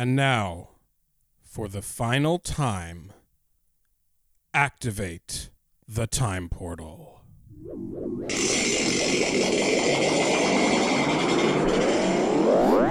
And 0.00 0.16
now, 0.16 0.70
for 1.42 1.68
the 1.68 1.82
final 1.82 2.38
time, 2.38 3.12
activate 4.54 5.50
the 5.86 6.06
time 6.06 6.48
portal. 6.48 7.20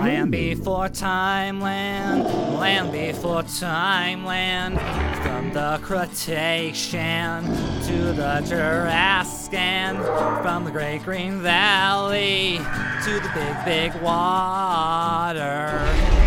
Land 0.04 0.32
before 0.32 0.90
time 0.90 1.60
land, 1.60 2.92
before 2.92 3.42
time 3.42 4.24
land. 4.24 4.80
From 5.24 5.52
the 5.52 5.80
Cretaceous 5.82 7.88
to 7.88 8.14
the 8.14 8.46
Jurassic, 8.48 9.50
from 10.44 10.64
the 10.64 10.70
Great 10.70 11.02
Green 11.02 11.42
Valley 11.42 12.58
to 12.58 13.20
the 13.20 13.32
Big 13.34 13.66
Big 13.66 13.96
Water. 14.04 16.19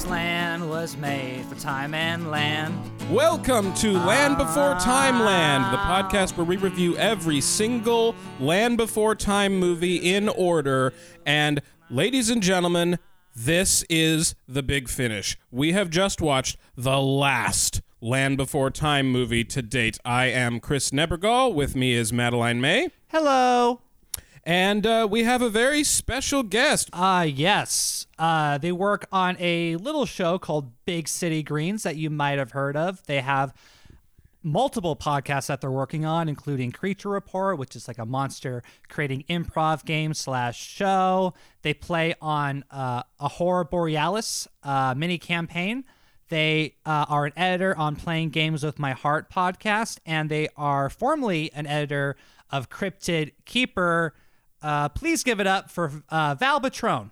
This 0.00 0.08
land 0.08 0.70
was 0.70 0.96
made 0.96 1.44
for 1.44 1.56
time 1.56 1.92
and 1.92 2.30
land. 2.30 2.74
Welcome 3.10 3.74
to 3.74 3.92
Land 3.92 4.38
Before 4.38 4.74
Time 4.76 5.20
Land, 5.20 5.70
the 5.74 5.76
podcast 5.76 6.38
where 6.38 6.46
we 6.46 6.56
review 6.56 6.96
every 6.96 7.42
single 7.42 8.14
Land 8.38 8.78
Before 8.78 9.14
Time 9.14 9.58
movie 9.58 9.96
in 9.96 10.30
order. 10.30 10.94
And, 11.26 11.60
ladies 11.90 12.30
and 12.30 12.42
gentlemen, 12.42 12.98
this 13.36 13.84
is 13.90 14.34
the 14.48 14.62
big 14.62 14.88
finish. 14.88 15.36
We 15.50 15.72
have 15.72 15.90
just 15.90 16.22
watched 16.22 16.56
the 16.74 16.98
last 16.98 17.82
Land 18.00 18.38
Before 18.38 18.70
Time 18.70 19.12
movie 19.12 19.44
to 19.44 19.60
date. 19.60 19.98
I 20.02 20.28
am 20.28 20.60
Chris 20.60 20.92
Nebergall. 20.92 21.52
With 21.52 21.76
me 21.76 21.92
is 21.92 22.10
Madeline 22.10 22.62
May. 22.62 22.88
Hello. 23.08 23.82
And 24.44 24.86
uh, 24.86 25.06
we 25.10 25.24
have 25.24 25.42
a 25.42 25.50
very 25.50 25.84
special 25.84 26.42
guest. 26.42 26.88
Uh, 26.92 27.26
yes. 27.28 28.06
Uh, 28.18 28.58
they 28.58 28.72
work 28.72 29.06
on 29.12 29.36
a 29.38 29.76
little 29.76 30.06
show 30.06 30.38
called 30.38 30.72
Big 30.86 31.08
City 31.08 31.42
Greens 31.42 31.82
that 31.82 31.96
you 31.96 32.10
might 32.10 32.38
have 32.38 32.52
heard 32.52 32.76
of. 32.76 33.04
They 33.06 33.20
have 33.20 33.52
multiple 34.42 34.96
podcasts 34.96 35.48
that 35.48 35.60
they're 35.60 35.70
working 35.70 36.04
on, 36.04 36.28
including 36.28 36.72
Creature 36.72 37.10
Report, 37.10 37.58
which 37.58 37.76
is 37.76 37.86
like 37.88 37.98
a 37.98 38.06
monster 38.06 38.62
creating 38.88 39.24
improv 39.28 39.84
game 39.84 40.14
slash 40.14 40.58
show. 40.58 41.34
They 41.62 41.74
play 41.74 42.14
on 42.20 42.64
uh, 42.70 43.02
a 43.18 43.28
Horror 43.28 43.64
Borealis 43.64 44.48
uh, 44.62 44.94
mini 44.96 45.18
campaign. 45.18 45.84
They 46.28 46.76
uh, 46.86 47.06
are 47.08 47.26
an 47.26 47.32
editor 47.36 47.76
on 47.76 47.96
Playing 47.96 48.30
Games 48.30 48.62
with 48.62 48.78
My 48.78 48.92
Heart 48.92 49.30
podcast, 49.30 49.98
and 50.06 50.30
they 50.30 50.48
are 50.56 50.88
formerly 50.88 51.52
an 51.52 51.66
editor 51.66 52.16
of 52.50 52.70
Cryptid 52.70 53.32
Keeper. 53.44 54.14
Uh, 54.62 54.88
please 54.88 55.22
give 55.22 55.40
it 55.40 55.46
up 55.46 55.70
for 55.70 56.02
uh, 56.08 56.34
Val 56.34 56.60
Patron. 56.60 57.10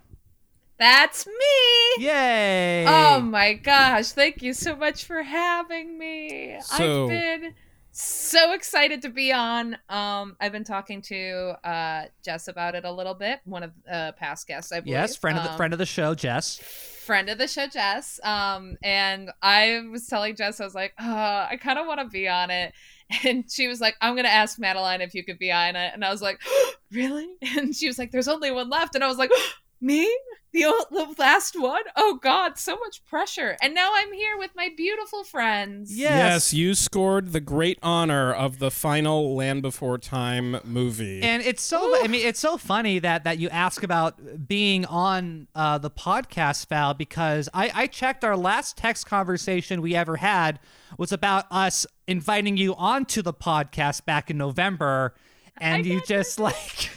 That's 0.77 1.27
me. 1.27 2.05
Yay! 2.05 2.85
Oh 2.87 3.19
my 3.19 3.53
gosh. 3.53 4.11
Thank 4.11 4.41
you 4.41 4.53
so 4.53 4.75
much 4.75 5.03
for 5.03 5.23
having 5.23 5.97
me. 5.97 6.57
So- 6.61 7.03
I've 7.05 7.09
been 7.09 7.53
so 7.91 8.53
excited 8.53 9.01
to 9.01 9.09
be 9.09 9.33
on. 9.33 9.75
Um, 9.89 10.37
I've 10.39 10.53
been 10.53 10.63
talking 10.63 11.01
to 11.03 11.57
uh, 11.67 12.05
Jess 12.23 12.47
about 12.47 12.75
it 12.75 12.85
a 12.85 12.91
little 12.91 13.15
bit, 13.15 13.41
one 13.43 13.63
of 13.63 13.71
uh, 13.91 14.13
past 14.13 14.47
guests, 14.47 14.71
I 14.71 14.79
believe. 14.79 14.93
yes, 14.93 15.15
friend 15.17 15.37
of 15.37 15.43
the 15.43 15.51
Um, 15.51 15.57
friend 15.57 15.73
of 15.73 15.79
the 15.79 15.85
show, 15.85 16.15
Jess. 16.15 16.59
friend 16.59 17.27
of 17.29 17.37
the 17.39 17.47
show, 17.47 17.67
Jess. 17.67 18.19
Um, 18.23 18.77
and 18.81 19.31
I 19.41 19.81
was 19.91 20.07
telling 20.07 20.35
Jess, 20.37 20.61
I 20.61 20.63
was 20.63 20.75
like, 20.75 20.93
oh, 20.99 21.47
I 21.49 21.57
kind 21.61 21.77
of 21.79 21.87
want 21.87 21.99
to 21.99 22.05
be 22.05 22.29
on 22.29 22.51
it. 22.51 22.73
And 23.25 23.49
she 23.49 23.67
was 23.67 23.81
like, 23.81 23.95
I'm 24.01 24.13
going 24.13 24.25
to 24.25 24.31
ask 24.31 24.59
Madeline 24.59 25.01
if 25.01 25.15
you 25.15 25.23
could 25.23 25.39
be 25.39 25.51
on 25.51 25.75
it. 25.75 25.91
And 25.93 26.05
I 26.05 26.11
was 26.11 26.21
like, 26.21 26.39
really? 26.91 27.27
And 27.57 27.75
she 27.75 27.87
was 27.87 27.97
like, 27.97 28.11
there's 28.11 28.27
only 28.27 28.51
one 28.51 28.69
left. 28.69 28.95
And 28.95 29.03
I 29.03 29.07
was 29.07 29.17
like, 29.17 29.31
me? 29.81 30.09
The, 30.51 30.65
o- 30.65 30.85
the 30.89 31.15
last 31.19 31.59
one? 31.59 31.83
Oh, 31.95 32.19
God, 32.21 32.57
so 32.57 32.75
much 32.77 33.05
pressure. 33.05 33.55
And 33.61 33.75
now 33.75 33.91
I'm 33.95 34.11
here 34.13 34.37
with 34.37 34.51
my 34.55 34.69
beautiful 34.75 35.23
friends. 35.23 35.95
Yes. 35.95 36.09
yes, 36.09 36.53
you 36.53 36.73
scored 36.73 37.33
the 37.33 37.39
great 37.39 37.77
honor 37.83 38.33
of 38.33 38.59
the 38.59 38.71
final 38.71 39.35
Land 39.35 39.61
Before 39.61 39.97
Time 39.97 40.59
movie. 40.63 41.21
And 41.21 41.43
it's 41.43 41.61
so 41.61 42.03
I 42.03 42.07
mean 42.07 42.25
it's 42.25 42.39
so 42.39 42.57
funny 42.57 42.99
that 42.99 43.23
that 43.25 43.37
you 43.37 43.49
ask 43.49 43.83
about 43.83 44.47
being 44.47 44.85
on 44.85 45.47
uh, 45.55 45.77
the 45.77 45.91
podcast, 45.91 46.67
Val, 46.67 46.93
because 46.93 47.49
I, 47.53 47.71
I 47.73 47.87
checked 47.87 48.23
our 48.23 48.37
last 48.37 48.77
text 48.77 49.05
conversation 49.05 49.81
we 49.81 49.95
ever 49.95 50.17
had 50.17 50.59
was 50.97 51.11
about 51.11 51.45
us 51.51 51.85
inviting 52.07 52.57
you 52.57 52.73
onto 52.75 53.21
the 53.21 53.33
podcast 53.33 54.05
back 54.05 54.29
in 54.29 54.37
November, 54.37 55.13
and 55.57 55.85
you 55.85 56.01
just 56.07 56.39
like, 56.39 56.89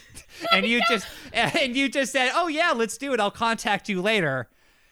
and 0.53 0.67
you 0.67 0.81
just 0.89 1.07
and 1.33 1.77
you 1.77 1.89
just 1.89 2.13
said, 2.13 2.33
oh 2.35 2.49
yeah, 2.49 2.73
let's 2.73 2.99
do 2.99 3.13
it. 3.13 3.21
I'll 3.21 3.31
contact 3.31 3.89
you 3.89 4.03
later. 4.03 4.49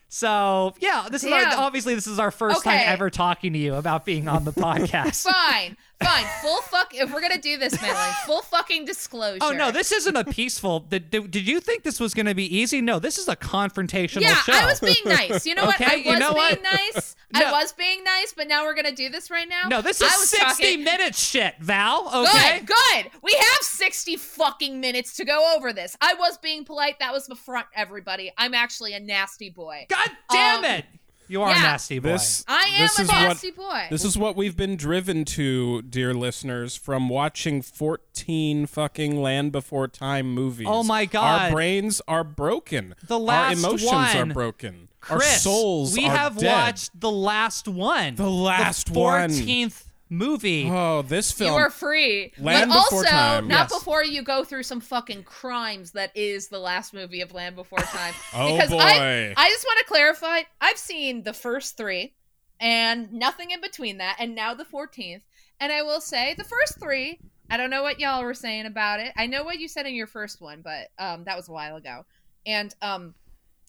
So 0.08 0.74
yeah, 0.80 1.08
this 1.10 1.22
is 1.22 1.30
our, 1.30 1.44
obviously 1.56 1.94
this 1.94 2.08
is 2.08 2.18
our 2.18 2.32
first 2.32 2.64
time 2.64 2.80
ever 2.84 3.10
talking 3.10 3.52
to 3.52 3.58
you 3.58 3.74
about 3.74 4.04
being 4.04 4.26
on 4.26 4.44
the 4.44 4.52
podcast. 4.52 5.22
Fine, 5.22 5.76
fine. 6.02 6.24
Full 6.42 6.60
fuck. 6.62 6.94
If 6.94 7.12
we're 7.12 7.20
to 7.32 7.38
do 7.40 7.56
this, 7.58 7.80
Madeline, 7.80 8.12
full 8.26 8.42
fucking 8.42 8.84
disclosure. 8.84 9.38
Oh 9.40 9.50
no, 9.52 9.70
this 9.70 9.92
isn't 9.92 10.16
a 10.16 10.24
peaceful. 10.24 10.80
Did, 10.80 11.10
did, 11.10 11.30
did 11.30 11.46
you 11.48 11.60
think 11.60 11.82
this 11.82 12.00
was 12.00 12.14
to 12.26 12.34
be 12.34 12.54
easy? 12.56 12.80
No, 12.80 12.98
this 12.98 13.18
is 13.18 13.28
a 13.28 13.36
confrontational 13.36 14.22
Yeah, 14.22 14.34
show. 14.36 14.52
I 14.52 14.66
was 14.66 14.80
being 14.80 14.96
nice. 15.04 15.46
You 15.46 15.54
know 15.54 15.66
what? 15.66 15.80
Okay, 15.80 15.90
I 15.92 15.94
you 15.96 16.10
was 16.10 16.20
know 16.20 16.34
being 16.34 16.46
what? 16.46 16.62
nice. 16.62 17.16
No. 17.32 17.46
I 17.46 17.52
was 17.62 17.72
being 17.74 18.02
nice, 18.02 18.32
but 18.36 18.48
now 18.48 18.64
we're 18.64 18.74
gonna 18.74 18.90
do 18.90 19.08
this 19.08 19.30
right 19.30 19.48
now. 19.48 19.68
no, 19.68 19.80
this 19.82 20.00
is 20.00 20.12
sixty 20.28 20.64
talking- 20.64 20.82
minutes 20.82 21.24
shit, 21.24 21.54
Val. 21.60 22.08
Okay. 22.26 22.58
Good, 22.58 22.66
good. 22.66 23.10
We 23.22 23.32
have 23.34 23.58
sixty 23.60 24.16
fucking 24.16 24.80
minutes 24.80 25.14
to 25.18 25.24
go 25.24 25.54
over 25.56 25.72
this. 25.72 25.96
I 26.00 26.14
was 26.14 26.38
being 26.38 26.64
polite. 26.64 26.98
That 26.98 27.12
was 27.12 27.28
the 27.28 27.36
front, 27.36 27.66
everybody. 27.76 28.32
I'm 28.36 28.52
actually 28.52 28.94
a 28.94 29.00
nasty 29.00 29.48
boy. 29.48 29.86
God 29.88 30.10
damn 30.32 30.58
Um, 30.58 30.64
it! 30.64 30.84
You 31.30 31.42
are 31.42 31.50
a 31.50 31.54
yeah. 31.54 31.62
nasty 31.62 32.00
boy. 32.00 32.08
This 32.08 32.44
I 32.48 32.70
am 32.74 32.82
this 32.82 32.98
a 32.98 33.02
is 33.02 33.08
nasty 33.08 33.50
what, 33.52 33.56
boy. 33.56 33.86
This 33.88 34.04
is 34.04 34.18
what 34.18 34.34
we've 34.34 34.56
been 34.56 34.74
driven 34.74 35.24
to, 35.26 35.80
dear 35.82 36.12
listeners, 36.12 36.74
from 36.74 37.08
watching 37.08 37.62
14 37.62 38.66
fucking 38.66 39.22
Land 39.22 39.52
Before 39.52 39.86
Time 39.86 40.34
movies. 40.34 40.66
Oh 40.68 40.82
my 40.82 41.04
God. 41.04 41.42
Our 41.42 41.50
brains 41.52 42.02
are 42.08 42.24
broken. 42.24 42.96
The 43.06 43.20
last 43.20 43.62
Our 43.62 43.70
emotions 43.70 43.92
one. 43.92 44.16
are 44.16 44.26
broken. 44.26 44.88
Our 45.08 45.18
Chris, 45.18 45.42
souls 45.42 45.96
we 45.96 46.06
are 46.06 46.16
have 46.16 46.36
dead. 46.36 46.52
watched 46.52 47.00
the 47.00 47.12
last 47.12 47.68
one. 47.68 48.16
The 48.16 48.28
last 48.28 48.90
one. 48.90 49.30
Fourteenth 49.30 49.89
movie. 50.10 50.68
Oh, 50.68 51.00
this 51.02 51.32
film. 51.32 51.52
you 51.52 51.58
are 51.58 51.70
free, 51.70 52.32
Land 52.38 52.68
but 52.70 52.74
Before 52.84 52.98
also 52.98 53.08
Time. 53.08 53.48
not 53.48 53.70
Yes. 53.70 53.78
before 53.78 54.04
you 54.04 54.22
go 54.22 54.44
through 54.44 54.64
some 54.64 54.80
fucking 54.80 55.22
crimes. 55.22 55.92
That 55.92 56.14
is 56.14 56.48
the 56.48 56.58
last 56.58 56.92
movie 56.92 57.20
of 57.22 57.32
Land 57.32 57.56
Before 57.56 57.78
Time. 57.78 58.12
Oh, 58.34 58.54
because 58.54 58.70
boy. 58.70 58.78
I, 58.80 59.34
I 59.36 59.48
just 59.48 59.64
want 59.64 59.78
to 59.78 59.84
clarify. 59.86 60.42
I've 60.60 60.76
seen 60.78 61.22
the 61.22 61.32
first 61.32 61.76
three, 61.76 62.14
and 62.60 63.12
nothing 63.12 63.50
in 63.52 63.60
between 63.60 63.98
that, 63.98 64.16
and 64.18 64.34
now 64.34 64.52
the 64.54 64.64
fourteenth. 64.64 65.22
And 65.60 65.72
I 65.72 65.82
will 65.82 66.00
say, 66.00 66.34
the 66.34 66.44
first 66.44 66.78
three. 66.80 67.18
I 67.52 67.56
don't 67.56 67.70
know 67.70 67.82
what 67.82 67.98
y'all 67.98 68.22
were 68.22 68.32
saying 68.32 68.66
about 68.66 69.00
it. 69.00 69.12
I 69.16 69.26
know 69.26 69.42
what 69.42 69.58
you 69.58 69.66
said 69.66 69.84
in 69.84 69.94
your 69.96 70.06
first 70.06 70.40
one, 70.40 70.62
but 70.62 70.88
um, 71.00 71.24
that 71.24 71.36
was 71.36 71.48
a 71.48 71.52
while 71.52 71.74
ago. 71.76 72.06
And 72.46 72.72
um, 72.80 73.14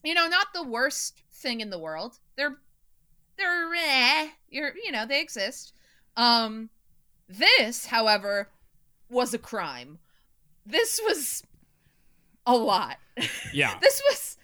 you 0.04 0.14
know, 0.14 0.28
not 0.28 0.48
the 0.54 0.64
worst 0.64 1.22
thing 1.34 1.62
in 1.62 1.70
the 1.72 1.80
world. 1.80 2.20
They're 2.38 2.58
they're 3.38 3.74
eh, 3.74 4.28
you're 4.50 4.74
you 4.84 4.92
know 4.92 5.06
they 5.06 5.20
exist. 5.22 5.74
Um, 6.18 6.70
this, 7.28 7.86
however, 7.86 8.50
was 9.10 9.34
a 9.34 9.38
crime. 9.38 10.00
This 10.66 11.00
was 11.04 11.44
a 12.46 12.56
lot. 12.56 12.98
yeah. 13.54 13.78
this 13.82 14.02
was 14.10 14.38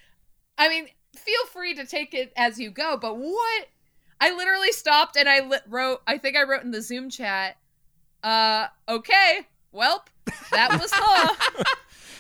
I 0.58 0.70
mean, 0.70 0.88
feel 1.16 1.46
free 1.52 1.74
to 1.76 1.86
take 1.86 2.14
it 2.14 2.34
as 2.36 2.60
you 2.60 2.70
go, 2.72 2.98
but 2.98 3.18
what 3.18 3.68
I 4.20 4.36
literally 4.36 4.72
stopped 4.72 5.16
and 5.16 5.30
I 5.30 5.42
li- 5.42 5.58
wrote 5.68 6.02
I 6.08 6.18
think 6.18 6.36
I 6.36 6.44
wrote 6.44 6.64
in 6.64 6.72
the 6.72 6.82
Zoom 6.82 7.10
chat 7.10 7.58
uh 8.24 8.68
okay, 8.90 9.48
welp, 9.74 10.08
that 10.52 10.80
was 10.82 10.92
huh. 10.94 11.64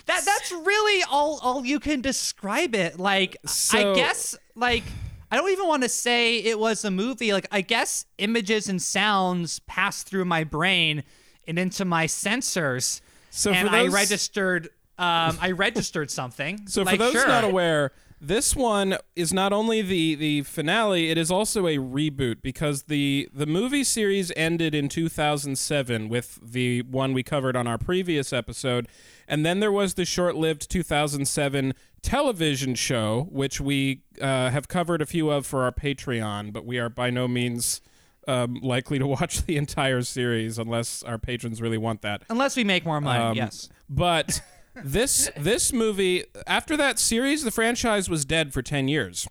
That 0.06 0.24
that's 0.24 0.52
really 0.52 1.03
all 1.09 1.40
all 1.41 1.66
you 1.66 1.79
can 1.79 2.02
describe 2.02 2.75
it. 2.75 3.00
Like 3.00 3.38
So- 3.46 3.94
I 3.94 3.96
guess 3.96 4.35
like 4.56 4.84
I 5.32 5.38
don't 5.38 5.50
even 5.52 5.68
want 5.68 5.84
to 5.84 5.90
say 5.90 6.38
it 6.38 6.59
was 6.59 6.85
a 6.85 6.91
movie. 6.91 7.34
Like 7.34 7.47
I 7.52 7.62
guess 7.62 8.06
images 8.18 8.70
and 8.70 8.82
sounds 8.82 9.59
passed 9.59 10.08
through 10.08 10.26
my 10.26 10.44
brain 10.44 11.03
and 11.47 11.59
into 11.59 11.85
my 11.85 12.06
sensors. 12.06 13.02
So 13.29 13.52
and 13.52 13.68
for 13.68 13.76
those, 13.76 13.94
I 13.94 13.96
registered 13.96 14.70
um 14.97 15.38
I 15.41 15.52
registered 15.52 16.12
something. 16.12 16.62
So 16.68 16.85
for 16.85 16.97
those 16.97 17.14
sure. 17.14 17.28
not 17.28 17.44
aware, 17.44 17.91
this 18.20 18.56
one 18.56 18.97
is 19.16 19.32
not 19.32 19.53
only 19.53 19.82
the 19.82 20.16
the 20.16 20.41
finale, 20.44 21.12
it 21.12 21.18
is 21.18 21.30
also 21.30 21.68
a 21.68 21.78
reboot 21.78 22.41
because 22.41 22.84
the 22.84 23.30
the 23.34 23.46
movie 23.46 23.84
series 23.84 24.32
ended 24.35 24.73
in 24.73 24.90
2007 24.90 26.09
with 26.09 26.40
the 26.41 26.82
one 26.84 27.14
we 27.14 27.22
covered 27.22 27.56
on 27.56 27.68
our 27.68 27.78
previous 27.78 28.34
episode, 28.34 28.88
and 29.28 29.46
then 29.46 29.59
there 29.59 29.72
was 29.72 29.94
the 29.94 30.06
short-lived 30.06 30.70
2007 30.70 31.73
television 32.08 32.74
show 32.74 33.28
which 33.30 33.59
we 33.59 34.02
uh, 34.22 34.50
have 34.50 34.70
covered 34.70 35.02
a 35.02 35.06
few 35.06 35.30
of 35.30 35.46
for 35.46 35.64
our 35.64 35.74
Patreon, 35.74 36.54
but 36.54 36.66
we 36.66 36.78
are 36.80 36.88
by 36.88 37.09
no 37.09 37.28
means 37.28 37.82
um, 38.30 38.56
likely 38.62 38.98
to 38.98 39.06
watch 39.18 39.46
the 39.46 39.58
entire 39.58 40.02
series 40.02 40.58
unless 40.58 41.04
our 41.04 41.18
patrons 41.18 41.62
really 41.62 41.78
want 41.78 42.02
that. 42.04 42.24
Unless 42.30 42.56
we 42.56 42.64
make 42.64 42.86
more 42.86 43.02
money, 43.02 43.22
Um, 43.24 43.36
yes. 43.36 43.68
But 43.90 44.42
this 44.74 45.30
this 45.38 45.74
movie 45.74 46.24
after 46.46 46.78
that 46.78 46.98
series, 46.98 47.44
the 47.44 47.52
franchise 47.52 48.09
was 48.09 48.24
dead 48.24 48.54
for 48.54 48.62
ten 48.62 48.88
years. 48.88 49.28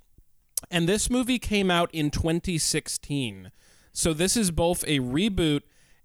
And 0.70 0.86
this 0.88 1.08
movie 1.08 1.38
came 1.38 1.70
out 1.70 1.90
in 1.94 2.10
2016. 2.10 3.52
So 3.92 4.12
this 4.12 4.36
is 4.36 4.50
both 4.50 4.84
a 4.86 4.98
reboot 5.00 5.62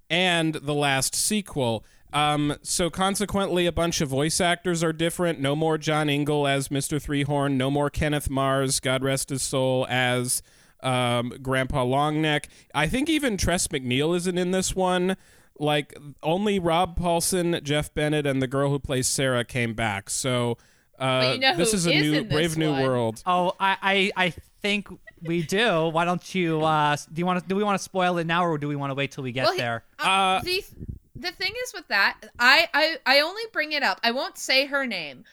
and 0.09 0.55
the 0.55 0.73
last 0.73 1.15
sequel. 1.15 1.83
Um, 2.13 2.55
so 2.61 2.89
consequently, 2.89 3.65
a 3.65 3.71
bunch 3.71 4.01
of 4.01 4.09
voice 4.09 4.41
actors 4.41 4.83
are 4.83 4.93
different. 4.93 5.39
No 5.39 5.55
more 5.55 5.77
John 5.77 6.09
Ingle 6.09 6.47
as 6.47 6.67
Mr. 6.67 7.01
Threehorn. 7.01 7.53
No 7.53 7.71
more 7.71 7.89
Kenneth 7.89 8.29
Mars, 8.29 8.79
God 8.79 9.03
rest 9.03 9.29
his 9.29 9.41
soul, 9.43 9.87
as 9.89 10.41
um, 10.81 11.31
Grandpa 11.41 11.85
Longneck. 11.85 12.45
I 12.75 12.87
think 12.87 13.09
even 13.09 13.37
Tress 13.37 13.67
MacNeille 13.67 14.15
isn't 14.17 14.37
in 14.37 14.51
this 14.51 14.75
one. 14.75 15.15
Like 15.59 15.95
only 16.23 16.57
Rob 16.59 16.97
Paulsen, 16.99 17.61
Jeff 17.63 17.93
Bennett, 17.93 18.25
and 18.25 18.41
the 18.41 18.47
girl 18.47 18.71
who 18.71 18.79
plays 18.79 19.07
Cera 19.07 19.45
came 19.45 19.73
back. 19.75 20.09
So 20.09 20.57
uh, 20.97 21.31
you 21.35 21.39
know 21.39 21.55
this 21.55 21.73
is 21.73 21.85
a 21.85 21.91
is 21.93 22.01
new 22.11 22.23
Brave 22.25 22.57
New 22.57 22.71
one? 22.71 22.81
World. 22.81 23.21
Oh, 23.27 23.53
I, 23.59 24.11
I, 24.17 24.25
I 24.25 24.29
think 24.63 24.87
we 25.21 25.43
do. 25.43 25.89
Why 25.89 26.03
don't 26.03 26.33
you? 26.33 26.61
Uh, 26.63 26.95
do 27.13 27.19
you 27.19 27.27
want 27.27 27.41
to? 27.43 27.47
Do 27.47 27.55
we 27.55 27.63
want 27.63 27.77
to 27.77 27.83
spoil 27.83 28.17
it 28.17 28.25
now, 28.25 28.43
or 28.43 28.57
do 28.57 28.67
we 28.67 28.75
want 28.75 28.89
to 28.89 28.95
wait 28.95 29.11
till 29.11 29.23
we 29.23 29.31
get 29.31 29.43
Well, 29.43 29.53
he- 29.53 29.59
there? 29.59 29.83
uh, 29.99 30.03
Uh, 30.03 30.41
the 31.15 31.31
thing 31.31 31.53
is 31.63 31.73
with 31.73 31.87
that, 31.89 32.17
I, 32.39 32.67
I 32.73 32.97
I 33.05 33.19
only 33.21 33.43
bring 33.51 33.71
it 33.71 33.83
up. 33.83 33.99
I 34.03 34.11
won't 34.11 34.37
say 34.37 34.65
her 34.65 34.85
name, 34.85 35.23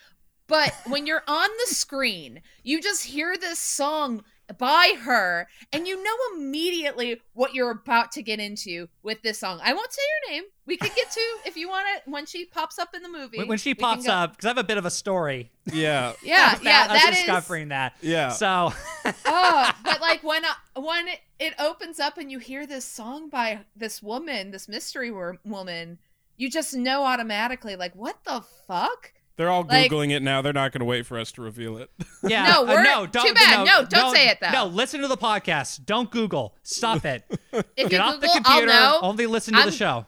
but 0.47 0.73
when 0.87 1.07
you're 1.07 1.23
on 1.27 1.49
the 1.49 1.73
screen, 1.73 2.41
you 2.63 2.81
just 2.81 3.05
hear 3.05 3.37
this 3.37 3.59
song 3.59 4.23
by 4.57 4.93
her, 5.01 5.47
and 5.71 5.87
you 5.87 6.01
know 6.03 6.15
immediately 6.35 7.21
what 7.33 7.53
you're 7.53 7.71
about 7.71 8.11
to 8.13 8.23
get 8.23 8.39
into 8.39 8.87
with 9.03 9.21
this 9.21 9.39
song. 9.39 9.59
I 9.63 9.73
won't 9.73 9.91
say 9.93 10.01
her 10.27 10.33
name. 10.33 10.43
We 10.65 10.77
could 10.77 10.93
get 10.95 11.09
to 11.11 11.21
if 11.45 11.55
you 11.57 11.67
want 11.69 11.85
to 12.05 12.09
when 12.11 12.25
she 12.25 12.45
pops 12.45 12.77
up 12.79 12.89
in 12.93 13.01
the 13.01 13.09
movie. 13.09 13.37
When, 13.39 13.47
when 13.47 13.57
she 13.57 13.73
pops 13.73 14.05
go- 14.05 14.11
up, 14.13 14.31
because 14.31 14.45
I 14.45 14.49
have 14.49 14.57
a 14.57 14.63
bit 14.63 14.77
of 14.77 14.85
a 14.85 14.91
story. 14.91 15.51
Yeah, 15.71 16.13
Yeah, 16.23 16.51
about 16.53 16.63
yeah, 16.63 16.81
us 16.81 17.01
that 17.03 17.09
is. 17.13 17.17
discovering 17.19 17.69
that. 17.69 17.93
yeah. 18.01 18.29
So, 18.29 18.73
oh, 19.25 19.71
but 19.83 20.01
like 20.01 20.23
when 20.23 20.43
uh, 20.45 20.81
when 20.81 21.07
it, 21.07 21.19
it 21.39 21.53
opens 21.59 21.99
up 21.99 22.17
and 22.17 22.31
you 22.31 22.39
hear 22.39 22.65
this 22.67 22.85
song 22.85 23.29
by 23.29 23.61
this 23.75 24.01
woman, 24.03 24.51
this 24.51 24.67
mystery 24.67 25.11
wor- 25.11 25.37
woman, 25.45 25.97
you 26.37 26.49
just 26.49 26.73
know 26.75 27.03
automatically 27.03 27.75
like 27.75 27.95
what 27.95 28.23
the 28.25 28.41
fuck? 28.67 29.13
They're 29.39 29.49
all 29.49 29.63
Like- 29.63 29.89
googling 29.89 30.11
it 30.11 30.21
now. 30.21 30.41
They're 30.41 30.51
not 30.51 30.73
going 30.73 30.81
to 30.81 30.85
wait 30.85 31.05
for 31.05 31.17
us 31.17 31.31
to 31.31 31.41
reveal 31.41 31.77
it. 31.77 31.89
yeah. 32.27 32.43
No, 32.51 32.63
uh, 32.63 32.65
we're- 32.67 32.83
no, 32.83 33.07
don't, 33.07 33.25
too 33.25 33.33
bad. 33.33 33.65
No, 33.65 33.79
No, 33.83 33.85
don't 33.87 34.13
say 34.13 34.27
it, 34.27 34.39
though. 34.41 34.51
No, 34.51 34.65
listen 34.65 34.99
to 34.99 35.07
the 35.07 35.15
podcast. 35.15 35.85
Don't 35.85 36.11
Google. 36.11 36.55
Stop 36.63 37.05
it. 37.05 37.23
If 37.53 37.65
Get 37.89 37.91
you 37.93 37.97
off 37.99 38.15
Google, 38.15 38.33
the 38.33 38.41
computer. 38.43 38.69
I'll 38.69 39.01
know. 39.01 39.07
Only 39.07 39.27
listen 39.27 39.53
to 39.53 39.61
I'm- 39.61 39.69
the 39.69 39.75
show. 39.75 40.05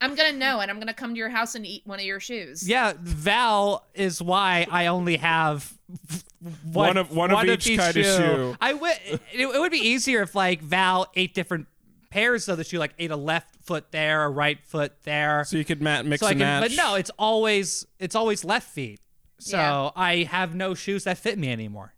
I'm 0.00 0.14
gonna 0.14 0.32
know, 0.32 0.60
and 0.60 0.70
I'm 0.70 0.78
gonna 0.78 0.94
come 0.94 1.10
to 1.12 1.18
your 1.18 1.28
house 1.28 1.54
and 1.54 1.66
eat 1.66 1.82
one 1.84 1.98
of 1.98 2.06
your 2.06 2.20
shoes. 2.20 2.66
Yeah, 2.66 2.94
Val 2.98 3.84
is 3.92 4.22
why 4.22 4.66
I 4.70 4.86
only 4.86 5.18
have 5.18 5.70
One 6.72 6.96
of- 6.96 7.14
one 7.14 7.30
of 7.30 7.44
each 7.44 7.76
kind 7.76 7.94
of 7.94 8.04
shoe. 8.06 8.56
I 8.62 8.72
would. 8.72 8.94
It, 9.04 9.20
it 9.34 9.60
would 9.60 9.70
be 9.70 9.76
easier 9.86 10.22
if 10.22 10.34
like 10.34 10.62
Val 10.62 11.06
ate 11.14 11.34
different 11.34 11.66
pairs 12.10 12.48
of 12.48 12.58
the 12.58 12.64
shoe, 12.64 12.78
like 12.78 12.94
ate 12.98 13.10
a 13.10 13.16
left 13.16 13.54
foot 13.64 13.90
there, 13.92 14.24
a 14.24 14.28
right 14.28 14.58
foot 14.64 14.92
there. 15.04 15.44
So 15.44 15.56
you 15.56 15.64
could 15.64 15.80
mat- 15.80 16.04
mix 16.06 16.20
So 16.20 16.26
I 16.26 16.30
and 16.32 16.40
can, 16.40 16.60
match. 16.60 16.76
but 16.76 16.76
no, 16.82 16.94
it's 16.96 17.10
always 17.18 17.86
it's 17.98 18.14
always 18.14 18.44
left 18.44 18.68
feet. 18.68 19.00
So 19.38 19.56
Yeah. 19.56 19.90
I 19.96 20.24
have 20.24 20.54
no 20.54 20.74
shoes 20.74 21.04
that 21.04 21.18
fit 21.18 21.38
me 21.38 21.50
anymore. 21.50 21.94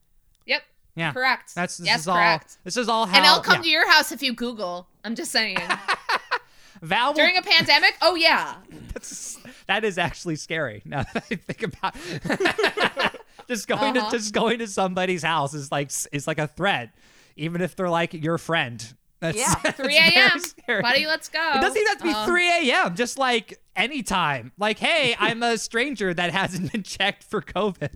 Yep. 0.46 0.62
Yeah, 0.94 1.12
Correct. 1.12 1.54
That's 1.54 1.78
this 1.78 1.86
yes, 1.86 2.00
is 2.02 2.08
all. 2.08 2.16
correct. 2.16 2.58
This 2.64 2.76
is 2.76 2.88
all 2.88 3.06
how. 3.06 3.16
and 3.16 3.26
I'll 3.26 3.40
come 3.40 3.56
yeah. 3.56 3.62
to 3.62 3.68
your 3.68 3.90
house 3.90 4.12
if 4.12 4.22
you 4.22 4.32
Google. 4.34 4.86
I'm 5.04 5.14
just 5.14 5.32
saying. 5.32 5.56
Val 6.82 7.08
will 7.08 7.14
During 7.14 7.36
a 7.36 7.42
pandemic? 7.42 7.96
Oh 8.02 8.14
yeah. 8.14 8.54
That's, 8.92 9.38
that 9.68 9.84
is 9.84 9.98
actually 9.98 10.36
scary. 10.36 10.82
Now 10.84 11.04
that 11.14 11.24
I 11.30 11.34
think 11.36 11.62
about 11.62 11.94
just 13.48 13.68
going 13.68 13.96
Uh-huh. 13.96 14.10
to 14.10 14.16
just 14.18 14.32
going 14.34 14.58
to 14.58 14.66
somebody's 14.66 15.22
house 15.22 15.54
is 15.54 15.70
like 15.72 15.90
is 16.12 16.26
like 16.26 16.38
a 16.38 16.46
threat, 16.48 16.94
even 17.36 17.60
if 17.62 17.74
they're 17.76 17.88
like 17.88 18.12
your 18.14 18.36
friend. 18.38 18.94
That's, 19.22 19.38
Yeah. 19.38 19.54
that's 19.62 19.76
3 19.76 19.96
a.m. 19.96 20.82
Buddy, 20.82 21.06
let's 21.06 21.28
go. 21.28 21.52
It 21.54 21.60
doesn't 21.60 21.76
even 21.76 21.88
have 21.88 21.98
to 21.98 22.04
be 22.04 22.10
Uh, 22.10 22.26
3 22.26 22.48
a.m. 22.70 22.96
Just 22.96 23.18
like 23.18 23.62
anytime. 23.76 24.52
Like, 24.58 24.78
hey, 24.78 25.14
I'm 25.18 25.42
a 25.42 25.56
stranger 25.58 26.12
that 26.12 26.32
hasn't 26.32 26.72
been 26.72 26.82
checked 26.82 27.22
for 27.24 27.40
COVID. 27.40 27.90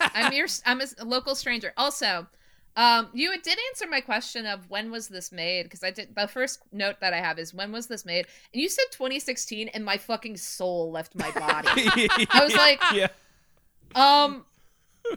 I'm 0.00 0.32
your 0.32 0.48
I'm 0.66 0.80
a 0.80 1.04
local 1.04 1.36
stranger. 1.36 1.72
Also, 1.76 2.26
um, 2.76 3.08
you 3.12 3.32
did 3.42 3.58
answer 3.70 3.86
my 3.88 4.00
question 4.00 4.44
of 4.44 4.68
when 4.68 4.90
was 4.90 5.08
this 5.08 5.32
made 5.32 5.64
because 5.64 5.82
I 5.84 5.90
did. 5.90 6.14
The 6.14 6.28
first 6.28 6.62
note 6.72 6.96
that 7.00 7.12
I 7.12 7.18
have 7.18 7.38
is 7.38 7.54
when 7.54 7.72
was 7.72 7.86
this 7.86 8.04
made, 8.04 8.26
and 8.52 8.60
you 8.60 8.68
said 8.68 8.84
2016, 8.92 9.68
and 9.68 9.84
my 9.84 9.96
fucking 9.96 10.36
soul 10.36 10.90
left 10.90 11.14
my 11.14 11.30
body. 11.30 11.68
I 12.30 12.44
was 12.44 12.54
like, 12.54 12.80
yeah. 12.92 13.08
um, 13.94 14.44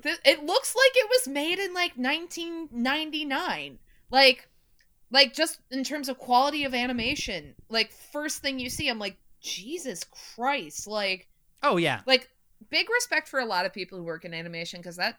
th- 0.01 0.19
it 0.25 0.44
looks 0.44 0.75
like 0.75 0.92
it 0.95 1.09
was 1.09 1.27
made 1.27 1.59
in 1.59 1.74
like 1.74 1.94
1999. 1.98 3.80
Like, 4.09 4.50
like 5.12 5.34
just 5.34 5.60
in 5.69 5.84
terms 5.84 6.10
of 6.10 6.18
quality 6.18 6.63
of 6.63 6.74
animation. 6.74 7.56
Like 7.69 7.92
first 8.12 8.40
thing 8.42 8.60
you 8.60 8.69
see, 8.69 8.88
I'm 8.90 9.00
like, 9.00 9.18
Jesus 9.42 10.04
Christ! 10.36 10.88
Like 10.88 11.28
oh 11.63 11.78
yeah. 11.78 12.02
like 12.06 12.30
big 12.69 12.90
respect 12.90 13.28
for 13.28 13.40
a 13.40 13.46
lot 13.46 13.66
of 13.66 13.74
people 13.74 13.98
who 13.98 14.04
work 14.04 14.24
in 14.25 14.34
animation 14.34 14.80
because 14.80 14.96
that 14.98 15.18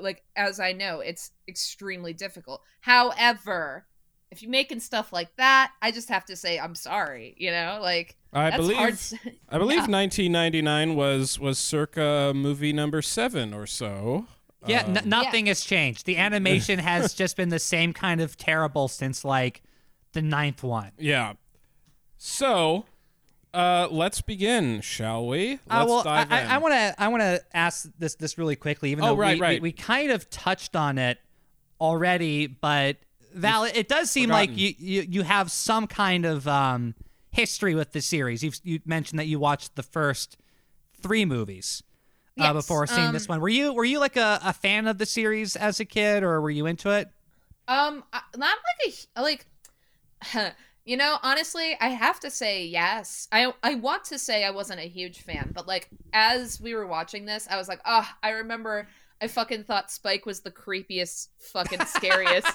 like 0.00 0.22
as 0.36 0.60
i 0.60 0.70
know 0.72 1.00
it's 1.00 1.30
extremely 1.48 2.12
difficult 2.12 2.60
however 2.82 3.86
if 4.30 4.42
you're 4.42 4.50
making 4.50 4.78
stuff 4.80 5.12
like 5.12 5.34
that 5.36 5.72
i 5.80 5.90
just 5.90 6.08
have 6.08 6.24
to 6.24 6.36
say 6.36 6.58
i'm 6.58 6.74
sorry 6.74 7.34
you 7.38 7.50
know 7.50 7.78
like 7.82 8.16
I 8.32 8.50
that's 8.50 8.56
believe 8.62 8.76
hard 8.76 8.92
s- 8.94 9.14
I 9.48 9.58
believe 9.58 9.88
Yeah. 9.88 9.88
1999 9.88 10.94
was 10.94 11.38
was 11.38 11.58
circa 11.58 12.32
movie 12.34 12.72
number 12.72 13.02
seven 13.02 13.52
or 13.52 13.66
so. 13.66 14.26
Yeah, 14.66 14.84
Um, 14.84 14.96
n- 14.96 15.08
nothing 15.08 15.46
has 15.46 15.62
changed. 15.64 16.06
The 16.06 16.16
animation 16.28 16.78
has 16.78 17.14
just 17.14 17.36
been 17.36 17.48
the 17.48 17.58
same 17.58 17.92
kind 17.92 18.20
of 18.20 18.36
terrible 18.36 18.88
since 18.88 19.24
like 19.24 19.62
the 20.12 20.22
ninth 20.22 20.62
one. 20.62 20.92
yeah. 20.98 21.34
So, 22.16 22.84
uh, 23.52 23.88
let's 23.90 24.20
begin, 24.20 24.80
shall 24.80 25.26
we? 25.26 25.50
Let's 25.50 25.60
Uh, 25.68 25.84
well, 25.88 26.02
dive 26.04 26.30
I, 26.30 26.42
in. 26.42 26.46
I 26.50 26.58
want 26.58 26.72
to 26.74 26.94
I 27.02 27.08
want 27.08 27.22
to 27.22 27.42
ask 27.52 27.88
this 27.98 28.14
this 28.14 28.38
really 28.38 28.56
quickly, 28.56 28.92
even 28.92 29.04
Oh, 29.04 29.08
though 29.08 29.16
right, 29.16 29.34
we, 29.36 29.40
right. 29.40 29.62
We, 29.62 29.68
we 29.70 29.72
kind 29.72 30.10
of 30.12 30.30
touched 30.30 30.76
on 30.76 30.98
it 30.98 31.18
already, 31.80 32.46
but 32.46 32.96
Val, 33.34 33.64
it 33.64 33.88
does 33.88 34.10
seem 34.10 34.30
like 34.30 34.56
you, 34.56 34.72
you 34.78 35.02
you 35.08 35.22
have 35.22 35.50
some 35.50 35.86
kind 35.86 36.24
of 36.24 36.46
um, 36.46 36.94
history 37.30 37.74
with 37.74 37.92
the 37.92 38.00
series. 38.00 38.42
You've 38.44 38.60
you 38.62 38.80
mentioned 38.84 39.18
that 39.18 39.26
you 39.26 39.38
watched 39.38 39.74
the 39.74 39.82
first 39.82 40.36
three 41.02 41.24
movies. 41.24 41.82
Uh, 42.40 42.52
before 42.54 42.86
seeing 42.86 43.12
this 43.12 43.24
um, 43.24 43.34
one, 43.34 43.40
were 43.40 43.48
you 43.48 43.74
were 43.74 43.84
you 43.84 43.98
like 43.98 44.16
a, 44.16 44.40
a 44.42 44.52
fan 44.52 44.86
of 44.86 44.96
the 44.98 45.06
series 45.06 45.54
as 45.54 45.80
a 45.80 45.84
kid, 45.84 46.22
or 46.22 46.40
were 46.40 46.50
you 46.50 46.66
into 46.66 46.90
it? 46.90 47.08
um 47.68 48.02
not 48.36 48.58
like 48.86 48.94
a 49.16 49.22
like 49.22 49.46
you 50.84 50.96
know 50.96 51.16
honestly 51.22 51.76
i 51.80 51.88
have 51.88 52.18
to 52.20 52.30
say 52.30 52.66
yes. 52.66 53.28
I 53.32 53.52
i 53.62 53.74
want 53.76 54.04
to 54.04 54.18
say 54.18 54.44
i 54.44 54.50
wasn't 54.50 54.80
a 54.80 54.88
huge 54.88 55.20
fan 55.22 55.52
but 55.54 55.66
like 55.66 55.88
as 56.12 56.60
we 56.60 56.74
were 56.74 56.86
watching 56.86 57.24
this 57.24 57.46
i 57.50 57.56
was 57.56 57.68
like 57.68 57.80
oh 57.84 58.08
i 58.22 58.30
remember 58.30 58.88
i 59.20 59.28
fucking 59.28 59.64
thought 59.64 59.90
spike 59.90 60.26
was 60.26 60.40
the 60.40 60.50
creepiest 60.50 61.28
fucking 61.38 61.84
scariest 61.86 62.48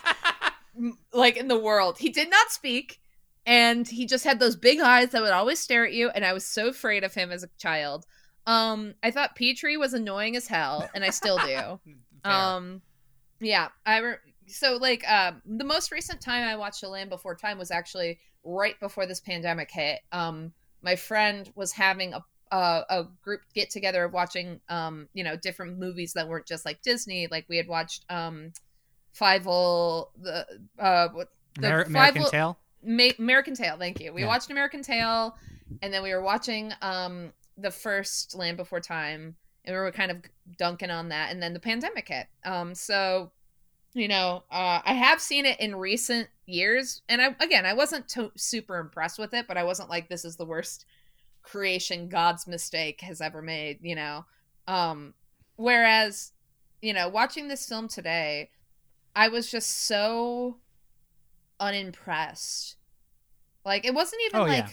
like 1.13 1.37
in 1.37 1.47
the 1.47 1.57
world. 1.57 1.97
He 1.97 2.09
did 2.09 2.29
not 2.29 2.51
speak 2.51 2.99
and 3.47 3.87
he 3.87 4.05
just 4.05 4.25
had 4.25 4.39
those 4.39 4.55
big 4.55 4.79
eyes 4.79 5.09
that 5.09 5.21
would 5.21 5.31
always 5.31 5.59
stare 5.59 5.85
at 5.85 5.93
you 5.93 6.09
and 6.09 6.25
i 6.25 6.33
was 6.33 6.45
so 6.45 6.67
afraid 6.67 7.03
of 7.03 7.13
him 7.13 7.31
as 7.31 7.43
a 7.43 7.49
child 7.57 8.05
um 8.47 8.95
i 9.03 9.11
thought 9.11 9.35
petrie 9.35 9.77
was 9.77 9.93
annoying 9.93 10.35
as 10.35 10.47
hell 10.47 10.89
and 10.95 11.03
i 11.03 11.09
still 11.11 11.37
do 11.39 11.79
um, 12.29 12.81
yeah, 13.39 13.67
I 13.85 13.97
re- 13.99 14.15
so 14.47 14.77
like 14.77 15.07
um 15.09 15.41
the 15.45 15.63
most 15.63 15.91
recent 15.91 16.19
time 16.19 16.47
I 16.47 16.55
watched 16.55 16.81
The 16.81 16.89
Land 16.89 17.09
Before 17.11 17.35
Time 17.35 17.57
was 17.59 17.69
actually 17.69 18.17
right 18.43 18.77
before 18.79 19.05
this 19.05 19.19
pandemic 19.19 19.69
hit. 19.71 19.99
Um, 20.11 20.53
my 20.81 20.95
friend 20.95 21.49
was 21.55 21.71
having 21.71 22.13
a 22.15 22.23
a, 22.51 22.83
a 22.89 23.07
group 23.21 23.41
get 23.53 23.69
together 23.69 24.03
of 24.05 24.13
watching 24.13 24.59
um 24.69 25.07
you 25.13 25.23
know 25.23 25.35
different 25.35 25.77
movies 25.77 26.13
that 26.13 26.27
weren't 26.27 26.47
just 26.47 26.65
like 26.65 26.81
Disney. 26.81 27.27
Like 27.29 27.45
we 27.47 27.57
had 27.57 27.67
watched 27.67 28.05
um 28.09 28.51
Five 29.13 29.43
the 29.43 30.45
uh 30.79 31.09
what 31.09 31.29
the 31.59 31.67
Amer- 31.67 31.81
American 31.83 32.21
Fievel- 32.23 32.31
Tale. 32.31 32.59
Ma- 32.83 33.09
American 33.19 33.53
Tail. 33.55 33.77
Thank 33.77 33.99
you. 33.99 34.13
We 34.13 34.21
Yeah. 34.21 34.27
watched 34.27 34.49
American 34.49 34.81
Tail, 34.81 35.37
and 35.81 35.93
then 35.93 36.01
we 36.03 36.11
were 36.13 36.21
watching 36.21 36.71
um 36.81 37.33
the 37.57 37.71
first 37.71 38.35
Land 38.35 38.57
Before 38.57 38.79
Time, 38.79 39.35
and 39.65 39.75
we 39.75 39.79
were 39.79 39.91
kind 39.91 40.11
of 40.11 40.17
dunking 40.57 40.91
on 40.91 41.09
that, 41.09 41.31
and 41.31 41.41
then 41.41 41.53
the 41.53 41.59
pandemic 41.59 42.07
hit. 42.07 42.27
Um, 42.45 42.75
so 42.75 43.31
you 43.93 44.07
know, 44.07 44.43
uh, 44.51 44.81
I 44.85 44.93
have 44.93 45.19
seen 45.19 45.45
it 45.45 45.59
in 45.59 45.75
recent 45.75 46.27
years, 46.45 47.01
and 47.09 47.21
I 47.21 47.35
again, 47.39 47.65
I 47.65 47.73
wasn't 47.73 48.07
to- 48.09 48.31
super 48.35 48.77
impressed 48.77 49.17
with 49.19 49.33
it, 49.33 49.47
but 49.47 49.57
I 49.57 49.63
wasn't 49.63 49.89
like 49.89 50.07
this 50.07 50.25
is 50.25 50.35
the 50.35 50.45
worst 50.45 50.85
creation 51.41 52.09
God's 52.09 52.45
mistake 52.47 53.01
has 53.01 53.21
ever 53.21 53.41
made. 53.41 53.79
You 53.81 53.95
know, 53.95 54.25
um, 54.67 55.13
whereas 55.55 56.33
you 56.81 56.93
know, 56.93 57.09
watching 57.09 57.47
this 57.47 57.67
film 57.67 57.87
today, 57.87 58.51
I 59.15 59.29
was 59.29 59.49
just 59.49 59.85
so 59.87 60.57
unimpressed. 61.59 62.75
Like 63.65 63.85
it 63.85 63.93
wasn't 63.93 64.21
even 64.27 64.41
Oh, 64.41 64.45
yeah. 64.45 64.69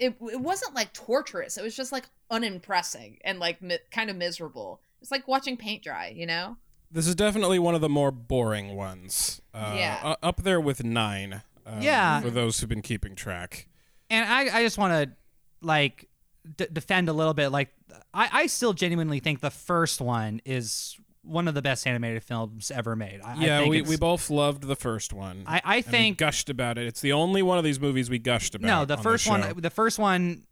Like 0.00 0.16
it. 0.20 0.32
It 0.32 0.40
wasn't 0.40 0.74
like 0.74 0.92
torturous. 0.92 1.56
It 1.56 1.62
was 1.62 1.76
just 1.76 1.92
like 1.92 2.04
unimpressing 2.30 3.18
and 3.24 3.38
like 3.38 3.60
mi- 3.62 3.78
kind 3.90 4.10
of 4.10 4.16
miserable. 4.16 4.80
It's 5.00 5.10
like 5.10 5.26
watching 5.28 5.56
paint 5.56 5.82
dry, 5.82 6.08
you 6.14 6.26
know. 6.26 6.56
This 6.90 7.06
is 7.06 7.14
definitely 7.14 7.58
one 7.58 7.74
of 7.74 7.80
the 7.80 7.88
more 7.88 8.10
boring 8.10 8.74
ones. 8.76 9.40
Uh, 9.54 9.74
Yeah. 9.76 10.08
u- 10.10 10.16
up 10.22 10.42
there 10.42 10.60
with 10.60 10.82
nine. 10.84 11.42
um, 11.66 11.80
Yeah. 11.82 12.20
For 12.20 12.30
those 12.30 12.58
who've 12.60 12.68
been 12.68 12.82
keeping 12.82 13.14
track. 13.14 13.66
and 14.10 14.28
I, 14.28 14.58
I 14.58 14.62
just 14.64 14.76
want 14.78 14.92
to 14.92 15.16
like 15.64 16.08
d- 16.56 16.66
defend 16.72 17.08
a 17.08 17.12
little 17.12 17.34
bit. 17.34 17.50
Like, 17.50 17.68
I, 18.12 18.28
I 18.32 18.46
still 18.48 18.72
genuinely 18.72 19.20
think 19.20 19.40
the 19.40 19.50
first 19.50 20.00
one 20.00 20.40
is 20.44 20.98
one 21.30 21.48
of 21.48 21.54
the 21.54 21.62
best 21.62 21.86
animated 21.86 22.22
films 22.22 22.70
ever 22.70 22.96
made. 22.96 23.20
I, 23.22 23.32
I 23.32 23.44
Yeah, 23.44 23.58
think 23.60 23.70
we, 23.70 23.82
we 23.82 23.96
both 23.96 24.28
loved 24.30 24.64
the 24.64 24.76
first 24.76 25.12
one. 25.12 25.44
I, 25.46 25.60
I 25.64 25.76
and 25.76 25.84
think 25.86 26.18
gushed 26.18 26.50
about 26.50 26.78
it. 26.78 26.86
It's 26.86 27.00
the 27.00 27.12
only 27.12 27.42
one 27.42 27.58
of 27.58 27.64
these 27.64 27.80
movies 27.80 28.10
we 28.10 28.18
gushed 28.18 28.54
about. 28.54 28.66
no, 28.66 28.84
the 28.84 28.96
on 28.96 29.02
first 29.02 29.26
one, 29.28 29.54
the 29.56 29.70
first 29.70 29.98
one 29.98 30.42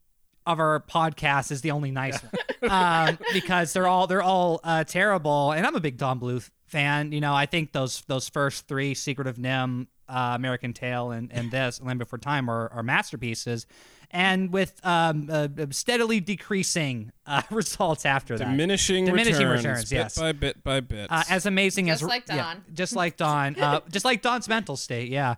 of 0.47 0.58
our 0.61 0.80
podcast 0.80 1.50
is 1.52 1.61
the 1.61 1.73
only 1.73 1.90
nice 1.90 2.18
one 2.23 2.70
um, 2.70 3.18
because 3.35 3.73
they're 3.75 3.87
all 3.87 4.06
they're 4.06 4.23
all 4.23 4.61
uh, 4.64 4.85
terrible. 4.85 5.52
And 5.52 5.66
I'm 5.66 5.75
a 5.75 5.80
big 5.80 5.99
Don 5.99 6.18
Bluth 6.18 6.50
fan. 6.66 7.12
You 7.12 7.20
know, 7.20 7.35
I 7.35 7.47
think 7.47 7.73
those 7.73 8.02
those 8.06 8.28
first 8.28 8.66
three, 8.66 8.94
Secret 8.94 9.26
of 9.26 9.37
NIMH, 9.37 9.88
uh, 10.08 10.32
American 10.35 10.73
Tail, 10.73 11.11
and 11.11 11.30
and 11.32 11.50
this 11.50 11.82
Land 11.82 11.99
Before 11.99 12.18
Time 12.18 12.49
are, 12.49 12.68
are 12.68 12.82
masterpieces. 12.82 13.66
And 14.10 14.50
with 14.52 14.80
um, 14.84 15.28
uh, 15.30 15.48
steadily 15.70 16.18
decreasing 16.20 17.12
uh, 17.26 17.42
results 17.50 18.06
after 18.06 18.38
that, 18.38 18.44
diminishing, 18.48 19.04
Diminishing 19.04 19.46
returns, 19.46 19.64
returns, 19.64 19.90
bit 19.90 19.96
yes. 19.96 20.18
by 20.18 20.32
bit 20.32 20.64
by 20.64 20.80
bit. 20.80 21.08
uh, 21.12 21.24
as 21.28 21.44
amazing 21.44 21.88
Just 21.88 22.02
as 22.02 22.08
like 22.08 22.24
yeah, 22.26 22.54
just 22.72 22.96
like 22.96 23.18
Don, 23.18 23.60
uh, 23.60 23.80
just 23.90 24.06
like 24.06 24.22
Don's 24.22 24.48
mental 24.48 24.76
state, 24.76 25.10
yeah. 25.10 25.34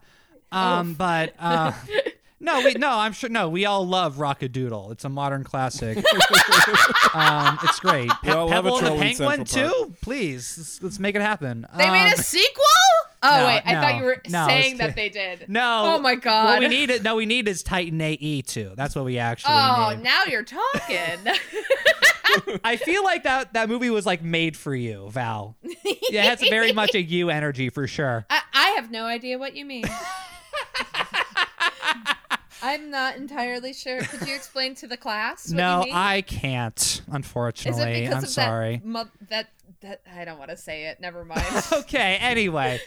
Um, 0.53 0.95
but 0.95 1.35
uh, 1.41 1.73
no, 2.39 2.61
we 2.65 2.75
no, 2.75 2.91
I'm 2.91 3.13
sure 3.13 3.29
no, 3.29 3.49
we 3.49 3.67
all 3.67 3.85
love 3.85 4.21
Rock-a-Doodle. 4.21 4.93
It's 4.93 5.05
a 5.05 5.09
modern 5.09 5.43
classic. 5.43 5.99
um, 7.15 7.59
it's 7.65 7.81
great. 7.81 8.09
Pe- 8.23 8.29
We 8.29 8.31
all 8.31 8.49
love 8.49 8.67
a 8.67 8.69
Pebble 8.71 8.79
and 8.79 8.87
the 8.87 9.03
Penguin 9.03 9.45
too. 9.45 9.95
Please, 10.01 10.55
let's, 10.59 10.83
let's 10.83 10.99
make 11.01 11.17
it 11.17 11.23
happen. 11.23 11.67
They 11.77 11.87
Um, 11.87 11.93
made 11.93 12.13
a 12.13 12.23
sequel? 12.23 12.65
Oh 13.23 13.37
no, 13.39 13.47
wait, 13.47 13.63
I 13.67 13.73
no, 13.75 13.81
thought 13.83 13.97
you 13.97 14.05
were 14.05 14.23
no, 14.31 14.47
saying 14.47 14.79
that 14.79 14.97
they 14.97 15.11
did. 15.11 15.45
no. 15.49 15.83
Oh 15.97 15.99
my 16.01 16.15
god. 16.15 16.47
What 16.47 16.61
we 16.61 16.69
need 16.69 16.91
is 16.91 17.03
no, 17.03 17.17
we 17.17 17.27
need 17.27 17.49
is 17.49 17.63
Titan 17.63 18.01
AE 18.01 18.43
too. 18.43 18.73
That's 18.77 18.97
what 18.97 19.05
we 19.05 19.19
actually 19.19 19.53
Oh, 19.55 19.93
need. 19.95 20.03
now 20.03 20.25
you're 20.25 20.43
talking. 20.43 21.19
I 22.65 22.77
feel 22.77 23.05
like 23.05 23.25
that 23.25 23.53
that 23.53 23.69
movie 23.69 23.91
was 23.91 24.07
like 24.07 24.23
made 24.23 24.57
for 24.57 24.75
you, 24.75 25.09
Val. 25.11 25.57
Yeah, 26.11 26.25
it 26.25 26.41
has 26.41 26.49
very 26.49 26.73
much 26.73 26.95
a 26.97 27.01
you 27.01 27.31
energy 27.31 27.69
for 27.71 27.87
sure. 27.87 28.27
I, 28.31 28.41
I 28.53 28.69
have 28.71 28.91
no 28.91 29.05
idea 29.05 29.39
what 29.39 29.55
you 29.55 29.65
mean. 29.65 29.85
I'm 32.63 32.91
not 32.91 33.17
entirely 33.17 33.73
sure. 33.73 34.03
Could 34.03 34.29
you 34.29 34.35
explain 34.35 34.75
to 34.77 34.87
the 34.87 34.97
class? 34.97 35.49
What 35.49 35.57
no, 35.57 35.79
you 35.81 35.85
mean? 35.87 35.95
I 35.95 36.21
can't. 36.23 36.77
Is 36.79 36.99
it 36.99 37.05
Unfortunately, 37.13 38.01
because 38.03 38.15
I'm 38.17 38.25
of 38.25 38.29
sorry. 38.29 38.77
that, 38.79 38.85
mo- 38.85 39.09
that 39.31 39.49
that 39.81 40.03
I 40.15 40.25
don't 40.25 40.39
want 40.39 40.51
to 40.51 40.57
say 40.57 40.87
it. 40.87 41.01
Never 41.01 41.25
mind. 41.25 41.45
okay, 41.73 42.17
anyway, 42.21 42.81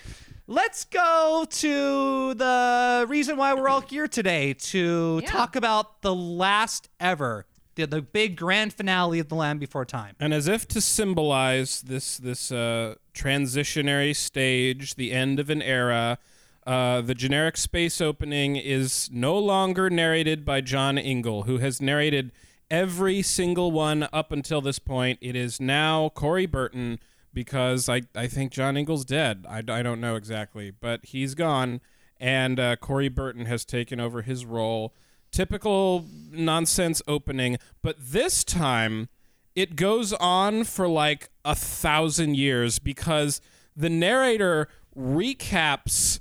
let's 0.47 0.85
go 0.85 1.45
to 1.49 2.33
the 2.33 3.05
reason 3.07 3.37
why 3.37 3.53
we're 3.53 3.69
all 3.69 3.81
here 3.81 4.07
today 4.07 4.53
to 4.53 5.19
Yeah. 5.23 5.29
talk 5.31 5.55
about 5.55 6.01
the 6.01 6.13
last 6.13 6.89
ever, 6.99 7.45
the, 7.75 7.85
the 7.87 8.01
big 8.01 8.35
grand 8.37 8.73
finale 8.73 9.19
of 9.19 9.29
The 9.29 9.35
Land 9.35 9.59
Before 9.59 9.85
Time. 9.85 10.15
And 10.19 10.33
as 10.33 10.47
if 10.47 10.67
to 10.69 10.81
symbolize 10.81 11.81
this 11.81 12.17
this 12.17 12.51
uh, 12.51 12.95
transitionary 13.13 14.15
stage, 14.15 14.95
the 14.95 15.11
end 15.11 15.39
of 15.39 15.49
an 15.49 15.61
era, 15.61 16.19
uh, 16.67 17.01
the 17.01 17.15
generic 17.15 17.57
space 17.57 17.99
opening 17.99 18.55
is 18.55 19.09
no 19.11 19.37
longer 19.37 19.89
narrated 19.89 20.45
by 20.45 20.61
John 20.61 20.97
Ingle, 20.97 21.43
who 21.43 21.57
has 21.57 21.81
narrated 21.81 22.31
every 22.69 23.21
single 23.21 23.71
one 23.71 24.07
up 24.11 24.31
until 24.31 24.61
this 24.61 24.79
point. 24.79 25.19
It 25.21 25.35
is 25.35 25.59
now 25.59 26.09
Corey 26.09 26.45
Burton 26.45 26.99
because 27.33 27.89
I, 27.89 28.03
I 28.15 28.27
think 28.27 28.51
John 28.51 28.77
Ingle's 28.77 29.05
dead. 29.05 29.45
I, 29.49 29.59
I 29.67 29.81
don't 29.81 30.01
know 30.01 30.15
exactly, 30.15 30.71
but 30.71 31.05
he's 31.05 31.35
gone, 31.35 31.81
and 32.19 32.59
uh, 32.59 32.75
Corey 32.75 33.09
Burton 33.09 33.45
has 33.45 33.65
taken 33.65 33.99
over 33.99 34.21
his 34.21 34.45
role. 34.45 34.93
Typical 35.31 36.05
nonsense 36.31 37.01
opening, 37.07 37.57
but 37.81 37.95
this 37.99 38.43
time 38.43 39.09
it 39.55 39.75
goes 39.75 40.13
on 40.13 40.63
for 40.63 40.87
like 40.87 41.29
a 41.43 41.55
thousand 41.55 42.37
years 42.37 42.79
because 42.79 43.41
the 43.75 43.89
narrator 43.89 44.67
recaps 44.95 46.19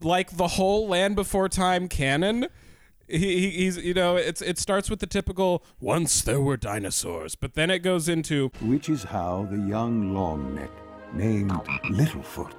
like 0.00 0.36
the 0.36 0.48
whole 0.48 0.88
Land 0.88 1.16
Before 1.16 1.48
Time 1.48 1.88
canon. 1.88 2.46
He, 3.08 3.18
he- 3.18 3.50
he's 3.50 3.76
you 3.76 3.94
know 3.94 4.16
it's 4.16 4.40
it 4.42 4.58
starts 4.58 4.88
with 4.90 5.00
the 5.00 5.06
typical 5.06 5.64
once 5.80 6.22
there 6.22 6.40
were 6.40 6.56
dinosaurs, 6.56 7.34
but 7.34 7.54
then 7.54 7.70
it 7.70 7.80
goes 7.80 8.08
into 8.08 8.50
Which 8.62 8.88
is 8.88 9.04
how 9.04 9.46
the 9.50 9.58
young 9.58 10.12
Longneck, 10.14 10.70
named 11.12 11.50
Littlefoot, 11.90 12.54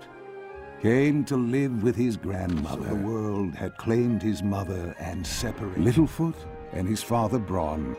came 0.81 1.23
to 1.25 1.35
live 1.35 1.83
with 1.83 1.95
his 1.95 2.15
grandmother. 2.17 2.89
The 2.89 2.95
world 2.95 3.55
had 3.55 3.75
claimed 3.77 4.21
his 4.21 4.43
mother 4.43 4.95
and 4.99 5.25
separated. 5.25 5.83
Littlefoot 5.83 6.35
and 6.73 6.87
his 6.87 7.01
father 7.01 7.39
Bron 7.39 7.95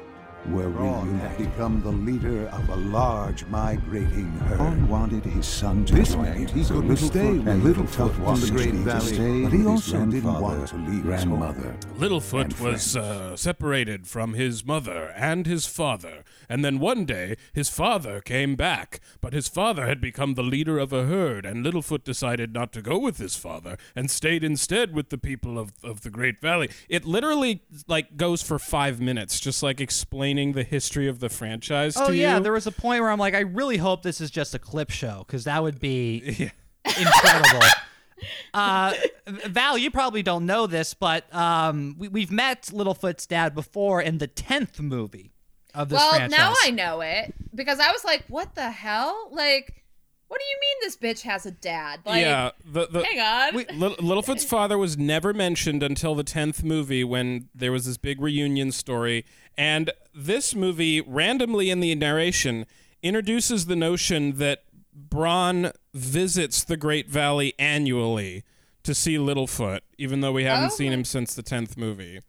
were 0.50 0.69
reunited. 0.69 1.21
had 1.21 1.38
become 1.38 1.83
the 1.83 1.91
leader 1.91 2.47
of 2.49 2.69
a 2.69 2.76
large 2.76 3.45
migrating 3.47 4.31
herd. 4.49 4.57
Bron 4.59 4.88
wanted 4.88 5.25
his 5.25 5.47
son 5.47 5.85
to 5.87 5.95
This 5.95 6.12
join 6.12 6.23
meant 6.23 6.50
him, 6.50 6.59
he 6.59 6.65
so 6.65 6.75
couldn't 6.75 6.91
Littlefoot 6.91 7.09
stay 7.09 7.29
and 7.29 7.62
with 7.62 7.76
Littlefoot 7.76 8.11
Littlefoot 8.11 8.19
wanted 8.21 8.49
in 8.49 8.55
the 8.57 8.57
Great 8.57 8.71
to 8.71 8.76
Valley, 8.79 9.15
stay, 9.15 9.43
but 9.43 9.50
but 9.50 9.53
he 9.53 9.59
he 9.59 9.67
also 9.67 9.73
also 9.87 9.97
didn't 9.99 10.11
didn't 10.11 10.25
want 10.33 10.43
want 10.43 10.69
to 10.69 10.75
to 10.76 10.81
leave 10.83 10.93
leave 10.95 11.03
grandmother. 11.05 11.76
Littlefoot 11.99 12.45
and 12.45 12.59
was 12.59 12.97
uh, 12.97 13.37
separated 13.37 14.07
from 14.07 14.35
his 14.35 14.65
mother 14.65 15.12
and 15.17 15.47
his 15.47 15.67
father, 15.67 16.25
and 16.49 16.65
then 16.65 16.79
one 16.79 17.05
day 17.05 17.37
his 17.53 17.69
father 17.69 18.21
came 18.21 18.57
back, 18.57 19.00
but 19.21 19.33
his 19.33 19.49
father 19.49 19.87
had 19.87 20.00
become 20.00 20.35
the 20.35 20.43
leader 20.43 20.79
of 20.79 20.93
a 20.93 21.05
herd, 21.07 21.45
and 21.47 21.65
Littlefoot 21.65 22.05
decided 22.05 22.53
not 22.53 22.73
to 22.73 22.83
go 22.83 22.99
with 22.99 23.19
his 23.19 23.37
father 23.37 23.76
and 23.95 24.11
stayed 24.11 24.45
instead 24.45 24.95
with 24.95 25.11
the 25.11 25.19
people 25.19 25.59
of, 25.59 25.73
of 25.83 26.03
the 26.03 26.11
Great 26.11 26.41
Valley. 26.41 26.71
It 26.88 27.05
literally 27.05 27.62
like 27.87 28.17
goes 28.17 28.43
for 28.43 28.59
five 28.59 29.00
minutes, 29.00 29.41
just 29.41 29.62
like 29.62 29.81
explaining 29.81 30.53
the 30.53 30.65
history 30.65 31.09
of 31.09 31.21
the 31.21 31.29
franchise 31.29 31.97
Oh 31.97 32.09
to 32.09 32.17
yeah, 32.17 32.37
you. 32.37 32.43
there 32.43 32.53
was 32.53 32.67
a 32.67 32.73
point 32.73 33.03
where 33.03 33.11
I'm 33.11 33.19
like, 33.19 33.35
I 33.35 33.41
really 33.41 33.76
hope 33.76 34.03
this 34.03 34.21
is 34.21 34.31
just 34.31 34.55
a 34.55 34.59
clip 34.59 34.91
show 34.91 35.25
because 35.26 35.45
that 35.45 35.62
would 35.62 35.79
be 35.81 36.50
incredible. 36.85 37.67
uh, 38.55 38.95
Val, 39.26 39.76
you 39.79 39.91
probably 39.91 40.23
don't 40.23 40.47
know 40.47 40.67
this, 40.67 40.95
but 40.95 41.33
um, 41.35 41.97
we, 41.99 42.09
we've 42.09 42.31
met 42.31 42.62
Littlefoot's 42.73 43.26
dad 43.26 43.55
before 43.55 44.00
in 44.00 44.19
the 44.19 44.26
tenth 44.26 44.81
movie 44.81 45.33
of 45.76 45.88
this 45.88 45.97
well, 45.99 46.11
franchise. 46.11 46.38
now 46.38 46.54
I 46.64 46.71
know 46.71 47.00
it 47.00 47.35
because 47.54 47.78
I 47.78 47.92
was 47.92 48.04
like, 48.04 48.25
"What 48.28 48.54
the 48.54 48.71
hell? 48.71 49.28
Like, 49.30 49.85
what 50.28 50.40
do 50.40 50.45
you 50.45 50.56
mean 50.61 50.76
this 50.83 50.97
bitch 50.97 51.23
has 51.23 51.47
a 51.47 51.50
dad?" 51.50 52.00
Like, 52.04 52.21
yeah, 52.23 52.50
the, 52.64 52.87
the, 52.88 53.04
hang 53.04 53.21
on. 53.21 53.78
Little, 53.78 53.97
Littlefoot's 53.99 54.45
father 54.49 54.76
was 54.78 54.97
never 54.99 55.33
mentioned 55.35 55.83
until 55.83 56.14
the 56.14 56.25
10th 56.25 56.62
movie 56.64 57.04
when 57.04 57.49
there 57.54 57.73
was 57.73 57.85
this 57.87 57.97
big 57.99 58.21
reunion 58.21 58.73
story. 58.73 59.25
And 59.56 59.90
this 60.14 60.54
movie, 60.54 61.00
randomly 61.00 61.71
in 61.71 61.80
the 61.80 61.95
narration, 61.95 62.66
introduces 63.02 63.66
the 63.66 63.76
notion 63.76 64.38
that 64.38 64.64
Bron 64.92 65.73
visits 65.95 66.64
the 66.64 66.76
Great 66.76 67.09
Valley 67.09 67.54
annually 67.59 68.45
to 68.83 68.95
see 68.95 69.16
Littlefoot, 69.16 69.80
even 69.99 70.21
though 70.21 70.33
we 70.33 70.45
haven't 70.45 70.73
Oh. 70.73 70.75
seen 70.75 70.92
him 70.92 71.04
since 71.04 71.35
the 71.35 71.42
10th 71.42 71.76
movie. 71.76 72.21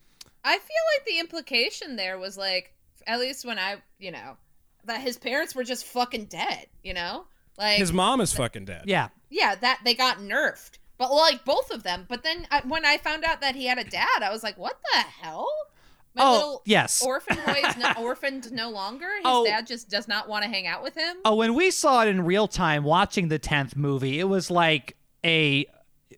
I 0.43 0.57
feel 0.57 0.83
like 0.95 1.05
the 1.05 1.19
implication 1.19 1.95
there 1.97 2.17
was 2.17 2.37
like, 2.37 2.73
at 3.07 3.19
least 3.19 3.45
when 3.45 3.57
I, 3.57 3.77
you 3.97 4.11
know, 4.11 4.37
that 4.85 5.01
his 5.01 5.17
parents 5.17 5.55
were 5.55 5.63
just 5.63 5.85
fucking 5.85 6.25
dead. 6.25 6.67
You 6.83 6.93
know, 6.93 7.25
like 7.57 7.77
His 7.79 7.91
mom 7.91 8.21
is 8.21 8.33
fucking 8.33 8.65
dead. 8.65 8.83
yeah, 8.85 9.07
yeah, 9.29 9.55
that 9.55 9.79
they 9.83 9.93
got 9.95 10.19
nerfed, 10.19 10.77
but 10.97 11.11
like 11.11 11.43
both 11.45 11.71
of 11.71 11.83
them. 11.83 12.05
But 12.07 12.23
then 12.23 12.45
I, 12.51 12.61
when 12.67 12.85
I 12.85 12.97
found 12.97 13.23
out 13.23 13.41
that 13.41 13.55
he 13.55 13.65
had 13.65 13.77
a 13.79 13.83
dad, 13.83 14.21
I 14.21 14.29
was 14.31 14.43
like, 14.43 14.57
"What 14.57 14.77
the 14.93 14.99
hell?" 14.99 15.47
My 16.15 16.23
Oh, 16.23 16.31
little 16.33 16.61
yes. 16.65 17.03
orphan 17.05 17.37
boy 17.45 17.61
is 17.67 17.77
no, 17.77 17.93
orphaned 17.99 18.51
no 18.51 18.69
longer. 18.71 19.05
His 19.17 19.21
Oh. 19.25 19.45
dad 19.45 19.67
just 19.67 19.87
does 19.89 20.07
not 20.07 20.27
want 20.27 20.43
to 20.43 20.49
hang 20.49 20.65
out 20.65 20.81
with 20.81 20.95
him. 20.95 21.17
Oh, 21.23 21.35
when 21.35 21.53
we 21.53 21.69
saw 21.69 22.01
it 22.01 22.07
in 22.07 22.25
real 22.25 22.47
time 22.47 22.83
watching 22.83 23.27
the 23.27 23.37
10th 23.37 23.75
movie, 23.75 24.19
it 24.19 24.23
was 24.23 24.49
like 24.49 24.95
a 25.23 25.67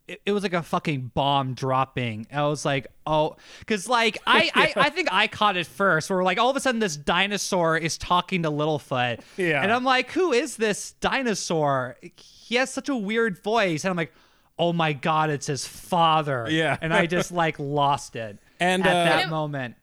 it 0.07 0.21
it 0.25 0.31
was 0.31 0.43
like 0.43 0.53
a 0.53 0.61
fucking 0.63 1.11
bomb 1.13 1.53
dropping. 1.53 2.27
I 2.31 2.45
was 2.47 2.63
like, 2.65 2.87
oh, 3.05 3.35
because 3.59 3.87
like 3.87 4.17
I, 4.27 4.49
I 4.53 4.73
I 4.75 4.89
think 4.89 5.07
I 5.11 5.27
caught 5.27 5.57
it 5.57 5.67
first. 5.67 6.09
Where 6.09 6.23
like 6.23 6.37
all 6.37 6.49
of 6.49 6.55
a 6.55 6.59
sudden 6.59 6.79
this 6.79 6.95
dinosaur 6.95 7.77
is 7.77 7.97
talking 7.97 8.43
to 8.43 8.51
Littlefoot, 8.51 9.21
Yeah. 9.37 9.61
and 9.61 9.71
I'm 9.71 9.83
like, 9.83 10.11
who 10.11 10.31
is 10.31 10.57
this 10.57 10.91
dinosaur? 11.01 11.97
He 12.17 12.55
has 12.55 12.71
such 12.71 12.89
a 12.89 12.95
weird 12.95 13.41
voice, 13.41 13.83
and 13.83 13.91
I'm 13.91 13.97
like, 13.97 14.13
oh 14.57 14.73
my 14.73 14.93
god, 14.93 15.29
it's 15.29 15.47
his 15.47 15.65
father. 15.67 16.47
Yeah. 16.49 16.77
and 16.81 16.93
I 16.93 17.05
just 17.17 17.31
like 17.31 17.57
lost 17.59 18.15
it 18.15 18.37
And, 18.59 18.85
at 18.85 18.89
uh, 18.95 19.03
that 19.05 19.23
It- 19.25 19.29
moment. 19.29 19.75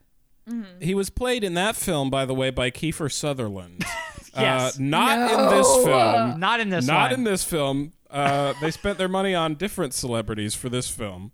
He 0.81 0.95
was 0.95 1.11
played 1.11 1.43
in 1.43 1.55
that 1.55 1.75
film, 1.75 2.09
by 2.09 2.25
the 2.25 2.33
way, 2.35 2.51
by 2.51 2.71
Kiefer 2.71 3.11
Sutherland. 3.11 3.85
Yes. 4.39 4.79
Uh, 4.79 4.83
not 4.83 5.31
in 5.33 5.57
this 5.57 5.77
film. 5.85 6.39
Not 6.41 6.61
in 6.61 6.69
this 6.69 6.87
Not 6.87 7.11
one. 7.11 7.21
in 7.21 7.25
this 7.25 7.43
film. 7.43 7.93
Uh, 8.11 8.55
they 8.61 8.71
spent 8.71 8.99
their 8.99 9.09
money 9.09 9.35
on 9.35 9.55
different 9.55 9.93
celebrities 9.95 10.55
for 10.55 10.69
this 10.69 10.89
film. 10.89 11.33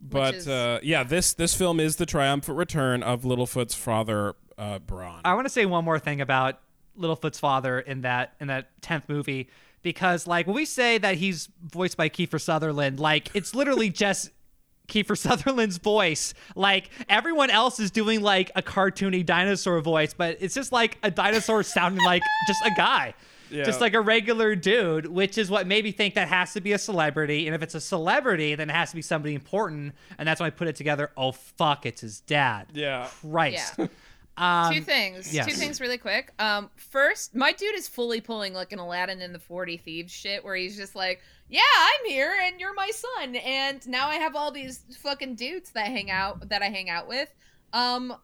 But 0.00 0.34
is- 0.34 0.48
uh, 0.48 0.78
yeah, 0.82 1.02
this 1.04 1.32
this 1.34 1.54
film 1.54 1.80
is 1.80 1.96
the 1.96 2.06
triumphant 2.06 2.56
return 2.58 3.02
of 3.02 3.22
Littlefoot's 3.22 3.74
father, 3.74 4.34
uh, 4.58 4.78
Bron. 4.78 5.20
I 5.24 5.34
want 5.34 5.46
to 5.46 5.50
say 5.52 5.66
one 5.66 5.84
more 5.84 5.98
thing 5.98 6.20
about 6.20 6.60
Littlefoot's 6.98 7.38
father 7.40 7.80
in 7.80 8.02
that 8.02 8.34
in 8.40 8.48
that 8.48 8.70
tenth 8.82 9.08
movie. 9.08 9.48
because 9.82 10.26
like 10.26 10.46
when 10.46 10.56
we 10.56 10.64
say 10.64 10.98
that 10.98 11.14
he's 11.16 11.48
voiced 11.62 11.96
by 11.96 12.08
Kiefer 12.08 12.40
Sutherland, 12.40 12.98
like 13.00 13.30
it's 13.34 13.54
literally 13.54 13.88
just 14.04 14.30
Kiefer 14.88 15.16
Sutherland's 15.16 15.78
voice. 15.78 16.34
Like 16.54 16.90
everyone 17.08 17.50
else 17.50 17.78
is 17.80 17.90
doing 17.90 18.20
like 18.20 18.50
a 18.54 18.62
cartoony 18.62 19.24
dinosaur 19.24 19.80
voice, 19.80 20.12
but 20.14 20.36
it's 20.40 20.54
just 20.54 20.72
like 20.72 20.98
a 21.02 21.10
dinosaur 21.10 21.62
sounding 21.62 22.04
like 22.04 22.22
just 22.48 22.60
a 22.64 22.70
guy. 22.76 23.14
Just 23.50 23.80
like 23.80 23.94
a 23.94 24.00
regular 24.00 24.54
dude, 24.54 25.06
which 25.06 25.38
is 25.38 25.50
what 25.50 25.66
made 25.66 25.84
me 25.84 25.92
think 25.92 26.14
that 26.14 26.28
has 26.28 26.52
to 26.54 26.60
be 26.60 26.72
a 26.72 26.78
celebrity. 26.78 27.46
And 27.46 27.54
if 27.54 27.62
it's 27.62 27.74
a 27.74 27.80
celebrity, 27.80 28.54
then 28.54 28.70
it 28.70 28.72
has 28.72 28.90
to 28.90 28.96
be 28.96 29.02
somebody 29.02 29.34
important. 29.34 29.94
And 30.18 30.26
that's 30.26 30.40
when 30.40 30.46
I 30.46 30.50
put 30.50 30.68
it 30.68 30.76
together. 30.76 31.10
Oh, 31.16 31.32
fuck, 31.32 31.86
it's 31.86 32.00
his 32.00 32.20
dad. 32.20 32.68
Yeah. 32.72 33.08
Christ. 33.22 33.74
Yeah. 33.78 33.86
Um, 34.38 34.70
two 34.74 34.82
things. 34.82 35.32
yes. 35.32 35.46
Two 35.46 35.54
things 35.54 35.80
really 35.80 35.96
quick. 35.96 36.30
Um, 36.38 36.68
first, 36.76 37.34
my 37.34 37.52
dude 37.52 37.74
is 37.74 37.88
fully 37.88 38.20
pulling 38.20 38.52
like 38.52 38.70
an 38.72 38.78
Aladdin 38.78 39.22
in 39.22 39.32
the 39.32 39.38
Forty 39.38 39.78
Thieves 39.78 40.12
shit, 40.12 40.44
where 40.44 40.54
he's 40.54 40.76
just 40.76 40.94
like, 40.94 41.22
"Yeah, 41.48 41.62
I'm 41.74 42.10
here, 42.10 42.34
and 42.42 42.60
you're 42.60 42.74
my 42.74 42.90
son, 42.90 43.36
and 43.36 43.88
now 43.88 44.08
I 44.08 44.16
have 44.16 44.36
all 44.36 44.50
these 44.50 44.82
fucking 44.98 45.36
dudes 45.36 45.70
that 45.70 45.86
hang 45.86 46.10
out 46.10 46.50
that 46.50 46.60
I 46.60 46.66
hang 46.66 46.90
out 46.90 47.08
with. 47.08 47.30
Um, 47.72 48.14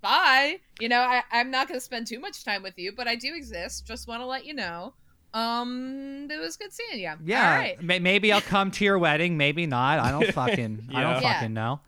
bye. 0.00 0.58
You 0.80 0.88
know, 0.88 1.00
I, 1.00 1.22
I'm 1.32 1.50
not 1.50 1.68
gonna 1.68 1.80
spend 1.80 2.06
too 2.06 2.18
much 2.20 2.44
time 2.44 2.62
with 2.62 2.78
you, 2.78 2.92
but 2.92 3.06
I 3.08 3.16
do 3.16 3.34
exist. 3.34 3.86
Just 3.86 4.06
want 4.08 4.20
to 4.22 4.26
let 4.26 4.44
you 4.46 4.54
know. 4.54 4.94
Um, 5.32 6.28
it 6.30 6.38
was 6.38 6.56
good 6.56 6.72
seeing 6.72 7.00
you. 7.02 7.12
Yeah, 7.24 7.50
All 7.50 7.58
right. 7.58 7.82
maybe 7.82 8.32
I'll 8.32 8.40
come 8.40 8.70
to 8.72 8.84
your 8.84 8.98
wedding. 8.98 9.36
Maybe 9.36 9.66
not. 9.66 9.98
I 9.98 10.10
don't 10.12 10.32
fucking. 10.32 10.88
I 10.94 11.02
don't 11.02 11.20
Yeah. 11.22 11.32
fucking 11.34 11.52
know. 11.54 11.80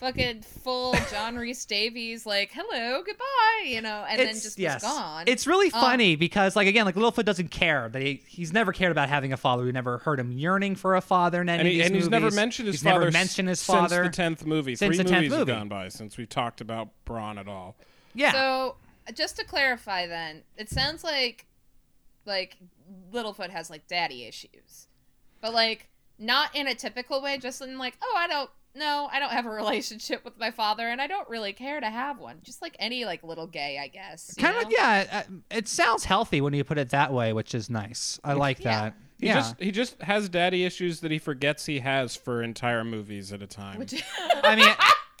Fucking 0.00 0.40
full 0.40 0.94
John 1.10 1.36
Rhys-Davies, 1.36 2.24
like, 2.24 2.50
hello, 2.54 3.02
goodbye, 3.04 3.66
you 3.66 3.82
know, 3.82 4.04
and 4.08 4.18
then 4.18 4.28
just 4.34 4.58
was 4.58 4.82
gone. 4.82 5.24
It's 5.26 5.46
really 5.46 5.70
Um, 5.72 5.80
funny 5.80 6.16
because, 6.16 6.56
like, 6.56 6.66
again, 6.66 6.86
like 6.86 6.94
Littlefoot 6.94 7.26
doesn't 7.26 7.50
care 7.50 7.88
that 7.90 8.00
he, 8.00 8.22
he's 8.26 8.50
never 8.52 8.72
cared 8.72 8.92
about 8.92 9.10
having 9.10 9.32
a 9.32 9.36
father. 9.36 9.62
We 9.64 9.72
never 9.72 9.98
heard 9.98 10.18
him 10.18 10.32
yearning 10.32 10.74
for 10.76 10.96
a 10.96 11.02
father 11.02 11.42
in 11.42 11.50
any 11.50 11.58
And, 11.60 11.68
of 11.68 11.72
these 11.74 11.86
and 11.86 11.94
he's 11.96 12.08
never 12.08 12.30
mentioned 12.30 12.66
his 12.68 12.76
he's 12.76 12.82
father. 12.82 13.00
Never 13.00 13.10
mentioned 13.12 13.48
his 13.50 13.60
since 13.60 13.76
father 13.78 14.04
the 14.04 14.08
tenth 14.08 14.46
movie. 14.46 14.74
Since 14.74 14.96
Three 14.96 15.04
the 15.04 15.10
10th 15.10 15.14
movies 15.16 15.30
have 15.32 15.38
movie. 15.40 15.52
gone 15.52 15.68
by 15.68 15.88
since 15.88 16.16
we 16.16 16.24
talked 16.24 16.62
about 16.62 16.88
Bron 17.04 17.36
at 17.36 17.46
all. 17.46 17.76
Yeah, 18.14 18.32
So, 18.32 18.76
just 19.14 19.36
to 19.36 19.44
clarify, 19.44 20.06
then 20.06 20.42
it 20.56 20.70
sounds 20.70 21.04
like 21.04 21.44
like 22.24 22.56
Littlefoot 23.12 23.50
has 23.50 23.68
like 23.70 23.86
daddy 23.86 24.24
issues, 24.24 24.86
but 25.42 25.52
like 25.52 25.88
not 26.18 26.54
in 26.56 26.66
a 26.66 26.74
typical 26.74 27.20
way. 27.20 27.36
Just 27.38 27.60
in 27.60 27.76
like, 27.76 27.98
oh, 28.02 28.14
I 28.16 28.26
don't. 28.26 28.50
No, 28.74 29.08
I 29.12 29.18
don't 29.18 29.32
have 29.32 29.46
a 29.46 29.50
relationship 29.50 30.24
with 30.24 30.38
my 30.38 30.50
father, 30.52 30.86
and 30.88 31.00
I 31.00 31.06
don't 31.08 31.28
really 31.28 31.52
care 31.52 31.80
to 31.80 31.90
have 31.90 32.18
one. 32.18 32.38
Just 32.42 32.62
like 32.62 32.76
any 32.78 33.04
like 33.04 33.22
little 33.24 33.46
gay, 33.48 33.78
I 33.82 33.88
guess. 33.88 34.34
kind 34.38 34.54
know? 34.54 34.62
of. 34.62 34.70
Yeah, 34.72 35.06
uh, 35.28 35.32
it 35.50 35.66
sounds 35.68 36.04
healthy 36.04 36.40
when 36.40 36.52
you 36.54 36.62
put 36.62 36.78
it 36.78 36.90
that 36.90 37.12
way, 37.12 37.32
which 37.32 37.54
is 37.54 37.68
nice. 37.68 38.20
I 38.22 38.34
like 38.34 38.60
Yeah. 38.60 38.82
that. 38.82 38.94
He 39.18 39.26
yeah, 39.26 39.34
just 39.34 39.60
he 39.60 39.70
just 39.70 40.00
has 40.02 40.28
daddy 40.30 40.64
issues 40.64 41.00
that 41.00 41.10
he 41.10 41.18
forgets 41.18 41.66
he 41.66 41.80
has 41.80 42.16
for 42.16 42.42
entire 42.42 42.84
movies 42.84 43.32
at 43.34 43.42
a 43.42 43.46
time. 43.46 43.78
Which, 43.78 44.02
I 44.42 44.56
mean, 44.56 44.72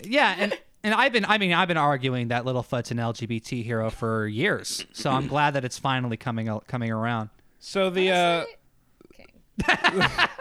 yeah, 0.04 0.34
and 0.38 0.58
and 0.82 0.94
I've 0.94 1.12
been, 1.12 1.26
I 1.26 1.36
mean, 1.36 1.52
I've 1.52 1.68
been 1.68 1.76
arguing 1.76 2.28
that 2.28 2.44
Littlefoot's 2.44 2.90
an 2.92 2.96
LGBT 2.96 3.62
hero 3.62 3.90
for 3.90 4.26
years. 4.26 4.86
So 4.92 5.10
I'm 5.10 5.26
glad 5.26 5.50
that 5.52 5.66
it's 5.66 5.78
finally 5.78 6.16
coming 6.16 6.48
al- 6.48 6.60
coming 6.66 6.90
around. 6.90 7.28
so 7.58 7.90
the 7.90 8.10
uh, 8.12 8.44
okay. 9.12 9.26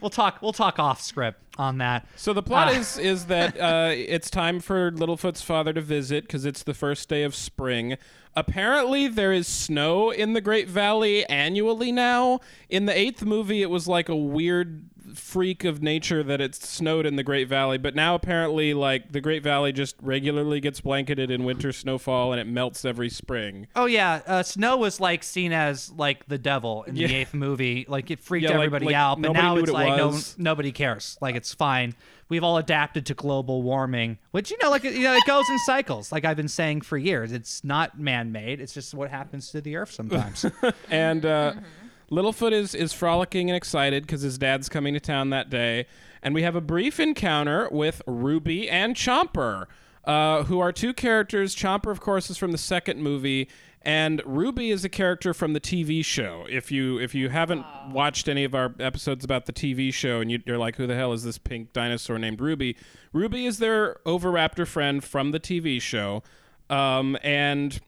We'll 0.00 0.10
talk. 0.10 0.40
We'll 0.42 0.52
talk 0.52 0.78
off 0.78 1.00
script 1.00 1.40
on 1.58 1.78
that. 1.78 2.06
So 2.16 2.32
the 2.32 2.42
plot 2.42 2.68
Ah. 2.68 2.78
is 2.78 2.98
is 2.98 3.26
that 3.26 3.58
uh, 3.60 3.90
it's 3.94 4.30
time 4.30 4.60
for 4.60 4.90
Littlefoot's 4.92 5.42
father 5.42 5.72
to 5.72 5.80
visit 5.80 6.24
because 6.24 6.44
it's 6.44 6.62
the 6.62 6.74
first 6.74 7.08
day 7.08 7.22
of 7.22 7.34
spring. 7.34 7.96
Apparently, 8.34 9.08
there 9.08 9.32
is 9.32 9.48
snow 9.48 10.10
in 10.10 10.34
the 10.34 10.42
Great 10.42 10.68
Valley 10.68 11.24
annually 11.26 11.90
now. 11.90 12.40
In 12.68 12.84
the 12.86 12.96
eighth 12.96 13.24
movie, 13.24 13.62
it 13.62 13.70
was 13.70 13.88
like 13.88 14.08
a 14.10 14.16
weird 14.16 14.84
freak 15.14 15.64
of 15.64 15.82
nature 15.82 16.22
that 16.22 16.40
it 16.40 16.54
snowed 16.54 17.06
in 17.06 17.16
the 17.16 17.22
Great 17.22 17.48
Valley, 17.48 17.78
but 17.78 17.94
now 17.94 18.14
apparently, 18.14 18.74
like 18.74 19.12
the 19.12 19.20
Great 19.20 19.42
Valley 19.42 19.72
just 19.72 19.96
regularly 20.00 20.60
gets 20.60 20.80
blanketed 20.80 21.30
in 21.30 21.44
winter 21.44 21.72
snowfall 21.72 22.32
and 22.32 22.40
it 22.40 22.46
melts 22.46 22.84
every 22.84 23.08
spring. 23.08 23.66
Oh 23.76 23.86
yeah, 23.86 24.20
uh, 24.26 24.42
Snow 24.42 24.76
was 24.76 25.00
like 25.00 25.22
seen 25.22 25.52
as 25.52 25.90
like 25.92 26.26
the 26.26 26.38
devil 26.38 26.82
in 26.84 26.96
Yeah. 26.96 27.06
the 27.08 27.14
eighth 27.16 27.34
movie. 27.34 27.84
Like 27.88 28.10
it 28.10 28.20
freaked 28.20 28.44
Yeah, 28.44 28.50
like- 28.50 28.56
everybody 28.66 28.86
like, 28.86 28.94
out, 28.94 29.20
but 29.22 29.32
now 29.32 29.56
it's 29.56 29.70
it 29.70 29.72
like 29.72 29.96
no, 29.96 30.18
nobody 30.38 30.72
cares. 30.72 31.16
Like 31.20 31.34
it's 31.36 31.52
fine. 31.54 31.94
We've 32.28 32.42
all 32.42 32.56
adapted 32.58 33.06
to 33.06 33.14
global 33.14 33.62
warming, 33.62 34.18
which 34.32 34.50
you 34.50 34.58
know, 34.60 34.68
like 34.70 34.82
you 34.82 35.02
know, 35.02 35.14
it 35.14 35.22
goes 35.26 35.48
in 35.48 35.58
cycles. 35.60 36.10
Like 36.10 36.24
I've 36.24 36.36
been 36.36 36.48
saying 36.48 36.80
for 36.80 36.98
years, 36.98 37.30
it's 37.30 37.62
not 37.62 38.00
man-made. 38.00 38.60
It's 38.60 38.74
just 38.74 38.94
what 38.94 39.10
happens 39.10 39.50
to 39.52 39.60
the 39.60 39.76
Earth 39.76 39.92
sometimes. 39.92 40.44
and 40.90 41.24
uh, 41.24 41.52
Mm-hmm. 41.52 41.64
Littlefoot 42.10 42.52
is 42.52 42.74
is 42.74 42.92
frolicking 42.92 43.50
and 43.50 43.56
excited 43.56 44.04
because 44.04 44.22
his 44.22 44.38
dad's 44.38 44.68
coming 44.68 44.94
to 44.94 45.00
town 45.00 45.30
that 45.30 45.50
day, 45.50 45.86
and 46.22 46.34
we 46.34 46.42
have 46.42 46.54
a 46.54 46.60
brief 46.60 47.00
encounter 47.00 47.68
with 47.70 48.00
Ruby 48.06 48.70
and 48.70 48.94
Chomper, 48.94 49.66
uh, 50.04 50.44
who 50.44 50.60
are 50.60 50.72
two 50.72 50.94
characters. 50.94 51.54
Chomper, 51.54 51.90
of 51.90 52.00
course, 52.00 52.30
is 52.30 52.38
from 52.38 52.52
the 52.52 52.58
second 52.58 53.02
movie, 53.02 53.48
and 53.82 54.22
Ruby 54.24 54.70
is 54.70 54.84
a 54.84 54.88
character 54.88 55.34
from 55.34 55.52
the 55.52 55.60
TV 55.60 56.04
show. 56.04 56.46
If 56.48 56.70
you 56.70 56.98
if 56.98 57.12
you 57.12 57.28
haven't 57.28 57.64
watched 57.90 58.28
any 58.28 58.44
of 58.44 58.54
our 58.54 58.72
episodes 58.78 59.24
about 59.24 59.46
the 59.46 59.52
TV 59.52 59.92
show, 59.92 60.20
and 60.20 60.30
you, 60.30 60.40
you're 60.46 60.58
like, 60.58 60.76
who 60.76 60.86
the 60.86 60.94
hell 60.94 61.12
is 61.12 61.24
this 61.24 61.38
pink 61.38 61.72
dinosaur 61.72 62.20
named 62.20 62.40
Ruby? 62.40 62.76
Ruby 63.12 63.46
is 63.46 63.58
their 63.58 63.96
Oviraptor 64.06 64.66
friend 64.66 65.02
from 65.02 65.32
the 65.32 65.40
TV 65.40 65.82
show, 65.82 66.22
um, 66.70 67.18
and. 67.22 67.80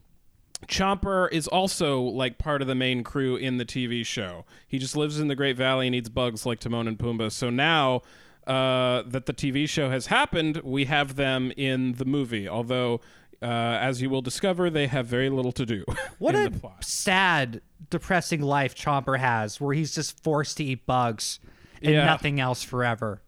Chomper 0.66 1.31
is 1.33 1.47
also 1.47 2.01
like 2.01 2.37
part 2.38 2.61
of 2.62 2.68
the 2.68 2.75
main 2.75 3.03
crew 3.05 3.37
in 3.37 3.57
the 3.59 3.64
TV 3.64 4.05
show. 4.05 4.44
He 4.66 4.79
just 4.79 4.97
lives 4.97 5.18
in 5.21 5.29
the 5.29 5.37
Great 5.37 5.57
Valley 5.57 5.87
and 5.87 5.94
eats 5.94 6.09
bugs 6.09 6.44
like 6.44 6.59
Timon 6.61 6.88
and 6.88 6.99
Pumbaa. 6.99 7.31
So 7.33 7.49
now 7.49 8.03
uh, 8.47 9.03
that 9.07 9.27
the 9.27 9.33
TV 9.33 9.68
show 9.68 9.90
has 9.90 10.07
happened, 10.07 10.59
we 10.64 10.87
have 10.87 11.16
them 11.16 11.53
in 11.57 11.92
the 11.92 12.05
movie. 12.05 12.49
Although, 12.49 13.01
uh, 13.40 13.44
as 13.47 14.03
you 14.03 14.11
will 14.11 14.23
discover, 14.23 14.68
they 14.68 14.88
have 14.88 15.07
very 15.07 15.31
little 15.31 15.53
to 15.53 15.64
do. 15.64 15.85
What 16.18 16.35
in 16.35 16.47
a 16.47 16.51
the 16.51 16.59
plot. 16.59 16.83
sad, 16.85 17.61
depressing 17.90 18.42
life 18.42 18.75
Chomper 18.75 19.18
has, 19.18 19.61
where 19.61 19.75
he's 19.75 19.94
just 19.94 20.23
forced 20.25 20.57
to 20.57 20.64
eat 20.64 20.85
bugs 20.87 21.38
and 21.81 21.92
Yeah. 21.94 22.05
nothing 22.05 22.40
else 22.40 22.62
forever. 22.64 23.23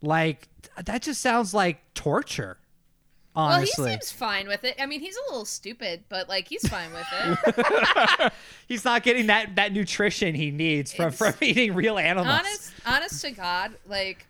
Like 0.00 0.48
that 0.84 1.02
just 1.02 1.20
sounds 1.20 1.52
like 1.52 1.92
torture. 1.94 2.58
Well, 3.46 3.60
he 3.60 3.66
seems 3.66 4.10
fine 4.10 4.48
with 4.48 4.64
it. 4.64 4.76
I 4.80 4.86
mean, 4.86 5.00
he's 5.00 5.16
a 5.16 5.30
little 5.30 5.44
stupid, 5.44 6.04
but 6.08 6.28
like 6.28 6.48
he's 6.48 6.66
fine 6.68 6.90
with 6.92 7.06
it. 7.12 8.32
he's 8.68 8.84
not 8.84 9.02
getting 9.04 9.28
that 9.28 9.54
that 9.56 9.72
nutrition 9.72 10.34
he 10.34 10.50
needs 10.50 10.92
from 10.92 11.12
from 11.12 11.34
eating 11.40 11.74
real 11.74 11.98
animals. 11.98 12.26
honest, 12.26 12.72
honest 12.84 13.20
to 13.22 13.30
God, 13.30 13.74
like 13.86 14.26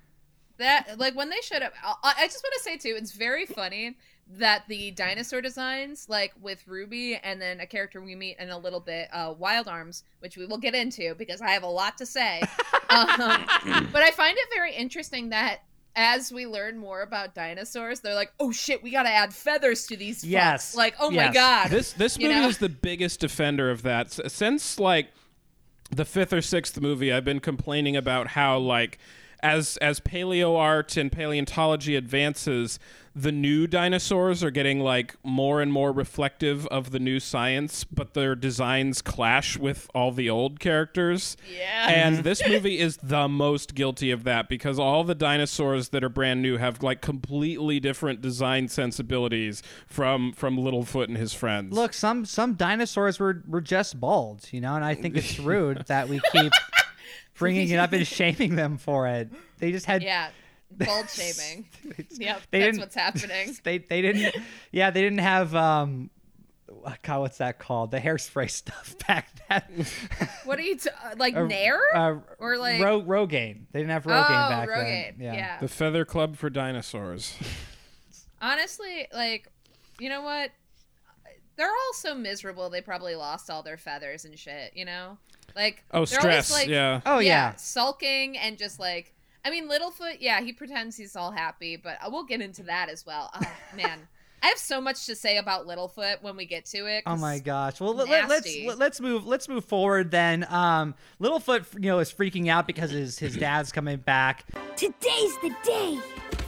that, 0.58 0.98
like 0.98 1.16
when 1.16 1.30
they 1.30 1.40
showed 1.40 1.62
up, 1.62 1.72
I, 1.82 2.14
I 2.18 2.26
just 2.26 2.44
want 2.44 2.54
to 2.58 2.62
say 2.62 2.76
too, 2.76 2.96
it's 2.98 3.12
very 3.12 3.46
funny 3.46 3.96
that 4.30 4.64
the 4.68 4.90
dinosaur 4.90 5.40
designs, 5.40 6.06
like 6.08 6.34
with 6.40 6.66
Ruby 6.68 7.16
and 7.16 7.40
then 7.40 7.60
a 7.60 7.66
character 7.66 8.00
we 8.02 8.14
meet 8.14 8.36
in 8.38 8.50
a 8.50 8.58
little 8.58 8.80
bit, 8.80 9.08
uh, 9.12 9.34
Wild 9.38 9.68
Arms, 9.68 10.04
which 10.20 10.36
we 10.36 10.44
will 10.44 10.58
get 10.58 10.74
into 10.74 11.14
because 11.14 11.40
I 11.40 11.50
have 11.50 11.62
a 11.62 11.68
lot 11.68 11.96
to 11.98 12.06
say. 12.06 12.42
um, 12.90 13.46
but 13.90 14.02
I 14.02 14.10
find 14.14 14.36
it 14.36 14.48
very 14.54 14.74
interesting 14.74 15.30
that. 15.30 15.60
As 16.00 16.30
we 16.32 16.46
learn 16.46 16.78
more 16.78 17.02
about 17.02 17.34
dinosaurs, 17.34 17.98
they're 17.98 18.14
like, 18.14 18.32
"Oh 18.38 18.52
shit, 18.52 18.84
we 18.84 18.92
gotta 18.92 19.08
add 19.10 19.34
feathers 19.34 19.84
to 19.88 19.96
these." 19.96 20.22
fucks." 20.22 20.30
Yes. 20.30 20.76
like, 20.76 20.94
oh 21.00 21.10
my 21.10 21.32
god, 21.32 21.70
This 21.70 21.92
this 21.92 22.16
You 22.16 22.28
movie 22.28 22.40
know? 22.40 22.48
is 22.48 22.58
the 22.58 22.68
biggest 22.68 23.18
defender 23.18 23.68
of 23.68 23.82
that 23.82 24.12
since 24.12 24.78
like 24.78 25.08
the 25.90 26.04
fifth 26.04 26.32
or 26.32 26.40
sixth 26.40 26.80
movie. 26.80 27.12
I've 27.12 27.24
been 27.24 27.40
complaining 27.40 27.96
about 27.96 28.28
how 28.28 28.58
like 28.58 28.98
as 29.42 29.76
as 29.78 30.00
paleo 30.00 30.58
art 30.58 30.96
and 30.96 31.10
paleontology 31.10 31.96
advances, 31.96 32.78
the 33.14 33.32
new 33.32 33.66
dinosaurs 33.66 34.44
are 34.44 34.50
getting 34.50 34.78
like 34.78 35.16
more 35.24 35.60
and 35.60 35.72
more 35.72 35.90
reflective 35.90 36.66
of 36.68 36.92
the 36.92 37.00
new 37.00 37.18
science, 37.18 37.82
but 37.82 38.14
their 38.14 38.36
designs 38.36 39.02
clash 39.02 39.56
with 39.56 39.90
all 39.92 40.12
the 40.12 40.30
old 40.30 40.60
characters. 40.60 41.36
Yeah. 41.52 41.88
And 41.88 42.18
this 42.24 42.46
movie 42.46 42.78
is 42.78 42.96
the 42.98 43.26
most 43.26 43.74
guilty 43.74 44.12
of 44.12 44.22
that 44.24 44.48
because 44.48 44.78
all 44.78 45.02
the 45.02 45.16
dinosaurs 45.16 45.88
that 45.88 46.04
are 46.04 46.08
brand 46.08 46.42
new 46.42 46.58
have 46.58 46.82
like 46.82 47.00
completely 47.00 47.80
different 47.80 48.20
design 48.20 48.68
sensibilities 48.68 49.62
from 49.86 50.32
from 50.32 50.56
Littlefoot 50.56 51.08
and 51.08 51.16
his 51.16 51.34
friends. 51.34 51.74
Look, 51.74 51.94
some 51.94 52.24
some 52.24 52.54
dinosaurs 52.54 53.18
were 53.18 53.42
were 53.48 53.60
just 53.60 53.98
bald, 53.98 54.46
you 54.52 54.60
know, 54.60 54.76
and 54.76 54.84
I 54.84 54.94
think 54.94 55.16
it's 55.16 55.38
rude 55.40 55.84
that 55.86 56.08
we 56.08 56.20
keep 56.32 56.52
bringing 57.38 57.68
it 57.70 57.76
up 57.78 57.92
and 57.92 58.06
shaming 58.06 58.56
them 58.56 58.78
for 58.78 59.06
it. 59.08 59.30
They 59.58 59.72
just 59.72 59.86
had 59.86 60.02
yeah, 60.02 60.30
bald 60.70 61.08
shaming. 61.10 61.66
Yep, 62.10 62.42
They 62.50 62.58
that's 62.60 62.66
didn't- 62.76 62.80
what's 62.80 62.94
happening. 62.94 63.56
they 63.64 63.78
they 63.78 64.02
didn't 64.02 64.34
yeah 64.72 64.90
they 64.90 65.00
didn't 65.02 65.18
have 65.20 65.54
um 65.54 66.10
God 67.02 67.20
what's 67.20 67.38
that 67.38 67.58
called 67.58 67.90
the 67.90 67.98
hairspray 67.98 68.50
stuff 68.50 68.94
back 69.08 69.28
then 69.48 69.86
What 70.44 70.58
are 70.58 70.62
you 70.62 70.76
t- 70.76 70.90
uh, 70.90 71.14
like 71.16 71.34
Uh, 71.34 71.44
Nair 71.46 71.80
uh, 71.94 72.16
or 72.38 72.56
like 72.58 72.80
Ro- 72.82 73.02
Rogaine 73.02 73.64
they 73.72 73.80
didn't 73.80 73.90
have 73.90 74.06
oh 74.06 74.10
Rogaine 74.10 74.48
back 74.50 74.68
Rogaine? 74.68 75.18
then 75.18 75.34
Yeah. 75.34 75.58
The 75.60 75.68
Feather 75.68 76.04
Club 76.04 76.36
for 76.36 76.50
Dinosaurs. 76.50 77.34
Honestly, 78.40 79.08
like 79.12 79.48
you 79.98 80.08
know 80.08 80.22
what? 80.22 80.50
They're 81.56 81.66
all 81.68 81.92
so 81.94 82.14
miserable. 82.14 82.70
They 82.70 82.80
probably 82.80 83.16
lost 83.16 83.50
all 83.50 83.64
their 83.64 83.76
feathers 83.78 84.24
and 84.24 84.38
shit. 84.38 84.72
You 84.76 84.84
know. 84.84 85.18
Like 85.56 85.84
Oh, 85.90 86.04
stress. 86.04 86.52
like, 86.52 86.68
yeah. 86.68 87.00
Oh 87.06 87.18
yeah. 87.18 87.54
sulking 87.56 88.36
and 88.38 88.58
just 88.58 88.78
like 88.78 89.14
I 89.44 89.50
mean, 89.50 89.68
Littlefoot, 89.68 90.16
yeah, 90.20 90.40
he 90.42 90.52
pretends 90.52 90.96
he's 90.96 91.16
all 91.16 91.30
happy, 91.30 91.76
but 91.76 91.96
we'll 92.08 92.24
get 92.24 92.40
into 92.40 92.64
that 92.64 92.88
as 92.88 93.06
well. 93.06 93.30
Oh, 93.34 93.40
man, 93.76 94.06
I 94.42 94.48
have 94.48 94.58
so 94.58 94.80
much 94.80 95.06
to 95.06 95.16
say 95.16 95.38
about 95.38 95.66
Littlefoot 95.66 96.22
when 96.22 96.36
we 96.36 96.44
get 96.44 96.64
to 96.66 96.86
it. 96.86 97.04
Oh 97.06 97.16
my 97.16 97.38
gosh! 97.38 97.80
Well, 97.80 97.94
let, 97.94 98.08
let, 98.08 98.28
let's 98.28 98.56
let, 98.76 98.92
us 98.92 99.00
move 99.00 99.26
let's 99.26 99.48
move 99.48 99.64
forward 99.64 100.10
then. 100.10 100.46
Um, 100.50 100.94
Littlefoot, 101.20 101.74
you 101.74 101.88
know, 101.90 101.98
is 101.98 102.12
freaking 102.12 102.48
out 102.48 102.66
because 102.66 102.90
his 102.90 103.18
his 103.18 103.36
dad's 103.38 103.72
coming 103.72 103.98
back. 103.98 104.44
Today's 104.76 105.36
the 105.42 105.54
day. 105.64 105.98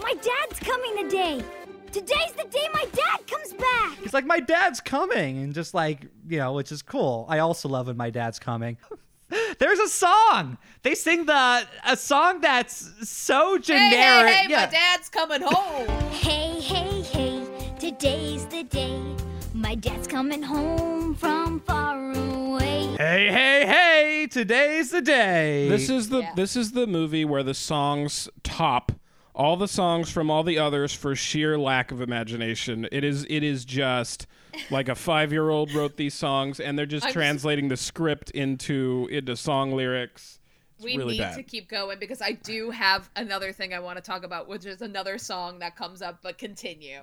My 0.03 0.15
dad's 0.15 0.61
coming 0.61 1.09
today. 1.09 1.43
Today's 1.93 2.33
the 2.37 2.45
day 2.51 2.69
my 2.73 2.87
dad 2.93 3.27
comes 3.27 3.53
back. 3.55 3.99
He's 4.03 4.15
like, 4.15 4.25
my 4.27 4.41
dad's 4.41 4.81
coming, 4.81 5.39
and 5.39 5.53
just 5.55 5.75
like 5.75 6.07
you 6.29 6.39
know, 6.39 6.53
which 6.53 6.71
is 6.73 6.83
cool. 6.83 7.27
I 7.29 7.39
also 7.41 7.69
love 7.69 7.89
when 7.89 7.97
my 7.97 8.11
dad's 8.11 8.39
coming. 8.39 8.77
There's 9.59 9.79
a 9.79 9.89
song. 9.89 10.59
They 10.83 10.95
sing 10.95 11.27
the 11.27 11.67
a 11.87 11.97
song 11.97 12.41
that's 12.41 13.09
so 13.09 13.57
Hey, 13.57 13.63
generic. 13.63 14.33
hey, 14.33 14.43
hey, 14.45 14.47
yeah. 14.51 14.65
my 14.67 14.71
dad's 14.71 15.09
coming 15.09 15.43
home. 15.43 15.87
Hey, 16.21 16.61
hey, 16.61 17.03
hey. 17.03 17.47
Today's 17.79 18.45
the 18.47 18.63
day. 18.65 19.01
My 19.55 19.75
dad's 19.75 20.07
coming 20.07 20.43
home 20.43 21.15
from 21.15 21.61
far 21.61 22.13
away. 22.13 22.87
Hey, 22.99 23.29
hey, 23.29 23.67
hey! 23.67 24.27
Today's 24.31 24.91
the 24.91 25.01
day. 25.01 25.69
This 25.69 25.89
is 25.89 26.09
the 26.11 26.21
Yeah. 26.21 26.35
this 26.35 26.57
is 26.57 26.73
the 26.73 26.87
movie 26.87 27.25
where 27.25 27.43
the 27.43 27.55
songs 27.55 28.29
top 28.43 28.93
all 29.35 29.57
the 29.57 29.69
songs 29.69 30.11
from 30.11 30.31
all 30.31 30.43
the 30.43 30.59
others 30.59 30.93
for 30.93 31.15
sheer 31.15 31.59
lack 31.59 31.93
of 31.93 32.01
imagination. 32.01 32.89
It 32.91 33.05
is 33.05 33.25
it 33.31 33.43
is 33.43 33.65
just 33.65 34.27
like 34.71 34.89
a 34.89 34.95
five 34.95 35.33
year 35.33 35.49
old 35.51 35.73
wrote 35.73 35.97
these 35.97 36.15
songs 36.15 36.59
and 36.61 36.79
they're 36.79 36.87
just 36.87 37.05
I'm 37.07 37.11
s- 37.11 37.15
translating 37.15 37.69
the 37.69 37.77
script 37.77 38.31
into 38.31 39.09
into 39.11 39.37
song 39.37 39.73
lyrics. 39.73 40.39
It's 40.77 40.85
we 40.85 40.97
really 40.97 41.15
need 41.15 41.21
bad. 41.21 41.37
to 41.37 41.43
keep 41.43 41.69
going 41.69 41.99
because 41.99 42.23
I 42.23 42.33
do 42.33 42.71
have 42.71 43.11
another 43.15 43.53
thing 43.53 43.75
I 43.75 43.81
want 43.81 43.99
to 43.99 44.03
talk 44.03 44.25
about, 44.25 44.49
which 44.49 44.65
is 44.67 44.81
another 44.83 45.19
song 45.19 45.59
that 45.59 45.77
comes 45.77 46.03
up. 46.03 46.21
But 46.23 46.39
continue. 46.39 47.01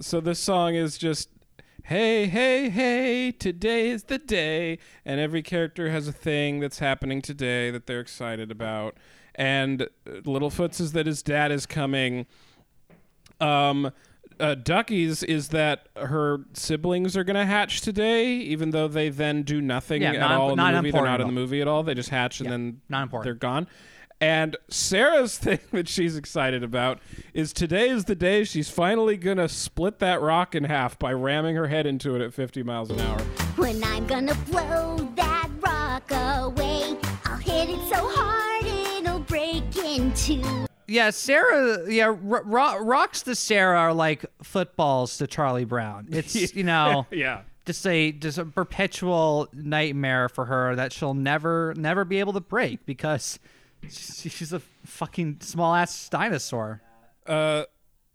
so 0.00 0.20
this 0.20 0.38
song 0.38 0.74
is 0.74 0.98
just 0.98 1.30
hey 1.84 2.26
hey 2.26 2.70
hey 2.70 3.30
today 3.30 3.90
is 3.90 4.04
the 4.04 4.16
day 4.18 4.78
and 5.04 5.20
every 5.20 5.42
character 5.42 5.90
has 5.90 6.08
a 6.08 6.12
thing 6.12 6.58
that's 6.58 6.78
happening 6.78 7.20
today 7.20 7.70
that 7.70 7.86
they're 7.86 8.00
excited 8.00 8.50
about 8.50 8.96
and 9.36 9.88
littlefoot's 10.06 10.80
is 10.80 10.92
that 10.92 11.06
his 11.06 11.22
dad 11.22 11.50
is 11.52 11.66
coming 11.66 12.26
um 13.40 13.90
uh, 14.40 14.54
Ducky's 14.56 15.22
is 15.22 15.50
that 15.50 15.88
her 15.96 16.40
siblings 16.54 17.16
are 17.16 17.22
gonna 17.22 17.46
hatch 17.46 17.82
today, 17.82 18.32
even 18.34 18.70
though 18.70 18.88
they 18.88 19.08
then 19.08 19.44
do 19.44 19.60
nothing 19.60 20.02
Yeah, 20.02 20.12
at 20.14 20.18
not- 20.18 20.30
all 20.32 20.50
in 20.50 20.56
the 20.56 20.72
movie. 20.72 20.90
They're 20.90 21.04
not 21.04 21.20
in 21.20 21.26
the 21.28 21.32
movie 21.32 21.60
at 21.60 21.68
all. 21.68 21.84
They 21.84 21.94
just 21.94 22.08
hatch 22.08 22.40
and 22.40 22.46
Yeah, 22.46 22.50
then 22.50 22.80
not 22.88 23.02
important. 23.04 23.26
they're 23.26 23.34
gone. 23.34 23.68
And 24.20 24.56
Cera's 24.70 25.38
thing 25.38 25.60
that 25.70 25.86
she's 25.88 26.16
excited 26.16 26.64
about 26.64 26.98
is 27.32 27.52
today 27.52 27.88
is 27.88 28.06
the 28.06 28.16
day 28.16 28.42
she's 28.42 28.68
finally 28.68 29.16
gonna 29.16 29.48
split 29.48 30.00
that 30.00 30.20
rock 30.20 30.56
in 30.56 30.64
half 30.64 30.98
by 30.98 31.12
ramming 31.12 31.54
her 31.54 31.68
head 31.68 31.86
into 31.86 32.16
it 32.16 32.20
at 32.20 32.34
50 32.34 32.64
miles 32.64 32.90
an 32.90 32.98
hour. 33.00 33.20
When 33.54 33.84
I'm 33.84 34.04
gonna 34.08 34.34
blow 34.50 34.96
that 35.14 35.48
rock 35.60 36.10
away, 36.10 36.96
I'll 37.24 37.36
hit 37.36 37.70
it 37.70 37.78
so 37.88 38.08
hard 38.08 38.53
it'll 38.53 38.53
break 39.96 40.00
in 40.00 40.14
two. 40.14 40.66
yeah, 40.86 41.10
Cera. 41.10 41.90
Yeah, 41.90 42.14
ro- 42.20 42.42
ro- 42.44 42.78
rocks 42.78 43.22
to 43.22 43.34
Cera 43.34 43.78
are 43.78 43.94
like 43.94 44.24
footballs 44.42 45.18
to 45.18 45.26
Charlie 45.26 45.64
Brown. 45.64 46.08
It's 46.10 46.34
you 46.54 46.64
know. 46.64 47.06
yeah. 47.10 47.42
just 47.66 47.86
a 47.86 48.12
just 48.12 48.38
a 48.38 48.44
perpetual 48.44 49.48
nightmare 49.52 50.28
for 50.28 50.46
her 50.46 50.76
that 50.76 50.92
she'll 50.92 51.14
never 51.14 51.74
never 51.76 52.04
be 52.04 52.20
able 52.20 52.32
to 52.34 52.40
break 52.40 52.84
because 52.86 53.38
she's 53.88 54.52
a 54.52 54.60
fucking 54.84 55.38
small 55.40 55.74
ass 55.74 56.08
dinosaur. 56.08 56.80
Uh, 57.26 57.64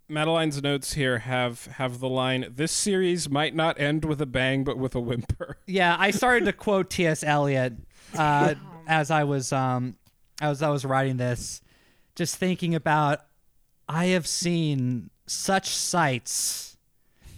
Madeline's 0.07 0.61
notes 0.61 0.93
here 0.93 1.19
have 1.19 1.65
have 1.65 1.99
the 1.99 2.09
line: 2.09 2.51
"This 2.55 2.71
series 2.71 3.29
might 3.29 3.55
not 3.55 3.79
end 3.79 4.05
with 4.05 4.21
a 4.21 4.25
bang, 4.25 4.63
but 4.63 4.77
with 4.77 4.95
a 4.95 4.99
whimper." 4.99 5.57
Yeah, 5.67 5.95
I 5.99 6.09
started 6.09 6.45
to 6.45 6.53
quote 6.53 6.89
T.S. 6.89 7.23
Eliot 7.23 7.73
uh, 8.17 8.55
as 8.87 9.11
I 9.11 9.23
was 9.23 9.53
um 9.53 9.97
as 10.41 10.63
I 10.63 10.69
was 10.69 10.83
writing 10.83 11.17
this, 11.17 11.61
just 12.19 12.35
thinking 12.35 12.75
about 12.75 13.21
I 13.87 14.07
have 14.07 14.27
seen 14.27 15.09
such 15.25 15.69
sights 15.69 16.75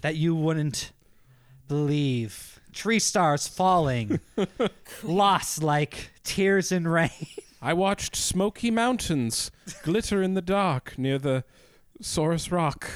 that 0.01 0.15
you 0.15 0.33
wouldn't 0.33 0.91
believe. 1.67 2.59
Tree 2.73 2.97
stars 2.97 3.47
falling, 3.47 4.19
lost 5.03 5.61
like 5.61 6.09
tears 6.23 6.71
in 6.71 6.87
rain. 6.87 7.11
I 7.61 7.73
watched 7.73 8.15
smoky 8.15 8.71
mountains 8.71 9.51
glitter 9.83 10.23
in 10.23 10.33
the 10.33 10.41
dark 10.41 10.97
near 10.97 11.19
the 11.19 11.43
Saurus 12.01 12.51
Rock. 12.51 12.89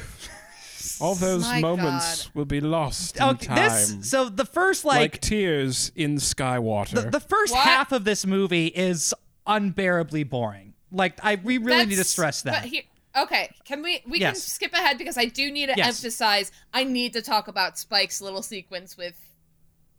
All 1.00 1.14
those 1.14 1.44
My 1.44 1.62
moments 1.62 2.34
will 2.34 2.46
be 2.46 2.62
lost 2.62 3.18
in 3.18 3.24
Okay, 3.24 3.46
time, 3.46 3.56
this 3.58 4.10
so 4.10 4.28
the 4.30 4.46
first 4.46 4.86
like, 4.86 5.00
like, 5.14 5.22
tears 5.22 5.92
in 5.96 6.16
Skywater. 6.16 6.96
the, 7.04 7.12
the 7.12 7.20
first 7.20 7.54
What? 7.54 7.64
half 7.64 7.92
of 7.92 8.06
this 8.06 8.26
movie 8.26 8.68
is 8.68 9.14
unbearably 9.46 10.24
boring. 10.24 10.74
Like 10.96 11.20
I 11.24 11.36
we 11.36 11.58
really 11.58 11.86
need 11.86 11.96
to 11.98 12.04
stress 12.04 12.42
that. 12.44 12.62
But 12.62 12.70
here, 12.70 12.84
okay, 13.18 13.50
can 13.66 13.82
we 13.84 14.02
we 14.08 14.20
can 14.20 14.36
skip 14.36 14.74
ahead 14.74 14.98
because 14.98 15.18
I 15.18 15.26
do 15.26 15.52
need 15.52 15.68
to 15.68 15.74
Yes. 15.76 16.04
emphasize. 16.04 16.52
I 16.74 16.84
need 16.84 17.14
to 17.14 17.22
talk 17.22 17.48
about 17.48 17.78
Spike's 17.78 18.22
little 18.22 18.42
sequence 18.42 18.98
with 18.98 19.20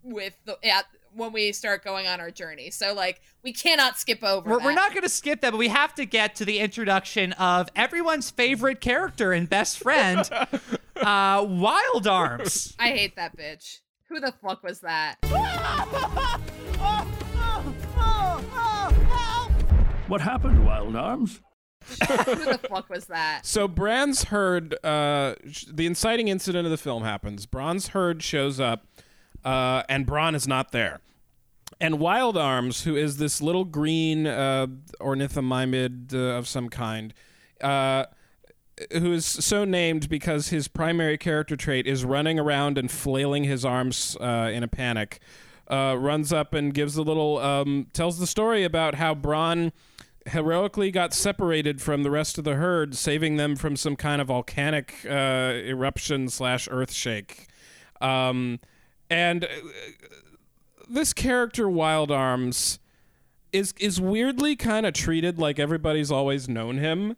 with 0.02 0.34
the 0.44 0.58
at 0.66 0.86
when 1.12 1.32
we 1.32 1.52
start 1.52 1.82
going 1.84 2.06
on 2.06 2.20
our 2.20 2.30
journey. 2.30 2.70
So 2.70 2.94
like 2.94 3.20
we 3.42 3.52
cannot 3.52 3.98
skip 3.98 4.22
over. 4.24 4.48
We're, 4.50 4.58
we're 4.64 4.74
not 4.74 4.90
going 4.90 5.02
to 5.02 5.08
skip 5.08 5.40
that, 5.42 5.50
but 5.50 5.58
we 5.58 5.68
have 5.68 5.94
to 5.96 6.04
get 6.06 6.34
to 6.36 6.44
the 6.44 6.58
introduction 6.58 7.32
of 7.34 7.68
everyone's 7.76 8.30
favorite 8.30 8.80
character 8.80 9.32
and 9.32 9.48
best 9.48 9.78
friend, 9.78 10.28
uh, 10.96 11.44
Wild 11.48 12.06
Arms. 12.06 12.74
I 12.78 12.88
hate 12.88 13.16
that 13.16 13.36
bitch. 13.36 13.80
Who 14.08 14.20
the 14.20 14.32
fuck 14.42 14.62
was 14.62 14.80
that? 14.80 15.16
What 20.08 20.20
happened, 20.20 20.64
Wild 20.64 20.94
Arms? 20.94 21.40
Who 21.88 21.96
the 22.36 22.60
fuck 22.70 22.88
was 22.88 23.06
that? 23.06 23.44
So 23.44 23.66
Bron's 23.66 24.24
herd, 24.24 24.74
uh, 24.84 25.34
sh- 25.50 25.64
the 25.72 25.86
inciting 25.86 26.28
incident 26.28 26.64
of 26.64 26.70
the 26.70 26.76
film 26.76 27.02
happens. 27.02 27.44
Bron's 27.46 27.88
herd 27.88 28.22
shows 28.22 28.60
up, 28.60 28.86
uh, 29.44 29.82
and 29.88 30.06
Bron 30.06 30.36
is 30.36 30.46
not 30.46 30.70
there. 30.70 31.00
And 31.80 31.98
Wild 31.98 32.36
Arms, 32.36 32.84
who 32.84 32.94
is 32.94 33.16
this 33.16 33.42
little 33.42 33.64
green 33.64 34.28
uh, 34.28 34.68
ornithomimid 35.00 36.14
uh, 36.14 36.38
of 36.38 36.46
some 36.46 36.68
kind, 36.68 37.12
uh, 37.60 38.04
who 38.92 39.12
is 39.12 39.26
so 39.26 39.64
named 39.64 40.08
because 40.08 40.48
his 40.48 40.68
primary 40.68 41.18
character 41.18 41.56
trait 41.56 41.86
is 41.86 42.04
running 42.04 42.38
around 42.38 42.78
and 42.78 42.90
flailing 42.90 43.44
his 43.44 43.64
arms 43.64 44.16
uh, 44.20 44.50
in 44.52 44.62
a 44.62 44.68
panic, 44.68 45.18
uh, 45.68 45.96
runs 45.98 46.32
up 46.32 46.54
and 46.54 46.72
gives 46.74 46.96
a 46.96 47.02
little, 47.02 47.38
um, 47.38 47.88
tells 47.92 48.20
the 48.20 48.26
story 48.26 48.62
about 48.62 48.94
how 48.94 49.14
Bron 49.14 49.72
heroically 50.28 50.90
got 50.90 51.12
separated 51.14 51.80
from 51.80 52.02
the 52.02 52.10
rest 52.10 52.38
of 52.38 52.44
the 52.44 52.54
herd, 52.54 52.94
saving 52.96 53.36
them 53.36 53.56
from 53.56 53.76
some 53.76 53.96
kind 53.96 54.20
of 54.20 54.28
volcanic 54.28 54.94
uh, 55.08 55.52
eruption 55.54 56.28
slash 56.28 56.68
earthshake. 56.70 57.46
Um, 58.00 58.60
and 59.08 59.44
uh, 59.44 59.48
this 60.88 61.12
character, 61.12 61.68
Wild 61.68 62.10
Arms, 62.10 62.78
is 63.52 63.72
is 63.78 64.00
weirdly 64.00 64.56
kind 64.56 64.86
of 64.86 64.92
treated 64.94 65.38
like 65.38 65.58
everybody's 65.58 66.10
always 66.10 66.48
known 66.48 66.78
him. 66.78 67.16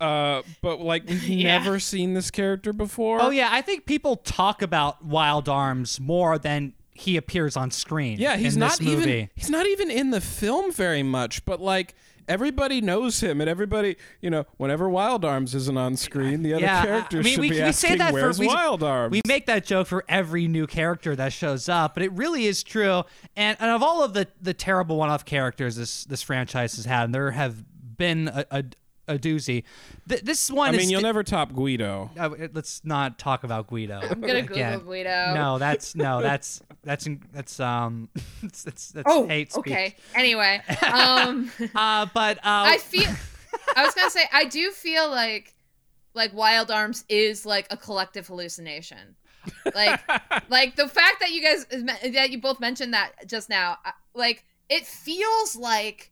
Uh, 0.00 0.42
but 0.62 0.80
like 0.80 1.08
we've 1.08 1.22
Yeah. 1.28 1.58
never 1.58 1.78
seen 1.78 2.14
this 2.14 2.30
character 2.30 2.72
before. 2.72 3.20
Oh 3.22 3.30
yeah, 3.30 3.48
I 3.52 3.60
think 3.62 3.86
people 3.86 4.16
talk 4.16 4.62
about 4.62 5.04
Wild 5.04 5.48
Arms 5.48 6.00
more 6.00 6.38
than 6.38 6.74
he 6.94 7.16
appears 7.16 7.56
on 7.56 7.70
screen. 7.70 8.18
Yeah, 8.18 8.36
he's 8.36 8.56
not 8.56 8.80
even 8.80 9.28
he's 9.34 9.50
not 9.50 9.66
even 9.66 9.90
in 9.90 10.10
the 10.10 10.20
film 10.20 10.72
very 10.72 11.02
much, 11.02 11.44
but 11.44 11.60
like 11.60 11.94
everybody 12.28 12.80
knows 12.80 13.20
him 13.20 13.40
and 13.40 13.48
everybody, 13.48 13.96
you 14.20 14.30
know, 14.30 14.46
whenever 14.56 14.88
Wild 14.88 15.24
Arms 15.24 15.54
isn't 15.54 15.76
on 15.76 15.96
screen, 15.96 16.42
the 16.42 16.54
other 16.54 16.62
yeah, 16.62 16.84
characters 16.84 17.20
I 17.20 17.22
mean, 17.22 17.34
should 17.34 17.40
we, 17.40 17.50
be 17.50 17.56
we 17.56 17.62
asking 17.62 17.90
say 17.90 17.96
that 17.96 18.12
where's 18.12 18.38
for 18.38 18.46
Wild 18.46 18.82
Arms. 18.82 19.12
We 19.12 19.20
make 19.26 19.46
that 19.46 19.64
joke 19.64 19.86
for 19.86 20.04
every 20.08 20.48
new 20.48 20.66
character 20.66 21.14
that 21.16 21.32
shows 21.32 21.68
up, 21.68 21.94
but 21.94 22.02
it 22.02 22.12
really 22.12 22.46
is 22.46 22.62
true. 22.62 23.04
And, 23.36 23.56
and 23.60 23.70
of 23.70 23.82
all 23.82 24.02
of 24.02 24.14
the 24.14 24.28
the 24.40 24.54
terrible 24.54 24.96
one-off 24.96 25.24
characters 25.24 25.76
this 25.76 26.04
this 26.04 26.22
franchise 26.22 26.76
has 26.76 26.84
had, 26.84 27.04
and 27.04 27.14
there 27.14 27.30
have 27.30 27.64
been 27.96 28.28
a, 28.28 28.46
a, 28.50 28.64
a 29.08 29.18
doozy. 29.18 29.64
Th- 30.08 30.22
this 30.22 30.50
one 30.50 30.68
I 30.68 30.72
is 30.72 30.78
mean, 30.78 30.90
you'll 30.90 31.00
sti- 31.00 31.08
never 31.08 31.22
top 31.22 31.52
Guido. 31.52 32.10
Uh, 32.18 32.30
let's 32.52 32.82
not 32.84 33.18
talk 33.18 33.44
about 33.44 33.66
Guido. 33.66 34.00
I'm 34.02 34.20
gonna 34.20 34.42
Google 34.42 34.56
Again. 34.56 34.78
Guido. 34.80 35.34
No, 35.34 35.58
that's 35.58 35.94
no, 35.94 36.22
that's 36.22 36.62
that's 36.82 37.06
that's 37.32 37.60
um, 37.60 38.08
that's 38.42 38.62
that's, 38.62 38.88
that's 38.92 39.06
Oh, 39.10 39.26
hate 39.26 39.52
speech. 39.52 39.60
okay. 39.72 39.96
Anyway, 40.14 40.62
um, 40.92 41.50
Uh, 41.74 42.06
but 42.14 42.38
uh, 42.38 42.40
I 42.44 42.78
feel. 42.78 43.10
I 43.76 43.84
was 43.84 43.94
gonna 43.94 44.10
say 44.10 44.22
I 44.32 44.44
do 44.44 44.70
feel 44.70 45.08
like 45.10 45.54
like 46.14 46.32
Wild 46.32 46.70
Arms 46.70 47.04
is 47.08 47.44
like 47.44 47.66
a 47.70 47.76
collective 47.76 48.26
hallucination. 48.26 49.16
Like 49.74 50.00
like 50.48 50.76
the 50.76 50.88
fact 50.88 51.20
that 51.20 51.30
you 51.30 51.42
guys 51.42 51.66
that 52.12 52.30
you 52.30 52.40
both 52.40 52.60
mentioned 52.60 52.94
that 52.94 53.12
just 53.26 53.48
now, 53.50 53.76
uh, 53.84 53.90
like 54.14 54.44
it 54.68 54.86
feels 54.86 55.56
like 55.56 56.10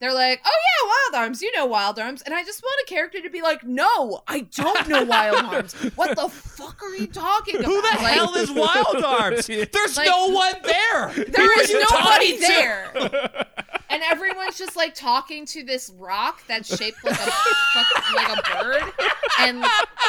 they're 0.00 0.14
like, 0.14 0.40
oh 0.44 0.50
yeah, 0.50 0.88
Wild 1.16 1.24
Arms, 1.24 1.42
you 1.42 1.52
know 1.54 1.66
Wild 1.66 1.98
Arms, 1.98 2.22
and 2.22 2.34
I 2.34 2.42
just 2.44 2.62
want 2.62 2.80
a 2.86 2.88
character 2.90 3.20
to 3.20 3.30
be 3.30 3.42
like, 3.42 3.62
no, 3.64 4.22
I 4.26 4.40
don't 4.40 4.88
know 4.88 5.04
Wild 5.04 5.36
Arms. 5.44 5.74
What 5.94 6.16
the 6.16 6.28
fuck 6.28 6.82
are 6.82 6.94
you 6.96 7.06
talking 7.06 7.56
about? 7.56 7.66
Who 7.66 7.76
the 7.76 7.88
Like, 7.88 8.12
hell 8.14 8.34
is 8.36 8.50
Wild 8.50 8.96
Arms? 9.04 9.46
There's 9.46 9.96
Like- 9.96 10.06
no 10.08 10.28
one 10.28 10.54
there. 10.62 11.12
There 11.28 11.60
is 11.62 11.72
nobody 11.90 12.32
to? 12.38 12.46
there. 12.46 13.46
and 13.90 14.02
everyone's 14.04 14.56
just 14.56 14.76
like 14.76 14.94
talking 14.94 15.44
to 15.46 15.62
this 15.64 15.92
rock 15.98 16.42
that's 16.46 16.74
shaped 16.76 17.02
like 17.04 17.14
a 17.14 17.30
fucking, 17.30 18.14
like 18.16 18.38
a 18.38 18.62
bird. 18.62 18.92
And 19.40 19.60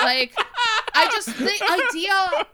like 0.03 0.33
I 0.93 1.09
just 1.11 1.27
the 1.37 1.89
idea 1.89 2.45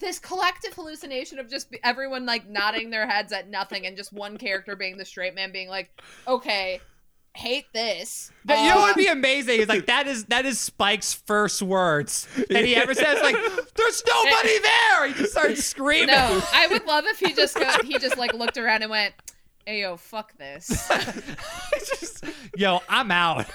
this 0.00 0.18
collective 0.18 0.72
hallucination 0.74 1.38
of 1.38 1.48
just 1.50 1.68
everyone 1.84 2.26
like 2.26 2.48
nodding 2.48 2.90
their 2.90 3.06
heads 3.06 3.32
at 3.32 3.48
nothing 3.48 3.86
and 3.86 3.96
just 3.96 4.12
one 4.12 4.36
character 4.38 4.76
being 4.76 4.96
the 4.96 5.04
straight 5.04 5.34
man 5.34 5.52
being 5.52 5.68
like, 5.68 5.90
"Okay, 6.26 6.80
hate 7.34 7.66
this." 7.72 8.30
But 8.44 8.58
you 8.60 8.68
know 8.70 8.76
Uh, 8.76 8.76
what 8.82 8.96
would 8.96 9.02
be 9.02 9.08
amazing 9.08 9.60
is 9.60 9.68
like 9.68 9.86
that 9.86 10.06
is 10.06 10.24
that 10.26 10.46
is 10.46 10.58
Spike's 10.58 11.14
first 11.14 11.62
words 11.62 12.26
that 12.48 12.64
he 12.64 12.74
ever 12.76 12.94
says 12.94 13.20
like 13.22 13.36
there's 13.74 14.02
nobody 14.06 14.58
there. 14.62 15.06
He 15.08 15.14
just 15.14 15.32
starts 15.32 15.64
screaming. 15.64 16.08
No, 16.08 16.42
I 16.52 16.66
would 16.68 16.84
love 16.86 17.04
if 17.06 17.18
he 17.18 17.32
just 17.32 17.56
go 17.56 17.70
he 17.84 17.98
just 17.98 18.16
like 18.16 18.32
looked 18.34 18.56
around 18.58 18.82
and 18.82 18.90
went, 18.90 19.14
"Ayo, 19.66 19.98
fuck 19.98 20.36
this." 20.38 20.88
Just, 21.78 22.24
Yo, 22.56 22.80
I'm 22.88 23.10
out. 23.10 23.46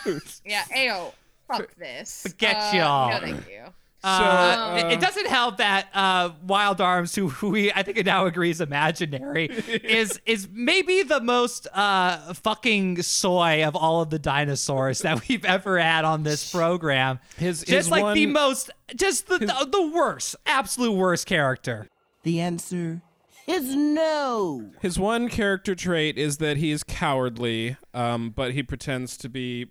Yeah, 0.46 0.64
ayo, 0.76 1.12
fuck 1.48 1.74
this. 1.76 2.22
Forget 2.24 2.56
Uh, 2.56 2.72
y'all. 2.78 3.10
No, 3.10 3.20
thank 3.20 3.50
you. 3.50 3.64
Uh, 4.04 4.76
it, 4.80 4.86
uh, 4.86 4.90
it 4.90 5.00
doesn't 5.00 5.28
help 5.28 5.58
that 5.58 5.88
uh, 5.94 6.32
Wild 6.46 6.82
Arms, 6.82 7.14
who, 7.14 7.30
who 7.30 7.50
we 7.52 7.72
I 7.72 7.84
think 7.84 7.98
it 7.98 8.06
now 8.06 8.26
agrees 8.26 8.60
imaginary, 8.62 9.46
is 9.84 10.20
is 10.26 10.48
maybe 10.52 11.04
the 11.04 11.22
most 11.22 11.68
uh, 11.74 12.34
fucking 12.34 13.02
soy 13.04 13.64
of 13.64 13.76
all 13.76 14.02
of 14.02 14.10
the 14.10 14.20
dinosaurs 14.20 15.02
that 15.02 15.28
we've 15.28 15.46
ever 15.46 15.78
had 15.80 16.04
on 16.06 16.24
this 16.24 16.52
program. 16.52 17.20
His- 17.38 17.60
just 17.60 17.72
his 17.72 17.92
like 17.92 18.16
the 18.16 18.26
most, 18.26 18.72
just 18.96 19.28
the, 19.28 19.38
the 19.38 19.68
the 19.72 19.88
worst, 19.94 20.36
absolute 20.46 20.94
worst 20.94 21.28
character. 21.28 21.88
The 22.24 22.40
answer 22.40 23.02
is 23.48 23.76
no. 23.76 24.72
His 24.82 24.98
one 25.00 25.28
character 25.30 25.76
trait 25.76 26.18
is 26.18 26.38
that 26.38 26.58
he 26.58 26.72
is 26.72 26.84
cowardly, 26.84 27.78
um, 27.94 28.30
but 28.30 28.54
he 28.54 28.64
pretends 28.64 29.18
to 29.18 29.30
be 29.30 29.68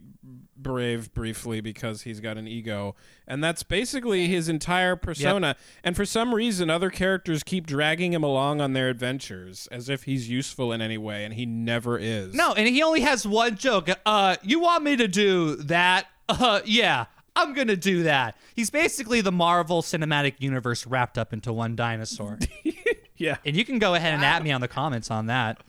brave 0.62 1.12
briefly 1.14 1.61
because 1.61 2.03
he's 2.03 2.20
got 2.20 2.37
an 2.37 2.46
ego. 2.49 2.94
And 3.27 3.42
that's 3.42 3.62
basically 3.62 4.27
his 4.27 4.49
entire 4.49 4.96
persona. 4.96 5.57
And 5.85 5.96
for 5.96 6.05
some 6.05 6.35
reason, 6.35 6.70
other 6.70 6.90
characters 6.90 7.42
keep 7.42 7.66
dragging 7.66 8.12
him 8.12 8.23
along 8.25 8.61
on 8.61 8.73
their 8.73 8.88
adventures 8.88 9.68
as 9.70 9.88
if 9.88 10.05
he's 10.05 10.29
useful 10.29 10.73
in 10.73 10.81
any 10.81 10.99
way, 10.99 11.25
and 11.25 11.35
he 11.35 11.46
never 11.46 11.99
is. 11.99 12.35
No, 12.35 12.53
and 12.55 12.66
he 12.68 12.83
only 12.83 13.01
has 13.01 13.27
one 13.27 13.57
joke. 13.57 13.88
Uh, 14.07 14.37
you 14.42 14.61
want 14.61 14.85
me 14.85 14.96
to 14.96 15.09
do 15.09 15.57
that? 15.57 16.07
Uh, 16.31 16.61
yeah. 16.64 17.07
I'm 17.35 17.55
gonna 17.55 17.75
do 17.75 18.05
that. 18.05 18.37
He's 18.55 18.70
basically 18.70 19.20
the 19.20 19.33
Marvel 19.33 19.83
Cinematic 19.83 20.35
Universe 20.38 20.87
wrapped 20.87 21.18
up 21.18 21.33
into 21.33 21.53
one 21.53 21.75
dinosaur. 21.75 22.38
Yeah. 23.16 23.37
and 23.44 23.55
you 23.55 23.66
can 23.66 23.79
go 23.79 23.94
ahead 23.94 24.14
and 24.14 24.25
at 24.25 24.42
me 24.42 24.51
on 24.51 24.62
the 24.62 24.68
comments 24.68 25.11
on 25.11 25.27
that. 25.27 25.62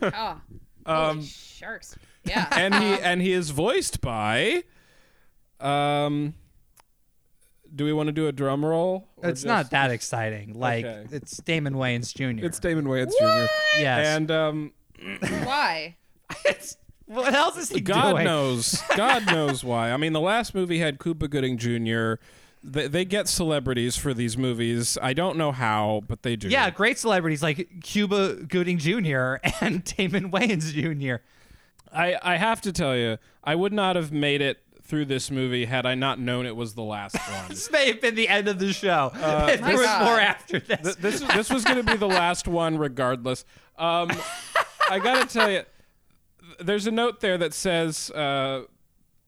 Oh, 0.00 0.40
holy 0.86 1.22
sharks. 1.22 1.96
Yeah. 2.28 2.48
and 2.52 2.74
he 2.74 2.92
and 3.00 3.20
he 3.22 3.32
is 3.32 3.50
voiced 3.50 4.00
by 4.00 4.62
um 5.60 6.34
do 7.74 7.84
we 7.84 7.92
want 7.92 8.06
to 8.06 8.12
do 8.12 8.26
a 8.28 8.32
drum 8.32 8.64
roll 8.64 9.08
or 9.18 9.28
It's 9.28 9.44
not 9.44 9.62
just- 9.62 9.70
that 9.72 9.90
exciting. 9.90 10.54
Like 10.58 10.84
Okay. 10.84 11.06
it's 11.16 11.36
Damon 11.38 11.74
Wayans 11.74 12.14
Jr. 12.14 12.44
it's 12.44 12.58
Damon 12.58 12.86
Wayans 12.86 13.12
Jr. 13.18 13.52
yes. 13.78 14.06
and 14.06 14.30
um 14.30 14.72
Why? 15.44 15.96
It's- 16.44 16.76
what 17.06 17.32
else 17.32 17.56
is 17.56 17.70
he 17.70 17.80
doing? 17.80 17.84
God 17.98 18.12
doing? 18.12 18.24
knows. 18.24 18.82
God 18.96 19.24
knows 19.26 19.64
why. 19.64 19.92
I 19.92 19.96
mean, 19.96 20.12
the 20.12 20.20
last 20.20 20.54
movie 20.54 20.78
had 20.78 21.00
Cuba 21.00 21.26
Gooding 21.26 21.56
Jr. 21.56 22.16
They, 22.62 22.86
they 22.86 23.06
get 23.06 23.28
celebrities 23.28 23.96
for 23.96 24.12
these 24.12 24.36
movies. 24.36 24.98
I 25.00 25.14
don't 25.14 25.38
know 25.38 25.50
how, 25.50 26.02
but 26.06 26.22
they 26.22 26.36
do. 26.36 26.48
Yeah, 26.48 26.68
great 26.68 26.98
celebrities 26.98 27.42
like 27.42 27.80
Cuba 27.82 28.34
Gooding 28.46 28.76
Jr. 28.76 29.36
and 29.62 29.82
Damon 29.84 30.30
Wayans 30.30 30.70
Jr. 30.74 31.22
I, 31.92 32.16
I 32.22 32.36
have 32.36 32.60
to 32.62 32.72
tell 32.72 32.96
you, 32.96 33.18
I 33.44 33.54
would 33.54 33.72
not 33.72 33.96
have 33.96 34.12
made 34.12 34.40
it 34.40 34.58
through 34.82 35.04
this 35.04 35.30
movie 35.30 35.66
had 35.66 35.84
I 35.84 35.94
not 35.94 36.18
known 36.18 36.46
it 36.46 36.56
was 36.56 36.74
the 36.74 36.82
last 36.82 37.14
one. 37.30 37.48
This 37.50 37.70
may 37.70 37.88
have 37.88 38.00
been 38.00 38.14
the 38.14 38.28
end 38.28 38.48
of 38.48 38.58
the 38.58 38.72
show. 38.72 39.10
if 39.14 39.20
there 39.60 39.76
was 39.76 39.86
God. 39.86 40.04
more 40.04 40.18
after 40.20 40.58
this. 40.60 40.80
Th- 40.80 40.96
this 40.96 41.20
this 41.20 41.50
was 41.50 41.62
going 41.64 41.76
to 41.76 41.82
be 41.82 41.96
the 41.96 42.06
last 42.08 42.48
one, 42.48 42.78
regardless. 42.78 43.44
Um, 43.76 44.10
I 44.90 44.98
got 44.98 45.28
to 45.28 45.32
tell 45.38 45.50
you, 45.50 45.62
there's 46.58 46.86
a 46.86 46.90
note 46.90 47.20
there 47.20 47.36
that 47.38 47.52
says 47.52 48.10
uh, 48.12 48.64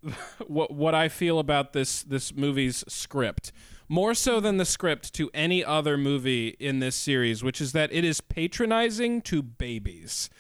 what 0.47 0.73
what 0.73 0.95
I 0.95 1.09
feel 1.09 1.39
about 1.39 1.73
this 1.75 2.03
this 2.03 2.35
movie's 2.35 2.83
script. 2.89 3.53
More 3.87 4.15
so 4.15 4.39
than 4.39 4.57
the 4.57 4.65
script 4.65 5.13
to 5.15 5.31
any 5.35 5.65
other 5.65 5.99
movie 5.99 6.57
in 6.61 6.79
this 6.79 6.95
series, 6.95 7.43
which 7.43 7.61
is 7.61 7.73
that 7.73 7.93
it 7.93 8.05
is 8.05 8.21
patronizing 8.21 9.21
to 9.23 9.43
babies. 9.43 10.31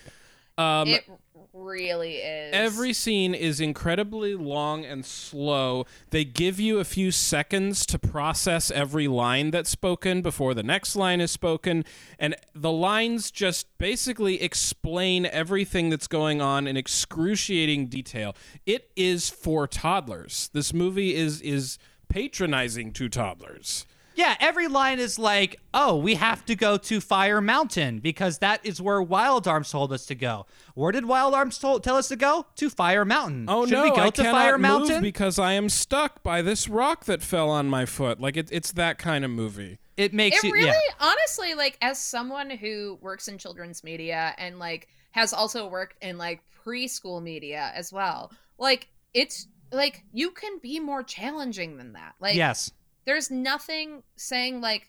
it 0.56 1.04
really 1.52 2.16
is. 2.16 2.52
Every 2.52 2.92
scene 2.92 3.34
is 3.34 3.60
incredibly 3.60 4.34
long 4.34 4.84
and 4.84 5.04
slow. 5.04 5.86
They 6.10 6.24
give 6.24 6.60
you 6.60 6.78
a 6.78 6.84
few 6.84 7.10
seconds 7.10 7.84
to 7.86 7.98
process 7.98 8.70
every 8.70 9.08
line 9.08 9.50
that's 9.50 9.70
spoken 9.70 10.22
before 10.22 10.54
the 10.54 10.62
next 10.62 10.96
line 10.96 11.20
is 11.20 11.30
spoken. 11.30 11.84
And 12.18 12.36
the 12.54 12.72
lines 12.72 13.30
just 13.30 13.66
basically 13.78 14.42
explain 14.42 15.26
everything 15.26 15.90
that's 15.90 16.06
going 16.06 16.40
on 16.40 16.66
in 16.66 16.76
excruciating 16.76 17.86
detail. 17.86 18.34
It 18.66 18.90
is 18.96 19.28
for 19.28 19.66
toddlers. 19.66 20.50
This 20.52 20.72
movie 20.72 21.14
is 21.14 21.40
is 21.40 21.78
patronizing 22.08 22.92
to 22.92 23.08
toddlers. 23.08 23.86
Yeah, 24.20 24.36
every 24.38 24.68
line 24.68 24.98
is 24.98 25.18
like, 25.18 25.58
"Oh, 25.72 25.96
we 25.96 26.16
have 26.16 26.44
to 26.44 26.54
go 26.54 26.76
to 26.76 27.00
Fire 27.00 27.40
Mountain 27.40 28.00
because 28.00 28.38
that 28.38 28.64
is 28.64 28.80
where 28.80 29.00
Wild 29.00 29.48
Arms 29.48 29.70
told 29.70 29.92
us 29.92 30.04
to 30.06 30.14
go." 30.14 30.46
Where 30.74 30.92
did 30.92 31.06
Wild 31.06 31.34
Arms 31.34 31.58
told, 31.58 31.82
tell 31.82 31.96
us 31.96 32.08
to 32.08 32.16
go? 32.16 32.46
To 32.56 32.68
Fire 32.68 33.04
Mountain. 33.06 33.46
Oh 33.48 33.64
Should 33.64 33.72
no! 33.72 33.82
we 33.84 33.90
go 33.90 34.02
I 34.02 34.10
to 34.10 34.22
cannot 34.22 34.38
Fire 34.38 34.58
move 34.58 34.60
Mountain? 34.60 35.02
because 35.02 35.38
I 35.38 35.52
am 35.54 35.68
stuck 35.68 36.22
by 36.22 36.42
this 36.42 36.68
rock 36.68 37.06
that 37.06 37.22
fell 37.22 37.48
on 37.48 37.68
my 37.68 37.86
foot. 37.86 38.20
Like 38.20 38.36
it, 38.36 38.48
it's 38.52 38.72
that 38.72 38.98
kind 38.98 39.24
of 39.24 39.30
movie. 39.30 39.78
it 39.96 40.12
makes 40.12 40.44
it 40.44 40.48
you 40.48 40.52
really 40.52 40.66
yeah. 40.66 40.94
honestly 41.00 41.54
like 41.54 41.76
as 41.82 41.98
someone 41.98 42.50
who 42.50 42.98
works 43.00 43.28
in 43.28 43.38
children's 43.38 43.82
media 43.84 44.34
and 44.38 44.58
like 44.58 44.88
has 45.12 45.32
also 45.32 45.66
worked 45.68 45.96
in 46.02 46.16
like 46.18 46.42
preschool 46.64 47.22
media 47.22 47.72
as 47.74 47.92
well 47.92 48.30
like 48.58 48.88
it's 49.14 49.46
like 49.72 50.04
you 50.12 50.30
can 50.30 50.58
be 50.62 50.78
more 50.80 51.02
challenging 51.02 51.76
than 51.76 51.92
that 51.94 52.14
like 52.20 52.34
yes. 52.34 52.70
There's 53.10 53.28
nothing 53.28 54.04
saying 54.14 54.60
like 54.60 54.88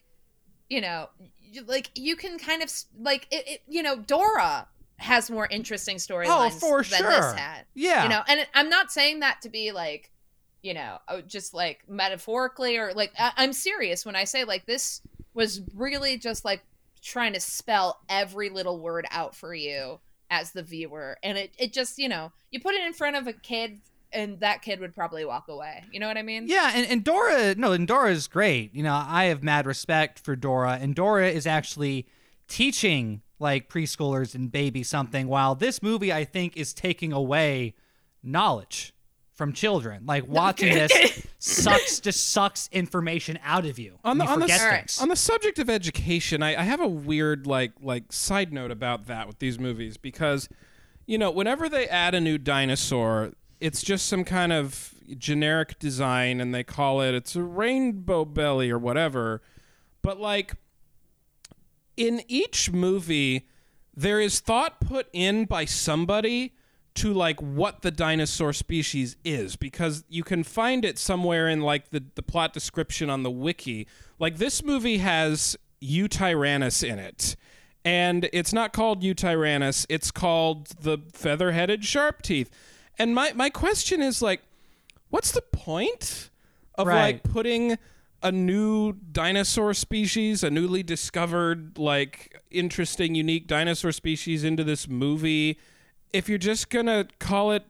you 0.70 0.80
know 0.80 1.08
like 1.66 1.90
you 1.96 2.14
can 2.14 2.38
kind 2.38 2.62
of 2.62 2.70
like 3.00 3.26
it, 3.32 3.48
it 3.48 3.62
you 3.68 3.82
know 3.82 3.96
dora 3.96 4.68
has 4.98 5.28
more 5.28 5.48
interesting 5.50 5.96
storylines 5.96 6.28
Oh, 6.28 6.50
for 6.50 6.82
than 6.84 7.00
sure. 7.00 7.10
this 7.10 7.32
had 7.32 7.64
Yeah. 7.74 8.04
you 8.04 8.08
know 8.08 8.20
and 8.28 8.46
i'm 8.54 8.68
not 8.68 8.92
saying 8.92 9.18
that 9.20 9.42
to 9.42 9.48
be 9.48 9.72
like 9.72 10.12
you 10.62 10.72
know 10.72 10.98
oh, 11.08 11.20
just 11.20 11.52
like 11.52 11.80
metaphorically 11.88 12.76
or 12.76 12.92
like 12.94 13.12
I- 13.18 13.32
i'm 13.38 13.52
serious 13.52 14.06
when 14.06 14.14
i 14.14 14.22
say 14.22 14.44
like 14.44 14.66
this 14.66 15.00
was 15.34 15.60
really 15.74 16.16
just 16.16 16.44
like 16.44 16.62
trying 17.02 17.32
to 17.32 17.40
spell 17.40 17.98
every 18.08 18.48
little 18.50 18.78
word 18.78 19.04
out 19.10 19.34
for 19.34 19.52
you 19.52 19.98
as 20.30 20.52
the 20.52 20.62
viewer 20.62 21.18
and 21.24 21.36
it, 21.36 21.50
it 21.58 21.72
just 21.72 21.98
you 21.98 22.08
know 22.08 22.30
you 22.52 22.60
put 22.60 22.76
it 22.76 22.86
in 22.86 22.92
front 22.92 23.16
of 23.16 23.26
a 23.26 23.32
kid 23.32 23.80
and 24.12 24.40
that 24.40 24.62
kid 24.62 24.80
would 24.80 24.94
probably 24.94 25.24
walk 25.24 25.48
away 25.48 25.82
you 25.92 25.98
know 26.00 26.06
what 26.08 26.16
i 26.16 26.22
mean 26.22 26.46
Yeah, 26.46 26.72
and, 26.74 26.86
and 26.86 27.04
Dora, 27.04 27.54
no, 27.54 27.72
and 27.72 27.86
Dora 27.86 28.10
is 28.10 28.26
great. 28.28 28.74
You 28.74 28.82
know, 28.82 28.94
I 29.06 29.24
have 29.24 29.42
mad 29.42 29.66
respect 29.66 30.18
for 30.18 30.36
Dora, 30.36 30.78
and 30.80 30.94
Dora 30.94 31.28
is 31.28 31.46
actually 31.46 32.06
teaching 32.48 33.22
like 33.38 33.68
preschoolers 33.68 34.34
and 34.34 34.50
babies 34.52 34.88
something, 34.88 35.26
while 35.28 35.54
this 35.54 35.82
movie, 35.82 36.12
I 36.12 36.24
think, 36.24 36.56
is 36.56 36.72
taking 36.74 37.12
away 37.12 37.74
knowledge 38.22 38.94
from 39.32 39.52
children. 39.52 40.04
Like 40.06 40.26
watching 40.28 40.74
this 40.74 41.26
sucks, 41.38 42.00
just 42.00 42.30
sucks 42.30 42.68
information 42.72 43.38
out 43.44 43.66
of 43.66 43.78
you. 43.78 43.98
on 44.04 44.18
the 44.18 44.24
you 44.24 44.30
on 44.30 44.38
the, 44.40 44.44
forget 44.46 44.60
Alright. 44.60 44.80
things. 44.80 45.00
on 45.00 45.08
the 45.08 45.16
subject 45.16 45.58
of 45.58 45.68
education, 45.70 46.42
I, 46.42 46.60
I 46.60 46.62
have 46.64 46.80
a 46.80 46.88
weird 46.88 47.46
like 47.46 47.72
like 47.82 48.12
side 48.12 48.52
note 48.52 48.70
about 48.70 49.06
that 49.06 49.26
with 49.26 49.38
these 49.38 49.58
movies 49.58 49.96
because 49.96 50.48
you 51.06 51.18
know 51.18 51.30
whenever 51.30 51.68
they 51.68 51.88
add 51.88 52.14
a 52.14 52.20
new 52.20 52.38
dinosaur, 52.38 53.32
it's 53.62 53.82
just 53.82 54.06
some 54.06 54.24
kind 54.24 54.52
of 54.52 54.92
generic 55.16 55.78
design 55.78 56.40
and 56.40 56.52
they 56.54 56.64
call 56.64 57.00
it 57.00 57.14
it's 57.14 57.36
a 57.36 57.42
rainbow 57.42 58.24
belly 58.24 58.70
or 58.70 58.78
whatever. 58.78 59.40
But 60.02 60.18
like 60.18 60.54
in 61.96 62.22
each 62.26 62.72
movie, 62.72 63.46
there 63.94 64.20
is 64.20 64.40
thought 64.40 64.80
put 64.80 65.06
in 65.12 65.44
by 65.44 65.64
somebody 65.64 66.54
to 66.94 67.12
like 67.12 67.40
what 67.40 67.82
the 67.82 67.90
dinosaur 67.90 68.52
species 68.52 69.16
is 69.24 69.54
because 69.56 70.04
you 70.08 70.24
can 70.24 70.42
find 70.42 70.84
it 70.84 70.98
somewhere 70.98 71.48
in 71.48 71.60
like 71.60 71.90
the, 71.90 72.02
the 72.16 72.22
plot 72.22 72.52
description 72.52 73.08
on 73.08 73.22
the 73.22 73.30
wiki. 73.30 73.86
Like 74.18 74.38
this 74.38 74.64
movie 74.64 74.98
has 74.98 75.56
Yutyrannus 75.80 76.82
in 76.82 76.98
it. 76.98 77.36
and 77.84 78.28
it's 78.32 78.52
not 78.52 78.72
called 78.72 79.02
Yutyrannus. 79.02 79.86
It's 79.88 80.10
called 80.10 80.68
the 80.80 80.98
feather-headed 81.12 81.84
sharp 81.84 82.22
teeth. 82.22 82.50
And 82.98 83.14
my 83.14 83.32
my 83.34 83.50
question 83.50 84.02
is 84.02 84.22
like, 84.22 84.42
what's 85.10 85.32
the 85.32 85.42
point 85.42 86.30
of 86.74 86.86
Right. 86.86 87.02
like 87.02 87.22
putting 87.22 87.78
a 88.22 88.30
new 88.30 88.92
dinosaur 88.92 89.74
species, 89.74 90.44
a 90.44 90.50
newly 90.50 90.82
discovered 90.82 91.78
like 91.78 92.40
interesting, 92.50 93.14
unique 93.14 93.46
dinosaur 93.46 93.92
species 93.92 94.44
into 94.44 94.64
this 94.64 94.88
movie? 94.88 95.58
If 96.12 96.28
you're 96.28 96.38
just 96.38 96.70
gonna 96.70 97.08
call 97.18 97.52
it 97.52 97.64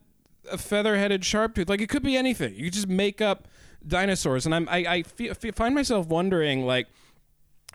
a 0.51 0.59
feather-headed 0.59 1.25
sharp 1.25 1.55
tooth, 1.55 1.69
like 1.69 1.81
it 1.81 1.89
could 1.89 2.03
be 2.03 2.17
anything. 2.17 2.55
You 2.55 2.65
could 2.65 2.73
just 2.73 2.89
make 2.89 3.21
up 3.21 3.47
dinosaurs, 3.87 4.45
and 4.45 4.55
I'm 4.55 4.69
I, 4.69 4.79
I 4.87 5.53
find 5.53 5.75
myself 5.75 6.07
wondering 6.09 6.67
like 6.67 6.89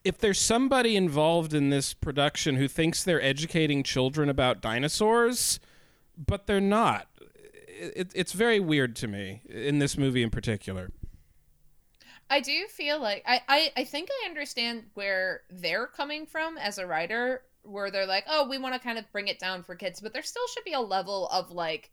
if 0.03 0.17
there's 0.17 0.39
somebody 0.39 0.95
involved 0.95 1.53
in 1.53 1.69
this 1.69 1.93
production 1.93 2.55
who 2.55 2.67
thinks 2.67 3.03
they're 3.03 3.21
educating 3.21 3.83
children 3.83 4.29
about 4.29 4.62
dinosaurs, 4.62 5.60
but 6.17 6.47
they're 6.47 6.62
not. 6.62 7.07
It, 7.80 8.12
it's 8.16 8.34
very 8.34 8.60
weird 8.60 8.96
to 8.98 9.08
me 9.08 9.42
in 9.48 9.80
this 9.80 9.98
movie 9.98 10.24
in 10.24 10.30
particular. 10.30 10.92
I 12.30 12.42
do 12.42 12.68
feel 12.68 13.02
like 13.02 13.24
I, 13.26 13.42
I 13.48 13.72
I 13.78 13.84
think 13.84 14.10
I 14.12 14.28
understand 14.28 14.84
where 14.96 15.42
they're 15.50 15.88
coming 15.88 16.26
from 16.26 16.58
as 16.58 16.78
a 16.78 16.86
writer, 16.86 17.44
where 17.63 17.90
they're 17.92 18.06
like, 18.06 18.26
oh, 18.28 18.48
we 18.48 18.58
want 18.58 18.74
to 18.74 18.80
kind 18.80 18.98
of 18.98 19.10
bring 19.12 19.28
it 19.28 19.40
down 19.40 19.63
for 19.63 19.76
kids, 19.76 20.02
but 20.02 20.13
there 20.13 20.24
still 20.24 20.48
should 20.54 20.66
be 20.66 20.74
a 20.74 20.82
level 20.82 21.28
of 21.30 21.52
like, 21.52 21.92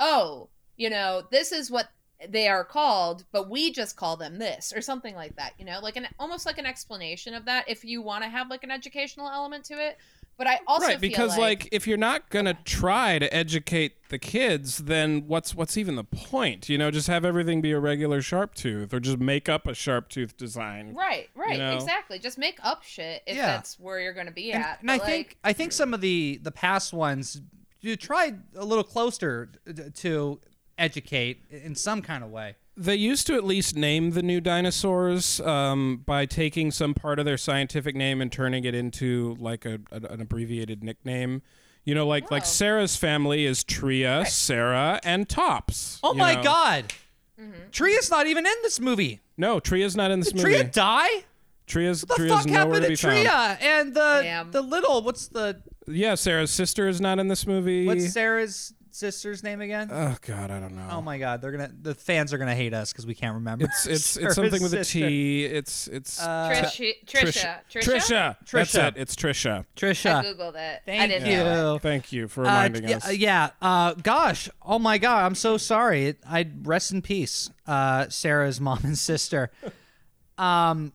oh, 0.00 0.48
you 0.76 0.90
know, 0.90 1.22
this 1.30 1.52
is 1.52 1.70
what 1.70 1.88
they 2.26 2.48
are 2.48 2.64
called, 2.64 3.24
but 3.30 3.50
we 3.50 3.70
just 3.70 3.96
call 3.96 4.16
them 4.16 4.38
this 4.38 4.72
or 4.74 4.80
something 4.80 5.14
like 5.14 5.36
that. 5.36 5.52
You 5.58 5.66
know, 5.66 5.80
like 5.82 5.96
an 5.96 6.08
almost 6.18 6.46
like 6.46 6.58
an 6.58 6.66
explanation 6.66 7.34
of 7.34 7.44
that 7.44 7.68
if 7.68 7.84
you 7.84 8.00
want 8.00 8.24
to 8.24 8.30
have 8.30 8.48
like 8.48 8.64
an 8.64 8.70
educational 8.70 9.28
element 9.28 9.64
to 9.66 9.74
it. 9.74 9.98
But 10.38 10.46
I 10.46 10.60
also 10.66 10.86
right, 10.88 11.00
feel 11.00 11.08
because 11.08 11.38
like, 11.38 11.60
like, 11.64 11.68
if 11.72 11.86
you're 11.86 11.96
not 11.96 12.28
gonna 12.28 12.58
try 12.64 13.18
to 13.18 13.34
educate 13.34 14.08
the 14.10 14.18
kids, 14.18 14.78
then 14.78 15.26
what's 15.26 15.54
what's 15.54 15.76
even 15.78 15.96
the 15.96 16.04
point? 16.04 16.68
You 16.68 16.76
know, 16.76 16.90
just 16.90 17.06
have 17.08 17.24
everything 17.24 17.62
be 17.62 17.72
a 17.72 17.80
regular 17.80 18.20
sharp 18.20 18.54
tooth, 18.54 18.92
or 18.92 19.00
just 19.00 19.18
make 19.18 19.48
up 19.48 19.66
a 19.66 19.72
sharp 19.74 20.10
tooth 20.10 20.36
design. 20.36 20.94
right, 20.94 21.30
right, 21.34 21.58
know? 21.58 21.74
exactly. 21.74 22.18
Just 22.18 22.36
make 22.36 22.58
up 22.62 22.82
shit 22.82 23.22
if 23.26 23.36
Yeah. 23.36 23.46
that's 23.46 23.80
where 23.80 23.98
you're 23.98 24.12
going 24.12 24.26
to 24.26 24.32
be 24.32 24.52
and, 24.52 24.62
at. 24.62 24.80
and 24.82 24.90
I 24.90 24.98
But, 24.98 25.06
think 25.06 25.36
I 25.42 25.52
think 25.54 25.72
some 25.72 25.94
of 25.94 26.02
the 26.02 26.38
the 26.42 26.52
past 26.52 26.92
ones 26.92 27.40
you 27.80 27.96
tried 27.96 28.42
a 28.54 28.64
little 28.64 28.84
closer 28.84 29.50
to 29.94 30.40
educate 30.76 31.44
in 31.50 31.74
some 31.74 32.02
kind 32.02 32.22
of 32.22 32.30
way. 32.30 32.56
They 32.78 32.96
used 32.96 33.26
to 33.28 33.34
at 33.34 33.44
least 33.44 33.74
name 33.74 34.10
the 34.10 34.22
new 34.22 34.40
dinosaurs 34.40 35.40
um, 35.40 36.02
by 36.04 36.26
taking 36.26 36.70
some 36.70 36.92
part 36.92 37.18
of 37.18 37.24
their 37.24 37.38
scientific 37.38 37.96
name 37.96 38.20
and 38.20 38.30
turning 38.30 38.64
it 38.64 38.74
into 38.74 39.34
like 39.38 39.64
a, 39.64 39.78
a- 39.90 40.12
an 40.12 40.20
abbreviated 40.20 40.84
nickname. 40.84 41.40
You 41.84 41.94
know, 41.94 42.06
like 42.06 42.30
like 42.30 42.42
Oh. 42.42 42.46
Cera's 42.46 42.96
family 42.96 43.46
is 43.46 43.62
Tria, 43.64 44.24
Cera, 44.26 45.00
and 45.04 45.28
Tops. 45.28 46.00
Oh 46.02 46.12
my 46.14 46.34
know? 46.34 46.42
God, 46.42 46.92
Mm-hmm. 47.40 47.68
Tria's 47.70 48.10
not 48.10 48.26
even 48.26 48.46
in 48.46 48.54
this 48.62 48.80
movie. 48.80 49.20
No, 49.36 49.60
Tria's 49.60 49.94
not 49.94 50.10
in 50.10 50.20
this 50.20 50.28
Did 50.32 50.36
movie. 50.42 50.54
Tria 50.54 50.64
die? 50.64 51.24
Tria's 51.66 52.02
What 52.06 52.16
the 52.18 52.26
Tria's 52.26 52.32
fuck 52.32 52.46
nowhere 52.46 52.74
happened 52.80 52.82
to 52.84 52.88
to 52.88 52.96
Tria 52.96 53.28
found. 53.30 53.58
and 53.62 53.94
the 53.94 54.20
Damn. 54.22 54.50
the 54.52 54.62
little? 54.62 55.02
What's 55.02 55.28
the 55.28 55.60
Yeah, 55.86 56.14
Cera's 56.14 56.50
sister 56.50 56.88
is 56.88 57.00
not 57.00 57.18
in 57.18 57.28
this 57.28 57.46
movie. 57.46 57.86
what's 57.86 58.10
Cera's 58.12 58.72
sister's 58.96 59.42
name 59.42 59.60
again? 59.60 59.88
oh 59.92 60.16
God, 60.22 60.50
I 60.50 60.58
don't 60.60 60.74
know. 60.74 60.88
oh 60.90 61.00
my 61.02 61.18
God, 61.18 61.40
they're 61.42 61.52
gonna 61.52 61.70
the 61.82 61.94
fans 61.94 62.32
are 62.32 62.38
gonna 62.38 62.54
hate 62.54 62.74
us 62.74 62.92
because 62.92 63.06
we 63.06 63.14
can't 63.14 63.34
remember. 63.34 63.64
It's 63.66 63.86
it's 63.86 64.16
it's 64.16 64.34
something 64.34 64.62
with 64.62 64.72
a 64.74 64.84
sister. 64.84 64.98
T. 65.00 65.44
It's 65.44 65.86
it's 65.88 66.20
Uh, 66.20 66.48
Trish, 66.50 66.94
Tricia, 67.06 67.58
Tricia, 67.70 67.80
Tricia. 67.84 68.36
That's 68.50 68.72
Tricia. 68.72 68.88
it. 68.88 68.94
It's 68.96 69.14
Tricia. 69.16 69.64
Tricia. 69.76 70.14
I 70.16 70.24
googled 70.24 70.54
it. 70.56 70.56
I 70.56 70.80
Thank 70.86 71.12
didn't 71.12 71.30
you. 71.30 71.36
know 71.36 71.74
it. 71.76 71.82
Thank 71.82 72.12
you 72.12 72.28
for 72.28 72.42
Uh, 72.42 72.48
reminding 72.48 72.88
yeah, 72.88 72.96
us. 72.96 73.14
yeah. 73.14 73.50
Uh, 73.62 73.94
gosh. 73.94 74.48
Oh 74.62 74.78
my 74.78 74.98
God. 74.98 75.24
I'm 75.26 75.34
so 75.34 75.56
sorry. 75.56 76.16
I 76.28 76.46
rest 76.62 76.92
in 76.92 77.02
peace. 77.02 77.50
Uh, 77.66 78.06
Cera's 78.06 78.60
mom 78.60 78.80
and 78.84 78.96
sister. 78.98 79.50
Um, 80.38 80.92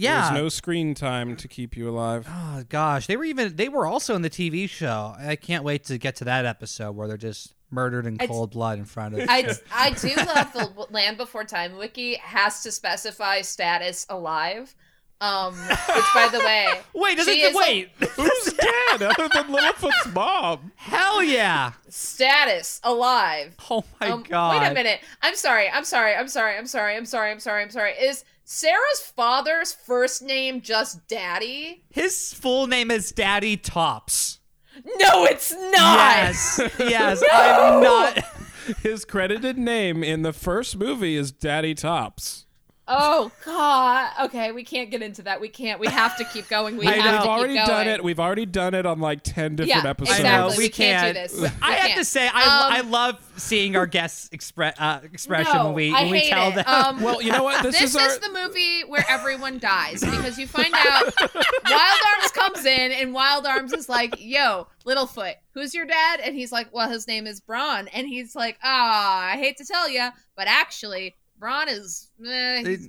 yeah. 0.00 0.30
There's 0.30 0.42
no 0.42 0.48
screen 0.48 0.94
time 0.94 1.36
to 1.36 1.48
keep 1.48 1.76
you 1.76 1.88
alive. 1.88 2.26
oh 2.28 2.64
gosh, 2.68 3.06
they 3.06 3.16
were 3.16 3.24
even. 3.24 3.56
They 3.56 3.68
were 3.68 3.86
also 3.86 4.14
in 4.14 4.22
the 4.22 4.30
TV 4.30 4.68
show. 4.68 5.14
I 5.18 5.36
can't 5.36 5.64
wait 5.64 5.84
to 5.84 5.98
get 5.98 6.16
to 6.16 6.24
that 6.24 6.46
episode 6.46 6.96
where 6.96 7.08
they're 7.08 7.16
just 7.16 7.54
murdered 7.70 8.06
in 8.06 8.14
It's- 8.14 8.28
cold 8.28 8.50
blood 8.50 8.78
in 8.78 8.84
front 8.84 9.14
of. 9.14 9.28
I, 9.28 9.54
I 9.74 9.90
do 9.90 10.14
love 10.16 10.52
the 10.52 10.86
Land 10.90 11.16
Before 11.16 11.44
Time 11.44 11.76
wiki 11.76 12.14
has 12.16 12.62
to 12.62 12.72
specify 12.72 13.42
status 13.42 14.06
alive. 14.08 14.74
Um, 15.22 15.52
which 15.54 16.14
by 16.14 16.30
the 16.32 16.38
way, 16.38 16.80
wait. 16.94 17.18
Does 17.18 17.26
she 17.26 17.42
it 17.42 17.50
is 17.50 17.54
wait? 17.54 17.90
Who's 18.16 18.54
dead 18.54 19.02
other 19.02 19.28
than 19.28 19.48
Littlefoot's 19.48 20.14
mom? 20.14 20.72
Hell 20.76 21.22
yeah. 21.22 21.72
status 21.90 22.80
alive. 22.82 23.54
Oh 23.70 23.84
my 24.00 24.08
um, 24.08 24.22
God. 24.22 24.62
Wait 24.62 24.66
a 24.66 24.72
minute. 24.72 25.00
I'm 25.20 25.36
sorry. 25.36 25.68
I'm 25.68 25.84
sorry. 25.84 26.14
I'm 26.14 26.28
sorry. 26.28 26.56
I'm 26.56 26.66
sorry. 26.66 26.96
I'm 26.96 27.04
sorry. 27.04 27.32
I'm 27.32 27.40
sorry. 27.40 27.62
I'm 27.62 27.70
sorry. 27.70 27.92
Is 27.92 28.24
Cera's 28.52 29.00
father's 29.00 29.72
first 29.72 30.22
name 30.22 30.60
just 30.60 31.06
Daddy? 31.06 31.84
His 31.88 32.34
full 32.34 32.66
name 32.66 32.90
is 32.90 33.12
Daddy 33.12 33.56
Tops. 33.56 34.40
No, 34.96 35.24
it's 35.24 35.52
not. 35.52 35.70
Yes. 35.76 36.60
Yes. 36.80 37.22
I'm 37.32 37.80
not. 37.80 38.18
His 38.82 39.04
credited 39.04 39.56
name 39.56 40.02
in 40.02 40.22
the 40.22 40.32
first 40.32 40.76
movie 40.76 41.14
is 41.14 41.30
Daddy 41.30 41.74
Tops. 41.74 42.46
Oh 42.92 43.30
God. 43.44 44.10
Okay, 44.24 44.50
we 44.52 44.64
can't 44.64 44.90
get 44.90 45.00
into 45.00 45.22
that. 45.22 45.40
We 45.40 45.48
can't. 45.48 45.78
We 45.78 45.86
have 45.86 46.16
to 46.16 46.24
keep 46.24 46.48
going. 46.48 46.76
We 46.76 46.86
I 46.88 46.92
have 46.96 47.04
know, 47.04 47.10
to 47.10 47.16
we've 47.16 47.22
keep 47.22 47.28
already 47.30 47.54
going. 47.54 47.66
done 47.68 47.88
it. 47.88 48.02
We've 48.04 48.18
already 48.20 48.46
done 48.46 48.74
it 48.74 48.84
on 48.84 48.98
like 49.00 49.22
ten 49.22 49.54
different 49.56 49.84
Yeah, 49.84 49.90
episodes. 49.90 50.18
exactly. 50.18 50.56
we 50.58 50.64
we 50.64 50.68
can't 50.70 51.06
do 51.14 51.20
this. 51.22 51.40
We 51.40 51.46
I 51.62 51.72
have 51.72 51.86
can't. 51.86 51.98
to 51.98 52.04
say, 52.04 52.26
I, 52.28 52.42
Um, 52.42 52.72
I 52.72 52.80
love 52.90 53.24
seeing 53.36 53.76
our 53.76 53.86
guests 53.86 54.28
express 54.32 54.74
uh, 54.78 55.00
expression 55.04 55.54
No, 55.54 55.66
when 55.66 55.74
we 55.74 55.94
I 55.94 56.02
when 56.02 56.10
we 56.10 56.28
tell 56.28 56.50
it. 56.50 56.54
them. 56.56 56.64
Um, 56.66 57.00
Well, 57.02 57.22
you 57.22 57.30
know 57.32 57.44
what? 57.44 57.62
This, 57.62 57.78
this 57.78 57.90
is 57.90 57.96
our. 57.96 58.08
is 58.08 58.18
the 58.18 58.30
movie 58.32 58.82
where 58.88 59.04
everyone 59.08 59.58
dies 59.60 60.00
because 60.00 60.36
you 60.38 60.46
find 60.48 60.74
out 60.74 61.12
Wild 61.20 62.00
Arms 62.18 62.30
comes 62.34 62.64
in 62.64 62.92
and 62.92 63.14
Wild 63.14 63.46
Arms 63.46 63.72
is 63.72 63.88
like, 63.88 64.14
"Yo, 64.18 64.66
Littlefoot, 64.84 65.34
who's 65.54 65.74
your 65.74 65.86
dad?" 65.86 66.20
And 66.20 66.34
he's 66.34 66.50
like, 66.50 66.68
"Well, 66.74 66.88
his 66.90 67.06
name 67.06 67.26
is 67.26 67.40
Bron." 67.40 67.88
And 67.88 68.06
he's 68.08 68.34
like, 68.34 68.58
"Ah, 68.64 69.26
I 69.32 69.36
hate 69.36 69.56
to 69.58 69.64
tell 69.64 69.88
you, 69.88 70.08
but 70.36 70.48
actually, 70.48 71.14
Bron 71.40 71.68
is 71.68 72.10
eh, 72.24 72.62
he's- 72.62 72.88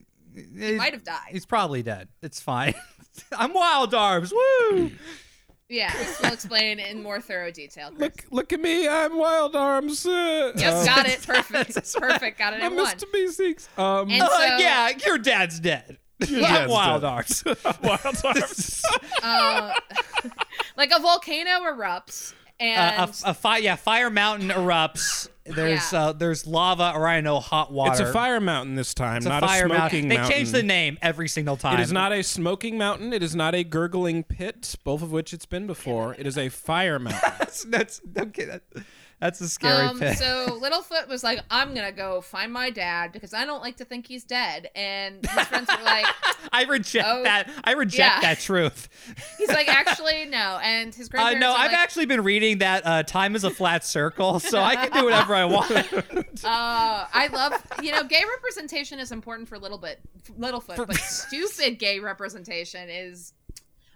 he 0.60 0.74
might 0.76 0.94
have 0.94 1.04
died." 1.04 1.30
He's 1.32 1.46
probably 1.46 1.82
dead. 1.82 2.08
It's 2.22 2.40
fine. 2.40 2.74
I'm 3.32 3.54
Wild 3.54 3.94
Arms. 3.96 4.32
Woo! 4.32 4.92
Yeah, 5.70 5.94
we'll 6.22 6.34
explain 6.34 6.80
in 6.80 7.02
more 7.02 7.22
thorough 7.22 7.50
detail. 7.52 7.90
Chris. 7.92 8.00
look, 8.02 8.26
look 8.30 8.54
at 8.54 8.60
me! 8.60 8.88
I'm 8.90 9.18
Wild 9.18 9.56
Arms. 9.56 10.06
Uh, 10.06 10.52
Yep, 10.58 10.74
uh, 10.74 10.86
got 10.96 11.06
it. 11.08 11.22
Perfect. 11.26 11.94
Perfect. 11.98 12.38
Got 12.38 12.54
it 12.54 12.62
I'm 12.64 12.74
in 12.74 12.78
one. 12.78 12.94
Mr. 12.94 13.06
Meeseeks. 13.16 13.80
Um, 13.80 14.10
And 14.12 14.22
Uh, 14.22 14.58
yeah, 14.60 14.90
your 15.06 15.18
dad's 15.18 15.60
dead. 15.62 15.98
Your 16.28 16.44
I'm 16.46 16.54
dad's 16.54 16.72
Wild 16.72 17.02
dead. 17.02 17.08
Arms. 17.08 17.44
Wild 17.84 18.18
Arms. 18.26 18.82
uh, 19.24 19.74
like 20.78 20.92
a 20.92 21.00
volcano 21.00 21.62
erupts, 21.62 22.34
and 22.60 23.00
Uh, 23.00 23.08
a, 23.26 23.30
a 23.30 23.34
fi- 23.34 23.58
yeah, 23.60 23.76
fire 23.76 24.10
mountain 24.10 24.50
erupts. 24.50 25.30
There's 25.56 25.92
Yeah. 25.94 26.00
uh, 26.08 26.12
there's 26.14 26.46
lava 26.48 26.94
or 26.96 27.08
I 27.08 27.22
know 27.22 27.40
hot 27.40 27.72
water. 27.72 27.92
it's 27.92 28.00
a 28.02 28.14
fire 28.14 28.40
mountain 28.40 28.76
this 28.76 28.94
time, 28.94 29.18
It's 29.18 29.26
a 29.26 29.30
not 29.30 29.44
fire 29.44 29.66
a 29.66 29.70
mountain. 29.70 30.02
smoking 30.02 30.10
They 30.10 30.28
change 30.30 30.52
the 30.52 30.64
name 30.64 30.98
every 31.02 31.28
single 31.28 31.58
time. 31.58 31.80
It 31.80 31.84
is 31.84 31.92
not 31.92 32.12
a 32.12 32.24
smoking 32.24 32.78
mountain. 32.78 33.14
It 33.14 33.24
is 33.24 33.36
not 33.36 33.54
a 33.56 33.64
gurgling 33.64 34.24
pit, 34.24 34.76
both 34.84 35.02
of 35.02 35.12
which 35.12 35.34
it's 35.34 35.46
been 35.46 35.68
before. 35.68 36.16
It 36.18 36.26
is 36.28 36.38
a 36.38 36.50
fire 36.50 37.00
mountain. 37.00 37.20
That's 37.40 37.64
that's 37.66 38.02
okay. 38.18 38.46
That, 38.46 38.62
that's 39.22 39.40
a 39.40 39.48
scary 39.48 39.86
um, 39.88 40.00
pit. 40.00 40.18
so 40.18 40.60
Littlefoot 40.62 41.08
was 41.08 41.24
like, 41.24 41.40
"I'm 41.50 41.74
gonna 41.74 41.92
go 41.94 42.20
find 42.22 42.52
my 42.52 42.70
dad 42.72 43.12
because 43.14 43.34
I 43.34 43.46
don't 43.46 43.62
like 43.62 43.78
to 43.78 43.86
think 43.86 44.08
he's 44.08 44.24
dead." 44.26 44.70
And 44.76 45.26
his 45.26 45.48
friends 45.48 45.70
were 45.70 45.84
like, 45.84 46.06
I 46.52 46.64
reject 46.66 47.08
Oh, 47.08 47.24
that. 47.24 47.50
I 47.64 47.74
reject 47.74 47.98
yeah. 48.16 48.22
that 48.22 48.40
truth. 48.40 48.90
"He's 49.38 49.48
like, 49.50 49.70
actually, 49.70 50.26
no." 50.26 50.60
And 50.62 50.94
his 50.94 51.08
Uh, 51.08 51.12
grandparents. 51.12 51.40
no, 51.42 51.52
are 51.52 51.58
I've 51.60 51.72
like, 51.72 51.80
actually 51.80 52.08
been 52.08 52.24
reading 52.24 52.58
that 52.58 52.86
uh, 52.86 53.04
time 53.04 53.36
is 53.36 53.44
a 53.44 53.52
flat 53.52 53.86
circle, 53.86 54.40
so 54.40 54.60
I 54.60 54.76
can 54.76 54.92
do 54.92 55.06
whatever 55.06 55.36
I 55.36 55.46
want. 55.46 55.72
Uh, 56.44 57.06
I 57.14 57.28
love, 57.32 57.54
you 57.84 57.92
know, 57.92 58.04
gay 58.04 58.24
representation 58.28 58.98
is 59.00 59.12
important 59.12 59.48
for 59.48 59.60
little 59.60 59.78
bit, 59.78 60.00
Littlefoot, 60.40 60.88
but 60.88 60.96
stupid 60.96 61.78
gay 61.78 62.00
representation 62.00 62.90
is. 62.90 63.34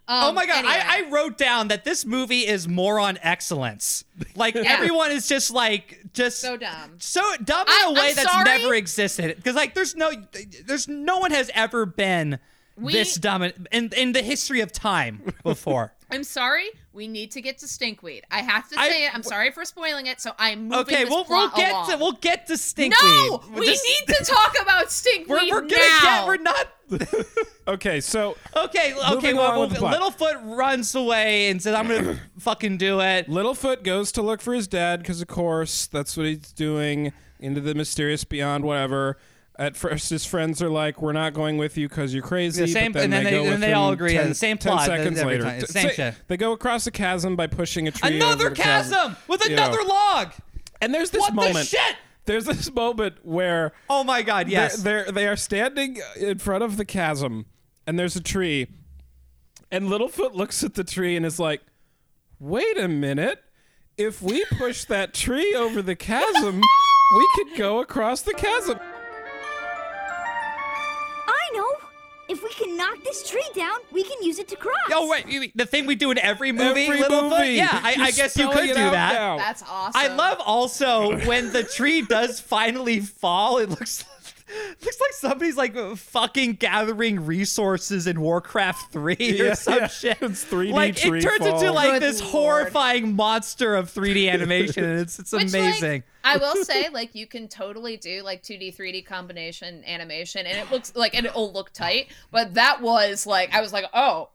Um, 0.08 0.30
oh 0.30 0.32
my 0.34 0.45
god, 0.45 0.60
anyway. 0.66 0.74
I, 0.86 1.03
I 1.06 1.10
wrote 1.10 1.38
down 1.38 1.70
that 1.70 1.84
this 1.84 2.06
movie 2.06 2.45
is 2.45 2.68
moron 2.68 3.18
excellence. 3.24 4.03
Like 4.36 4.56
everyone 4.56 5.12
is 5.12 5.28
just 5.28 5.49
like 5.49 5.99
just 6.14 6.39
so 6.39 6.58
dumb. 6.58 6.97
so 6.99 7.22
dumb 7.43 7.66
I- 7.68 7.86
in 7.89 7.95
a 7.97 7.99
way 7.99 8.10
I'm 8.10 8.16
that's 8.16 8.32
sorry. 8.32 8.43
never 8.45 8.76
existed. 8.76 9.36
Because 9.36 9.56
like 9.56 9.74
there's 9.74 9.95
no 9.95 10.12
there's 10.68 10.88
no 10.88 11.18
one 11.18 11.32
has 11.32 11.49
ever 11.56 11.88
been 11.88 12.38
We- 12.78 12.93
this 12.93 13.16
dumb 13.16 13.41
in, 13.41 13.68
in 13.72 13.89
in 13.97 14.12
the 14.12 14.22
history 14.22 14.62
of 14.62 14.72
time 14.72 15.34
before. 15.43 15.93
I'm 16.12 16.24
sorry. 16.24 16.68
We 16.93 17.08
need 17.08 17.32
to 17.32 17.41
get 17.41 17.58
to 17.60 17.66
Stinkweed. 17.66 18.22
I 18.32 18.41
have 18.41 18.70
to 18.70 18.80
I- 18.80 18.89
say 18.89 19.06
it. 19.06 19.16
I'm 19.16 19.24
sorry 19.24 19.51
for 19.51 19.66
spoiling 19.66 20.06
it. 20.08 20.22
So 20.22 20.32
I'm 20.38 20.64
moving 20.68 20.80
Okay, 20.80 21.03
this 21.03 21.10
we'll 21.10 21.26
we'll 21.30 21.49
get 21.49 21.72
along. 21.72 21.89
to 21.91 21.97
we'll 21.97 22.12
get 22.14 22.47
to 22.47 22.53
Stinkweed. 22.53 22.91
no, 23.01 23.43
we 23.56 23.66
This- 23.66 23.84
need 23.84 24.16
to 24.16 24.24
talk 24.26 24.56
about 24.62 24.88
Stinkweed 24.88 25.28
We're, 25.28 25.49
we're 25.49 25.62
gonna 25.62 25.76
now. 25.76 26.01
get. 26.01 26.28
We're 26.28 26.38
not. 26.38 26.68
Okay, 27.68 27.99
so 27.99 28.38
Okay, 28.56 28.93
okay. 28.93 29.16
Moving 29.16 29.36
Well, 29.38 29.47
along 29.56 29.60
with 29.62 29.70
the 29.72 29.80
plot. 29.80 29.99
Littlefoot 29.99 30.56
runs 30.56 30.93
away 30.93 31.49
and 31.49 31.60
says, 31.60 31.74
"I'm 31.74 31.88
gonna 31.88 32.20
fucking 32.39 32.78
do 32.78 32.99
it." 33.01 33.28
Littlefoot 33.28 33.82
goes 33.84 34.12
to 34.12 34.22
look 34.22 34.39
for 34.39 34.53
his 34.53 34.68
dad 34.68 34.99
because, 34.99 35.20
of 35.20 35.28
course, 35.28 35.88
that's 35.88 36.16
what 36.16 36.28
he's 36.28 36.51
doing 36.51 37.12
into 37.39 37.60
the 37.62 37.74
mysterious 37.74 38.24
beyond, 38.24 38.64
whatever. 38.66 39.18
At 39.58 39.78
first, 39.78 40.10
his 40.10 40.26
friends 40.26 40.62
are 40.62 40.70
like, 40.70 41.01
"We're 41.01 41.14
not 41.14 41.34
going 41.34 41.58
with 41.58 41.78
you 41.78 41.88
because 41.88 42.14
you're 42.14 42.22
crazy." 42.24 42.66
The 42.66 42.68
same- 42.68 42.91
but 42.91 42.99
then 42.99 43.14
and 43.14 43.14
then 43.14 43.24
they, 43.24 43.32
they- 43.43 43.49
with 43.49 43.60
they 43.62 43.72
all 43.74 43.91
agree, 43.93 44.14
10, 44.14 44.30
the 44.30 44.36
same 44.36 44.58
10 44.58 44.80
seconds 44.80 45.18
every 45.20 45.34
later. 45.39 45.43
time. 45.45 45.62
Same 45.66 45.89
shit. 45.91 46.16
They 46.28 46.36
go 46.36 46.51
across 46.51 46.86
a 46.88 46.91
chasm 46.91 47.36
by 47.38 47.47
pushing 47.47 47.88
a 47.88 47.91
tree. 47.91 48.18
Another 48.18 48.47
over 48.47 48.56
the 48.56 48.62
chasm 48.62 49.16
with 49.30 49.45
You 49.47 49.56
know. 49.56 49.64
another 49.68 49.84
log. 49.88 50.34
And 50.82 50.93
there's 50.93 51.10
this 51.12 51.22
What 51.22 51.30
the 51.30 51.36
moment. 51.36 51.68
shit? 51.68 51.95
There's 52.26 52.43
this 52.45 52.70
moment 52.74 53.16
where 53.24 53.72
Oh 53.89 54.03
my 54.03 54.24
god! 54.24 54.49
Yes. 54.49 54.78
they're, 54.84 55.03
they're 55.03 55.12
they 55.14 55.28
are 55.28 55.38
standing 55.38 55.99
in 56.18 56.39
front 56.39 56.64
of 56.64 56.76
the 56.76 56.84
chasm, 56.84 57.45
and 57.88 57.97
there's 57.97 58.16
a 58.18 58.22
tree, 58.24 58.68
and 59.72 59.86
Littlefoot 59.88 60.34
looks 60.34 60.64
at 60.64 60.74
the 60.74 60.84
tree 60.84 61.16
and 61.16 61.26
is 61.26 61.39
like, 61.39 61.62
"Wait 62.39 62.78
a 62.78 62.88
minute! 62.89 63.41
If 63.97 64.22
we 64.22 64.43
push 64.58 64.84
that 64.86 65.14
tree 65.14 65.56
over 65.56 65.82
the 65.82 65.95
chasm, 65.95 66.62
we 67.16 67.28
could 67.36 67.56
go 67.58 67.80
across 67.80 68.22
the 68.22 68.34
chasm." 68.34 68.80
If 72.28 72.42
we 72.44 72.50
can 72.50 72.76
knock 72.76 73.04
this 73.04 73.28
tree 73.30 73.48
down, 73.54 73.78
we 73.92 74.04
can 74.04 74.22
use 74.24 74.40
it 74.40 74.48
to 74.48 74.56
cross. 74.56 74.76
Oh 74.92 75.08
wait, 75.10 75.28
you 75.28 75.42
mean 75.42 75.52
the 75.54 75.66
thing 75.66 75.86
we 75.86 75.96
do 75.96 76.10
in 76.12 76.18
every 76.18 76.52
movie, 76.52 76.86
Every 76.88 77.00
Littlefoot? 77.02 77.30
movie. 77.40 77.54
Yeah, 77.54 77.70
I, 77.72 77.96
I 78.00 78.12
guess 78.12 78.36
you 78.36 78.50
could 78.50 78.68
do 78.68 78.74
that. 78.74 79.14
now. 79.14 79.38
That's 79.38 79.64
awesome. 79.70 80.02
I 80.02 80.08
love 80.08 80.40
also 80.44 81.18
when 81.28 81.52
the 81.54 81.64
tree 81.64 82.02
does 82.02 82.40
finally 82.40 83.00
fall. 83.00 83.60
It 83.60 83.70
looks 83.70 84.04
looks 84.82 85.00
like 85.02 85.14
somebody's 85.14 85.58
like 85.58 85.76
fucking 85.98 86.54
gathering 86.54 87.26
resources 87.26 88.08
in 88.08 88.22
Warcraft 88.22 88.91
three 88.91 89.16
or 89.20 89.46
Yeah, 89.46 89.54
some 89.56 89.80
yeah. 89.80 89.88
shit. 89.88 90.18
It's 90.22 90.46
3D 90.46 90.72
like 90.72 90.96
tree 90.96 91.20
it 91.20 91.22
turns 91.24 91.46
into 91.46 91.72
like 91.72 91.93
Good 91.93 92.02
this 92.02 92.22
lord. 92.22 92.32
horrifying 92.32 93.16
monster 93.16 93.76
of 93.76 93.91
3D 93.91 94.30
animation, 94.32 94.84
and 94.84 95.00
it's 95.00 95.18
it's 95.20 95.32
Which, 95.32 95.50
amazing. 95.50 95.91
Like, 95.91 96.04
I 96.24 96.38
will 96.38 96.64
say, 96.64 96.89
like, 96.89 97.14
you 97.14 97.28
can 97.28 97.48
totally 97.48 97.98
do 97.98 98.24
like 98.24 98.41
2D, 98.41 98.76
3D 98.76 99.06
combination 99.06 99.84
animation, 99.86 100.46
and 100.48 100.58
it 100.58 100.72
looks 100.72 100.96
like 100.96 101.16
and 101.16 101.26
it'll 101.26 101.52
look 101.54 101.72
tight. 101.72 102.08
But 102.32 102.56
that 102.56 102.82
was 102.82 103.28
like, 103.28 103.54
I 103.54 103.62
was 103.62 103.72
like, 103.74 103.86
oh, 103.93 104.30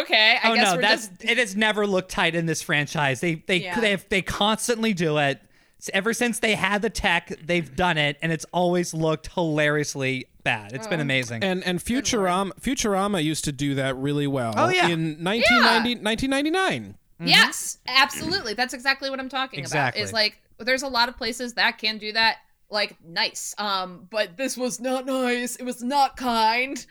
okay. 0.00 0.38
I 0.42 0.50
oh 0.50 0.54
guess 0.54 0.70
no, 0.70 0.76
we're 0.76 0.82
that's 0.82 1.08
just 1.08 1.24
it 1.24 1.38
has 1.38 1.56
never 1.56 1.86
looked 1.86 2.10
tight 2.10 2.34
in 2.34 2.46
this 2.46 2.62
franchise. 2.62 3.20
They 3.20 3.36
they 3.46 3.56
Yeah. 3.58 3.80
they 3.80 3.96
they 3.96 4.22
constantly 4.22 4.92
do 4.94 5.18
it. 5.18 5.40
S- 5.86 5.90
Ever 5.94 6.12
since 6.12 6.38
they 6.40 6.54
had 6.54 6.82
the 6.82 6.90
tech, 6.90 7.32
they've 7.44 7.74
done 7.76 7.96
it, 7.98 8.16
and 8.22 8.32
it's 8.32 8.46
always 8.52 8.92
looked 8.94 9.28
hilariously 9.34 10.26
bad. 10.42 10.72
It's 10.72 10.86
been 10.86 11.00
amazing. 11.00 11.42
And 11.44 11.64
and 11.64 11.78
Futurama 11.78 12.52
Futurama 12.60 13.22
used 13.22 13.44
to 13.44 13.52
do 13.52 13.74
that 13.76 13.96
really 13.96 14.26
well. 14.26 14.54
Oh, 14.56 14.68
yeah. 14.68 14.88
in 14.88 15.22
1990, 15.24 16.02
1999. 16.04 16.96
Yes, 17.20 17.78
absolutely. 17.86 18.54
That's 18.54 18.74
exactly 18.74 19.08
what 19.10 19.18
I'm 19.20 19.28
talking 19.28 19.58
Exactly. 19.60 20.00
about. 20.02 20.06
Is 20.08 20.12
like 20.12 20.38
there's 20.58 20.82
a 20.82 20.88
lot 20.88 21.08
of 21.08 21.16
places 21.16 21.54
that 21.54 21.78
can 21.78 21.98
do 21.98 22.12
that 22.12 22.36
like 22.70 22.96
nice. 23.04 23.54
Um 23.58 24.06
but 24.10 24.36
this 24.36 24.56
was 24.56 24.80
not 24.80 25.06
nice. 25.06 25.56
It 25.56 25.64
was 25.64 25.82
not 25.82 26.16
kind. 26.16 26.84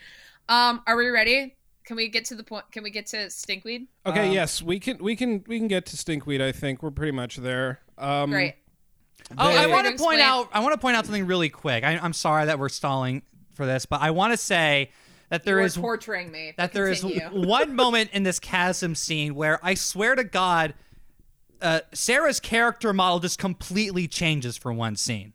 Um 0.50 0.82
are 0.88 0.96
we 0.98 1.08
ready? 1.10 1.56
Can 1.86 1.96
we 1.98 2.10
get 2.10 2.26
to 2.26 2.36
the 2.36 2.44
point? 2.44 2.66
Can 2.72 2.82
we 2.84 2.90
get 2.90 3.06
to 3.08 3.28
Stinkweed? 3.28 3.86
Okay, 4.08 4.28
Um, 4.28 4.34
yes, 4.34 4.62
we 4.64 4.80
can 4.80 4.98
we 4.98 5.16
can 5.16 5.44
we 5.48 5.60
can 5.60 5.68
get 5.68 5.86
to 5.88 5.96
Stinkweed. 5.96 6.42
I 6.42 6.52
think 6.52 6.82
we're 6.82 6.90
pretty 6.92 7.12
much 7.12 7.38
there. 7.38 7.82
Um, 8.00 8.32
Great. 8.32 8.56
Oh, 9.38 9.50
They- 9.50 9.58
I 9.58 9.66
want 9.68 9.86
to 9.88 9.94
Explain. 9.94 10.20
point 10.20 10.22
out. 10.22 10.50
I 10.54 10.60
want 10.60 10.74
to 10.74 10.78
point 10.80 10.96
out 10.96 11.06
something 11.06 11.26
really 11.26 11.50
quick. 11.50 11.84
I, 11.84 11.98
I'm 11.98 12.14
sorry 12.14 12.46
that 12.46 12.60
we're 12.60 12.70
stalling 12.70 13.22
for 13.54 13.66
this, 13.66 13.86
but 13.86 14.02
I 14.02 14.12
want 14.12 14.34
to 14.34 14.38
say 14.38 14.92
that 15.30 15.44
there 15.44 15.58
You're 15.58 15.66
is 15.66 15.76
torturing 15.76 16.32
me. 16.32 16.54
that 16.58 16.72
but 16.72 16.74
there 16.74 16.88
is 16.88 17.02
continue. 17.02 17.48
one 17.48 17.76
moment 17.76 18.12
in 18.14 18.24
this 18.24 18.38
chasm 18.40 18.94
scene 18.96 19.34
where 19.36 19.60
I 19.66 19.74
swear 19.74 20.14
to 20.16 20.24
God, 20.24 20.74
uh, 21.62 21.80
Cera's 21.94 22.40
character 22.40 22.94
model 22.94 23.20
just 23.20 23.40
completely 23.40 24.08
changes 24.08 24.58
for 24.58 24.72
one 24.72 24.96
scene. 24.96 25.34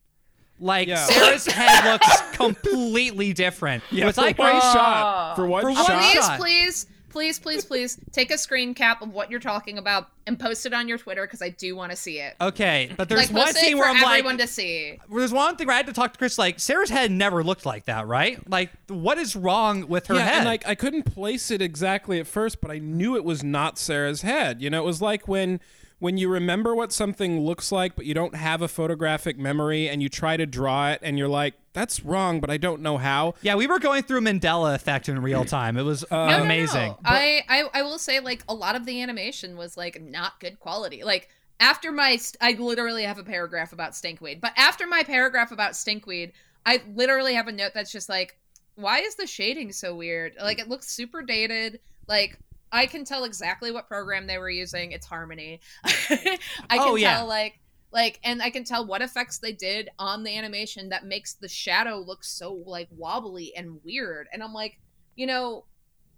Like 0.60 0.86
Yeah. 0.88 1.04
Cera's 1.06 1.46
head 1.50 1.90
looks 1.90 2.20
completely 2.36 3.32
different. 3.32 3.82
Yeah, 3.90 4.08
it's 4.08 4.18
for 4.18 4.24
like 4.24 4.38
one 4.38 4.52
Oh. 4.54 4.60
shot. 4.60 5.34
For 5.36 5.46
one 5.46 5.62
For 5.62 5.70
one 5.72 5.84
shot. 5.86 6.00
please, 6.00 6.14
shot. 6.24 6.38
please, 6.40 6.86
please, 7.10 7.38
please, 7.38 7.64
please 7.64 7.98
take 8.12 8.30
a 8.30 8.38
screen 8.38 8.74
cap 8.74 9.02
of 9.02 9.12
what 9.12 9.30
you're 9.30 9.40
talking 9.40 9.78
about 9.78 10.08
and 10.26 10.38
post 10.38 10.64
it 10.64 10.72
on 10.72 10.88
your 10.88 10.98
Twitter 10.98 11.26
because 11.26 11.42
I 11.42 11.50
do 11.50 11.76
want 11.76 11.90
to 11.90 11.96
see 11.96 12.18
it. 12.18 12.36
okay, 12.40 12.90
but 12.96 13.08
there's 13.08 13.30
like 13.30 13.30
one 13.30 13.46
post 13.46 13.58
it 13.58 13.60
scene 13.60 13.78
where 13.78 13.88
I'm 13.88 14.02
everyone 14.02 14.36
like, 14.36 14.46
to 14.46 14.52
see. 14.52 14.98
there's 15.10 15.32
one 15.32 15.56
thing 15.56 15.66
where 15.66 15.74
I 15.74 15.78
had 15.78 15.86
to 15.86 15.92
talk 15.92 16.12
to 16.12 16.18
Chris. 16.18 16.38
Like 16.38 16.58
Cera's 16.58 16.90
head 16.90 17.10
never 17.10 17.42
looked 17.42 17.66
like 17.66 17.84
that, 17.86 18.06
right? 18.06 18.38
Like 18.48 18.70
what 18.88 19.18
is 19.18 19.36
wrong 19.36 19.88
with 19.88 20.06
her 20.06 20.14
yeah, 20.14 20.24
head? 20.24 20.36
and 20.38 20.44
like 20.46 20.66
I 20.66 20.74
couldn't 20.74 21.02
place 21.02 21.50
it 21.50 21.60
exactly 21.60 22.20
at 22.20 22.26
first, 22.26 22.60
but 22.60 22.70
I 22.70 22.78
knew 22.78 23.16
it 23.16 23.24
was 23.24 23.42
not 23.42 23.78
Cera's 23.78 24.22
head. 24.22 24.62
You 24.62 24.70
know, 24.70 24.82
it 24.82 24.86
was 24.86 25.02
like 25.02 25.28
when 25.28 25.60
when 26.00 26.16
you 26.16 26.28
remember 26.28 26.74
what 26.74 26.92
something 26.92 27.40
looks 27.40 27.70
like, 27.70 27.94
but 27.94 28.06
you 28.06 28.14
don't 28.14 28.34
have 28.34 28.62
a 28.62 28.68
photographic 28.68 29.38
memory, 29.38 29.88
and 29.88 30.02
you 30.02 30.08
try 30.08 30.36
to 30.36 30.46
draw 30.46 30.90
it, 30.90 31.00
and 31.02 31.18
you're 31.18 31.28
like, 31.28 31.54
"That's 31.72 32.04
wrong," 32.04 32.40
but 32.40 32.50
I 32.50 32.56
don't 32.56 32.80
know 32.82 32.98
how. 32.98 33.34
Yeah, 33.42 33.54
we 33.54 33.66
were 33.66 33.78
going 33.78 34.02
through 34.02 34.20
Mandela 34.22 34.74
effect 34.74 35.08
in 35.08 35.20
real 35.22 35.44
time. 35.44 35.76
It 35.76 35.82
was 35.82 36.04
uh, 36.04 36.16
No, 36.16 36.26
no, 36.26 36.36
no. 36.38 36.42
amazing. 36.44 36.94
I, 37.04 37.42
I 37.48 37.64
I 37.74 37.82
will 37.82 37.98
say 37.98 38.20
like 38.20 38.42
a 38.48 38.54
lot 38.54 38.76
of 38.76 38.86
the 38.86 39.00
animation 39.02 39.56
was 39.56 39.76
like 39.76 40.00
not 40.00 40.40
good 40.40 40.58
quality. 40.60 41.02
Like 41.04 41.28
after 41.60 41.92
my 41.92 42.16
st- 42.16 42.38
I 42.40 42.60
literally 42.60 43.04
have 43.04 43.18
a 43.18 43.24
paragraph 43.24 43.72
about 43.72 43.92
stinkweed, 43.92 44.40
but 44.40 44.52
after 44.56 44.86
my 44.86 45.02
paragraph 45.02 45.52
about 45.52 45.72
stinkweed, 45.72 46.32
I 46.66 46.82
literally 46.94 47.34
have 47.34 47.48
a 47.48 47.52
note 47.52 47.72
that's 47.74 47.92
just 47.92 48.08
like, 48.08 48.36
why 48.76 49.00
is 49.00 49.14
the 49.16 49.26
shading 49.26 49.72
so 49.72 49.94
weird? 49.94 50.34
Like 50.40 50.58
it 50.58 50.68
looks 50.68 50.88
super 50.88 51.22
dated. 51.22 51.80
Like 52.08 52.38
I 52.72 52.86
can 52.86 53.04
tell 53.04 53.24
exactly 53.24 53.72
what 53.72 53.88
program 53.88 54.26
they 54.26 54.38
were 54.38 54.48
using. 54.50 54.92
It's 54.92 55.04
Harmony. 55.06 55.60
I 55.84 56.18
oh, 56.18 56.38
can 56.68 56.78
Oh, 56.80 56.94
yeah. 56.96 57.16
tell 57.18 57.26
like 57.26 57.58
like 57.92 58.20
and 58.24 58.42
I 58.42 58.50
can 58.50 58.64
tell 58.64 58.86
what 58.86 59.02
effects 59.02 59.38
they 59.38 59.52
did 59.52 59.90
on 59.98 60.22
the 60.22 60.36
animation 60.36 60.88
that 60.90 61.04
makes 61.04 61.34
the 61.34 61.48
shadow 61.48 61.98
look 61.98 62.24
so 62.24 62.62
like 62.66 62.88
wobbly 62.90 63.52
and 63.56 63.80
weird. 63.84 64.28
And 64.32 64.42
I'm 64.42 64.52
like, 64.52 64.78
you 65.16 65.26
know, 65.26 65.64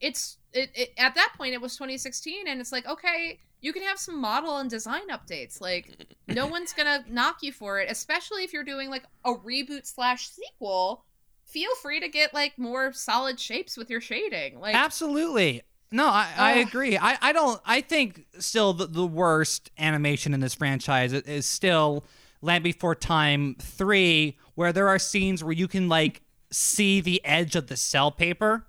it's 0.01 0.39
it, 0.53 0.71
it 0.75 0.91
at 0.99 1.15
that 1.15 1.33
point 1.37 1.55
it 1.55 1.61
was 1.61 1.75
2016 1.75 2.49
and 2.49 2.61
it's 2.61 2.73
like 2.73 2.87
okay 2.87 3.39
you 3.61 3.73
can 3.73 3.83
have 3.83 3.99
some 3.99 4.21
model 4.21 4.59
and 4.59 4.69
design 4.69 5.09
updates 5.11 5.61
like 5.61 6.15
no 6.29 6.47
one's 6.49 6.73
gonna 6.73 7.05
knock 7.09 7.37
you 7.41 7.53
for 7.53 7.79
it 7.81 7.89
especially 7.91 8.43
if 8.43 8.53
you're 8.53 8.65
doing 8.65 8.91
like 8.91 9.05
a 9.25 9.33
reboot 9.33 9.87
slash 9.87 10.29
sequel 10.29 11.05
feel 11.45 11.75
free 11.77 12.01
to 12.01 12.09
get 12.09 12.35
like 12.35 12.59
more 12.59 12.93
solid 12.93 13.39
shapes 13.39 13.77
with 13.77 13.91
your 13.91 14.01
shading 14.01 14.59
like 14.59 14.75
Absolutely. 14.75 15.63
No, 15.93 16.07
I, 16.07 16.29
I 16.37 16.53
agree. 16.55 16.97
I, 16.99 17.19
I 17.21 17.33
don't. 17.33 17.61
I 17.67 17.81
think 17.83 18.25
still 18.39 18.73
the, 18.73 18.87
the 18.87 19.07
worst 19.07 19.71
animation 19.79 20.35
in 20.35 20.41
this 20.41 20.55
franchise 20.55 21.13
is, 21.13 21.23
is 21.23 21.47
still 21.47 22.05
Land 22.41 22.65
Before 22.65 22.95
Time 22.95 23.57
three, 23.61 24.39
where 24.55 24.73
there 24.73 24.89
are 24.89 24.99
scenes 24.99 25.45
where 25.45 25.53
you 25.53 25.69
can 25.69 25.89
like 25.89 26.23
see 26.51 27.01
the 27.01 27.25
edge 27.25 27.57
of 27.57 27.67
the 27.69 27.77
cell 27.77 28.11
paper, 28.11 28.67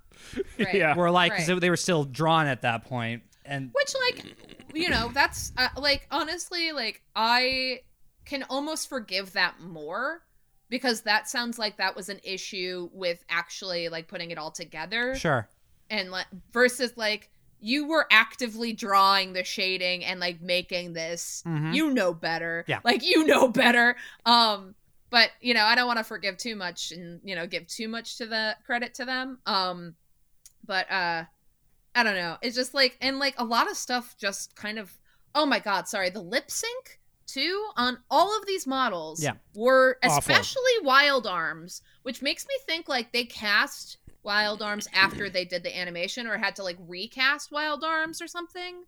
right. 0.59 0.74
Yeah. 0.76 0.95
where 0.95 1.09
like 1.11 1.32
'cause 1.36 1.49
Right. 1.49 1.59
they 1.59 1.69
were 1.69 1.78
still 1.78 2.03
drawn 2.03 2.45
at 2.47 2.61
that 2.61 2.86
point, 2.86 3.24
and 3.45 3.71
which 3.74 3.93
like 4.07 4.26
you 4.74 4.89
know 4.89 5.09
that's 5.13 5.51
uh, 5.57 5.67
like 5.78 6.07
honestly 6.09 6.71
like 6.71 7.03
i 7.15 7.80
can 8.26 8.41
almost 8.49 8.89
forgive 8.89 9.34
that 9.34 9.59
more 9.59 10.24
because 10.69 11.01
that 11.01 11.30
sounds 11.30 11.59
like 11.59 11.78
that 11.78 11.95
was 11.95 12.09
an 12.09 12.19
issue 12.24 12.89
with 12.91 13.24
actually 13.30 13.88
like 13.89 14.07
putting 14.07 14.32
it 14.32 14.39
all 14.39 14.49
together 14.49 15.13
sure. 15.15 15.47
And 15.93 16.09
like 16.11 16.25
versus 16.51 16.91
like 16.97 17.29
you 17.59 17.87
were 17.87 18.05
actively 18.11 18.73
drawing 18.73 19.31
the 19.33 19.43
shading 19.43 20.03
and 20.03 20.19
like 20.19 20.41
making 20.41 20.91
this 20.93 21.43
Mhm. 21.45 21.73
you 21.73 21.91
know 21.93 22.13
better 22.13 22.65
Yeah. 22.67 22.79
like 22.83 23.03
you 23.05 23.25
know 23.25 23.47
better 23.47 23.95
um 24.25 24.75
but 25.09 25.29
you 25.39 25.53
know 25.53 25.63
i 25.63 25.75
don't 25.75 25.87
want 25.87 25.99
to 25.99 26.03
forgive 26.03 26.35
too 26.37 26.55
much 26.55 26.91
and 26.91 27.21
you 27.23 27.35
know 27.35 27.45
give 27.47 27.67
too 27.67 27.87
much 27.87 28.17
to 28.17 28.25
the 28.25 28.57
credit 28.65 28.95
to 28.95 29.05
them 29.05 29.37
um 29.45 29.95
but 30.65 30.91
uh 30.91 31.23
i 31.95 32.03
don't 32.03 32.15
know 32.15 32.37
it's 32.41 32.55
just 32.55 32.73
like 32.73 32.97
and 32.99 33.19
like 33.19 33.35
a 33.37 33.45
lot 33.45 33.69
of 33.69 33.77
stuff 33.77 34.15
just 34.17 34.55
kind 34.55 34.77
of 34.79 34.91
oh 35.35 35.45
my 35.45 35.59
god 35.59 35.87
sorry 35.87 36.09
the 36.09 36.21
lip 36.21 36.49
sync 36.51 36.99
too 37.27 37.65
on 37.77 37.97
all 38.11 38.37
of 38.37 38.45
these 38.45 38.67
models 38.67 39.23
Yeah. 39.23 39.33
were 39.55 39.97
Awful. 40.03 40.17
especially 40.19 40.71
wild 40.81 41.25
arms 41.27 41.81
which 42.01 42.21
makes 42.21 42.45
me 42.47 42.55
think 42.67 42.89
like 42.89 43.13
they 43.13 43.23
cast 43.23 43.97
wild 44.24 44.61
arms 44.61 44.88
after 44.93 45.30
they 45.30 45.45
did 45.45 45.63
the 45.63 45.78
animation 45.78 46.28
or 46.28 46.38
had 46.38 46.55
to 46.55 46.63
like 46.63 46.78
recast 46.88 47.51
wild 47.51 47.84
arms 47.84 48.21
or 48.21 48.28
something 48.28 48.84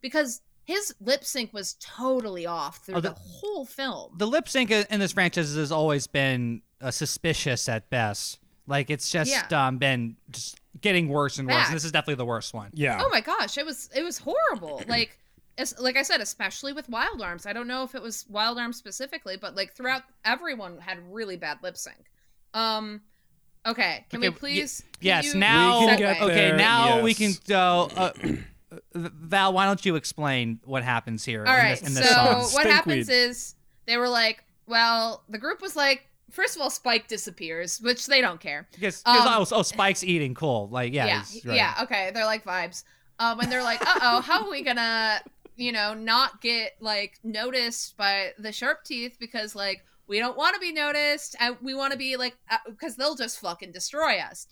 because 0.00 0.42
his 0.64 0.94
lip 1.00 1.24
sync 1.24 1.52
was 1.52 1.74
totally 1.80 2.46
off 2.46 2.78
through 2.84 2.96
Oh, 2.96 3.00
the, 3.00 3.10
the- 3.10 3.14
whole 3.14 3.64
film 3.64 4.12
The 4.18 4.26
lip 4.26 4.48
sync 4.48 4.70
in 4.70 5.00
this 5.00 5.12
franchise 5.12 5.54
has 5.54 5.72
always 5.72 6.06
been 6.06 6.62
uh, 6.80 6.90
suspicious 6.90 7.68
at 7.68 7.88
best. 7.90 8.38
Like 8.66 8.88
it's 8.90 9.10
just 9.10 9.30
Yeah. 9.30 9.66
um, 9.66 9.78
been 9.78 10.16
just 10.30 10.60
getting 10.80 11.08
worse 11.08 11.38
and 11.38 11.48
worse. 11.48 11.56
Bad. 11.56 11.66
And 11.68 11.76
this 11.76 11.84
is 11.84 11.92
definitely 11.92 12.14
the 12.16 12.24
worst 12.26 12.54
one. 12.54 12.70
Yeah. 12.72 13.00
Oh 13.04 13.08
my 13.10 13.20
gosh, 13.20 13.58
it 13.58 13.66
was 13.66 13.90
it 13.94 14.02
was 14.04 14.18
horrible. 14.18 14.82
Like 14.88 15.18
as, 15.58 15.78
like 15.78 15.96
I 15.96 16.02
said, 16.02 16.20
especially 16.20 16.72
with 16.72 16.88
Wild 16.88 17.20
Arms. 17.20 17.44
I 17.44 17.52
don't 17.52 17.66
know 17.66 17.82
if 17.82 17.94
it 17.94 18.00
was 18.00 18.24
Wild 18.30 18.56
Arms 18.58 18.76
specifically, 18.78 19.36
but 19.36 19.54
like 19.56 19.74
throughout 19.74 20.02
everyone 20.24 20.78
had 20.78 20.98
really 21.12 21.36
bad 21.36 21.58
lip 21.62 21.76
sync. 21.76 22.10
Um 22.54 23.00
okay, 23.66 24.04
can 24.10 24.18
Okay, 24.20 24.28
we 24.28 24.34
please 24.34 24.80
can 24.80 24.88
Yes. 25.00 25.24
you 25.26 25.34
Now, 25.40 25.80
We 25.80 25.86
can 25.86 25.94
segue? 25.94 25.98
get 25.98 26.22
okay. 26.22 26.34
there, 26.34 26.56
Now 26.56 27.00
we 27.02 27.14
can 27.14 27.32
go. 27.46 27.90
Uh, 27.96 28.12
Val, 28.94 29.52
why 29.52 29.66
don't 29.66 29.84
you 29.84 29.96
explain 29.96 30.60
what 30.64 30.82
happens 30.84 31.24
here? 31.24 31.44
All 31.44 31.52
in 31.54 31.58
right. 31.58 31.78
this, 31.78 31.88
in 31.88 31.94
this 31.94 32.08
so 32.08 32.14
song? 32.14 32.26
what 32.54 32.66
Stinkweed. 32.66 32.70
happens 32.70 33.08
is 33.08 33.54
they 33.86 33.96
were 33.96 34.08
like, 34.08 34.44
well, 34.66 35.24
the 35.28 35.38
group 35.38 35.60
was 35.60 35.74
like, 35.74 36.06
first 36.30 36.54
of 36.54 36.62
all, 36.62 36.70
Spike 36.70 37.08
disappears, 37.08 37.80
which 37.80 38.06
they 38.06 38.20
don't 38.20 38.40
care. 38.40 38.68
Because, 38.72 39.02
because 39.02 39.26
Um, 39.26 39.46
oh, 39.52 39.58
oh, 39.58 39.62
Spike's 39.62 40.04
eating. 40.04 40.34
Cool. 40.34 40.68
Like, 40.70 40.92
yeah. 40.92 41.06
yeah, 41.06 41.22
right. 41.44 41.56
yeah. 41.56 41.74
Okay, 41.82 42.10
they're 42.14 42.24
like 42.26 42.44
vibes. 42.44 42.84
Um, 43.18 43.40
and 43.40 43.50
they're 43.50 43.62
like, 43.64 43.82
uh 43.82 43.98
oh, 44.02 44.20
how 44.20 44.44
are 44.44 44.50
we 44.50 44.62
gonna, 44.62 45.20
you 45.56 45.72
know, 45.72 45.92
not 45.92 46.40
get 46.40 46.72
like 46.80 47.18
noticed 47.24 47.96
by 47.96 48.30
the 48.38 48.52
sharp 48.52 48.84
teeth 48.84 49.16
because 49.20 49.54
like 49.56 49.84
we 50.10 50.18
don't 50.18 50.36
want 50.36 50.54
to 50.54 50.60
be 50.60 50.72
noticed 50.72 51.36
and 51.40 51.56
we 51.62 51.72
want 51.72 51.92
to 51.92 51.98
be 51.98 52.16
like 52.18 52.36
because 52.68 52.96
they'll 52.96 53.14
just 53.14 53.38
fucking 53.40 53.72
destroy 53.72 54.18
us. 54.18 54.46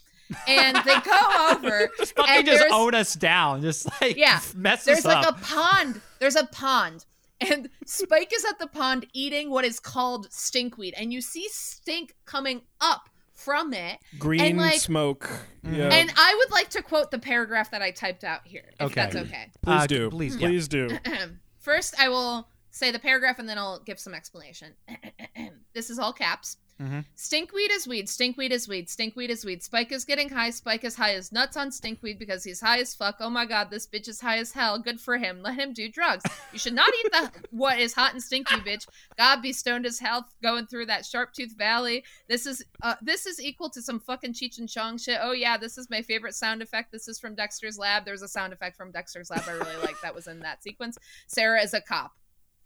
And 0.47 0.77
they 0.85 0.95
go 1.05 1.51
over 1.53 1.91
Just 1.99 2.15
fucking 2.17 2.35
and 2.37 2.47
just 2.47 2.65
own 2.71 2.95
us 2.95 3.15
down. 3.15 3.61
Just 3.61 3.89
like 4.01 4.17
Yeah, 4.17 4.41
mess 4.55 4.85
there's 4.85 4.99
us 5.01 5.05
like 5.05 5.27
up. 5.27 5.39
a 5.39 5.45
pond. 5.45 6.01
There's 6.21 6.37
a 6.37 6.47
pond. 6.47 7.05
And 7.41 7.69
Spike 7.87 8.33
is 8.35 8.45
at 8.45 8.59
the 8.59 8.67
pond 8.67 9.07
eating 9.13 9.51
what 9.51 9.65
is 9.65 9.79
called 9.81 10.29
stinkweed. 10.31 10.93
And 10.97 11.13
you 11.13 11.21
see 11.21 11.49
stink 11.51 12.15
coming 12.25 12.63
up 12.81 13.09
from 13.35 13.73
it. 13.73 13.99
Green 14.19 14.41
and, 14.41 14.59
like- 14.59 14.81
smoke. 14.81 15.31
Yeah. 15.63 15.89
And 15.89 16.13
I 16.17 16.35
would 16.39 16.51
like 16.51 16.69
to 16.71 16.83
quote 16.83 17.11
the 17.11 17.19
paragraph 17.19 17.71
that 17.71 17.81
I 17.83 17.91
typed 17.93 18.25
out 18.25 18.41
here, 18.45 18.71
if 18.81 18.87
Okay. 18.87 18.95
that's 18.95 19.17
okay. 19.17 19.51
please 19.63 19.83
Uh, 19.83 19.87
do. 19.87 20.11
please, 20.11 20.37
yeah. 20.37 20.49
Please 20.49 20.69
do. 20.69 20.99
First, 21.61 21.95
I 22.01 22.09
will 22.09 22.49
say 22.79 22.91
the 22.91 22.99
paragraph 22.99 23.39
and 23.39 23.49
then 23.49 23.59
I'll 23.59 23.81
give 23.81 23.99
some 23.99 24.15
explanation. 24.15 24.75
this 25.75 25.91
is 25.91 25.99
all 25.99 26.13
caps. 26.13 26.57
Mhm. 26.81 27.05
Stinkweed 27.17 27.71
is 27.73 27.89
weed. 27.89 28.07
Stinkweed 28.07 28.53
is 28.53 28.69
weed. 28.69 28.87
Stinkweed 28.87 29.31
is 29.31 29.45
weed. 29.45 29.65
Spike 29.65 29.91
is 29.91 30.05
getting 30.05 30.29
high. 30.29 30.51
Spike 30.51 30.85
is 30.85 30.95
high 30.95 31.15
as 31.15 31.33
nuts 31.33 31.57
on 31.57 31.71
stinkweed 31.71 32.21
because 32.21 32.45
he's 32.45 32.61
high 32.61 32.79
as 32.79 32.95
fuck. 32.95 33.17
Oh 33.19 33.31
my 33.31 33.47
god, 33.47 33.69
this 33.69 33.85
bitch 33.85 34.07
is 34.07 34.21
high 34.21 34.39
as 34.39 34.53
hell. 34.53 34.79
Good 34.79 35.01
for 35.01 35.19
him. 35.19 35.43
Let 35.43 35.59
him 35.59 35.73
do 35.73 35.89
drugs. 35.89 36.23
You 36.53 36.59
should 36.61 36.75
not 36.75 36.89
eat 37.05 37.11
the 37.11 37.31
what 37.51 37.81
is 37.81 37.95
hot 37.95 38.13
and 38.13 38.23
stinky, 38.23 38.55
bitch. 38.57 38.87
God 39.17 39.43
be 39.43 39.53
stoned 39.53 39.87
as 39.87 39.99
hell 39.99 40.29
going 40.41 40.67
through 40.67 40.87
that 40.87 41.05
sharp 41.05 41.33
tooth 41.33 41.57
valley. 41.59 42.05
This 42.29 42.47
is 42.47 42.65
uh 42.81 42.95
this 43.03 43.27
is 43.27 43.43
equal 43.43 43.71
to 43.71 43.83
some 43.83 43.99
fucking 43.99 44.35
Cheech 44.35 44.59
and 44.59 44.69
Chong 44.69 44.99
shit. 44.99 45.19
Oh 45.21 45.33
yeah, 45.33 45.57
this 45.57 45.79
is 45.79 45.91
my 45.91 46.03
favorite 46.03 46.37
sound 46.37 46.63
effect. 46.63 46.93
This 46.93 47.09
is 47.09 47.19
from 47.19 47.35
Dexter's 47.35 47.77
Lab. 47.77 48.05
There's 48.05 48.23
a 48.23 48.29
sound 48.29 48.53
effect 48.53 48.77
from 48.77 48.93
Dexter's 48.93 49.31
Lab 49.31 49.43
I 49.49 49.53
really 49.53 49.83
like 49.83 50.01
that 50.03 50.15
was 50.15 50.29
in 50.29 50.39
that 50.41 50.63
sequence. 50.63 50.97
Cera 51.27 51.61
is 51.61 51.75
a 51.75 51.81
cop. 51.81 52.13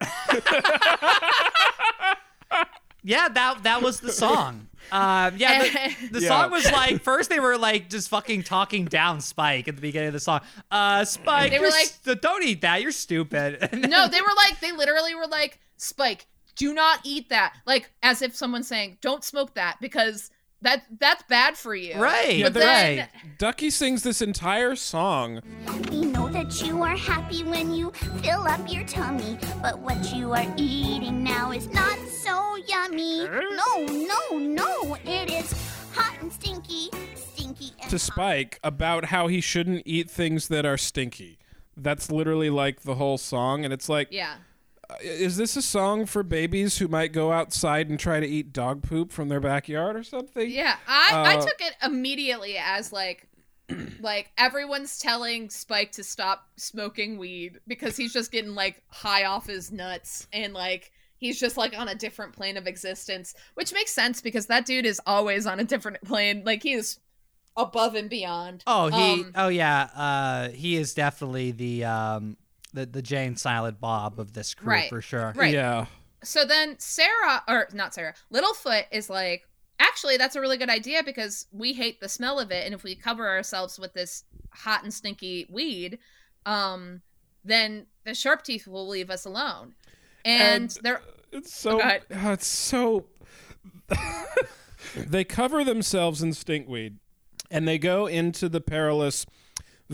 Yeah, 3.04 3.28
that 3.30 3.64
that 3.64 3.82
was 3.82 3.98
the 3.98 4.12
song. 4.12 4.68
Uh, 4.92 5.32
yeah, 5.36 5.64
the, 5.64 6.08
the 6.12 6.20
Yeah. 6.20 6.28
song 6.28 6.52
was 6.52 6.70
like 6.70 7.02
first 7.02 7.30
they 7.30 7.40
were 7.40 7.58
like 7.58 7.90
just 7.90 8.08
fucking 8.08 8.44
talking 8.44 8.84
down 8.84 9.20
Spike 9.20 9.66
at 9.66 9.74
the 9.74 9.82
beginning 9.82 10.06
of 10.08 10.12
the 10.14 10.20
song. 10.20 10.40
Uh, 10.70 11.04
Spike, 11.04 11.50
They 11.50 11.58
were 11.58 11.66
like- 11.68 11.86
st- 11.86 12.22
don't 12.22 12.44
eat 12.44 12.60
that. 12.60 12.80
You're 12.80 12.92
stupid. 12.92 13.58
And 13.72 13.82
then- 13.82 13.90
No, 13.90 14.06
they 14.06 14.20
were 14.20 14.34
like, 14.36 14.60
they 14.60 14.70
literally 14.70 15.16
were 15.16 15.26
like, 15.26 15.58
Spike, 15.78 16.26
do 16.54 16.72
not 16.72 17.00
eat 17.02 17.28
that. 17.30 17.54
Like, 17.66 17.90
as 18.04 18.22
if 18.22 18.36
someone's 18.36 18.68
saying, 18.68 18.98
don't 19.00 19.24
smoke 19.24 19.54
that 19.54 19.78
because 19.80 20.30
that 20.62 20.84
that's 20.98 21.22
bad 21.24 21.56
for 21.56 21.74
you. 21.74 21.94
Right, 22.00 22.42
But 22.42 22.54
then, 22.54 22.98
right. 22.98 23.08
Ducky 23.38 23.70
sings 23.70 24.02
this 24.02 24.22
entire 24.22 24.74
song. 24.76 25.40
We 25.90 26.02
know 26.02 26.28
that 26.28 26.62
you 26.62 26.82
are 26.82 26.96
happy 26.96 27.44
when 27.44 27.72
you 27.72 27.92
fill 28.22 28.46
up 28.48 28.60
your 28.72 28.84
tummy, 28.84 29.38
but 29.60 29.78
what 29.78 30.14
you 30.14 30.32
are 30.32 30.46
eating 30.56 31.22
now 31.22 31.52
is 31.52 31.68
not 31.68 31.98
so 32.08 32.56
yummy. 32.66 33.26
No, 33.28 33.86
no, 33.86 34.38
no, 34.38 34.94
it 35.04 35.30
is 35.30 35.52
hot 35.94 36.16
and 36.20 36.32
stinky, 36.32 36.88
stinky 37.14 37.72
and 37.80 37.90
to 37.90 37.96
hot. 37.96 38.00
Spike 38.00 38.60
about 38.64 39.06
how 39.06 39.26
he 39.26 39.40
shouldn't 39.40 39.82
eat 39.84 40.10
things 40.10 40.48
that 40.48 40.64
are 40.64 40.78
stinky. 40.78 41.38
That's 41.76 42.10
literally 42.10 42.50
like 42.50 42.82
the 42.82 42.94
whole 42.96 43.18
song, 43.18 43.64
and 43.64 43.72
it's 43.72 43.88
like, 43.88 44.08
yeah. 44.10 44.36
Is 45.00 45.36
this 45.36 45.56
a 45.56 45.62
song 45.62 46.06
for 46.06 46.22
babies 46.22 46.78
who 46.78 46.88
might 46.88 47.12
go 47.12 47.32
outside 47.32 47.88
and 47.88 47.98
try 47.98 48.20
to 48.20 48.26
eat 48.26 48.52
dog 48.52 48.82
poop 48.82 49.12
from 49.12 49.28
their 49.28 49.40
backyard 49.40 49.96
or 49.96 50.02
something? 50.02 50.50
Yeah. 50.50 50.76
I, 50.86 51.10
I 51.12 51.36
Uh, 51.36 51.42
took 51.44 51.60
it 51.60 51.74
immediately 51.82 52.56
as 52.58 52.92
like, 52.92 53.28
like 54.00 54.30
everyone's 54.38 54.98
telling 54.98 55.48
Spike 55.50 55.92
to 55.92 56.04
stop 56.04 56.48
smoking 56.56 57.18
weed 57.18 57.60
because 57.66 57.96
he's 57.96 58.12
just 58.12 58.30
getting 58.32 58.54
like 58.54 58.82
high 58.88 59.24
off 59.24 59.46
his 59.46 59.70
nuts 59.72 60.26
and 60.32 60.52
like 60.52 60.90
he's 61.18 61.38
just 61.38 61.56
like 61.56 61.78
on 61.78 61.88
a 61.88 61.94
different 61.94 62.32
plane 62.34 62.56
of 62.56 62.66
existence, 62.66 63.34
which 63.54 63.72
makes 63.72 63.92
sense 63.92 64.20
because 64.20 64.46
that 64.46 64.66
dude 64.66 64.86
is 64.86 65.00
always 65.06 65.46
on 65.46 65.60
a 65.60 65.64
different 65.64 66.02
plane. 66.02 66.42
Like 66.44 66.62
he 66.62 66.72
is 66.72 66.98
above 67.56 67.94
and 67.94 68.08
beyond. 68.10 68.62
oh, 68.66 68.88
he. 68.88 69.22
Um, 69.22 69.32
oh 69.36 69.48
yeah. 69.48 69.88
Uh, 69.94 70.48
he 70.50 70.76
is 70.76 70.94
definitely 70.94 71.52
the 71.52 71.84
um 71.84 72.36
the 72.72 72.86
the 72.86 73.02
Jane 73.02 73.36
Silent 73.36 73.80
Bob 73.80 74.18
of 74.18 74.32
this 74.32 74.54
crew 74.54 74.68
Right. 74.70 74.88
for 74.88 75.00
sure. 75.00 75.32
Right. 75.36 75.52
Yeah. 75.54 75.86
so 76.22 76.44
then 76.44 76.76
Cera 76.78 77.42
or 77.48 77.68
not 77.72 77.94
Cera, 77.94 78.14
Littlefoot 78.32 78.84
is 78.90 79.08
like, 79.10 79.46
actually 79.80 80.16
that's 80.16 80.36
a 80.36 80.40
really 80.40 80.56
good 80.56 80.70
idea 80.70 81.02
because 81.02 81.46
we 81.52 81.72
hate 81.72 82.00
the 82.00 82.08
smell 82.08 82.38
of 82.38 82.50
it 82.50 82.64
and 82.64 82.74
if 82.74 82.82
we 82.84 82.94
cover 82.94 83.28
ourselves 83.28 83.78
with 83.78 83.92
this 83.94 84.24
hot 84.50 84.82
and 84.84 84.92
stinky 84.94 85.46
weed, 85.50 85.98
um 86.46 87.02
then 87.44 87.86
the 88.04 88.14
sharp 88.14 88.42
teeth 88.44 88.66
will 88.68 88.86
leave 88.88 89.10
us 89.10 89.24
alone. 89.24 89.74
And, 90.24 90.62
And- 90.64 90.78
they're 90.82 91.00
It's 91.32 91.52
so. 91.52 91.72
go 91.72 91.78
ahead. 91.80 92.02
oh, 92.14 92.32
it's 92.32 92.46
so. 92.46 93.06
they 94.96 95.24
cover 95.24 95.64
themselves 95.64 96.22
in 96.22 96.30
stinkweed, 96.30 96.96
and 97.50 97.66
they 97.66 97.78
go 97.78 98.06
into 98.06 98.48
the 98.48 98.60
perilous 98.60 99.26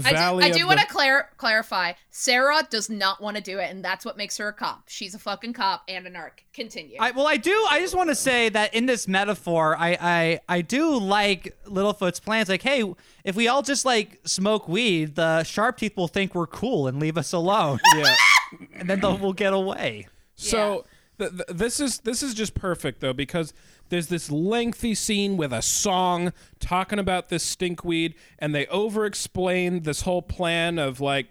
I 0.05 0.11
do, 0.11 0.17
valley. 0.17 0.45
I 0.45 0.49
of 0.49 0.57
do 0.57 0.67
want 0.67 0.81
to 0.81 0.87
clar- 0.87 1.31
clarify. 1.37 1.93
Cera 2.11 2.67
does 2.69 2.89
not 2.91 3.21
want 3.21 3.37
to 3.37 3.43
do 3.43 3.59
it, 3.59 3.71
and 3.71 3.85
that's 3.85 4.05
what 4.05 4.17
makes 4.17 4.37
her 4.39 4.49
a 4.49 4.53
cop. 4.53 4.85
She's 4.89 5.15
a 5.15 5.19
fucking 5.19 5.53
cop 5.53 5.83
and 5.89 6.07
an 6.07 6.17
arc. 6.17 6.45
Continue. 6.53 6.97
I, 7.01 7.11
well, 7.13 7.27
I 7.27 7.37
do. 7.37 7.67
I 7.71 7.81
just 7.81 7.95
want 7.95 8.09
to 8.11 8.15
say 8.15 8.49
that 8.51 8.75
in 8.75 8.87
this 8.87 9.07
metaphor, 9.09 9.77
I, 9.79 9.97
I 10.01 10.41
I 10.49 10.61
do 10.63 10.99
like 10.99 11.57
Littlefoot's 11.67 12.21
plans. 12.21 12.49
Like, 12.49 12.63
hey, 12.63 12.85
if 13.25 13.37
we 13.37 13.49
all 13.49 13.63
just 13.63 13.85
like 13.85 14.21
smoke 14.25 14.69
weed, 14.69 15.15
the 15.15 15.45
sharp 15.45 15.79
teeth 15.79 15.97
will 15.97 16.09
think 16.09 16.35
we're 16.35 16.47
cool 16.47 16.87
and 16.87 16.99
leave 17.01 17.17
us 17.19 17.33
alone, 17.33 17.79
Yeah. 17.97 18.15
and 18.75 18.89
then 18.89 19.01
they'll, 19.01 19.19
we'll 19.19 19.33
get 19.33 19.53
away. 19.53 20.09
So 20.37 20.85
th- 21.19 21.31
th- 21.33 21.43
this 21.49 21.81
is 21.81 21.99
this 22.01 22.23
is 22.23 22.35
just 22.35 22.55
perfect 22.55 23.01
though 23.01 23.13
because 23.13 23.53
there's 23.89 24.09
this 24.09 24.31
lengthy 24.31 24.95
scene 24.95 25.37
with 25.37 25.53
a 25.53 25.63
song 25.63 26.33
talking 26.61 26.99
about 26.99 27.29
this 27.29 27.57
stinkweed, 27.57 28.15
and 28.39 28.55
they 28.55 28.67
over-explain 28.67 29.83
this 29.83 30.03
whole 30.03 30.23
plan 30.23 30.79
of 30.79 31.01
like 31.01 31.29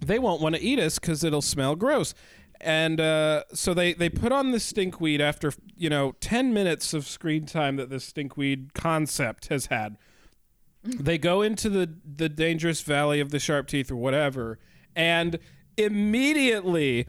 they 0.00 0.18
won't 0.18 0.40
want 0.40 0.54
to 0.54 0.60
eat 0.60 0.78
us 0.78 0.98
because 0.98 1.24
it'll 1.24 1.42
smell 1.42 1.74
gross. 1.74 2.14
And 2.60 3.00
uh, 3.00 3.44
so 3.52 3.72
they, 3.72 3.92
they 3.92 4.08
put 4.08 4.32
on 4.32 4.50
the 4.50 4.58
stinkweed 4.58 5.20
after 5.20 5.52
you 5.76 5.88
know 5.88 6.14
ten 6.20 6.52
minutes 6.52 6.92
of 6.92 7.06
screen 7.06 7.46
time 7.46 7.76
that 7.76 7.90
this 7.90 8.10
stinkweed 8.10 8.74
concept 8.74 9.48
has 9.48 9.66
had. 9.66 9.96
They 10.84 11.18
go 11.18 11.42
into 11.42 11.68
the 11.68 11.92
the 12.04 12.28
dangerous 12.28 12.82
valley 12.82 13.20
of 13.20 13.30
the 13.30 13.40
sharp 13.40 13.66
teeth 13.66 13.90
or 13.90 13.96
whatever, 13.96 14.58
and 14.94 15.38
immediately 15.76 17.06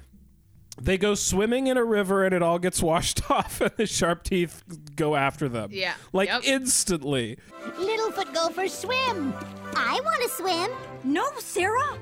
they 0.81 0.97
go 0.97 1.15
swimming 1.15 1.67
in 1.67 1.77
a 1.77 1.83
river 1.83 2.25
and 2.25 2.33
it 2.33 2.41
all 2.41 2.59
gets 2.59 2.81
washed 2.83 3.29
off 3.29 3.61
and 3.61 3.71
the 3.77 3.85
sharp 3.85 4.23
teeth 4.23 4.63
go 4.95 5.15
after 5.15 5.47
them. 5.49 5.69
Yeah. 5.71 5.93
Like 6.13 6.29
Yep. 6.29 6.41
instantly. 6.45 7.37
Littlefoot 7.61 8.33
go 8.33 8.49
for 8.49 8.67
swim. 8.67 9.33
I 9.75 9.99
want 10.03 10.21
to 10.23 10.29
swim. 10.29 10.71
No, 11.03 11.25
Cera. 11.39 11.97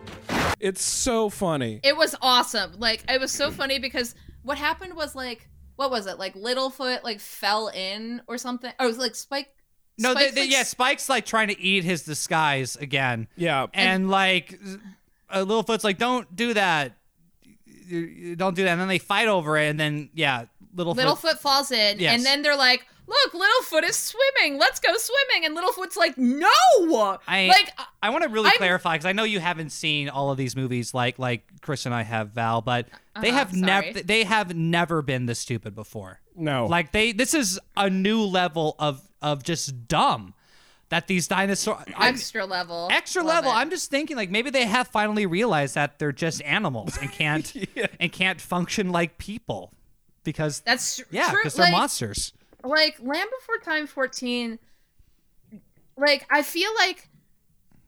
It's 0.60 0.82
so 0.82 1.30
funny. 1.30 1.80
It 1.84 1.96
was 1.98 2.16
awesome. 2.22 2.74
Like 2.80 3.04
it 3.10 3.20
was 3.20 3.32
so 3.32 3.52
funny 3.52 3.80
because 3.80 4.16
what 4.44 4.58
happened 4.58 4.94
was 4.96 5.16
like 5.16 5.50
what 5.76 5.92
was 5.92 6.08
it? 6.08 6.18
Like 6.18 6.34
Littlefoot 6.34 7.04
like 7.04 7.20
fell 7.20 7.68
in 7.68 8.22
or 8.28 8.38
something. 8.40 8.72
Or 8.80 8.86
it 8.86 8.90
was 8.90 8.98
like 8.98 9.14
Spike. 9.16 9.50
No, 10.00 10.14
they, 10.14 10.22
Spike's, 10.22 10.36
they, 10.36 10.42
like, 10.42 10.52
yeah, 10.52 10.64
Spike's 10.64 11.10
like 11.10 11.26
trying 11.26 11.48
to 11.50 11.60
eat 11.60 11.84
his 11.84 12.04
disguise 12.04 12.76
again, 12.76 13.28
Yeah. 13.36 13.66
and 13.74 14.12
like 14.12 14.60
uh, 15.30 15.40
Littlefoot's 15.44 15.84
like, 15.84 15.98
don't 15.98 16.36
do 16.36 16.54
that. 16.54 16.94
You- 17.88 18.00
you 18.00 18.36
Don't 18.36 18.56
do 18.56 18.64
that. 18.64 18.72
And 18.72 18.82
then 18.82 18.88
they 18.88 19.00
fight 19.00 19.28
over 19.28 19.58
it, 19.58 19.68
and 19.70 19.80
then 19.80 20.10
yeah, 20.14 20.46
Littlefoot. 20.76 20.96
Littlefoot 20.98 21.40
falls 21.40 21.72
in, 21.72 22.00
Yes. 22.00 22.14
and 22.16 22.26
then 22.26 22.42
they're 22.42 22.56
like, 22.58 22.86
"Look, 23.08 23.34
Littlefoot 23.34 23.84
is 23.84 23.96
swimming. 23.96 24.60
Let's 24.60 24.80
go 24.80 24.90
swimming." 24.96 25.46
And 25.46 25.58
Littlefoot's 25.58 25.98
like, 25.98 26.18
"No!" 26.18 26.50
I 27.28 27.48
like 27.48 27.72
I 28.04 28.10
want 28.10 28.24
to 28.24 28.30
really 28.30 28.48
I'm- 28.50 28.58
clarify 28.58 28.96
because 28.96 29.06
I 29.06 29.14
know 29.14 29.24
you 29.24 29.40
haven't 29.40 29.72
seen 29.72 30.10
all 30.10 30.30
of 30.32 30.38
these 30.38 30.56
movies 30.56 30.94
like 30.94 31.18
like 31.18 31.44
Chris 31.62 31.86
and 31.86 31.96
I 31.96 32.04
have 32.04 32.30
Val, 32.30 32.62
but 32.62 32.88
they 33.22 33.30
Uh-huh, 33.30 33.38
have 33.40 33.54
never 33.54 34.02
they 34.02 34.24
have 34.26 34.56
never 34.56 35.02
been 35.02 35.26
this 35.26 35.40
stupid 35.40 35.74
before. 35.74 36.20
No. 36.36 36.66
Like 36.68 36.92
they 36.92 37.12
this 37.14 37.34
is 37.34 37.60
a 37.76 37.90
new 37.90 38.22
level 38.22 38.76
of 38.80 39.02
of 39.22 39.44
just 39.44 39.88
dumb. 39.88 40.34
That 40.90 41.08
these 41.08 41.28
dinosaurs 41.28 41.84
I'm, 41.96 42.14
Extra 42.14 42.46
level. 42.46 42.88
extra 42.92 43.22
Love 43.24 43.46
level. 43.46 43.52
it. 43.52 43.56
I'm 43.56 43.70
just 43.70 43.90
thinking 43.92 44.16
like 44.18 44.30
maybe 44.30 44.50
they 44.50 44.66
have 44.66 44.88
finally 44.88 45.26
realized 45.26 45.76
that 45.76 46.00
they're 46.00 46.12
just 46.12 46.42
animals 46.44 46.98
and 47.02 47.12
can't 47.12 47.54
and 48.00 48.12
can't 48.12 48.40
function 48.40 48.90
like 48.90 49.18
people 49.18 49.74
because 50.24 50.62
That's 50.62 51.02
yeah, 51.12 51.30
true. 51.30 51.40
because 51.42 51.56
they're 51.56 51.66
like, 51.66 51.72
monsters. 51.74 52.34
like 52.64 52.98
Land 53.02 53.30
Before 53.40 53.58
Time 53.58 53.88
14 53.88 54.60
like 55.98 56.26
I 56.30 56.42
feel 56.42 56.70
like 56.76 57.10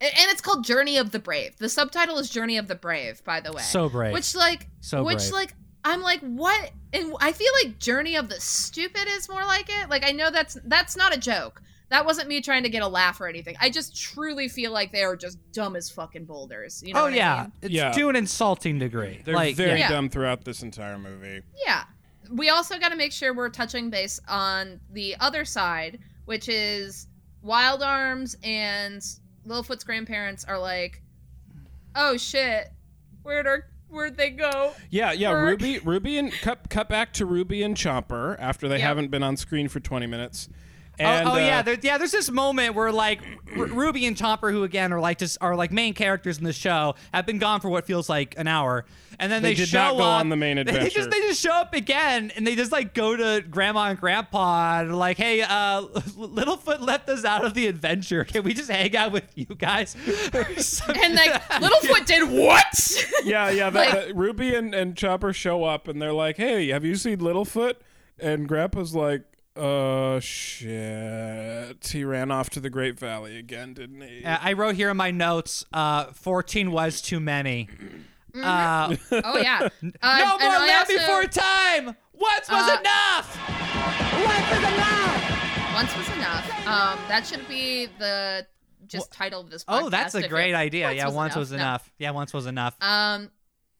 and 0.01 0.11
it's 0.31 0.39
called 0.41 0.63
Journey 0.63 0.95
of 0.97 1.11
the 1.11 1.19
Brave. 1.19 1.57
The 1.57 1.67
subtitle 1.67 2.17
is 2.19 2.29
Journey 2.29 2.55
of 2.57 2.69
the 2.69 2.75
Brave, 2.75 3.21
by 3.25 3.41
the 3.41 3.51
way. 3.51 3.61
So 3.61 3.89
brave. 3.89 4.13
Which 4.13 4.33
like 4.35 4.67
So 4.81 5.03
which 5.03 5.17
brave. 5.17 5.31
like 5.33 5.55
I'm 5.83 6.01
like 6.01 6.19
what 6.21 6.71
and 6.93 7.13
I 7.21 7.31
feel 7.33 7.51
like 7.63 7.79
Journey 7.79 8.15
of 8.15 8.29
the 8.29 8.39
Stupid 8.39 9.07
is 9.07 9.29
more 9.29 9.43
like 9.45 9.67
it. 9.69 9.89
Like 9.89 10.05
I 10.07 10.11
know 10.11 10.29
that's 10.31 10.57
that's 10.65 10.95
not 10.97 11.15
a 11.15 11.19
joke. 11.19 11.61
That 11.89 12.05
wasn't 12.05 12.27
me 12.27 12.39
trying 12.41 12.63
to 12.63 12.69
get 12.69 12.83
a 12.83 12.87
laugh 12.87 13.19
or 13.19 13.27
anything. 13.27 13.55
I 13.59 13.69
just 13.71 13.99
truly 13.99 14.47
feel 14.47 14.71
like 14.71 14.91
they 14.91 15.01
are 15.03 15.15
just 15.15 15.39
dumb 15.51 15.75
as 15.75 15.89
fucking 15.89 16.25
boulders. 16.25 16.83
You 16.85 16.93
know 16.93 16.99
oh 17.01 17.03
what 17.05 17.13
I 17.13 17.15
yeah, 17.17 17.41
mean? 17.43 17.51
it's 17.63 17.71
Yeah. 17.73 17.91
to 17.91 18.09
an 18.09 18.15
insulting 18.15 18.77
degree. 18.77 19.21
They're 19.25 19.33
like 19.33 19.55
very 19.55 19.79
Yeah. 19.79 19.89
dumb 19.89 20.09
throughout 20.09 20.45
this 20.45 20.61
entire 20.61 20.99
movie. 20.99 21.41
Yeah. 21.65 21.83
We 22.31 22.49
also 22.49 22.77
got 22.77 22.89
to 22.89 22.95
make 22.95 23.11
sure 23.11 23.33
we're 23.33 23.49
touching 23.49 23.89
base 23.89 24.19
on 24.27 24.79
the 24.91 25.15
other 25.19 25.45
side, 25.45 25.97
which 26.25 26.47
is 26.47 27.07
Wild 27.41 27.81
Arms 27.81 28.37
and 28.43 29.03
Littlefoot's 29.47 29.83
grandparents 29.83 30.45
are 30.45 30.59
like, 30.59 31.01
"Oh 31.95 32.17
shit, 32.17 32.71
where'd 33.23 33.47
our 33.47 33.65
where'd 33.87 34.15
they 34.15 34.29
go?" 34.29 34.73
Yeah, 34.91 35.11
yeah. 35.11 35.31
Or- 35.31 35.43
Ruby, 35.45 35.79
Ruby, 35.79 36.19
and 36.19 36.31
cut 36.31 36.69
cut 36.69 36.87
back 36.87 37.13
to 37.13 37.25
Ruby 37.25 37.63
and 37.63 37.75
Chomper 37.75 38.35
after 38.37 38.67
they 38.67 38.75
Yep. 38.77 38.83
haven't 38.87 39.07
been 39.11 39.23
on 39.23 39.35
screen 39.37 39.67
for 39.67 39.79
twenty 39.79 40.05
minutes. 40.05 40.49
Oh, 40.99 41.03
And, 41.05 41.29
oh, 41.29 41.37
yeah, 41.37 41.59
uh, 41.59 41.61
there, 41.61 41.77
yeah. 41.81 41.97
There's 41.97 42.11
this 42.11 42.29
moment 42.29 42.75
where 42.75 42.91
like 42.91 43.21
R- 43.57 43.65
Ruby 43.67 44.05
and 44.05 44.17
Chomper, 44.17 44.51
who 44.51 44.63
again 44.63 44.91
are 44.91 44.99
like 44.99 45.17
just 45.19 45.37
are 45.39 45.55
like 45.55 45.71
main 45.71 45.93
characters 45.93 46.37
in 46.37 46.43
the 46.43 46.51
show, 46.53 46.95
have 47.13 47.25
been 47.25 47.39
gone 47.39 47.61
for 47.61 47.69
what 47.69 47.85
feels 47.85 48.09
like 48.09 48.35
an 48.37 48.47
hour, 48.47 48.85
and 49.17 49.31
then 49.31 49.41
They 49.41 49.49
they, 49.51 49.55
did 49.55 49.69
show 49.69 49.77
not 49.79 49.91
go 49.97 50.03
up. 50.03 50.19
on 50.19 50.29
the 50.29 50.35
main 50.35 50.57
adventure. 50.57 50.81
They 50.83 50.89
just 50.89 51.09
they 51.09 51.19
just 51.21 51.39
show 51.41 51.53
up 51.53 51.73
again, 51.73 52.31
and 52.35 52.45
they 52.45 52.55
just 52.55 52.71
like 52.73 52.93
go 52.93 53.15
to 53.15 53.41
Grandma 53.49 53.91
and 53.91 53.99
Grandpa 53.99 54.81
and 54.81 54.97
like, 54.97 55.15
"Hey, 55.17 55.41
uh, 55.41 55.81
Littlefoot 56.17 56.81
left 56.81 57.07
us 57.09 57.23
out 57.23 57.45
of 57.45 57.53
the 57.53 57.67
adventure. 57.67 58.25
Can 58.25 58.43
we 58.43 58.53
just 58.53 58.69
hang 58.69 58.95
out 58.97 59.11
with 59.13 59.25
you 59.35 59.45
guys?" 59.45 59.95
And 60.05 61.15
like 61.15 61.41
Littlefoot 61.49 62.05
did 62.05 62.29
what? 62.29 63.05
yeah, 63.23 63.49
yeah. 63.49 63.69
The, 63.69 63.79
Like- 63.79 64.07
the- 64.07 64.13
Ruby 64.13 64.53
and, 64.55 64.73
and 64.75 64.95
Chomper 64.95 65.33
show 65.33 65.63
up 65.63 65.87
and 65.87 66.01
they're 66.01 66.13
like, 66.13 66.37
"Hey, 66.37 66.67
have 66.69 66.83
you 66.83 66.95
seen 66.95 67.19
Littlefoot?" 67.19 67.75
And 68.21 68.47
Grandpa's 68.49 68.93
like, 68.93 69.21
"Uh, 69.59 70.19
shit. 70.19 71.87
He 71.91 72.03
ran 72.03 72.31
off 72.31 72.49
to 72.51 72.59
the 72.59 72.69
Great 72.69 72.99
Valley 72.99 73.37
again, 73.37 73.73
didn't 73.73 74.01
he?" 74.01 74.23
Uh, 74.23 74.37
I 74.41 74.53
wrote 74.53 74.75
here 74.75 74.89
in 74.89 74.97
my 74.97 75.11
notes, 75.11 75.65
uh, 75.73 76.05
14 76.13 76.71
was 76.71 77.01
too 77.01 77.19
many. 77.19 77.67
Uh, 78.35 78.95
oh 79.11 79.37
yeah. 79.37 79.67
Uh, 80.01 80.17
no 80.19 80.37
more 80.37 80.55
I 80.55 80.67
Land 80.67 80.87
also- 80.89 80.93
Before 80.93 81.23
Time! 81.25 81.95
Once 82.13 82.49
was 82.49 82.69
Uh, 82.69 82.77
enough! 82.79 83.39
Once 85.73 85.95
was 85.95 86.09
enough. 86.17 86.67
Um, 86.67 86.99
that 87.07 87.25
should 87.25 87.47
be 87.47 87.87
the 87.99 88.45
just 88.87 89.11
title 89.11 89.39
of 89.41 89.49
this. 89.49 89.63
podcast. 89.63 89.81
Oh, 89.83 89.89
that's 89.89 90.15
a 90.15 90.27
great 90.27 90.51
it- 90.51 90.55
idea. 90.55 90.91
yeah, 90.91 91.07
once 91.09 91.35
was 91.35 91.51
No. 91.51 91.57
enough. 91.57 91.89
Yeah, 91.97 92.11
once 92.11 92.33
was 92.33 92.45
enough. 92.47 92.75
Um, 92.81 93.31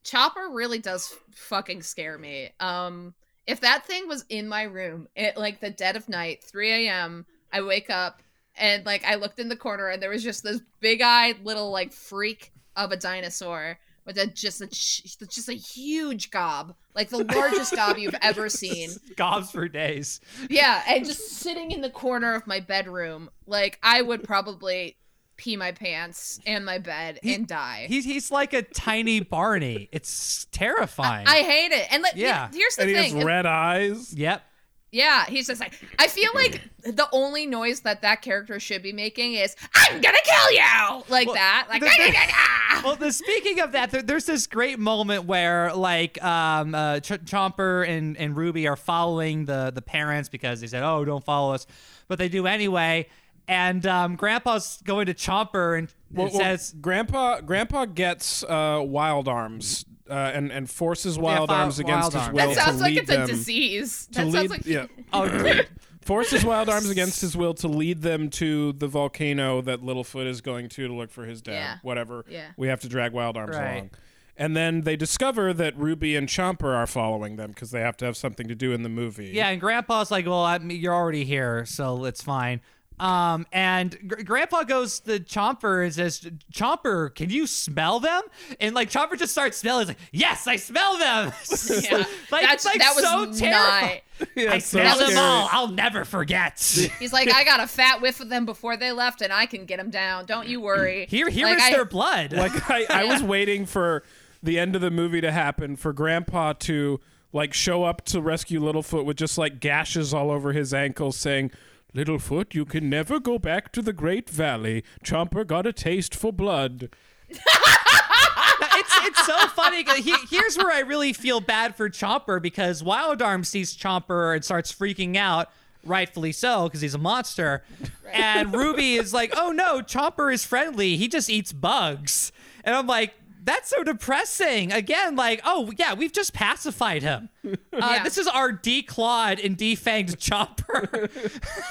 Chomper 0.05 0.53
really 0.53 0.79
does 0.79 1.13
fucking 1.31 1.81
scare 1.83 2.17
me. 2.17 2.51
Um, 2.59 3.13
if 3.49 3.61
that 3.61 3.83
thing 3.83 4.07
was 4.07 4.25
in 4.29 4.47
my 4.47 4.61
room 4.61 5.07
at 5.17 5.35
like 5.35 5.59
the 5.59 5.71
dead 5.71 5.95
of 5.95 6.07
night, 6.07 6.43
3 6.43 6.87
a.m., 6.87 7.25
I 7.51 7.61
wake 7.61 7.89
up 7.89 8.21
and 8.55 8.85
like 8.85 9.03
I 9.03 9.15
looked 9.15 9.39
in 9.39 9.49
the 9.49 9.55
corner 9.55 9.87
and 9.87 9.99
there 9.99 10.11
was 10.11 10.23
just 10.23 10.43
this 10.43 10.61
big-eyed 10.79 11.43
little 11.43 11.71
like 11.71 11.91
freak 11.91 12.53
of 12.75 12.91
a 12.91 12.95
dinosaur 12.95 13.79
with 14.05 14.19
a 14.19 14.27
just 14.27 14.61
a 14.61 14.67
just 14.67 15.49
a 15.49 15.53
huge 15.53 16.29
gob, 16.29 16.75
like 16.93 17.09
the 17.09 17.23
largest 17.23 17.75
gob 17.75 17.97
you've 17.97 18.15
ever 18.21 18.49
seen. 18.49 18.91
Gobs 19.15 19.49
for 19.49 19.67
days. 19.67 20.21
Yeah, 20.47 20.83
and 20.87 21.03
just 21.03 21.29
sitting 21.29 21.71
in 21.71 21.81
the 21.81 21.89
corner 21.89 22.35
of 22.35 22.45
my 22.45 22.59
bedroom, 22.59 23.31
like 23.47 23.79
I 23.81 24.03
would 24.03 24.23
probably 24.23 24.95
pee 25.39 25.55
my 25.55 25.71
pants 25.71 26.39
and 26.45 26.65
my 26.65 26.77
bed 26.79 27.17
and 27.23 27.47
die. 27.47 27.85
He's 27.87 28.03
he's 28.03 28.29
like 28.29 28.51
a 28.53 28.61
tiny 28.61 29.21
Barney. 29.21 29.87
It's 29.93 30.45
terrifying. 30.51 31.25
I 31.27 31.37
hate 31.43 31.71
it. 31.71 31.87
And 31.91 32.03
like, 32.03 32.13
Yeah. 32.15 32.49
here's 32.53 32.75
the 32.75 32.81
and 32.83 32.91
he 32.91 32.95
thing. 32.97 33.15
has 33.15 33.23
red 33.25 33.45
eyes. 33.45 34.13
yep. 34.13 34.43
Yeah, 34.91 35.25
he's 35.27 35.45
just 35.45 35.61
like, 35.61 35.79
I 35.99 36.07
feel 36.07 36.31
like 36.33 36.61
the 36.83 37.07
only 37.11 37.45
noise 37.45 37.81
that 37.81 38.01
that 38.01 38.23
character 38.23 38.59
should 38.59 38.81
be 38.81 38.91
making 38.91 39.33
is, 39.35 39.55
I'm 39.75 40.01
gonna 40.01 40.17
kill 40.23 40.51
you! 40.51 41.03
Like 41.09 41.27
Well, 41.27 41.35
that. 41.35 41.67
Like, 41.69 41.81
the- 41.81 42.15
"Ah!" 42.33 42.81
Well, 42.83 42.95
the, 42.95 43.11
speaking 43.13 43.59
of 43.59 43.73
that, 43.73 43.91
there, 43.91 44.01
there's 44.01 44.25
this 44.25 44.47
great 44.47 44.79
moment 44.79 45.25
where 45.25 45.71
like 45.75 46.21
um, 46.23 46.73
uh, 46.73 47.01
Ch- 47.01 47.23
Chomper 47.23 47.87
and, 47.87 48.17
and 48.17 48.35
Ruby 48.35 48.67
are 48.67 48.75
following 48.75 49.45
the 49.45 49.71
the 49.73 49.81
parents 49.83 50.27
because 50.27 50.59
they 50.61 50.67
said, 50.67 50.81
"Oh, 50.81 51.05
don't 51.05 51.23
follow 51.23 51.53
us," 51.53 51.67
but 52.07 52.17
they 52.17 52.27
do 52.29 52.47
anyway. 52.47 53.07
And 53.49 53.85
um, 53.87 54.15
Grandpa's 54.15 54.79
going 54.85 55.07
to 55.07 55.13
Chomper 55.15 55.77
and 55.79 55.91
Well, 56.11 56.27
it 56.27 56.33
well, 56.33 56.41
says, 56.41 56.73
Grandpa 56.79 57.41
Grandpa 57.41 57.85
gets 57.85 58.43
uh, 58.43 58.81
wild 58.85 59.27
arms 59.27 59.85
uh, 60.09 60.13
and 60.13 60.51
and 60.51 60.69
forces 60.69 61.17
wild 61.17 61.49
fi- 61.49 61.61
arms 61.61 61.79
against 61.79 62.13
wild 62.13 62.13
his 62.13 62.21
arms. 62.21 62.33
will 62.33 62.47
that 62.55 62.63
sounds 62.65 62.77
to 62.77 62.83
like 62.83 62.89
lead 62.93 62.99
it's 62.99 63.11
a 63.11 63.25
disease. 63.27 64.05
to 64.07 64.19
That 64.19 64.25
lead 64.27 64.33
sounds 64.33 64.49
like 64.51 64.65
yeah 64.67 64.85
"Oh, 65.13 65.27
dude, 65.43 65.67
forces 66.03 66.45
wild 66.45 66.69
arms 66.69 66.89
against 66.91 67.21
his 67.21 67.35
will 67.35 67.55
to 67.55 67.67
lead 67.67 68.03
them 68.03 68.29
to 68.31 68.73
the 68.73 68.87
volcano 68.87 69.61
that 69.61 69.81
Littlefoot 69.81 70.27
is 70.27 70.41
going 70.41 70.69
to 70.69 70.87
to 70.87 70.93
look 70.93 71.09
for 71.09 71.25
his 71.25 71.41
dad. 71.41 71.53
Yeah. 71.53 71.77
Whatever. 71.81 72.25
Yeah. 72.29 72.49
We 72.55 72.67
have 72.67 72.81
to 72.81 72.87
drag 72.87 73.13
wild 73.13 73.35
arms 73.35 73.55
Right. 73.55 73.73
along. 73.77 73.89
And 74.37 74.55
then 74.55 74.81
they 74.81 74.95
discover 74.95 75.53
that 75.55 75.75
Ruby 75.77 76.15
and 76.15 76.27
Chomper 76.29 76.73
are 76.73 76.87
following 76.87 77.35
them 77.35 77.49
because 77.49 77.71
they 77.71 77.81
have 77.81 77.97
to 77.97 78.05
have 78.05 78.15
something 78.15 78.47
to 78.47 78.55
do 78.55 78.71
in 78.71 78.83
the 78.83 78.89
movie. 78.89 79.31
Yeah, 79.33 79.49
and 79.49 79.59
Grandpa's 79.59 80.11
like, 80.11 80.25
"Well, 80.27 80.43
I 80.45 80.59
mean, 80.59 80.79
you're 80.79 80.93
already 80.95 81.25
here, 81.25 81.65
so 81.65 82.05
it's 82.05 82.21
fine." 82.23 82.61
Um, 82.99 83.45
and 83.53 83.97
Gr- 84.09 84.23
Grandpa 84.23 84.63
goes 84.63 84.99
to 85.01 85.19
Chomper 85.19 85.83
and 85.85 85.93
says, 85.93 86.19
"Chomper, 86.53 87.13
can 87.15 87.29
you 87.29 87.47
smell 87.47 87.99
them?" 87.99 88.21
And 88.59 88.75
like 88.75 88.89
Chomper 88.89 89.17
just 89.17 89.31
starts 89.31 89.57
smelling. 89.57 89.81
He's 89.87 89.87
like, 89.89 89.97
"Yes, 90.11 90.47
I 90.47 90.57
smell 90.57 90.97
them." 90.97 91.31
yeah. 91.81 92.03
like 92.31 92.43
That's, 92.43 92.53
it's 92.53 92.65
like 92.65 92.79
that 92.79 92.93
was 92.95 93.03
so 93.05 93.25
not. 93.25 93.35
terrifying. 93.35 94.01
Yeah, 94.35 94.51
I 94.51 94.57
so 94.57 94.79
smell 94.81 94.97
them 94.97 95.17
all. 95.17 95.47
I'll 95.49 95.69
never 95.69 96.03
forget. 96.03 96.59
He's 96.99 97.13
like, 97.13 97.33
I 97.33 97.45
got 97.45 97.61
a 97.61 97.67
fat 97.67 98.01
whiff 98.01 98.19
of 98.19 98.27
them 98.27 98.45
before 98.45 98.75
they 98.75 98.91
left, 98.91 99.21
and 99.21 99.31
I 99.31 99.45
can 99.45 99.63
get 99.63 99.77
them 99.77 99.89
down. 99.89 100.25
Don't 100.25 100.45
you 100.45 100.59
worry. 100.59 101.05
Here, 101.09 101.29
here 101.29 101.47
is 101.47 101.53
Like, 101.53 101.61
I- 101.63 101.71
their 101.71 101.85
blood. 101.85 102.33
Like 102.33 102.69
I, 102.69 102.85
I 102.89 103.03
was 103.05 103.23
waiting 103.23 103.65
for 103.65 104.03
the 104.43 104.59
end 104.59 104.75
of 104.75 104.81
the 104.81 104.91
movie 104.91 105.21
to 105.21 105.31
happen 105.31 105.77
for 105.77 105.93
Grandpa 105.93 106.51
to 106.53 106.99
like 107.31 107.53
show 107.53 107.85
up 107.85 108.03
to 108.07 108.19
rescue 108.21 108.59
Littlefoot 108.59 109.05
with 109.05 109.15
just 109.15 109.37
like 109.37 109.61
gashes 109.61 110.13
all 110.13 110.31
over 110.31 110.51
his 110.51 110.73
ankles, 110.73 111.15
saying, 111.15 111.51
"Littlefoot, 111.95 112.53
you 112.53 112.65
can 112.65 112.89
never 112.89 113.19
go 113.19 113.39
back 113.39 113.71
to 113.73 113.81
the 113.81 113.93
Great 113.93 114.29
Valley. 114.29 114.83
Chomper 115.03 115.45
got 115.45 115.65
a 115.65 115.73
taste 115.73 116.15
for 116.15 116.31
blood." 116.31 116.89
it's 117.29 118.97
it's 119.01 119.25
so 119.25 119.37
funny. 119.49 119.83
He, 120.01 120.15
here's 120.29 120.57
where 120.57 120.71
I 120.71 120.79
really 120.79 121.13
feel 121.13 121.39
bad 121.39 121.75
for 121.75 121.89
Chomper 121.89 122.41
because 122.41 122.83
Wild 122.83 123.21
Arm 123.21 123.43
sees 123.43 123.75
Chomper 123.75 124.35
and 124.35 124.43
starts 124.43 124.73
freaking 124.73 125.15
out, 125.15 125.49
rightfully 125.83 126.31
so 126.31 126.65
because 126.65 126.81
he's 126.81 126.95
a 126.95 126.99
monster. 126.99 127.63
And 128.11 128.53
Ruby 128.53 128.95
is 128.95 129.13
like, 129.13 129.33
"Oh 129.35 129.51
no, 129.51 129.81
Chomper 129.81 130.33
is 130.33 130.45
friendly. 130.45 130.97
He 130.97 131.07
just 131.07 131.29
eats 131.29 131.53
bugs." 131.53 132.31
And 132.63 132.75
I'm 132.75 132.87
like. 132.87 133.13
That's 133.49 133.71
so 133.71 133.83
depressing. 133.83 134.71
Again, 134.71 135.15
like, 135.15 135.41
oh 135.43 135.71
yeah, 135.75 135.95
we've 135.95 136.13
just 136.13 136.33
pacified 136.35 137.01
him. 137.01 137.29
Uh, 137.73 137.93
Yeah. 137.95 138.03
This 138.03 138.17
is 138.19 138.27
our 138.27 138.51
declawed 138.51 139.43
and 139.43 139.57
defanged 139.57 140.17
Chomper. 140.17 141.09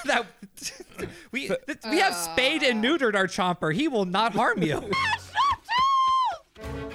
that 0.07 0.27
we 1.33 1.49
th- 1.49 1.61
we 1.89 1.99
have 1.99 2.15
spayed 2.15 2.63
and 2.65 2.83
neutered 2.83 3.15
our 3.15 3.27
Chomper. 3.27 3.73
He 3.73 3.87
will 3.87 4.07
not 4.07 4.33
harm 4.33 4.63
you. 4.63 4.91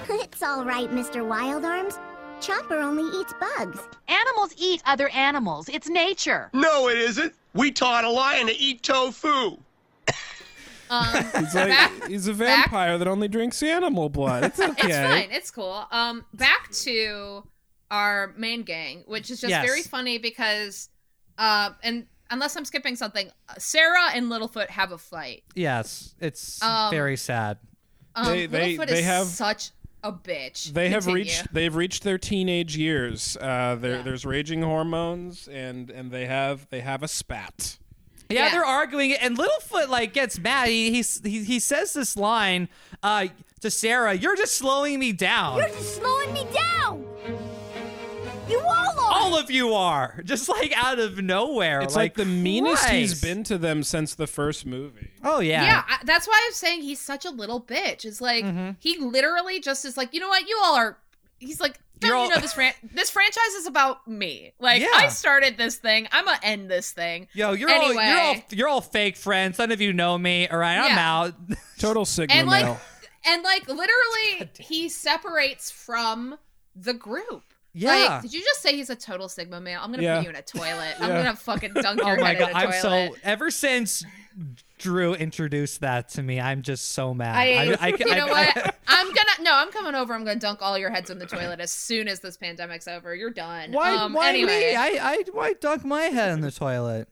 It's 0.09 0.41
all 0.43 0.65
right, 0.65 0.89
Mr. 0.89 1.21
Wildarms. 1.25 1.97
Chomper 2.41 2.81
only 2.83 3.03
eats 3.21 3.33
bugs. 3.39 3.79
Animals 4.09 4.53
eat 4.57 4.81
other 4.85 5.07
animals. 5.09 5.69
It's 5.69 5.87
nature. 5.87 6.49
No, 6.53 6.89
it 6.89 6.97
isn't. 6.97 7.33
We 7.53 7.71
taught 7.71 8.03
a 8.03 8.09
lion 8.09 8.47
to 8.47 8.53
eat 8.57 8.83
tofu. 8.83 9.57
Um, 10.93 11.13
He's 11.43 11.55
like 11.55 11.69
back- 11.69 12.07
he's 12.07 12.27
a 12.27 12.33
back- 12.33 12.65
vampire 12.69 12.97
that 12.97 13.07
only 13.07 13.27
drinks 13.27 13.63
animal 13.63 14.09
blood. 14.09 14.43
It's 14.45 14.59
okay. 14.71 14.87
It's 14.87 14.97
fine. 14.97 15.31
It's 15.31 15.51
cool. 15.51 15.85
Um, 15.91 16.25
back 16.33 16.69
to 16.83 17.43
our 17.89 18.33
main 18.37 18.63
gang, 18.63 19.03
which 19.07 19.31
is 19.31 19.39
just 19.41 19.49
Yes. 19.49 19.65
very 19.65 19.81
funny 19.81 20.17
because, 20.17 20.89
uh, 21.37 21.71
and 21.83 22.05
unless 22.29 22.55
I'm 22.55 22.65
skipping 22.65 22.95
something, 22.95 23.29
uh, 23.49 23.53
Cera 23.57 24.11
and 24.13 24.25
Littlefoot 24.31 24.69
have 24.69 24.91
a 24.91 24.97
fight. 24.97 25.43
Yes, 25.55 26.15
it's 26.19 26.61
Um, 26.61 26.91
very 26.91 27.17
sad. 27.17 27.57
Um, 28.15 28.27
They- 28.27 28.45
they- 28.45 28.77
Littlefoot 28.77 28.87
they 28.87 28.99
is 28.99 29.05
have- 29.05 29.27
such 29.27 29.71
a 30.03 30.11
bitch. 30.11 30.73
They 30.73 30.89
have 30.89 31.05
reached 31.07 31.53
they've 31.53 31.73
reached 31.73 32.03
their 32.03 32.17
teenage 32.17 32.75
years. 32.75 33.37
Uh, 33.37 33.77
Yeah. 33.81 34.01
There's 34.01 34.25
raging 34.25 34.61
hormones, 34.61 35.47
and 35.47 35.89
and 35.89 36.11
they 36.11 36.25
have 36.25 36.67
they 36.69 36.81
have 36.81 37.03
a 37.03 37.07
spat. 37.07 37.77
Yeah, 38.33 38.45
Yeah. 38.45 38.51
they're 38.51 38.65
arguing, 38.65 39.13
and 39.13 39.37
Littlefoot 39.37 39.87
like 39.89 40.13
gets 40.13 40.39
mad. 40.39 40.67
He 40.69 40.91
he's, 40.91 41.21
he 41.23 41.43
he 41.43 41.59
says 41.59 41.93
this 41.93 42.17
line 42.17 42.69
uh, 43.01 43.27
to 43.61 43.69
Cera: 43.71 44.13
"You're 44.15 44.35
just 44.35 44.55
slowing 44.55 44.99
me 44.99 45.11
down. 45.13 45.57
You're 45.57 45.69
just 45.69 45.95
slowing 45.97 46.33
me 46.33 46.45
down. 46.53 47.05
You 48.49 48.59
all 48.59 48.99
are. 48.99 49.11
All 49.13 49.37
of 49.39 49.49
you 49.49 49.73
are 49.73 50.21
just 50.25 50.49
like 50.49 50.73
out 50.75 50.99
of 50.99 51.17
nowhere. 51.23 51.79
It's 51.81 51.95
like, 51.95 52.15
the 52.15 52.25
meanest 52.25 52.89
he's 52.89 53.21
been 53.21 53.43
to 53.45 53.57
them 53.57 53.83
since 53.83 54.15
the 54.15 54.27
first 54.27 54.65
movie. 54.65 55.11
Oh 55.23 55.39
yeah, 55.39 55.63
Yeah, 55.63 55.83
I, 55.87 55.99
that's 56.03 56.27
why 56.27 56.41
I'm 56.45 56.51
saying 56.51 56.81
he's 56.81 56.99
such 56.99 57.23
a 57.25 57.29
little 57.29 57.61
bitch. 57.61 58.03
It's 58.03 58.19
like 58.19 58.43
Mm-hmm. 58.43 58.71
he 58.79 58.97
literally 58.99 59.59
just 59.61 59.85
is 59.85 59.95
like, 59.95 60.13
you 60.13 60.19
know 60.19 60.27
what, 60.27 60.47
you 60.47 60.59
all 60.61 60.75
are. 60.75 60.97
He's 61.39 61.61
like, 61.61 61.79
don't 62.09 62.17
You're 62.17 62.25
you 62.25 62.29
know 62.35 62.41
this 62.41 62.53
fran- 62.53 62.73
this 62.93 63.09
franchise 63.09 63.53
is 63.59 63.65
about 63.67 64.07
me. 64.07 64.53
Like 64.59 64.81
Yeah. 64.81 64.89
I 64.93 65.07
started 65.07 65.57
this 65.57 65.77
thing. 65.77 66.07
I'm 66.11 66.25
gonna 66.25 66.39
end 66.43 66.69
this 66.69 66.91
thing. 66.91 67.27
Yo, 67.33 67.53
you're 67.53 67.69
Anyway. 67.69 68.03
all 68.03 68.09
you're 68.09 68.19
all 68.21 68.35
you're 68.49 68.67
all 68.67 68.81
fake 68.81 69.17
friends. 69.17 69.57
None 69.59 69.71
of 69.71 69.81
you 69.81 69.93
know 69.93 70.17
me. 70.17 70.47
All 70.47 70.57
right, 70.57 70.77
I'm 70.77 70.91
Yeah. 70.95 71.11
out. 71.21 71.33
Total 71.79 72.05
Sigma 72.05 72.35
and 72.35 72.47
like 72.47 72.65
male. 72.65 72.79
and 73.25 73.43
like 73.43 73.67
literally 73.67 74.49
he 74.59 74.89
separates 74.89 75.71
from 75.71 76.37
the 76.75 76.93
group. 76.93 77.43
Yeah. 77.75 77.89
Like, 77.95 78.21
did 78.21 78.33
you 78.33 78.41
just 78.41 78.61
say 78.61 78.75
he's 78.75 78.91
a 78.91 78.95
total 78.95 79.27
sigma 79.27 79.59
male? 79.59 79.79
I'm 79.81 79.89
gonna 79.91 80.03
Yeah. 80.03 80.17
put 80.17 80.23
you 80.25 80.29
in 80.29 80.35
a 80.35 80.41
toilet. 80.43 80.93
I'm 80.99 81.09
gonna 81.09 81.35
fucking 81.35 81.73
dunk 81.73 82.01
oh 82.03 82.07
your 82.07 82.17
my 82.19 82.29
head 82.29 82.37
god, 82.39 82.49
in 82.51 82.55
a 82.55 82.59
I'm 82.59 82.81
toilet. 82.81 83.11
so 83.13 83.15
ever 83.23 83.49
since 83.49 84.03
Drew 84.83 85.13
introduced 85.15 85.79
that 85.81 86.09
to 86.09 86.21
me, 86.21 86.39
I'm 86.41 86.61
just 86.61 86.91
so 86.91 87.13
mad. 87.13 87.35
I, 87.35 87.77
I, 87.79 87.87
you 87.99 88.05
know 88.05 88.27
I- 88.27 88.51
what? 88.55 88.75
I'm 88.87 89.07
gonna 89.07 89.29
no. 89.41 89.55
I'm 89.55 89.71
coming 89.71 89.95
over. 89.95 90.13
I'm 90.13 90.25
gonna 90.25 90.39
dunk 90.39 90.61
all 90.61 90.77
your 90.77 90.89
heads 90.89 91.09
in 91.09 91.17
the 91.19 91.25
toilet 91.25 91.59
as 91.59 91.71
soon 91.71 92.07
as 92.07 92.19
this 92.19 92.37
pandemic's 92.37 92.87
over. 92.87 93.15
You're 93.15 93.31
done. 93.31 93.71
why? 93.71 93.95
Um, 93.95 94.13
why 94.13 94.29
anyway, 94.29 94.71
me? 94.71 94.75
I, 94.75 94.97
I 95.01 95.23
why 95.31 95.53
dunk 95.53 95.83
my 95.85 96.03
head 96.03 96.31
in 96.33 96.41
the 96.41 96.51
toilet? 96.51 97.07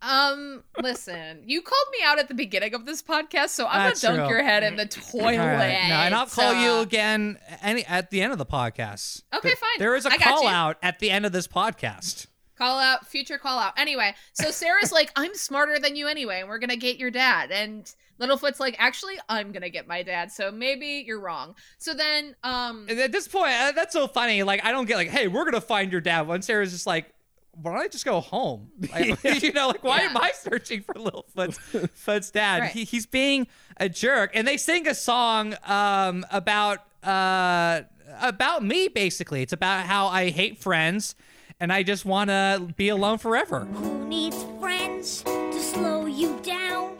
um, 0.00 0.64
listen. 0.82 1.42
You 1.46 1.62
called 1.62 1.86
me 1.92 1.98
out 2.04 2.18
at 2.18 2.28
the 2.28 2.34
beginning 2.34 2.74
of 2.74 2.86
this 2.86 3.02
podcast, 3.02 3.50
so 3.50 3.66
I'm 3.66 3.88
That's 3.88 4.02
gonna 4.02 4.16
dunk 4.16 4.28
true. 4.28 4.36
your 4.38 4.44
head 4.44 4.62
in 4.64 4.76
the 4.76 4.86
toilet. 4.86 5.36
Right, 5.38 5.86
no, 5.88 5.94
and 5.94 6.14
I'll 6.14 6.26
call 6.26 6.54
you 6.54 6.80
again 6.80 7.38
any 7.62 7.84
at 7.84 8.10
the 8.10 8.22
end 8.22 8.32
of 8.32 8.38
the 8.38 8.46
podcast. 8.46 9.22
Okay, 9.34 9.50
fine. 9.54 9.70
There 9.78 9.94
is 9.94 10.06
a 10.06 10.12
I 10.12 10.16
call 10.16 10.46
out 10.48 10.78
at 10.82 10.98
the 10.98 11.10
end 11.10 11.26
of 11.26 11.32
this 11.32 11.46
podcast. 11.46 12.26
Call 12.62 12.78
out, 12.78 13.06
future 13.08 13.38
call 13.38 13.58
out. 13.58 13.72
Anyway, 13.76 14.14
so 14.34 14.46
Cera's 14.50 14.92
like, 14.92 15.10
I'm 15.16 15.34
smarter 15.34 15.78
than 15.80 15.96
you 15.96 16.06
anyway, 16.06 16.40
and 16.40 16.48
we're 16.48 16.58
gonna 16.60 16.76
get 16.76 16.96
your 16.96 17.10
dad. 17.10 17.50
And 17.50 17.92
Littlefoot's 18.20 18.60
like, 18.60 18.76
actually, 18.78 19.14
I'm 19.28 19.50
gonna 19.50 19.68
get 19.68 19.88
my 19.88 20.04
dad, 20.04 20.30
so 20.30 20.52
maybe 20.52 21.02
you're 21.04 21.18
wrong. 21.20 21.56
So 21.78 21.92
then, 21.92 22.36
um, 22.44 22.86
And 22.88 23.00
at 23.00 23.10
this 23.10 23.26
point, 23.26 23.52
uh, 23.52 23.72
that's 23.74 23.92
so 23.92 24.06
funny. 24.06 24.44
Like 24.44 24.64
I 24.64 24.70
don't 24.70 24.86
get 24.86 24.96
like, 24.96 25.08
hey, 25.08 25.26
we're 25.26 25.44
gonna 25.44 25.60
find 25.60 25.90
your 25.90 26.00
dad. 26.00 26.28
When 26.28 26.40
Cera's 26.40 26.70
just 26.70 26.86
like, 26.86 27.12
why 27.60 27.72
don't 27.72 27.80
I 27.82 27.88
just 27.88 28.04
go 28.04 28.20
home? 28.20 28.70
Like, 28.92 29.24
you 29.42 29.52
know, 29.52 29.66
like 29.68 29.82
why 29.82 30.02
Yeah. 30.02 30.10
am 30.10 30.16
I 30.18 30.30
searching 30.32 30.82
for 30.82 30.94
Littlefoot's 30.94 31.58
Foot's 31.94 32.30
dad? 32.30 32.60
Right. 32.60 32.70
He, 32.70 32.84
he's 32.84 33.06
being 33.06 33.48
a 33.78 33.88
jerk, 33.88 34.30
and 34.34 34.46
they 34.46 34.56
sing 34.56 34.86
a 34.86 34.94
song 34.94 35.56
um, 35.66 36.24
about 36.30 36.78
uh, 37.02 37.80
about 38.20 38.62
me. 38.64 38.86
Basically, 38.86 39.42
it's 39.42 39.52
about 39.52 39.86
how 39.86 40.06
I 40.06 40.30
hate 40.30 40.58
friends, 40.58 41.16
and 41.62 41.72
I 41.72 41.84
just 41.84 42.04
want 42.04 42.28
to 42.28 42.68
be 42.76 42.88
alone 42.88 43.18
forever. 43.18 43.60
Who 43.66 44.08
needs 44.08 44.44
friends 44.58 45.22
to 45.22 45.60
slow 45.60 46.06
you 46.06 46.38
down? 46.42 46.96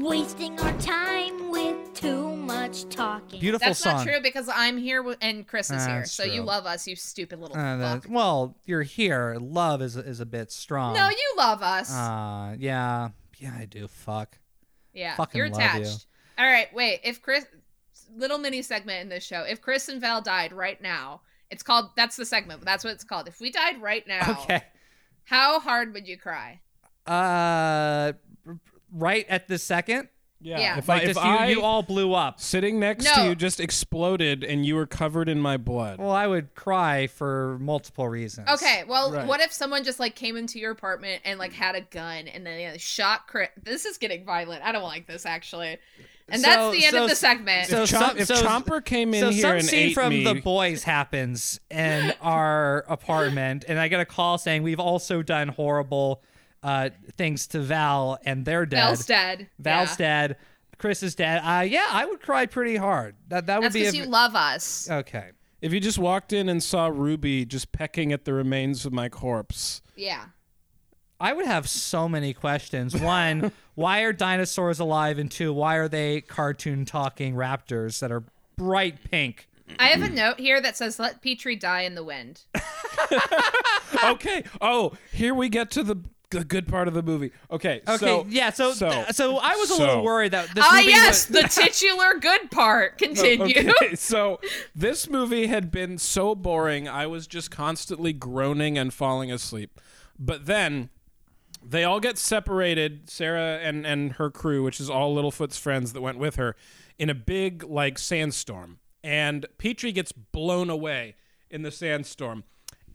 Wasting 0.00 0.58
our 0.60 0.72
time 0.80 1.50
with 1.50 1.92
too 1.92 2.34
much 2.36 2.88
talking. 2.88 3.38
Beautiful 3.40 3.68
that's 3.68 3.80
song. 3.80 3.96
not 3.96 4.06
true 4.06 4.20
because 4.22 4.48
I'm 4.48 4.78
here 4.78 5.00
w- 5.00 5.16
and 5.20 5.46
Chris 5.46 5.70
is 5.70 5.82
Ah, 5.82 5.86
here, 5.86 5.96
that's 5.98 6.12
so 6.12 6.24
you 6.24 6.36
true. 6.36 6.44
love 6.46 6.64
us, 6.64 6.88
you 6.88 6.96
stupid 6.96 7.38
little 7.38 7.56
Uh, 7.56 7.78
fuck. 7.78 8.02
that- 8.04 8.10
well, 8.10 8.56
you're 8.64 8.82
here. 8.82 9.36
Love 9.38 9.82
is 9.82 9.96
is 9.96 10.20
a 10.20 10.26
bit 10.26 10.50
strong. 10.50 10.94
No, 10.94 11.10
you 11.10 11.34
love 11.36 11.62
us. 11.62 11.92
Uh, 11.92 12.54
yeah, 12.58 13.10
yeah, 13.38 13.52
I 13.58 13.66
do. 13.66 13.88
Fuck. 13.88 14.38
yeah, 14.94 15.16
fucking 15.16 15.36
you're 15.38 15.50
love 15.50 15.60
you. 15.60 15.82
attached. 15.82 16.06
All 16.38 16.46
right, 16.46 16.72
wait. 16.72 17.00
If 17.04 17.20
Chris, 17.20 17.44
little 18.16 18.38
mini 18.38 18.62
segment 18.62 19.02
in 19.02 19.08
this 19.10 19.24
show. 19.26 19.42
If 19.42 19.60
Chris 19.60 19.88
and 19.90 20.00
Val 20.00 20.22
died 20.22 20.52
right 20.54 20.80
now, 20.80 21.20
it's 21.50 21.62
called. 21.62 21.90
That's 21.96 22.16
the 22.16 22.24
segment. 22.26 22.64
That's 22.64 22.84
what 22.84 22.92
it's 22.94 23.04
called. 23.04 23.28
If 23.28 23.40
we 23.40 23.50
died 23.50 23.80
right 23.82 24.06
now, 24.06 24.38
Okay. 24.42 24.62
how 25.24 25.60
hard 25.60 25.92
would 25.94 26.06
you 26.06 26.16
cry? 26.18 26.60
Uh, 27.06 28.12
right 28.92 29.26
at 29.28 29.48
this 29.48 29.62
second. 29.62 30.08
Yeah. 30.40 30.60
Yeah. 30.60 30.78
If, 30.78 30.88
Like 30.88 31.02
I, 31.02 31.06
if 31.06 31.16
you, 31.16 31.22
I 31.22 31.46
you 31.48 31.62
all 31.62 31.82
blew 31.82 32.14
up. 32.14 32.38
sitting 32.38 32.78
next 32.78 33.04
No. 33.04 33.14
to 33.14 33.24
you 33.30 33.34
just 33.34 33.58
exploded 33.58 34.44
and 34.44 34.64
you 34.64 34.76
were 34.76 34.86
covered 34.86 35.28
in 35.28 35.40
my 35.40 35.56
blood. 35.56 35.98
Well, 35.98 36.12
I 36.12 36.28
would 36.28 36.54
cry 36.54 37.08
for 37.08 37.58
multiple 37.60 38.08
reasons. 38.08 38.48
Okay, 38.48 38.84
well, 38.86 39.12
Right. 39.12 39.26
what 39.26 39.40
if 39.40 39.52
someone 39.52 39.82
just 39.82 39.98
like 39.98 40.14
came 40.14 40.36
into 40.36 40.60
your 40.60 40.70
apartment 40.70 41.22
and 41.24 41.40
like 41.40 41.52
had 41.52 41.74
a 41.74 41.80
gun 41.80 42.28
and 42.28 42.46
then 42.46 42.60
you 42.60 42.68
know, 42.68 42.76
shot 42.76 43.26
Chris? 43.26 43.48
This 43.60 43.84
is 43.84 43.98
getting 43.98 44.24
violent. 44.24 44.62
I 44.62 44.70
don't 44.70 44.84
like 44.84 45.08
this 45.08 45.26
actually. 45.26 45.78
And 46.30 46.42
So- 46.42 46.46
that's 46.48 46.76
the 46.78 46.84
end 46.84 46.94
so- 46.94 47.04
of 47.04 47.10
the 47.10 47.16
segment. 47.16 47.68
so 47.68 47.82
if, 47.82 47.90
Chom- 47.90 47.98
some- 47.98 48.18
if 48.18 48.26
so- 48.26 48.42
Chomper 48.42 48.84
came 48.84 49.14
in 49.14 49.20
So 49.20 49.30
here 49.30 49.42
some 49.42 49.56
and 49.56 49.64
scene 49.64 49.88
ate 49.88 49.94
from 49.94 50.10
me, 50.10 50.24
The 50.24 50.34
Boys 50.34 50.82
happens 50.84 51.58
in 51.70 52.12
our 52.20 52.84
apartment, 52.88 53.64
and 53.66 53.78
I 53.78 53.88
get 53.88 54.00
a 54.00 54.04
call 54.04 54.36
saying 54.38 54.62
we've 54.62 54.80
also 54.80 55.22
done 55.22 55.48
horrible 55.48 56.22
uh, 56.62 56.90
things 57.16 57.46
to 57.48 57.60
Val, 57.60 58.18
and 58.24 58.44
they're 58.44 58.66
dead. 58.66 58.76
Val's 58.84 59.06
dead. 59.06 59.48
Val's 59.58 59.90
yeah. 59.90 59.96
dead. 60.26 60.36
Chris 60.76 61.02
is 61.02 61.14
dead. 61.14 61.38
Uh, 61.44 61.60
yeah, 61.62 61.86
I 61.90 62.04
would 62.04 62.20
cry 62.20 62.46
pretty 62.46 62.76
hard. 62.76 63.14
That 63.28 63.46
that 63.46 63.60
would 63.62 63.72
be 63.72 63.82
That's 63.82 63.92
be 63.92 63.98
because 64.00 64.06
you 64.06 64.12
love 64.12 64.34
us. 64.36 64.88
okay. 64.90 65.30
if 65.60 65.72
you 65.72 65.80
just 65.80 65.98
walked 65.98 66.32
in 66.32 66.48
and 66.48 66.62
saw 66.62 66.86
Ruby 66.88 67.44
just 67.44 67.72
pecking 67.72 68.12
at 68.12 68.24
the 68.24 68.32
remains 68.32 68.84
of 68.86 68.92
my 68.92 69.08
corpse, 69.08 69.82
Yeah. 69.96 70.26
I 71.20 71.32
would 71.32 71.46
have 71.46 71.68
so 71.68 72.08
many 72.08 72.32
questions. 72.32 72.94
One, 72.98 73.52
why 73.74 74.00
are 74.00 74.12
dinosaurs 74.12 74.78
alive? 74.78 75.18
And 75.18 75.30
two, 75.30 75.52
why 75.52 75.76
are 75.76 75.88
they 75.88 76.20
cartoon 76.20 76.84
talking 76.84 77.34
raptors 77.34 77.98
that 78.00 78.12
are 78.12 78.22
bright 78.56 79.02
pink? 79.10 79.48
I 79.78 79.88
have 79.88 80.02
a 80.02 80.08
note 80.08 80.40
here 80.40 80.60
that 80.62 80.76
says, 80.76 80.98
"Let 80.98 81.20
Petrie 81.20 81.56
die 81.56 81.82
in 81.82 81.94
the 81.94 82.02
wind." 82.04 82.42
okay. 84.04 84.44
Oh, 84.60 84.92
here 85.12 85.34
we 85.34 85.48
get 85.50 85.70
to 85.72 85.82
the, 85.82 85.96
the 86.30 86.42
good 86.42 86.66
part 86.66 86.88
of 86.88 86.94
the 86.94 87.02
movie. 87.02 87.32
Okay. 87.50 87.82
Okay, 87.86 88.06
so, 88.06 88.26
yeah. 88.30 88.50
So, 88.50 88.72
so, 88.72 89.04
so, 89.10 89.36
I 89.36 89.56
was 89.56 89.70
a 89.70 89.74
so- 89.74 89.78
little 89.80 90.04
worried 90.04 90.32
that 90.32 90.54
this 90.54 90.64
Ah, 90.66 90.78
yes, 90.78 91.28
was, 91.28 91.42
the 91.42 91.48
titular 91.48 92.14
good 92.18 92.50
part. 92.50 92.96
Continue. 92.98 93.72
Okay, 93.72 93.94
so 93.94 94.40
this 94.74 95.08
movie 95.08 95.48
had 95.48 95.70
been 95.70 95.98
so 95.98 96.34
boring, 96.34 96.88
I 96.88 97.06
was 97.06 97.26
just 97.26 97.50
constantly 97.50 98.12
groaning 98.12 98.78
and 98.78 98.92
falling 98.94 99.30
asleep. 99.30 99.80
But 100.18 100.46
then 100.46 100.88
they 101.64 101.84
all 101.84 102.00
get 102.00 102.18
separated, 102.18 103.10
Cera 103.10 103.58
and, 103.62 103.86
and 103.86 104.12
her 104.12 104.30
crew, 104.30 104.62
which 104.62 104.80
is 104.80 104.88
all 104.88 105.14
Littlefoot's 105.14 105.58
friends 105.58 105.92
that 105.92 106.00
went 106.00 106.18
with 106.18 106.36
her, 106.36 106.56
in 106.98 107.10
a 107.10 107.14
big 107.14 107.64
like 107.64 107.98
sandstorm. 107.98 108.78
And 109.02 109.46
Petrie 109.58 109.92
gets 109.92 110.12
blown 110.12 110.70
away 110.70 111.16
in 111.50 111.62
the 111.62 111.70
sandstorm. 111.70 112.44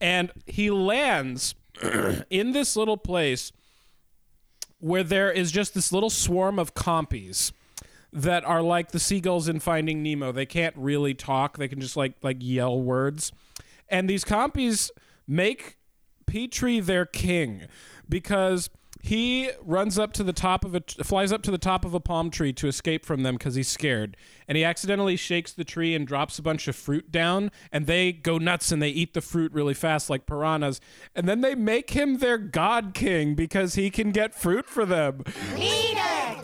And 0.01 0.32
he 0.45 0.70
lands 0.70 1.55
in 2.30 2.51
this 2.51 2.76
little 2.76 2.97
place 2.97 3.51
where 4.80 5.03
there 5.03 5.32
is 5.32 5.51
just 5.51 5.74
this 5.74 5.93
little 5.93 6.09
swarm 6.09 6.59
of 6.59 6.74
compies 6.74 7.53
that 8.11 8.43
are 8.43 8.61
like 8.61 8.91
the 8.91 8.99
seagulls 8.99 9.47
in 9.47 9.59
Finding 9.59 10.03
Nemo. 10.03 10.32
They 10.32 10.45
can't 10.45 10.76
really 10.78 11.14
talk. 11.14 11.57
They 11.57 11.68
can 11.68 11.80
just 11.80 11.97
like 11.97 12.14
like 12.22 12.38
yell 12.39 12.80
words. 12.82 13.32
And 13.89 14.09
these 14.09 14.26
compies 14.26 14.91
make 15.28 15.78
Petrie 16.26 16.80
their 16.80 17.05
king 17.05 17.68
because 18.10 18.70
he 19.01 19.49
runs 19.62 19.99
up 19.99 20.14
to 20.14 20.24
the 20.24 20.32
top 20.32 20.64
of 20.64 20.74
a 20.76 20.82
flies 21.04 21.34
up 21.34 21.41
to 21.43 21.51
the 21.51 21.58
top 21.58 21.84
of 21.84 21.93
a 21.93 21.99
palm 21.99 22.30
tree 22.30 22.54
to 22.54 22.68
escape 22.68 23.06
from 23.06 23.24
them 23.24 23.36
because 23.36 23.56
he's 23.56 23.68
scared 23.68 24.16
and 24.47 24.58
he 24.58 24.64
accidentally 24.64 25.18
shakes 25.18 25.51
the 25.51 25.66
tree 25.66 25.93
and 25.93 26.08
drops 26.08 26.39
a 26.39 26.41
bunch 26.41 26.70
of 26.70 26.76
fruit 26.76 27.12
down 27.12 27.51
and 27.72 27.86
they 27.86 28.14
go 28.14 28.38
nuts 28.38 28.72
and 28.72 28.82
they 28.82 28.88
eat 28.89 29.14
the 29.14 29.20
fruit 29.20 29.51
really 29.51 29.74
fast 29.74 30.10
like 30.10 30.26
piranhas 30.26 30.80
and 31.16 31.28
then 31.28 31.41
they 31.41 31.54
make 31.54 31.89
him 31.89 32.20
their 32.20 32.38
god 32.38 32.93
king 32.93 33.36
because 33.36 33.76
he 33.76 33.89
can 33.89 34.12
get 34.12 34.34
fruit 34.34 34.68
for 34.70 34.86
them 34.86 35.22
Leader, 35.54 35.99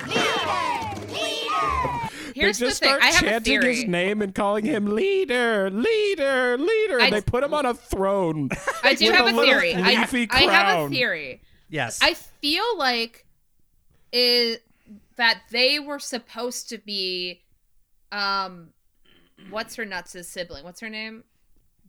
leader, 0.06 1.14
leader. 1.14 2.10
Here's 2.36 2.58
they 2.60 2.66
the 2.66 2.70
just 2.72 2.80
thing. 2.82 2.90
start 2.90 3.02
I 3.04 3.08
have 3.08 3.24
a 3.24 3.26
chanting 3.26 3.62
his 3.62 3.86
name 3.86 4.22
and 4.22 4.36
calling 4.36 4.66
him 4.66 4.86
leader, 4.86 5.70
leader, 5.70 6.58
leader, 6.58 6.94
and 7.00 7.04
I- 7.04 7.10
they 7.10 7.22
put 7.22 7.44
him 7.44 7.54
on 7.54 7.66
a 7.66 7.74
throne. 7.74 8.50
I 8.84 8.96
do 8.96 9.12
have 9.12 9.28
a 9.28 9.38
a 9.40 9.44
theory. 9.44 9.76
I, 9.76 9.80
I 9.80 10.42
have 10.42 10.86
a 10.86 10.90
theory. 10.90 11.42
Yes. 11.70 12.00
I 12.02 12.14
feel 12.14 12.78
like 12.78 13.26
is 14.12 14.58
that 15.18 15.42
they 15.52 15.80
were 15.80 16.00
supposed 16.00 16.70
to 16.70 16.78
be 16.78 17.42
um 18.12 18.70
what's 19.50 19.76
her 19.76 19.86
nuts' 19.86 20.28
sibling? 20.28 20.64
What's 20.64 20.80
her 20.82 20.90
name? 20.90 21.24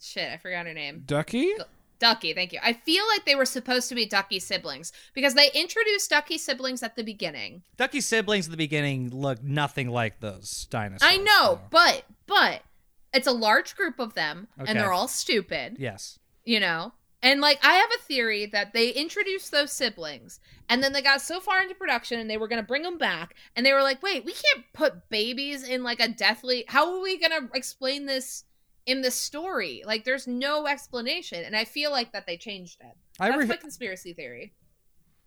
Shit, 0.03 0.31
I 0.33 0.37
forgot 0.37 0.67
her 0.67 0.75
name. 0.75 1.03
Ducky? 1.07 1.53
Ducky, 1.99 2.33
thank 2.33 2.55
you. 2.55 2.59
I 2.63 2.73
feel 2.73 3.05
like 3.09 3.27
they 3.27 3.35
were 3.35 3.45
supposed 3.45 3.91
to 3.91 3.95
be 3.95 4.07
Ducky 4.07 4.39
siblings 4.39 4.91
because 5.13 5.35
they 5.35 5.51
introduced 5.55 6.09
Ducky 6.09 6.39
siblings 6.39 6.83
at 6.83 6.97
the 6.97 7.05
beginning. 7.05 7.63
Ducky 7.77 8.01
siblings 8.01 8.47
at 8.47 8.51
the 8.51 8.57
beginning 8.57 9.11
look 9.11 9.43
nothing 9.43 9.89
like 9.91 10.21
those 10.21 10.67
dinosaurs. 10.71 11.11
I 11.13 11.19
know, 11.19 11.61
but 11.71 12.05
but 12.27 12.63
it's 13.13 13.27
a 13.27 13.33
large 13.33 13.77
group 13.77 13.99
of 13.99 14.15
them 14.15 14.49
Okay. 14.59 14.71
and 14.71 14.79
they're 14.81 14.93
all 14.93 15.09
stupid, 15.09 15.77
Yes. 15.79 16.19
you 16.45 16.61
know. 16.61 16.93
And 17.23 17.41
like 17.41 17.59
I 17.63 17.75
have 17.75 17.91
a 17.99 18.03
theory 18.03 18.47
that 18.47 18.73
they 18.73 18.91
introduced 18.91 19.51
those 19.51 19.73
siblings 19.73 20.41
and 20.69 20.83
then 20.83 20.93
they 20.93 21.03
got 21.03 21.21
so 21.21 21.41
far 21.41 21.61
into 21.61 21.75
production 21.75 22.19
and 22.19 22.31
they 22.31 22.39
were 22.39 22.49
going 22.49 22.63
to 22.63 22.67
bring 22.67 22.83
them 22.83 22.99
back 22.99 23.35
and 23.55 23.65
they 23.65 23.73
were 23.73 23.83
like, 23.83 24.03
"Wait, 24.03 24.25
we 24.25 24.33
can't 24.33 24.65
put 24.73 25.09
babies 25.11 25.69
in 25.69 25.83
like 25.83 26.01
a 26.01 26.09
deathly 26.09 26.65
How 26.69 26.95
are 26.95 27.01
we 27.01 27.19
going 27.19 27.33
to 27.33 27.55
explain 27.55 28.07
this 28.07 28.45
in 28.87 29.03
the 29.03 29.11
story? 29.11 29.83
Like 29.85 30.05
there's 30.05 30.27
no 30.27 30.67
explanation." 30.67 31.45
And 31.45 31.55
I 31.55 31.65
feel 31.65 31.91
like 31.91 32.13
that 32.13 32.27
they 32.27 32.39
changed 32.39 32.81
it. 32.81 32.97
I 33.19 33.29
That's 33.29 33.41
re- 33.41 33.47
my 33.47 33.57
conspiracy 33.57 34.15
theory. 34.15 34.55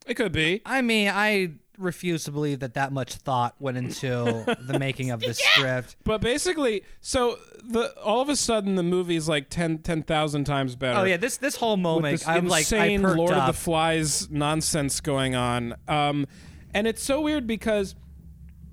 It 0.08 0.16
could 0.16 0.32
be. 0.32 0.62
I 0.66 0.82
mean, 0.82 1.10
I 1.10 1.54
refuse 1.78 2.24
to 2.26 2.32
believe 2.32 2.60
that 2.60 2.74
that 2.76 2.92
much 2.92 3.16
thought 3.16 3.56
went 3.60 3.78
into 3.78 4.44
the 4.68 4.78
making 4.80 5.12
of 5.12 5.20
this 5.20 5.40
script. 5.40 5.96
But 6.04 6.22
basically, 6.22 6.84
so 7.02 7.38
the 7.64 7.94
all 8.02 8.22
of 8.22 8.30
a 8.30 8.36
sudden 8.36 8.76
the 8.76 8.84
movie's 8.84 9.28
like 9.28 9.50
10 9.50 9.80
10,000 9.80 10.44
times 10.44 10.76
better. 10.76 11.00
Oh 11.00 11.04
yeah, 11.04 11.18
this 11.18 11.38
this 11.38 11.56
whole 11.56 11.78
moment, 11.78 12.20
this 12.20 12.28
I'm 12.28 12.48
like, 12.48 12.72
I 12.74 12.86
insane 12.86 13.02
Lord 13.04 13.34
up. 13.34 13.50
of 13.50 13.56
the 13.56 13.62
Flies 13.62 14.30
nonsense 14.30 15.02
going 15.02 15.36
on. 15.36 15.76
Um, 15.88 16.28
and 16.74 16.88
it's 16.88 17.04
so 17.04 17.22
weird 17.22 17.46
because 17.46 17.96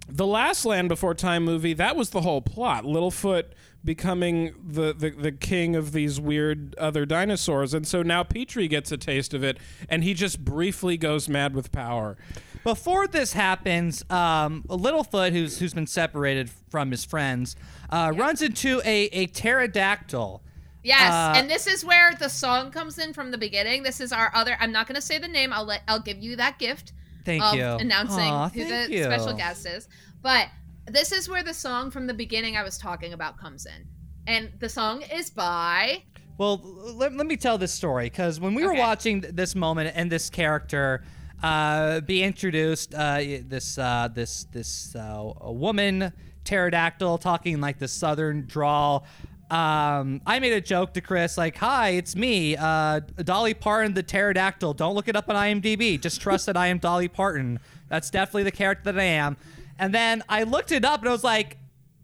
the 0.09 0.27
last 0.27 0.65
Land 0.65 0.89
Before 0.89 1.15
Time 1.15 1.45
movie, 1.45 1.75
that 1.75 1.97
was 1.97 2.11
the 2.11 2.23
whole 2.23 2.43
plot. 2.43 2.85
Littlefoot 2.85 3.45
becoming 3.85 4.55
the, 4.63 4.93
the, 4.93 5.11
the 5.11 5.33
king 5.33 5.75
of 5.75 5.93
these 5.93 6.21
weird 6.21 6.75
other 6.77 7.07
dinosaurs. 7.07 7.73
And 7.73 7.87
so 7.87 8.03
now 8.03 8.23
Petrie 8.23 8.69
gets 8.69 8.93
a 8.93 8.97
taste 8.97 9.33
of 9.33 9.43
it, 9.43 9.59
and 9.89 10.05
he 10.05 10.15
just 10.15 10.45
briefly 10.45 10.97
goes 10.97 11.29
mad 11.29 11.55
with 11.55 11.73
power. 11.73 12.17
Before 12.65 13.07
this 13.07 13.33
happens, 13.33 14.05
um, 14.11 14.65
Littlefoot, 14.69 15.33
who's 15.33 15.59
who's 15.59 15.73
been 15.75 15.87
separated 15.87 16.51
from 16.71 16.91
his 16.91 17.05
friends, 17.05 17.57
uh, 17.89 18.13
runs 18.15 18.43
into 18.43 18.81
a, 18.85 19.05
a 19.07 19.27
pterodactyl. 19.29 20.43
Yes, 20.83 21.11
Uh, 21.13 21.35
and 21.37 21.51
this 21.51 21.67
is 21.67 21.85
where 21.85 22.15
the 22.15 22.29
song 22.29 22.71
comes 22.71 22.99
in 22.99 23.13
from 23.13 23.31
the 23.31 23.39
beginning. 23.39 23.83
This 23.83 24.01
is 24.01 24.13
our 24.13 24.31
other. 24.35 24.57
I'm 24.61 24.73
not 24.73 24.87
going 24.87 24.97
to 24.97 25.03
say 25.03 25.19
the 25.19 25.29
name. 25.29 25.53
I'll 25.53 25.65
let. 25.65 25.83
I'll 25.89 26.01
give 26.01 26.19
you 26.19 26.37
that 26.37 26.59
gift. 26.59 26.93
Thank 27.25 27.43
of 27.43 27.55
you. 27.55 27.65
Announcing 27.65 28.21
Aw, 28.21 28.49
who 28.49 28.65
the 28.65 28.91
you. 28.91 29.05
special 29.05 29.35
guest 29.35 29.67
is, 29.67 29.89
but 30.23 30.49
this 30.87 31.13
is 31.13 31.29
where 31.29 31.43
the 31.43 31.55
song 31.55 31.91
from 31.91 32.07
the 32.07 32.15
beginning 32.15 32.57
I 32.57 32.63
was 32.63 32.79
talking 32.79 33.13
about 33.13 33.39
comes 33.39 33.67
in, 33.67 33.87
and 34.27 34.51
the 34.59 34.69
song 34.69 35.03
is 35.03 35.31
by. 35.31 36.03
Well, 36.39 36.59
let, 36.63 37.13
let 37.15 37.27
me 37.27 37.37
tell 37.37 37.59
this 37.59 37.75
story 37.75 38.07
because 38.07 38.41
when 38.41 38.55
we 38.55 38.65
were 38.65 38.73
watching 38.73 39.21
this 39.21 39.55
moment 39.55 39.93
and 39.95 40.11
this 40.11 40.31
character 40.31 41.05
uh, 41.43 42.01
be 42.01 42.23
introduced, 42.23 42.95
uh, 42.95 43.19
this 43.47 43.79
uh, 43.79 44.09
this 44.13 44.45
this 44.53 44.95
uh, 44.95 45.33
a 45.41 45.53
woman 45.53 46.13
pterodactyl 46.45 47.19
talking 47.19 47.61
like 47.61 47.79
the 47.79 47.89
southern 47.89 48.47
drawl. 48.47 49.07
Um, 49.51 50.21
I 50.27 50.39
made 50.39 50.53
a 50.53 50.61
joke 50.61 50.95
to 50.95 51.01
Chris 51.01 51.37
like, 51.37 51.57
"Hi, 51.57 51.91
it's 51.91 52.15
me, 52.15 52.57
uh, 52.57 53.01
Dolly 53.25 53.55
Parton, 53.55 53.95
the 53.95 54.03
pterodactyl. 54.03 54.75
Don't 54.75 54.95
look 54.95 55.09
it 55.09 55.17
up 55.17 55.29
on 55.29 55.35
IMDb. 55.37 56.01
Just 56.01 56.21
trust 56.21 56.47
that 56.47 56.57
I 56.57 56.69
am 56.69 56.79
Dolly 56.79 57.09
Parton. 57.09 57.59
That's 57.89 58.11
definitely 58.11 58.45
the 58.45 58.53
character 58.53 58.93
that 58.93 59.01
I 59.01 59.05
am." 59.05 59.37
And 59.79 59.95
then 59.95 60.23
I 60.29 60.43
looked 60.45 60.73
it 60.73 60.85
up 60.85 61.01
and 61.01 61.09
I 61.09 61.13
was 61.13 61.25
like, 61.25 61.57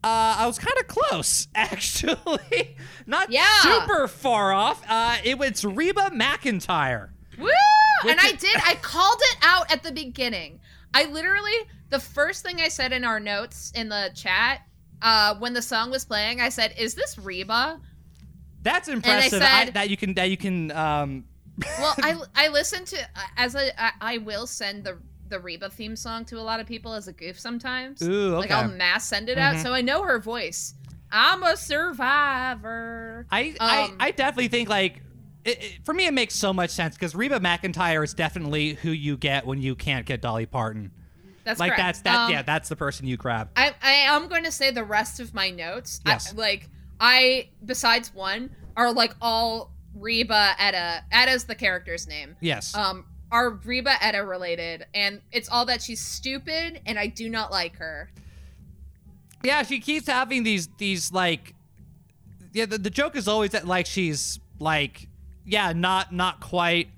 uh, 0.03 0.37
I 0.39 0.47
was 0.47 0.59
kind 0.59 0.75
of 0.81 0.87
close, 0.89 1.47
actually. 1.55 2.77
Not 3.07 3.31
Yeah. 3.31 3.45
super 3.61 4.09
far 4.09 4.53
off. 4.53 4.83
Uh, 4.89 5.17
it 5.23 5.39
was 5.39 5.63
Reba 5.65 6.11
McEntire. 6.15 7.11
Woo! 7.39 7.49
And 8.09 8.19
I 8.21 8.33
did. 8.33 8.57
I 8.65 8.75
called 8.77 9.19
it 9.21 9.39
out 9.43 9.71
at 9.73 9.83
the 9.83 9.93
beginning. 9.93 10.61
I 10.95 11.05
literally 11.05 11.55
the 11.91 12.01
first 12.01 12.43
thing 12.45 12.61
I 12.61 12.69
said 12.69 12.93
in 12.93 13.05
our 13.05 13.21
notes 13.21 13.73
in 13.75 13.89
the 13.89 14.11
chat 14.15 14.63
uh, 15.03 15.35
when 15.37 15.53
the 15.53 15.63
song 15.63 15.91
was 15.91 16.05
playing, 16.05 16.41
I 16.41 16.49
said, 16.49 16.75
"Is 16.79 16.95
this 16.95 17.19
Reba?" 17.19 17.81
That's 18.63 18.89
impressive. 18.89 19.43
I- 19.43 19.71
that 19.71 19.91
you 19.91 19.97
can 19.97 20.15
that 20.15 20.31
you 20.31 20.37
can. 20.37 20.71
Um, 20.73 21.25
Well, 21.79 21.95
I 22.03 22.17
I 22.35 22.49
listened 22.49 22.87
to 22.89 22.99
as 23.37 23.55
a 23.55 23.81
I, 23.83 23.93
I 24.01 24.19
will 24.19 24.47
send 24.47 24.85
the 24.85 24.99
the 25.29 25.41
Reba 25.41 25.71
theme 25.71 25.97
song 25.97 26.25
to 26.27 26.39
a 26.39 26.43
lot 26.43 26.61
of 26.61 26.67
people 26.67 26.93
as 26.95 27.09
a 27.09 27.13
goof 27.13 27.39
sometimes. 27.41 28.01
Ooh, 28.03 28.35
okay. 28.37 28.49
Like. 28.49 28.51
I'll 28.51 28.69
mass 28.69 29.07
send 29.09 29.29
it 29.29 29.39
out, 29.39 29.57
Mhm. 29.57 29.63
so 29.63 29.73
I 29.73 29.81
know 29.81 30.03
her 30.03 30.19
voice. 30.19 30.75
I'm 31.11 31.43
a 31.43 31.57
survivor. 31.57 33.27
I, 33.31 33.51
Um, 33.51 33.57
I 33.61 33.95
I 34.01 34.11
definitely 34.11 34.49
think 34.49 34.69
like. 34.69 35.03
It, 35.47 35.63
it- 35.63 35.73
for 35.85 35.95
me, 35.95 36.07
it 36.07 36.13
makes 36.13 36.35
so 36.35 36.53
much 36.53 36.71
sense 36.71 36.95
because 36.95 37.15
Reba 37.15 37.41
McEntire 37.41 38.05
is 38.05 38.13
definitely 38.15 38.75
who 38.75 38.91
you 38.91 39.17
get 39.17 39.47
when 39.47 39.61
you 39.63 39.75
can't 39.75 40.05
get 40.05 40.21
Dolly 40.21 40.47
Parton. 40.47 40.91
That's 41.45 41.61
like 41.61 41.71
correct. 41.71 41.79
that's 41.83 42.01
that. 42.01 42.17
Um, 42.27 42.33
yeah, 42.33 42.43
that's 42.43 42.69
the 42.69 42.75
person 42.77 43.07
you 43.07 43.17
grab. 43.17 43.51
I 43.57 43.73
I 43.81 43.93
am 43.93 44.27
going 44.29 44.43
to 44.45 44.51
say 44.53 44.71
the 44.73 44.83
rest 44.85 45.21
of 45.21 45.33
my 45.33 45.51
notes. 45.51 46.01
I- 46.05 46.11
Yes. 46.11 46.35
like 46.35 46.69
I 47.01 47.49
besides 47.65 48.13
one 48.13 48.51
are 48.77 48.93
like 48.93 49.15
all 49.23 49.73
Reba 49.95 50.57
Etta. 50.59 51.05
Etta's 51.13 51.45
the 51.45 51.55
character's 51.55 52.07
name. 52.09 52.35
Yes. 52.41 52.75
Um, 52.75 53.07
are 53.31 53.51
Reba 53.51 53.95
Etta 54.05 54.25
related, 54.25 54.87
and 54.95 55.21
it's 55.33 55.49
all 55.49 55.67
that 55.67 55.83
she's 55.83 56.01
stupid, 56.01 56.81
and 56.87 56.99
I 56.99 57.07
do 57.07 57.29
not 57.29 57.51
like 57.51 57.77
her. 57.77 58.11
Yeah, 59.43 59.63
she 59.63 59.79
keeps 59.81 60.07
having 60.07 60.43
these 60.43 60.69
these 60.79 61.13
like 61.13 61.55
yeah, 62.53 62.67
the, 62.67 62.79
the 62.79 62.91
joke 62.91 63.15
is 63.17 63.29
always 63.29 63.51
that 63.53 63.67
like 63.67 63.87
she's 63.87 64.41
like 64.59 65.06
yeah, 65.47 65.73
not 65.73 66.13
not 66.13 66.41
quite 66.41 66.89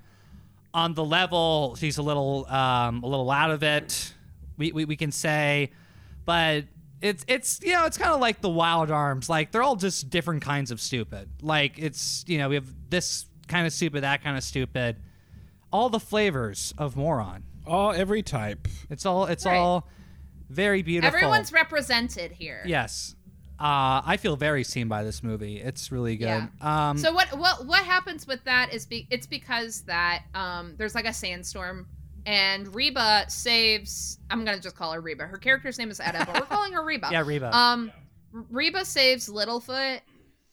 on 0.75 0.95
the 0.95 1.05
level. 1.05 1.77
She's 1.79 1.99
a 1.99 2.03
little 2.03 2.47
um 2.47 3.03
a 3.03 3.07
little 3.07 3.31
out 3.31 3.51
of 3.51 3.63
it. 3.63 4.15
We 4.57 4.73
we, 4.73 4.85
we 4.85 4.97
can 4.97 5.13
say 5.13 5.71
but 6.25 6.65
it's 7.01 7.25
it's 7.29 7.61
you 7.63 7.73
know, 7.73 7.87
it's 7.87 7.97
kind 7.97 8.13
of 8.13 8.21
like 8.21 8.41
the 8.43 8.51
wild 8.51 8.91
arms. 8.91 9.31
Like 9.31 9.51
they're 9.53 9.63
all 9.63 9.77
just 9.77 10.11
different 10.11 10.43
kinds 10.43 10.71
of 10.71 10.81
stupid. 10.81 11.31
Like 11.41 11.79
it's, 11.79 12.25
you 12.27 12.39
know, 12.39 12.49
we 12.51 12.57
have 12.57 12.67
this 12.91 13.27
kind 13.47 13.67
of 13.67 13.73
stupid, 13.73 14.03
that 14.03 14.23
kind 14.23 14.37
of 14.37 14.43
stupid. 14.45 14.97
All 15.73 15.89
the 15.89 16.01
flavors 16.01 16.75
of 16.77 16.97
moron. 16.97 17.45
All 17.67 17.93
every 17.93 18.23
type. 18.23 18.67
It's 18.91 19.07
all 19.07 19.25
it's 19.27 19.47
Right. 19.47 19.57
all 19.57 19.89
very 20.51 20.83
beautiful. 20.83 21.17
Everyone's 21.17 21.53
represented 21.53 22.33
here. 22.33 22.63
Yes. 22.67 23.15
Uh, 23.61 24.03
I 24.07 24.17
feel 24.19 24.37
very 24.37 24.63
seen 24.63 24.87
by 24.87 25.03
this 25.03 25.23
movie. 25.23 25.61
It's 25.61 25.91
really 25.91 26.17
good. 26.17 26.49
Um, 26.61 26.97
so 26.97 27.13
what 27.13 27.37
what 27.37 27.67
what 27.67 27.85
happens 27.85 28.27
with 28.27 28.45
that 28.45 28.73
is 28.73 28.87
be, 28.87 29.07
it's 29.11 29.27
because 29.27 29.83
that 29.83 30.23
um 30.35 30.75
there's 30.79 30.95
like 30.95 31.07
a 31.07 31.13
sandstorm 31.13 31.89
and 32.25 32.73
Reba 32.73 33.25
saves 33.29 34.19
I'm 34.31 34.45
gonna 34.45 34.61
just 34.61 34.77
call 34.77 34.93
her 34.93 35.01
Reba. 35.01 35.27
Her 35.27 35.39
character's 35.39 35.77
name 35.79 35.91
is 35.91 35.99
Etta, 35.99 36.25
but 36.25 36.35
we're 36.41 36.47
calling 36.47 36.73
her 36.73 36.85
Reba. 36.85 37.09
Yeah, 37.13 37.25
Reba. 37.27 37.57
Um 37.57 37.91
Reba 38.33 38.85
saves 38.85 39.29
Littlefoot 39.29 40.03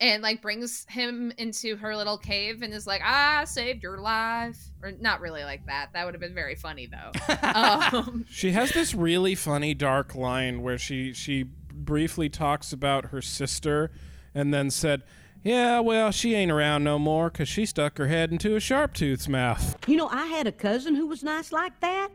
and 0.01 0.24
like 0.24 0.41
brings 0.41 0.86
him 0.89 1.32
into 1.38 1.76
her 1.78 1.95
little 1.95 2.18
cave 2.18 2.62
and 2.64 2.74
is 2.74 2.86
like, 2.88 3.01
I 3.03 3.45
saved 3.45 3.84
your 3.84 3.99
life. 3.99 4.58
Or 4.82 4.91
not 4.91 5.22
really 5.22 5.43
like 5.43 5.66
that. 5.68 5.89
That 5.93 6.06
would 6.06 6.14
have 6.14 6.22
been 6.22 6.34
very 6.34 6.56
funny 6.56 6.88
though. 6.88 7.38
um, 7.43 8.26
She 8.30 8.51
has 8.51 8.72
this 8.72 8.93
really 8.93 9.36
funny 9.36 9.74
dark 9.74 10.16
line 10.16 10.62
where 10.64 10.78
she 10.78 11.14
she 11.14 11.45
briefly 11.76 12.30
talks 12.30 12.71
about 12.71 13.07
her 13.07 13.21
sister 13.21 13.91
and 14.34 14.53
then 14.53 14.69
said, 14.69 15.03
"Yeah, 15.43 15.80
well, 15.80 16.11
she 16.11 16.34
ain't 16.34 16.51
around 16.51 16.84
no 16.84 16.97
more 16.99 17.30
'cause 17.30 17.47
she 17.47 17.65
stuck 17.65 17.97
her 17.97 18.07
head 18.07 18.32
into 18.32 18.55
a 18.55 18.59
sharp 18.59 18.93
tooth's 18.93 19.28
mouth." 19.28 19.78
You 19.88 19.97
know, 19.97 20.07
I 20.07 20.26
had 20.28 20.47
a 20.47 20.51
cousin 20.51 20.95
who 20.95 21.07
was 21.07 21.23
nice 21.23 21.51
like 21.51 21.80
that. 21.82 22.09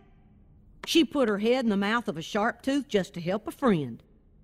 She 0.86 1.04
put 1.04 1.28
her 1.28 1.38
head 1.38 1.64
in 1.64 1.70
the 1.70 1.76
mouth 1.76 2.08
of 2.08 2.16
a 2.16 2.22
sharp 2.22 2.62
tooth 2.62 2.88
just 2.88 3.14
to 3.14 3.20
help 3.20 3.46
a 3.46 3.50
friend. 3.50 4.02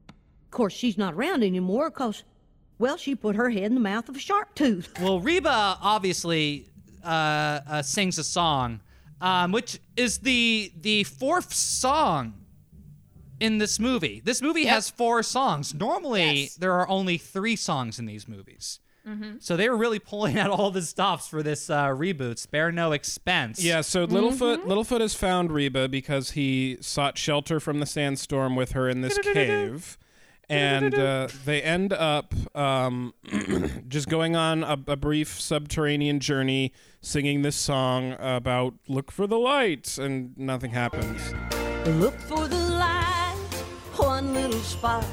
Of 0.08 0.50
course, 0.50 0.72
she's 0.74 0.96
not 0.98 1.14
around 1.14 1.42
anymore 1.42 1.90
because, 1.90 2.24
well, 2.78 2.96
she 2.96 3.14
put 3.14 3.36
her 3.36 3.50
head 3.50 3.64
in 3.64 3.74
the 3.74 3.80
mouth 3.80 4.08
of 4.08 4.16
a 4.16 4.20
sharp 4.20 4.54
tooth. 4.54 4.92
well, 5.00 5.20
Reba 5.20 5.78
obviously 5.80 6.68
uh, 7.04 7.60
uh, 7.68 7.82
sings 7.82 8.18
a 8.18 8.24
song, 8.24 8.80
um, 9.20 9.52
which 9.52 9.80
is 9.96 10.18
the 10.18 10.72
the 10.80 11.04
fourth 11.04 11.52
song 11.54 12.34
in 13.40 13.58
this 13.58 13.78
movie. 13.78 14.20
This 14.24 14.40
movie 14.42 14.62
Yep. 14.62 14.70
has 14.74 14.90
four 14.90 15.22
songs. 15.22 15.74
Normally, 15.74 16.42
Yes. 16.42 16.54
there 16.54 16.72
are 16.72 16.88
only 16.88 17.18
three 17.18 17.56
songs 17.56 17.98
in 17.98 18.06
these 18.06 18.26
movies. 18.28 18.80
Mm-hmm. 19.06 19.36
So 19.38 19.56
they 19.56 19.68
were 19.68 19.76
really 19.76 19.98
pulling 20.00 20.36
out 20.42 20.50
all 20.50 20.70
the 20.70 20.82
stops 20.82 21.28
for 21.28 21.42
this 21.42 21.70
uh, 21.70 21.86
reboot. 21.88 22.38
Spare 22.38 22.72
no 22.72 22.92
expense. 22.92 23.62
Yeah, 23.62 23.80
so 23.82 24.06
Littlefoot 24.06 24.64
Littlefoot 24.64 25.00
has 25.00 25.14
found 25.14 25.52
Reba 25.52 25.88
because 25.88 26.32
he 26.32 26.76
sought 26.80 27.16
shelter 27.16 27.60
from 27.60 27.78
the 27.80 27.86
sandstorm 27.86 28.56
with 28.56 28.72
her 28.72 28.88
in 28.88 29.02
this 29.02 29.16
cave. 29.18 29.96
And 30.48 30.94
uh, 30.94 31.26
they 31.44 31.60
end 31.60 31.92
up 31.92 32.32
um, 32.56 33.14
just 33.88 34.08
going 34.08 34.36
on 34.36 34.62
a, 34.62 34.78
a 34.86 34.96
brief 34.96 35.40
subterranean 35.40 36.20
journey, 36.20 36.72
singing 37.00 37.42
this 37.42 37.56
song 37.56 38.14
about 38.18 38.74
look 38.86 39.10
for 39.10 39.26
the 39.26 39.38
light, 39.38 39.98
and 39.98 40.36
nothing 40.38 40.70
happens. 40.70 41.34
Look 42.00 42.14
for 42.20 42.46
the 42.46 42.54
light, 42.54 42.55
one 43.98 44.32
little 44.34 44.60
spark, 44.60 45.04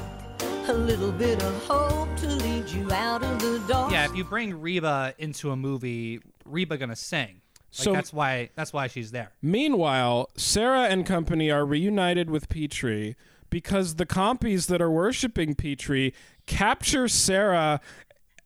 a 0.68 0.72
little 0.72 1.12
bit 1.12 1.42
of 1.42 1.66
hope 1.66 2.08
to 2.18 2.26
lead 2.26 2.68
you 2.68 2.90
out 2.92 3.22
of 3.22 3.40
the 3.40 3.62
dark. 3.68 3.92
Yeah, 3.92 4.04
if 4.06 4.16
you 4.16 4.24
bring 4.24 4.60
Reba 4.60 5.14
into 5.18 5.50
a 5.50 5.56
movie, 5.56 6.20
Reba 6.44 6.76
gonna 6.76 6.96
sing. 6.96 7.40
Like 7.78 7.84
So- 7.84 7.92
that's 7.92 8.12
why 8.12 8.50
that's 8.54 8.72
why 8.72 8.86
she's 8.86 9.10
there. 9.10 9.32
Meanwhile, 9.42 10.30
Cera 10.36 10.82
and 10.84 11.04
company 11.04 11.50
are 11.50 11.66
reunited 11.66 12.30
with 12.30 12.48
Petrie 12.48 13.16
because 13.50 13.96
the 13.96 14.06
compies 14.06 14.66
that 14.68 14.80
are 14.82 14.90
worshiping 14.90 15.54
Petrie 15.54 16.12
capture 16.46 17.08
Sarah 17.08 17.80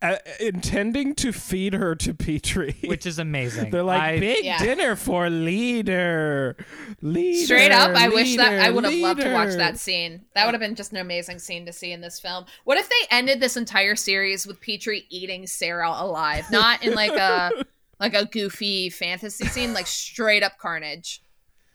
uh, 0.01 0.17
intending 0.39 1.15
to 1.17 1.33
feed 1.33 1.75
her 1.75 1.95
to 1.97 2.15
Petrie. 2.15 2.77
which 2.85 3.05
is 3.07 3.19
amazing. 3.19 3.71
They're 3.71 3.83
like 3.83 4.01
I- 4.03 4.19
big 4.21 4.45
Yeah. 4.45 4.59
dinner 4.63 4.95
for 4.97 5.29
leader. 5.29 6.57
Leader. 7.03 7.45
Straight 7.47 7.73
up, 7.73 7.97
I 7.97 8.09
wish 8.09 8.37
that 8.37 8.61
I 8.61 8.71
would 8.71 8.85
have 8.85 8.95
loved 8.95 9.21
to 9.23 9.33
watch 9.33 9.55
that 9.55 9.79
scene. 9.79 10.25
That 10.35 10.45
would 10.47 10.55
have 10.55 10.61
been 10.61 10.75
just 10.75 10.93
an 10.93 10.99
amazing 10.99 11.39
scene 11.39 11.67
to 11.67 11.73
see 11.73 11.93
in 11.93 12.01
this 12.01 12.21
film. 12.21 12.45
What 12.65 12.79
if 12.79 12.89
they 12.89 13.07
ended 13.11 13.41
this 13.41 13.57
entire 13.57 13.97
series 13.97 14.47
with 14.47 14.61
Petrie 14.61 15.07
eating 15.11 15.47
Cera 15.47 15.91
alive, 15.91 16.51
not 16.51 16.83
in 16.85 16.95
like 16.95 17.13
a 17.13 17.65
like 18.01 18.15
a 18.15 18.25
goofy 18.27 18.91
fantasy 18.91 19.47
scene, 19.47 19.73
like 19.73 19.87
straight 19.87 20.43
up 20.43 20.59
carnage? 20.59 21.23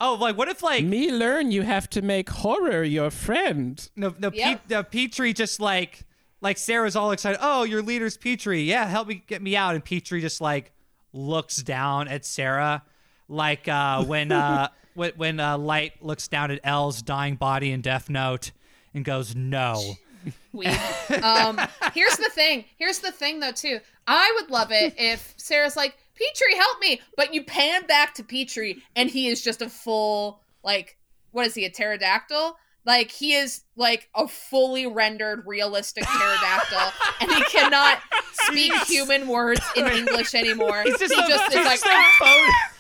oh, 0.02 0.16
like 0.16 0.38
what 0.38 0.50
if 0.50 0.62
like 0.64 0.84
Me 0.84 1.12
learn 1.12 1.52
you 1.52 1.62
have 1.62 1.90
to 1.90 2.02
make 2.02 2.30
horror 2.30 2.84
your 2.84 3.10
friend. 3.12 3.90
no 3.96 4.14
no 4.20 4.32
Yep. 4.34 4.68
Pe- 4.68 4.76
uh, 4.76 4.84
Petrie 4.84 5.32
just 5.34 5.60
like 5.62 6.04
like 6.44 6.58
Cera's 6.58 6.96
all 6.96 7.12
excited. 7.12 7.40
Oh, 7.42 7.64
your 7.64 7.82
leader's 7.82 8.18
Petrie. 8.18 8.64
Yeah, 8.64 8.86
help 8.86 9.08
me 9.08 9.24
get 9.26 9.42
me 9.42 9.56
out. 9.56 9.76
And 9.76 9.84
Petrie 9.84 10.22
just 10.22 10.42
like 10.42 10.72
looks 11.14 11.58
down 11.58 12.10
at 12.10 12.26
Cera, 12.26 12.84
like 13.30 13.68
uh, 13.68 14.04
when 14.04 14.32
uh, 14.32 14.68
when 14.94 15.14
when 15.16 15.40
uh, 15.40 15.58
Light 15.58 16.04
looks 16.04 16.28
down 16.28 16.52
at 16.52 16.60
L's 16.64 17.02
dying 17.02 17.36
body 17.36 17.72
in 17.72 17.82
Death 17.82 18.10
Note 18.10 18.52
and 18.94 19.04
goes, 19.04 19.36
"No." 19.36 19.96
We, 20.54 20.68
um, 20.68 21.60
here's 21.94 22.16
the 22.16 22.30
thing. 22.34 22.64
Here's 22.78 23.00
the 23.00 23.12
thing, 23.12 23.42
though, 23.42 23.52
too. 23.52 23.82
I 24.08 24.32
would 24.36 24.50
love 24.50 24.72
it 24.72 24.94
if 24.98 25.34
Cera's 25.36 25.76
like, 25.76 25.98
Petrie, 26.16 26.56
help 26.56 26.80
me. 26.80 27.02
But 27.18 27.34
you 27.34 27.44
pan 27.44 27.86
back 27.88 28.14
to 28.14 28.24
Petrie, 28.24 28.82
and 28.96 29.10
he 29.10 29.28
is 29.28 29.44
just 29.44 29.62
a 29.62 29.68
full, 29.68 30.40
like, 30.64 30.96
what 31.32 31.46
is 31.46 31.56
he, 31.56 31.66
a 31.66 31.70
pterodactyl? 31.70 32.56
Like, 32.86 33.12
he 33.12 33.34
is 33.34 33.62
like 33.76 34.10
a 34.16 34.28
fully 34.28 34.88
rendered, 34.88 35.44
realistic 35.48 36.04
pterodactyl, 36.06 36.92
and 37.22 37.32
he 37.32 37.44
cannot 37.44 38.00
speak 38.34 38.74
human 38.86 39.28
words 39.28 39.62
in 39.76 39.88
English 39.88 40.34
anymore. 40.36 40.84
He's 40.84 41.00
just 41.00 41.14
he 41.14 41.24
a, 41.24 41.28
just 41.28 41.50
is 41.50 41.66
like, 41.66 41.80
just 41.80 41.86
a 41.86 41.90
ah. 42.22 42.74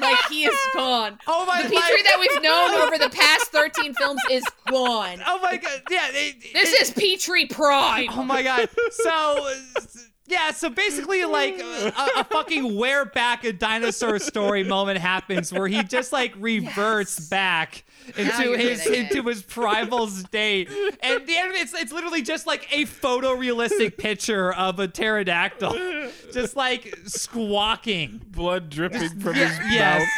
like 0.00 0.18
he 0.28 0.44
is 0.44 0.58
gone. 0.74 1.18
Oh 1.26 1.46
my 1.46 1.62
The 1.62 1.68
Petrie 1.68 2.02
that 2.02 2.18
we've 2.18 2.42
known 2.42 2.70
over 2.74 2.98
the 2.98 3.10
past 3.10 3.46
13 3.52 3.94
films 3.94 4.20
is 4.30 4.44
gone. 4.68 5.22
Oh 5.26 5.40
my 5.42 5.56
god! 5.56 5.82
Yeah, 5.90 6.08
it- 6.10 6.52
This 6.52 6.72
it- 6.72 6.82
is 6.82 6.90
Petrie 6.90 7.46
Pride. 7.46 8.08
Oh 8.10 8.24
my 8.24 8.42
god! 8.42 8.68
So, 8.90 9.54
yeah, 10.32 10.50
so 10.50 10.70
basically, 10.70 11.24
like 11.24 11.58
a, 11.60 11.92
a 12.16 12.24
fucking 12.24 12.74
where 12.76 13.04
back 13.04 13.44
a 13.44 13.52
dinosaur 13.52 14.18
story 14.18 14.64
moment 14.64 14.98
happens 14.98 15.52
where 15.52 15.68
he 15.68 15.82
just 15.84 16.12
like 16.12 16.32
reverts 16.38 17.28
back 17.28 17.84
into 18.16 18.56
his 18.56 18.86
into 18.86 19.22
his 19.28 19.42
primal 19.42 20.06
state, 20.08 20.68
and 21.02 21.26
the 21.26 21.36
end, 21.36 21.52
it's 21.54 21.74
it's 21.74 21.92
literally 21.92 22.22
just 22.22 22.46
like 22.46 22.66
a 22.72 22.84
photorealistic 22.86 23.98
picture 23.98 24.52
of 24.54 24.78
a 24.80 24.88
pterodactyl, 24.88 25.76
just 26.32 26.56
like 26.56 26.96
squawking. 27.04 28.22
Blood 28.28 28.70
dripping 28.70 29.20
from 29.20 29.36
Yeah, 29.36 29.48
his 29.48 29.72
yes. 29.72 30.08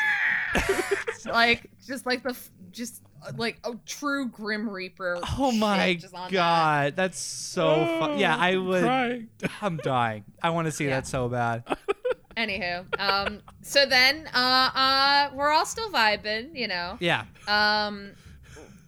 mouth. 0.54 1.24
like 1.26 1.70
just 1.86 2.06
like 2.06 2.22
the 2.22 2.36
just 2.70 3.02
like 3.36 3.58
a 3.64 3.72
true 3.86 4.28
grim 4.28 4.68
reaper 4.68 5.18
Oh 5.38 5.52
my 5.52 5.94
just 5.94 6.14
on 6.14 6.30
god, 6.30 6.96
that's 6.96 7.18
so 7.18 7.86
fun. 7.98 8.18
Yeah, 8.18 8.36
I 8.36 8.56
would. 8.56 8.82
Crying. 8.84 9.28
I'm 9.62 9.76
dying. 9.78 10.24
I 10.42 10.50
want 10.50 10.66
to 10.66 10.72
see 10.72 10.84
Yeah. 10.84 10.96
that 11.00 11.06
so 11.06 11.28
bad. 11.28 11.64
that. 11.66 11.78
anywho 12.36 12.84
um 12.98 13.40
so 13.62 13.86
then 13.86 14.26
uh 14.34 14.70
uh 14.74 15.30
we're 15.34 15.52
all 15.52 15.64
still 15.64 15.88
vibing 15.90 16.50
you 16.58 16.66
know 16.66 16.96
Yeah. 16.98 17.26
um 17.46 18.10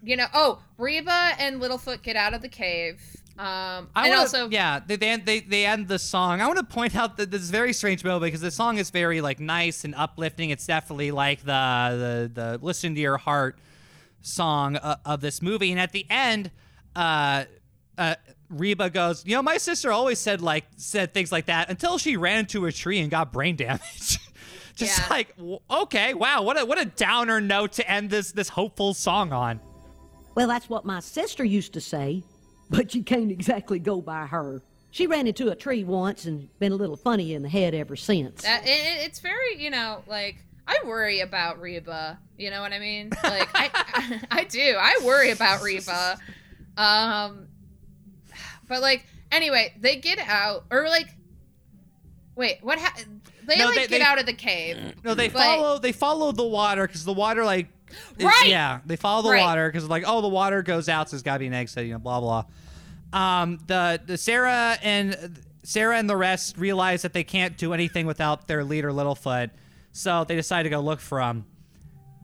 you 0.03 0.17
know 0.17 0.27
oh 0.35 0.61
reba 0.79 1.31
and 1.39 1.61
littlefoot 1.63 2.03
get 2.03 2.17
out 2.17 2.35
of 2.35 2.43
the 2.43 2.49
cave 2.49 3.01
um 3.39 3.89
I 3.95 4.07
and 4.07 4.11
wanna, 4.11 4.15
also 4.23 4.49
yeah, 4.49 4.81
they, 4.85 4.97
they 4.97 5.09
end 5.11 5.27
they 5.27 5.41
they 5.41 5.67
end 5.67 5.89
the 5.89 5.99
song. 5.99 6.41
I 6.41 6.47
want 6.47 6.59
to 6.59 6.65
point 6.65 6.97
out 6.97 7.19
that 7.19 7.31
this 7.31 7.43
is 7.43 7.51
very 7.51 7.75
strange 7.75 8.03
moment 8.03 8.23
because 8.25 8.41
the 8.41 8.51
song 8.51 8.79
is 8.79 8.89
very 8.89 9.21
like 9.21 9.41
nice 9.41 9.85
and 9.85 9.95
uplifting. 9.95 10.49
It's 10.49 10.67
definitely 10.67 11.11
like 11.11 11.41
the 11.41 12.31
the 12.35 12.41
the 12.41 12.59
listen 12.63 12.95
to 12.95 13.01
your 13.01 13.19
heart 13.19 13.59
song 14.27 14.77
uh, 14.77 14.97
of 15.05 15.21
this 15.21 15.41
movie. 15.41 15.71
And 15.71 15.81
at 15.81 15.93
the 15.93 16.07
end, 16.11 16.51
uh, 16.95 17.45
uh, 17.97 18.15
Reba 18.51 18.91
goes, 18.91 19.25
you 19.27 19.35
know, 19.35 19.43
my 19.43 19.57
sister 19.59 19.91
always 19.93 20.19
said 20.19 20.41
like 20.41 20.65
said 20.77 21.15
things 21.15 21.33
like 21.33 21.47
that 21.47 21.71
until 21.71 21.99
she 21.99 22.17
ran 22.17 22.39
into 22.41 22.67
a 22.67 22.73
tree 22.73 22.99
and 23.01 23.11
got 23.11 23.33
brain 23.33 23.57
damage. 23.57 24.19
Just 24.75 24.99
Yeah. 24.99 25.07
like 25.09 25.35
okay, 25.71 26.13
wow, 26.15 26.43
what 26.43 26.61
a 26.61 26.65
what 26.67 26.79
a 26.79 26.85
downer 26.85 27.41
note 27.41 27.73
to 27.75 27.91
end 27.91 28.11
this 28.11 28.33
this 28.33 28.49
hopeful 28.51 28.93
song 28.93 29.33
on. 29.33 29.59
Well, 30.35 30.47
that's 30.49 30.69
what 30.69 30.85
my 30.85 31.01
sister 31.01 31.45
used 31.45 31.73
to 31.73 31.81
say, 31.81 32.23
but 32.69 32.95
you 32.95 33.03
can't 33.03 33.31
exactly 33.31 33.79
go 33.79 34.03
by 34.03 34.27
her. 34.27 34.63
She 34.91 35.07
ran 35.07 35.27
into 35.27 35.49
a 35.49 35.55
tree 35.57 35.83
once 35.83 36.27
and 36.27 36.49
been 36.59 36.73
a 36.73 36.77
little 36.77 36.97
funny 36.97 37.33
in 37.33 37.43
the 37.43 37.49
head 37.49 37.75
ever 37.75 37.97
since. 37.97 38.43
that 38.43 38.65
it, 38.67 38.69
it- 38.71 39.07
it's 39.07 39.21
very 39.21 39.57
you 39.63 39.71
know 39.71 40.03
like 40.07 40.37
I 40.69 40.79
worry 40.85 41.21
about 41.21 41.61
Reba. 41.61 42.19
You 42.39 42.51
know 42.51 42.61
what 42.61 42.73
I 42.73 42.79
mean? 42.79 43.11
Like 43.25 43.49
I, 43.55 44.21
I, 44.31 44.45
do. 44.45 44.77
I 44.79 45.01
worry 45.05 45.31
about 45.31 45.63
Reba. 45.63 46.19
Um, 46.77 47.47
but 48.69 48.83
like 48.83 49.05
anyway, 49.33 49.75
they 49.81 49.97
get 49.97 50.19
out 50.19 50.65
or 50.71 50.89
like, 50.89 51.09
wait, 52.35 52.59
what? 52.63 52.79
Ha- 52.79 52.95
they 53.47 53.57
No, 53.59 53.67
like 53.67 53.75
they- 53.75 53.81
get 53.87 53.91
they- 53.99 54.03
out 54.03 54.19
of 54.19 54.27
the 54.27 54.33
cave. 54.33 54.95
No, 55.05 55.15
they 55.15 55.29
But- 55.29 55.39
follow 55.43 55.79
they 55.79 55.93
follow 55.93 56.33
the 56.33 56.45
water 56.45 56.87
because 56.87 57.05
the 57.05 57.13
water 57.13 57.45
like 57.45 57.69
is- 58.19 58.25
Right. 58.25 58.47
yeah 58.49 58.81
they 58.85 58.97
follow 58.97 59.23
the 59.23 59.31
Right. 59.31 59.41
water 59.41 59.69
because 59.71 59.89
like 59.89 60.03
oh 60.07 60.21
the 60.21 60.29
water 60.29 60.63
goes 60.63 60.89
out 60.89 61.09
so 61.09 61.15
there's 61.17 61.23
gotta 61.23 61.39
be 61.41 61.47
an 61.47 61.55
exit 61.55 61.87
you 61.87 61.93
know 61.93 61.99
blah 61.99 62.21
blah. 62.21 62.45
Um, 63.13 63.59
the 63.69 64.01
the 64.05 64.19
Cera 64.19 64.77
and 64.83 65.41
Cera 65.63 65.97
and 65.97 66.11
the 66.11 66.17
rest 66.17 66.59
realize 66.59 67.03
that 67.03 67.13
they 67.13 67.25
can't 67.25 67.57
do 67.57 67.73
anything 67.73 68.05
without 68.07 68.47
their 68.49 68.65
leader 68.65 68.91
Littlefoot, 68.91 69.51
so 69.97 70.25
they 70.25 70.37
decide 70.37 70.65
to 70.65 70.71
go 70.71 70.81
look 70.81 71.01
for 71.01 71.21
him. 71.21 71.47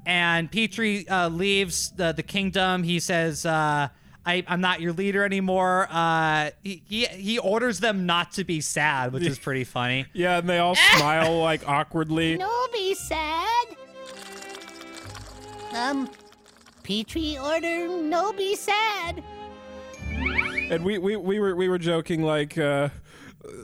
And 0.04 0.50
Petrie 0.50 1.08
uh, 1.08 1.28
leaves 1.28 1.90
the 1.92 2.12
the 2.12 2.22
kingdom. 2.22 2.82
He 2.82 3.00
says. 3.00 3.46
Uh, 3.46 3.88
I, 4.24 4.44
I'm 4.46 4.60
not 4.60 4.80
your 4.80 4.92
leader 4.92 5.24
anymore. 5.24 5.88
Uh, 5.90 6.50
he, 6.62 6.80
he 6.86 7.06
he 7.06 7.38
orders 7.40 7.80
them 7.80 8.06
not 8.06 8.30
to 8.34 8.44
be 8.44 8.60
sad, 8.60 9.12
which 9.12 9.24
is 9.24 9.36
pretty 9.36 9.64
funny. 9.64 10.06
Yeah, 10.12 10.38
and 10.38 10.48
they 10.48 10.58
all 10.58 10.76
smile 10.76 11.40
like 11.40 11.68
awkwardly. 11.68 12.36
No 12.36 12.66
be 12.72 12.94
sad. 12.94 13.66
Um, 15.74 16.08
Petrie 16.84 17.36
order 17.38 17.88
no 17.88 18.32
be 18.32 18.54
sad. 18.54 19.24
And 20.70 20.84
we, 20.84 20.98
we, 20.98 21.16
we 21.16 21.40
were 21.40 21.56
we 21.56 21.68
were 21.68 21.78
joking 21.78 22.22
like 22.22 22.56
uh 22.58 22.90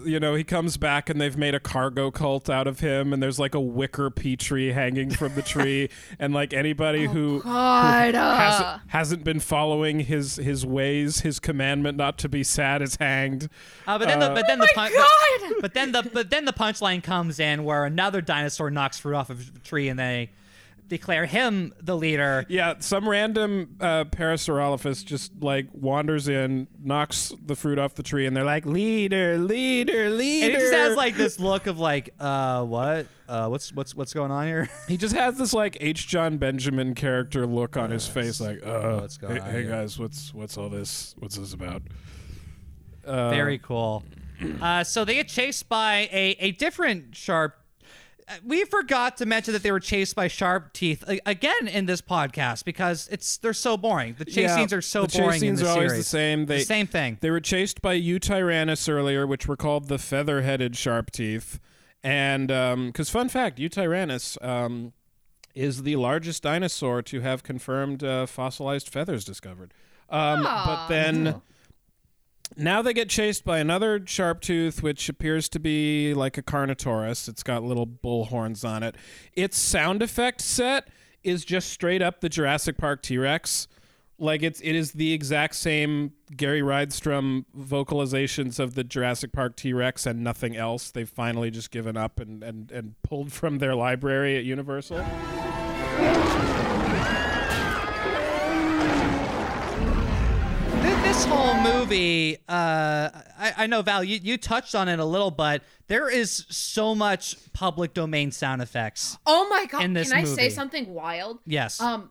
you 0.05 0.19
know, 0.19 0.35
he 0.35 0.45
comes 0.45 0.77
back 0.77 1.09
and 1.09 1.21
they've 1.21 1.37
made 1.37 1.55
a 1.55 1.61
cargo 1.61 2.11
cult 2.11 2.51
out 2.51 2.67
of 2.67 2.81
him, 2.81 3.13
and 3.13 3.23
there's 3.23 3.39
like 3.39 3.55
a 3.55 3.61
wicker 3.61 4.11
Petrie 4.11 4.73
hanging 4.73 5.11
from 5.11 5.35
the 5.35 5.43
tree, 5.43 5.91
and 6.19 6.35
like 6.35 6.53
anybody 6.53 7.07
who, 7.07 7.41
who 7.41 7.43
God, 7.43 8.15
uh. 8.15 8.37
hasn't, 8.37 8.83
hasn't 8.89 9.25
been 9.25 9.41
following 9.41 10.01
his 10.01 10.37
his 10.37 10.67
ways, 10.67 11.21
his 11.21 11.39
commandment 11.39 11.97
not 11.97 12.19
to 12.19 12.29
be 12.29 12.43
sad 12.43 12.83
is 12.83 12.97
hanged. 12.97 13.49
Uh, 13.87 13.99
but 13.99 14.09
then 14.09 14.19
the 14.21 14.31
Uh, 14.31 14.35
but 14.35 14.47
then 14.47 14.59
the 14.59 14.69
my 14.77 14.89
pun- 14.91 15.51
but, 15.53 15.63
but 15.63 15.75
then 15.75 15.93
the 15.93 16.11
but 16.13 16.31
then 16.31 16.45
the 16.45 16.53
punchline 16.53 17.03
comes 17.03 17.39
in 17.39 17.65
where 17.65 17.85
another 17.85 18.21
dinosaur 18.21 18.71
knocks 18.71 18.99
fruit 18.99 19.15
off 19.15 19.31
of 19.31 19.51
a 19.57 19.59
tree 19.61 19.89
and 19.89 19.99
they 19.99 20.31
declare 20.89 21.27
him 21.27 21.73
the 21.81 21.97
leader. 21.97 22.45
Yeah, 22.49 22.75
some 22.81 23.09
random 23.09 23.77
uh, 23.81 24.05
Parasaurolophus 24.05 25.05
just 25.05 25.33
like 25.41 25.69
wanders 25.73 26.29
in, 26.29 26.67
knocks 26.83 27.33
the 27.45 27.55
fruit 27.55 27.79
off 27.79 27.95
the 27.95 28.03
tree, 28.03 28.27
and 28.27 28.37
they're 28.37 28.45
like, 28.45 28.67
"Leader, 28.67 29.39
leader, 29.39 30.11
leader." 30.11 30.47
And 30.47 30.55
he 30.55 30.61
just 30.61 30.73
has 30.73 30.97
like 30.97 31.17
this 31.17 31.39
look 31.39 31.67
of 31.67 31.79
like, 31.79 32.15
uh, 32.19 32.65
what? 32.65 33.07
Uh, 33.29 33.49
what's 33.49 33.73
what's 33.73 33.95
what's 33.95 34.15
going 34.15 34.31
on 34.31 34.47
here? 34.47 34.69
He 34.89 34.97
just 34.97 35.15
has 35.15 35.37
this 35.37 35.53
like 35.53 35.77
H. 35.81 36.09
Jon 36.09 36.39
Benjamin 36.39 36.95
character 36.95 37.47
look 37.47 37.77
on 37.77 37.91
his 37.91 38.07
face, 38.07 38.41
like, 38.41 38.65
uh, 38.65 39.01
What's 39.01 39.19
going 39.19 39.37
hey, 39.37 39.41
on 39.41 39.51
hey 39.51 39.65
guys, 39.65 39.99
what's 39.99 40.33
what's 40.33 40.57
all 40.57 40.71
this? 40.71 41.15
What's 41.19 41.37
this 41.37 41.53
about? 41.53 41.83
Uh, 43.05 43.31
Very 43.31 43.59
cool. 43.59 44.03
Uh, 44.61 44.85
so 44.85 45.05
they 45.05 45.15
get 45.15 45.29
chased 45.29 45.69
by 45.69 46.09
a, 46.13 46.37
a 46.39 46.53
different 46.53 47.17
sharp. 47.17 47.57
We 48.45 48.65
forgot 48.65 49.17
to 49.19 49.27
mention 49.27 49.55
that 49.55 49.63
they 49.63 49.73
were 49.73 49.81
chased 49.81 50.15
by 50.15 50.29
sharp 50.29 50.73
teeth 50.73 51.03
again 51.25 51.69
in 51.69 51.87
this 51.87 52.03
podcast 52.03 52.65
because 52.65 53.09
it's 53.11 53.39
they're 53.39 53.53
so 53.55 53.77
boring. 53.77 54.17
The 54.19 54.25
chase 54.25 54.37
yeah, 54.37 54.57
scenes 54.57 54.73
are 54.73 54.83
so 54.83 55.03
the 55.03 55.09
chase 55.09 55.21
boring. 55.21 55.35
in 55.35 55.41
scenes 55.41 55.61
the 55.61 55.67
are 55.67 55.71
always 55.71 55.91
series. 55.91 56.05
the 56.05 56.09
same. 56.09 56.47
They 56.47 56.59
the 56.59 56.65
same 56.65 56.87
thing. 56.87 57.19
They 57.21 57.31
were 57.31 57.41
chased 57.41 57.81
by 57.81 57.99
Yutyrannus 57.99 58.89
earlier, 58.89 59.27
which 59.27 59.47
were 59.49 59.57
called 59.57 59.89
the 59.89 59.99
feather-headed 59.99 60.77
sharp 60.77 61.11
teeth, 61.11 61.59
and 62.03 62.49
because 62.49 63.11
fun 63.11 63.29
fact, 63.29 63.59
Yutyrannus 63.59 64.37
um, 64.45 64.93
is 65.55 65.83
the 65.85 65.97
largest 65.97 66.43
dinosaur 66.43 67.03
to 67.03 67.21
have 67.21 67.43
confirmed 67.43 68.05
uh, 68.05 68.27
fossilized 68.27 68.89
feathers 68.89 69.25
discovered. 69.25 69.73
Um, 70.11 70.43
but 70.43 70.49
Aw. 70.51 70.87
then. 70.89 71.43
Now 72.61 72.83
they 72.83 72.93
get 72.93 73.09
chased 73.09 73.45
by 73.45 73.61
another 73.61 74.05
sharp 74.05 74.41
tooth, 74.41 74.83
which 74.83 75.09
appears 75.09 75.49
to 75.51 75.61
be 75.61 76.13
like 76.13 76.37
a 76.37 76.43
Carnotaurus. 76.43 77.29
It's 77.29 77.45
got 77.45 77.63
little 77.63 77.87
bull 77.87 78.25
horns 78.25 78.65
on 78.65 78.83
it. 78.83 78.97
Its 79.33 79.57
sound 79.57 80.03
effect 80.03 80.41
set 80.41 80.89
is 81.23 81.45
just 81.45 81.71
straight 81.71 82.03
up 82.03 82.21
the 82.21 82.29
Jurassic 82.29 82.77
Park 82.77 83.01
T 83.01 83.17
Rex. 83.17 83.69
Like 84.19 84.43
it's 84.43 84.61
it 84.61 84.75
is 84.75 84.91
the 84.91 85.13
exact 85.13 85.55
same 85.55 86.15
Gary 86.37 86.61
Rydstrom 86.61 87.45
vocalizations 87.57 88.59
of 88.59 88.75
the 88.75 88.83
Jurassic 88.83 89.31
Park 89.31 89.55
T 89.55 89.73
Rex 89.73 90.05
and 90.05 90.25
nothing 90.25 90.57
else. 90.57 90.91
They've 90.91 91.09
finally 91.09 91.53
just 91.53 91.71
given 91.71 91.97
up 91.97 92.19
and, 92.19 92.43
and, 92.43 92.73
and 92.73 93.01
pulled 93.03 93.33
from 93.33 93.59
their 93.59 93.77
library 93.77 94.37
at 94.37 94.43
Universal. 94.43 94.99
This 101.03 101.25
whole 101.25 101.55
movie, 101.63 102.37
uh, 102.49 103.09
I, 103.39 103.53
I 103.59 103.67
know 103.67 103.81
Val, 103.83 104.05
you, 104.05 104.21
you 104.23 104.37
touched 104.37 104.75
on 104.75 104.89
it 104.89 104.99
a 104.99 105.05
little, 105.05 105.31
but 105.31 105.63
there 105.87 106.09
is 106.11 106.45
so 106.51 106.95
much 106.95 107.37
public 107.53 107.95
domain 107.95 108.31
sound 108.31 108.61
effects. 108.63 109.17
Oh 109.27 109.49
my 109.49 109.65
god! 109.67 109.83
in 109.85 109.95
this 109.95 110.11
Can 110.11 110.19
I 110.21 110.25
say 110.25 110.49
something 110.51 110.93
wild? 110.93 111.39
Yes. 111.47 111.81
Um, 111.81 112.11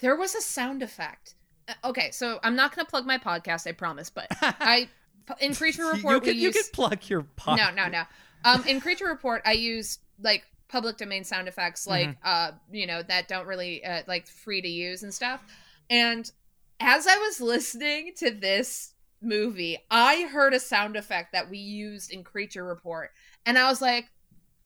there 0.00 0.14
was 0.16 0.34
a 0.34 0.40
sound 0.42 0.82
effect. 0.82 1.34
Uh, 1.68 1.72
Okay, 1.84 2.10
so 2.10 2.38
I'm 2.42 2.54
not 2.54 2.74
gonna 2.76 2.86
plug 2.86 3.06
my 3.06 3.18
podcast, 3.18 3.66
I 3.66 3.72
promise, 3.72 4.10
but 4.10 4.26
I 4.42 4.88
in 5.40 5.54
Creature 5.54 5.86
Report 5.86 6.14
you 6.14 6.20
we 6.20 6.26
can, 6.26 6.36
you 6.36 6.42
use 6.48 6.54
can 6.54 6.64
plug 6.72 7.08
your 7.08 7.22
pod. 7.22 7.58
no, 7.58 7.70
no, 7.70 7.88
no. 7.88 8.02
Um, 8.44 8.62
in 8.66 8.80
Creature 8.80 9.06
Report, 9.06 9.40
I 9.46 9.52
use 9.52 9.98
like 10.20 10.44
public 10.68 10.96
domain 10.98 11.24
sound 11.24 11.48
effects, 11.48 11.86
like 11.86 12.08
Mm-hmm. 12.08 12.18
uh, 12.24 12.50
you 12.70 12.86
know, 12.86 13.02
that 13.02 13.26
don't 13.26 13.46
really 13.46 13.84
uh, 13.84 14.02
like 14.06 14.26
free 14.26 14.60
to 14.60 14.68
use 14.68 15.02
and 15.02 15.12
stuff. 15.14 15.42
And 15.88 16.30
as 16.84 17.06
I 17.06 17.16
was 17.16 17.40
listening 17.40 18.12
to 18.18 18.30
this 18.30 18.92
movie, 19.22 19.78
I 19.90 20.28
heard 20.30 20.52
a 20.52 20.60
sound 20.60 20.96
effect 20.96 21.32
that 21.32 21.48
we 21.48 21.56
used 21.56 22.12
in 22.12 22.22
Creature 22.22 22.64
Report, 22.64 23.10
and 23.46 23.58
I 23.58 23.70
was 23.70 23.80
like, 23.80 24.10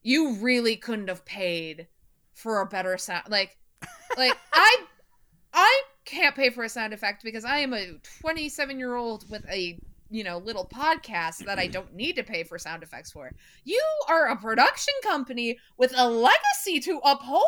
"You 0.03 0.35
really 0.35 0.77
couldn't 0.77 1.09
have 1.09 1.25
paid 1.25 1.87
for 2.35 2.61
a 2.61 2.67
better 2.67 2.99
sound." 2.99 3.29
Like, 3.29 3.57
like 4.17 4.37
I, 4.53 4.77
I 5.55 5.83
can't 6.05 6.35
pay 6.35 6.51
for 6.51 6.65
a 6.65 6.69
sound 6.69 6.93
effect 6.93 7.23
because 7.23 7.45
I 7.45 7.59
am 7.59 7.73
a 7.73 7.99
27 8.21 8.79
year 8.81 8.97
old 8.97 9.31
with 9.31 9.49
a 9.49 9.79
you 10.11 10.25
know 10.25 10.39
little 10.39 10.67
podcast 10.67 11.45
that 11.45 11.61
I 11.61 11.67
don't 11.69 11.95
need 11.95 12.17
to 12.17 12.25
pay 12.25 12.43
for 12.43 12.59
sound 12.59 12.83
effects 12.83 13.13
for. 13.13 13.31
You 13.63 13.83
are 14.09 14.27
a 14.27 14.37
production 14.37 14.95
company 15.05 15.57
with 15.77 15.95
a 15.97 16.09
legacy 16.11 16.81
to 16.81 17.01
uphold, 17.05 17.45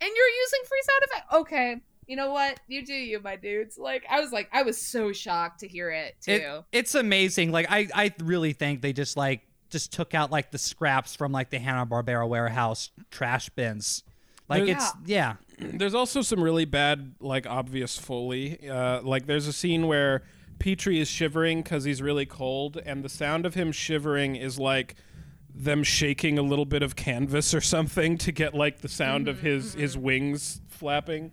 and 0.00 0.10
you're 0.14 0.40
using 0.40 0.60
free 0.68 0.82
sound 0.84 1.02
effects. 1.02 1.34
Okay, 1.34 1.80
you 2.06 2.16
know 2.16 2.32
what? 2.32 2.60
You 2.68 2.84
do 2.84 2.94
you, 2.94 3.20
my 3.20 3.36
dudes. 3.36 3.78
Like 3.78 4.04
I 4.10 4.20
was 4.20 4.32
like, 4.32 4.48
I 4.52 4.62
was 4.62 4.80
so 4.80 5.12
shocked 5.12 5.60
to 5.60 5.68
hear 5.68 5.90
it 5.90 6.16
too. 6.20 6.32
It, 6.32 6.64
it's 6.72 6.94
amazing. 6.94 7.52
Like 7.52 7.66
I, 7.70 7.88
I 7.94 8.14
really 8.22 8.52
think 8.52 8.82
they 8.82 8.92
just 8.92 9.16
like 9.16 9.42
just 9.70 9.92
took 9.92 10.14
out 10.14 10.30
like 10.30 10.50
the 10.50 10.58
scraps 10.58 11.16
from 11.16 11.32
like 11.32 11.50
the 11.50 11.58
Hanna 11.58 11.86
Barbera 11.86 12.28
warehouse 12.28 12.90
trash 13.10 13.48
bins. 13.50 14.02
Like 14.48 14.66
There's- 14.66 14.92
it's 14.98 15.08
yeah. 15.08 15.34
There's 15.58 15.94
also 15.94 16.22
some 16.22 16.42
really 16.42 16.64
bad, 16.64 17.14
like 17.20 17.46
obvious 17.46 17.96
foley. 17.96 18.68
Uh, 18.68 19.00
like 19.02 19.26
there's 19.26 19.46
a 19.46 19.52
scene 19.52 19.86
where 19.86 20.22
Petrie 20.58 20.98
is 20.98 21.08
shivering 21.08 21.62
because 21.62 21.84
he's 21.84 22.02
really 22.02 22.26
cold, 22.26 22.78
and 22.84 23.04
the 23.04 23.08
sound 23.08 23.46
of 23.46 23.54
him 23.54 23.70
shivering 23.70 24.34
is 24.34 24.58
like 24.58 24.96
them 25.54 25.84
shaking 25.84 26.38
a 26.38 26.42
little 26.42 26.64
bit 26.64 26.82
of 26.82 26.96
canvas 26.96 27.54
or 27.54 27.60
something 27.60 28.18
to 28.18 28.32
get 28.32 28.54
like 28.54 28.80
the 28.80 28.88
sound 28.88 29.28
of 29.28 29.40
his 29.40 29.74
his 29.74 29.96
wings 29.96 30.60
flapping. 30.68 31.30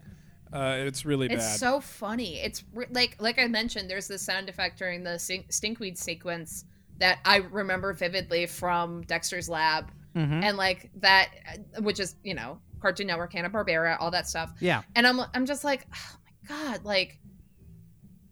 Uh, 0.52 0.76
it's 0.80 1.06
really 1.06 1.28
bad. 1.28 1.38
It's 1.38 1.60
so 1.60 1.80
funny. 1.80 2.39
It's 2.39 2.64
re- 2.74 2.88
like 2.91 3.18
like 3.20 3.38
I 3.39 3.47
mentioned. 3.47 3.89
There's 3.89 4.08
this 4.08 4.22
sound 4.22 4.50
effect 4.50 4.80
during 4.80 5.04
the 5.04 5.18
stink- 5.20 5.50
stinkweed 5.52 5.97
sequence 5.97 6.66
that 6.97 7.20
I 7.26 7.38
remember 7.38 7.93
vividly 7.93 8.45
from 8.47 9.04
Dexter's 9.04 9.47
Lab, 9.47 9.91
Mhm. 10.16 10.43
and 10.43 10.58
like 10.58 10.89
that, 11.02 11.30
uh, 11.78 11.82
which 11.82 12.00
is 12.00 12.16
you 12.24 12.34
know 12.34 12.60
Cartoon 12.82 13.08
Network, 13.08 13.32
Hanna 13.34 13.50
Barbera, 13.50 13.95
all 14.00 14.12
that 14.12 14.28
stuff. 14.28 14.52
Yeah. 14.60 14.82
And 14.95 15.06
I'm 15.06 15.22
I'm 15.34 15.45
just 15.45 15.64
like, 15.64 15.86
oh 15.93 16.16
my 16.26 16.56
god, 16.56 16.84
like 16.84 17.20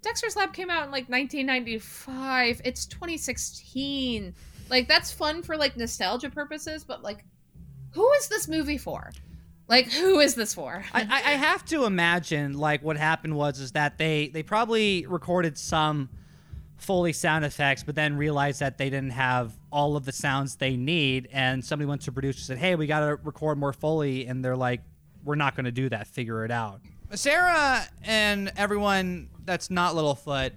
Dexter's 0.01 0.35
Lab 0.35 0.53
came 0.53 0.69
out 0.69 0.85
in 0.85 0.91
like 0.91 1.07
1995. 1.09 2.61
It's 2.65 2.85
2016. 2.87 4.33
Like 4.69 4.87
that's 4.87 5.11
fun 5.11 5.43
for 5.43 5.55
like 5.57 5.77
nostalgia 5.77 6.29
purposes, 6.29 6.83
but 6.83 7.03
like, 7.03 7.23
who 7.91 8.09
is 8.13 8.27
this 8.27 8.47
movie 8.47 8.77
for? 8.77 9.11
Like, 9.67 9.91
who 9.91 10.19
is 10.19 10.35
this 10.35 10.53
for? 10.53 10.83
I, 10.93 11.01
I 11.01 11.31
I 11.33 11.35
have 11.35 11.65
to 11.65 11.85
imagine 11.85 12.57
like 12.57 12.83
what 12.83 12.97
happened 12.97 13.35
was 13.35 13.59
is 13.59 13.73
that 13.73 13.97
they 13.97 14.29
they 14.29 14.43
probably 14.43 15.05
recorded 15.07 15.57
some 15.57 16.09
Foley 16.77 17.11
sound 17.11 17.43
effects, 17.43 17.83
but 17.83 17.95
then 17.95 18.17
realized 18.17 18.59
that 18.59 18.77
they 18.77 18.89
didn't 18.89 19.11
have 19.11 19.53
all 19.71 19.95
of 19.95 20.05
the 20.05 20.11
sounds 20.11 20.55
they 20.57 20.77
need, 20.77 21.27
and 21.31 21.65
somebody 21.65 21.87
went 21.87 22.01
to 22.03 22.11
producer 22.11 22.37
and 22.37 22.45
said, 22.45 22.57
"Hey, 22.59 22.75
we 22.75 22.85
got 22.87 22.99
to 22.99 23.15
record 23.23 23.57
more 23.57 23.73
Foley," 23.73 24.27
and 24.27 24.45
they're 24.45 24.55
like, 24.55 24.81
"We're 25.23 25.35
not 25.35 25.55
going 25.55 25.65
to 25.65 25.71
do 25.71 25.89
that. 25.89 26.07
Figure 26.07 26.45
it 26.45 26.51
out." 26.51 26.81
Cera 27.13 27.87
and 28.03 28.51
everyone 28.57 29.29
that's 29.45 29.69
not 29.71 29.95
Littlefoot 29.95 30.51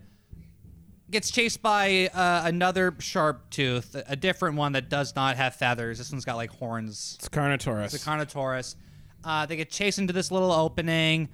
gets 1.11 1.31
chased 1.31 1.63
by 1.63 2.09
uh, 2.13 2.43
another 2.45 2.95
sharp 2.99 3.49
tooth, 3.51 3.97
a 4.07 4.17
different 4.17 4.57
one 4.57 4.73
that 4.73 4.89
does 4.89 5.15
not 5.17 5.37
have 5.37 5.55
feathers. 5.55 5.99
This 5.99 6.13
one's 6.13 6.25
got 6.25 6.37
like 6.37 6.51
horns. 6.51 7.17
it's 7.19 7.29
Carnotaurus. 7.29 7.95
It's 7.95 8.07
a 8.07 8.09
Carnotaurus. 8.09 8.77
Uh, 9.25 9.47
they 9.47 9.57
get 9.57 9.71
chased 9.71 9.99
into 9.99 10.13
this 10.13 10.31
little 10.31 10.53
opening. 10.53 11.29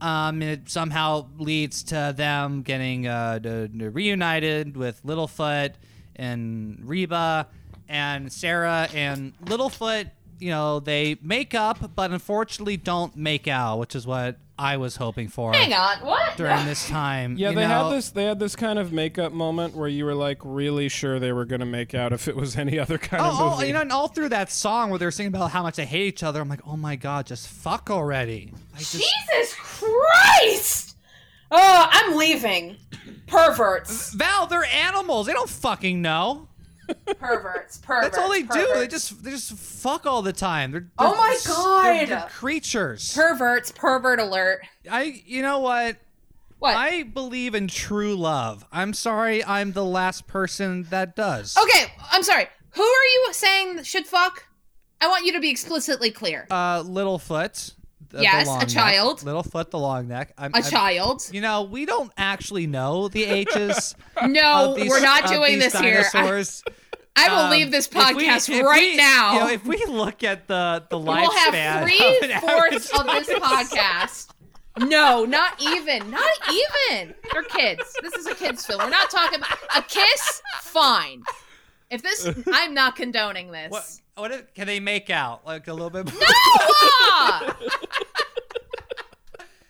Um, 0.00 0.42
and 0.42 0.50
it 0.50 0.68
somehow 0.68 1.28
leads 1.38 1.84
to 1.84 2.12
them 2.16 2.62
getting 2.62 3.06
uh, 3.06 3.38
reunited 3.78 4.76
with 4.76 5.00
Littlefoot 5.04 5.74
and 6.16 6.80
Reba 6.82 7.46
and 7.88 8.32
Cera 8.32 8.88
and 8.94 9.38
Littlefoot. 9.44 10.10
You 10.42 10.50
know, 10.50 10.80
they 10.80 11.16
make 11.22 11.54
up, 11.54 11.94
but 11.94 12.10
unfortunately 12.10 12.76
don't 12.76 13.16
make 13.16 13.46
out, 13.46 13.78
which 13.78 13.94
is 13.94 14.06
what 14.06 14.38
I 14.58 14.76
was 14.76 14.96
hoping 14.96 15.28
for 15.28 15.52
Hang 15.52 15.72
on, 15.72 15.98
what? 16.04 16.36
during 16.36 16.66
this 16.66 16.88
time. 16.88 17.36
Yeah, 17.36 17.50
you 17.50 17.54
they 17.54 17.66
know? 17.68 17.88
had 17.88 17.96
this. 17.96 18.10
They 18.10 18.24
had 18.24 18.38
this 18.40 18.56
kind 18.56 18.78
of 18.78 18.92
makeup 18.92 19.32
moment 19.32 19.74
where 19.76 19.88
you 19.88 20.04
were 20.04 20.14
like 20.14 20.38
really 20.42 20.88
sure 20.88 21.18
they 21.20 21.32
were 21.32 21.44
going 21.44 21.60
to 21.60 21.66
make 21.66 21.94
out 21.94 22.12
if 22.12 22.26
it 22.28 22.34
was 22.36 22.56
any 22.56 22.78
other 22.78 22.98
kind 22.98 23.22
of 23.22 23.32
Oh, 23.32 23.36
oh 23.40 23.50
movie. 23.50 23.62
oh, 23.62 23.66
you 23.68 23.72
know, 23.72 23.80
and 23.82 23.92
all 23.92 24.08
through 24.08 24.30
that 24.30 24.50
song 24.50 24.90
where 24.90 24.98
they're 24.98 25.10
singing 25.12 25.32
about 25.32 25.52
how 25.52 25.62
much 25.62 25.76
they 25.76 25.86
hate 25.86 26.06
each 26.08 26.22
other, 26.24 26.40
I'm 26.40 26.48
like, 26.48 26.66
oh 26.66 26.76
my 26.76 26.96
god, 26.96 27.26
just 27.26 27.46
fuck 27.48 27.88
already. 27.90 28.52
Just, 28.76 28.92
Jesus 28.92 29.54
Christ! 29.54 30.96
Oh, 31.50 31.88
I'm 31.90 32.16
leaving. 32.16 32.76
Perverts. 33.26 34.12
Val, 34.14 34.46
they're 34.46 34.64
animals. 34.64 35.26
They 35.26 35.32
don't 35.34 35.48
fucking 35.48 36.02
know. 36.02 36.48
Perverts. 37.18 37.78
Perverts. 37.78 38.16
That's 38.16 38.18
all 38.18 38.30
they 38.30 38.42
do. 38.42 38.70
They 38.74 38.86
just 38.88 39.22
they 39.24 39.30
just 39.30 39.52
fuck 39.52 40.06
all 40.06 40.22
the 40.22 40.32
time. 40.32 40.72
They're, 40.72 40.88
Oh 40.98 41.08
they're 41.08 41.16
my 41.16 41.38
God. 41.46 42.08
They're, 42.08 42.28
creatures. 42.30 43.14
Perverts. 43.14 43.72
Pervert 43.72 44.18
alert. 44.20 44.60
I 44.90 45.22
you 45.26 45.42
know 45.42 45.58
what? 45.60 45.96
What? 46.58 46.76
I 46.76 47.02
believe 47.02 47.54
in 47.56 47.66
true 47.66 48.14
love. 48.14 48.64
I'm 48.70 48.94
sorry, 48.94 49.44
I'm 49.44 49.72
the 49.72 49.84
last 49.84 50.26
person 50.28 50.84
that 50.90 51.16
does. 51.16 51.56
Okay, 51.56 51.92
I'm 52.12 52.22
sorry. 52.22 52.46
Who 52.70 52.82
are 52.82 53.04
you 53.14 53.28
saying 53.32 53.82
should 53.82 54.06
fuck? 54.06 54.44
I 55.00 55.08
want 55.08 55.26
you 55.26 55.32
to 55.32 55.40
be 55.40 55.50
explicitly 55.50 56.12
clear. 56.12 56.46
Uh, 56.50 56.82
Littlefoot. 56.84 57.74
the- 58.10 58.18
the 58.18 58.22
Yes, 58.24 58.46
a 58.46 58.50
long 58.50 58.58
neck. 58.60 58.68
child. 58.68 59.20
Littlefoot, 59.20 59.70
the 59.70 59.78
long 59.78 60.06
neck. 60.06 60.34
I'm, 60.38 60.52
A 60.52 60.58
I'm- 60.58 60.70
child. 60.70 61.22
You 61.32 61.40
know, 61.40 61.62
we 61.62 61.86
don't 61.86 62.12
actually 62.18 62.66
know 62.68 63.08
the 63.08 63.24
ages. 63.24 63.96
No, 64.26 64.74
these- 64.76 64.88
we're 64.90 65.00
not 65.00 65.26
doing 65.28 65.58
this 65.58 65.76
here. 65.76 66.04
I- 67.14 67.28
will 67.28 67.44
Um, 67.44 67.50
leave 67.50 67.70
this 67.70 67.86
if 67.86 67.94
we- 67.94 68.00
podcast 68.28 68.64
right 68.64 68.80
we- 68.80 68.96
now. 68.96 69.34
You 69.34 69.40
know, 69.40 69.48
if 69.50 69.64
we 69.66 69.84
look 69.86 70.24
at 70.24 70.48
the 70.48 70.84
the 70.90 70.98
we 70.98 71.04
will 71.04 71.30
have 71.30 71.82
three 71.84 71.98
fourths 72.40 72.90
of 72.98 73.06
this 73.06 73.28
podcast. 73.28 74.28
No, 74.78 75.26
not 75.26 75.60
even. 75.60 76.10
Not 76.10 76.32
even. 76.50 77.14
They're 77.30 77.42
kids. 77.42 77.94
This 78.02 78.14
is 78.14 78.26
a 78.26 78.34
kids 78.34 78.64
film. 78.64 78.80
We're 78.80 78.88
not 78.88 79.10
talking 79.10 79.38
about 79.38 79.58
a 79.76 79.82
kiss. 79.82 80.40
Fine. 80.62 81.22
If 81.90 82.02
this, 82.02 82.26
I'm 82.50 82.72
not 82.72 82.96
condoning 82.96 83.50
this. 83.50 83.70
What, 83.70 83.84
what 84.16 84.32
if, 84.32 84.54
can 84.54 84.66
they 84.66 84.80
make 84.80 85.10
out 85.10 85.46
like 85.46 85.68
a 85.68 85.74
little 85.74 85.90
bit? 85.90 86.10
More? 86.10 86.22
Ah! 86.24 87.54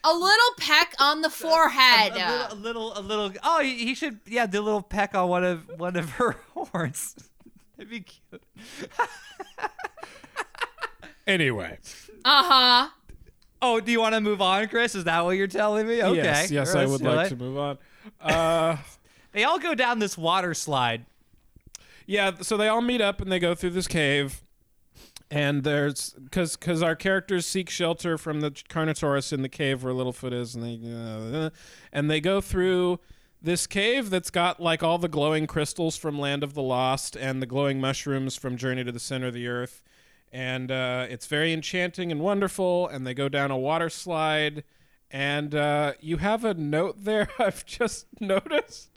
a 0.05 0.12
little 0.12 0.55
peck 0.59 0.94
on 1.01 1.20
the 1.23 1.31
forehead. 1.31 2.12
a, 2.12 2.16
little, 2.16 2.52
a 2.52 2.55
little, 2.55 2.98
a 2.98 3.01
little. 3.01 3.32
Oh, 3.43 3.60
he, 3.60 3.78
he 3.85 3.94
should. 3.94 4.20
Yeah, 4.27 4.47
do 4.47 4.60
a 4.60 4.62
little 4.62 4.82
peck 4.82 5.14
on 5.16 5.28
one 5.28 5.43
of 5.44 5.69
one 5.78 5.97
of 5.97 6.10
her 6.12 6.36
horns. 6.55 7.16
That'd 7.82 7.90
be 7.90 8.00
cute. 8.00 8.42
anyway, 11.26 11.78
Uh 12.24 12.42
huh. 12.44 12.88
Oh, 13.60 13.80
do 13.80 13.90
you 13.92 14.00
want 14.00 14.14
to 14.14 14.20
move 14.20 14.40
on, 14.40 14.68
Chris? 14.68 14.94
Is 14.94 15.04
that 15.04 15.24
what 15.24 15.30
you're 15.36 15.46
telling 15.48 15.86
me? 15.88 16.02
Okay. 16.02 16.16
yes, 16.22 16.50
yes, 16.50 16.74
I 16.74 16.84
would 16.86 17.00
like 17.00 17.26
it. 17.26 17.30
to 17.30 17.36
move 17.36 17.59
on. 17.59 17.78
Uh, 18.20 18.76
They 19.32 19.44
all 19.44 19.59
go 19.59 19.74
down 19.74 19.98
this 19.98 20.18
water 20.18 20.52
slide. 20.52 21.06
yeah, 22.06 22.32
so 22.42 22.59
they 22.59 22.68
all 22.68 22.82
meet 22.82 23.00
up 23.00 23.22
and 23.22 23.32
they 23.32 23.38
go 23.38 23.54
through 23.54 23.70
this 23.70 23.88
cave. 23.88 24.42
And 25.30 25.64
there's 25.64 26.10
because 26.10 26.56
because 26.59 26.82
our 26.82 26.94
characters 26.94 27.46
seek 27.46 27.70
shelter 27.70 28.18
from 28.18 28.42
the 28.42 28.50
Carnotaurus 28.50 29.32
in 29.32 29.40
the 29.40 29.48
cave 29.48 29.82
where 29.82 29.94
Littlefoot 29.94 30.34
is, 30.34 30.54
and 30.54 30.62
they 30.62 31.46
uh, 31.46 31.48
and 31.94 32.10
they 32.10 32.20
go 32.20 32.42
through 32.42 33.00
this 33.43 33.66
cave 33.66 34.10
that's 34.10 34.31
got 34.31 34.60
like 34.60 34.82
all 34.82 34.98
the 34.98 35.09
glowing 35.09 35.47
crystals 35.47 35.97
from 35.97 36.19
Land 36.19 36.43
of 36.44 36.55
the 36.55 36.62
Lost 36.62 37.16
and 37.16 37.43
the 37.43 37.47
glowing 37.47 37.81
mushrooms 37.81 38.36
from 38.36 38.56
Journey 38.56 38.85
to 38.85 38.93
the 38.93 39.01
Center 39.01 39.28
of 39.28 39.35
the 39.35 39.48
Earth, 39.48 39.82
and 40.32 40.70
uh, 40.70 41.06
it's 41.10 41.27
very 41.27 41.52
enchanting 41.52 42.10
and 42.12 42.20
wonderful. 42.20 42.89
And 42.89 43.06
they 43.06 43.14
go 43.14 43.28
down 43.28 43.51
a 43.51 43.59
water 43.59 43.90
slide, 43.90 44.64
and 45.10 45.55
uh, 45.55 45.93
you 46.01 46.19
have 46.19 46.44
a 46.44 46.55
note 46.55 47.05
there. 47.05 47.28
I've 47.39 47.66
just 47.66 48.06
noticed. 48.20 48.89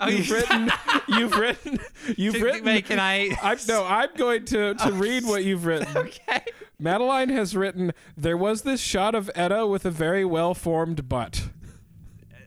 Oh, 0.00 0.08
you've 0.08 0.26
you- 0.28 0.34
written. 0.34 0.70
You've 1.08 1.36
written. 1.38 1.78
You've 2.16 2.34
Wait, 2.34 2.42
written. 2.42 2.64
wait, 2.64 2.84
can 2.86 3.00
I- 3.00 3.36
I'm, 3.42 3.58
no, 3.68 3.84
I'm 3.84 4.10
going 4.16 4.44
to 4.46 4.74
to 4.74 4.92
read 4.92 5.24
what 5.24 5.44
you've 5.44 5.64
written. 5.64 5.96
Okay. 5.96 6.42
Madeline 6.78 7.28
has 7.30 7.54
written. 7.56 7.92
There 8.16 8.36
was 8.36 8.62
this 8.62 8.80
shot 8.80 9.14
of 9.14 9.30
Etta 9.34 9.66
with 9.66 9.86
a 9.86 9.90
very 9.90 10.24
well 10.24 10.52
formed 10.52 11.08
butt. 11.08 11.44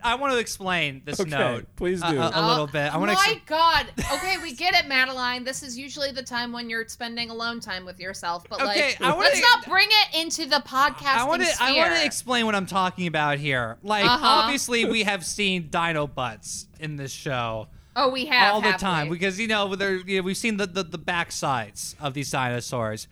I 0.06 0.16
want 0.16 0.34
to 0.34 0.40
explain 0.40 1.02
this 1.04 1.20
Okay, 1.20 1.30
note. 1.30 1.66
please 1.76 2.02
a- 2.04 2.10
do. 2.12 2.20
A, 2.20 2.32
a 2.34 2.48
little 2.48 2.68
bit. 2.68 2.94
I 2.94 2.98
want 2.98 3.12
to. 3.12 3.16
My 3.18 3.42
God. 3.46 3.88
Okay, 4.14 4.38
we 4.42 4.54
get 4.54 4.74
it, 4.76 4.88
Madeline. 4.88 5.44
This 5.44 5.64
is 5.64 5.78
usually 5.78 6.12
the 6.12 6.24
time 6.24 6.52
when 6.52 6.70
you're 6.70 6.88
spending 6.88 7.30
alone 7.30 7.60
time 7.60 7.86
with 7.86 8.00
yourself. 8.00 8.46
But 8.50 8.62
Okay, 8.62 8.96
like, 9.00 9.02
I 9.02 9.10
wanna- 9.10 9.20
let's 9.20 9.42
not 9.42 9.66
bring 9.66 9.88
it 9.90 10.22
into 10.22 10.46
the 10.46 10.58
podcasting 10.66 11.06
I 11.18 11.24
want 11.26 11.42
to. 11.42 11.50
I 11.60 11.76
want 11.78 11.96
to 11.96 12.06
explain 12.06 12.46
what 12.46 12.56
I'm 12.56 12.66
talking 12.68 13.08
about 13.08 13.40
here. 13.40 13.78
Like, 13.84 14.06
Uh-huh. 14.06 14.20
obviously, 14.26 14.86
we 14.86 15.04
have 15.04 15.26
seen 15.26 15.70
dino 15.70 16.08
butts 16.08 16.68
in 16.80 16.96
this 16.98 17.12
show. 17.12 17.68
Oh, 17.98 18.10
we 18.10 18.26
have 18.26 18.54
all 18.54 18.62
the 18.62 18.72
have 18.72 18.80
time 18.80 19.08
we? 19.10 19.16
because 19.18 19.40
you 19.40 19.48
know 19.48 19.74
you 19.74 20.18
know, 20.18 20.22
we've 20.22 20.36
seen 20.38 20.58
the, 20.58 20.68
the 20.68 20.84
the 20.84 20.98
back 20.98 21.32
sides 21.32 21.96
of 22.00 22.14
these 22.14 22.30
dinosaurs. 22.30 23.08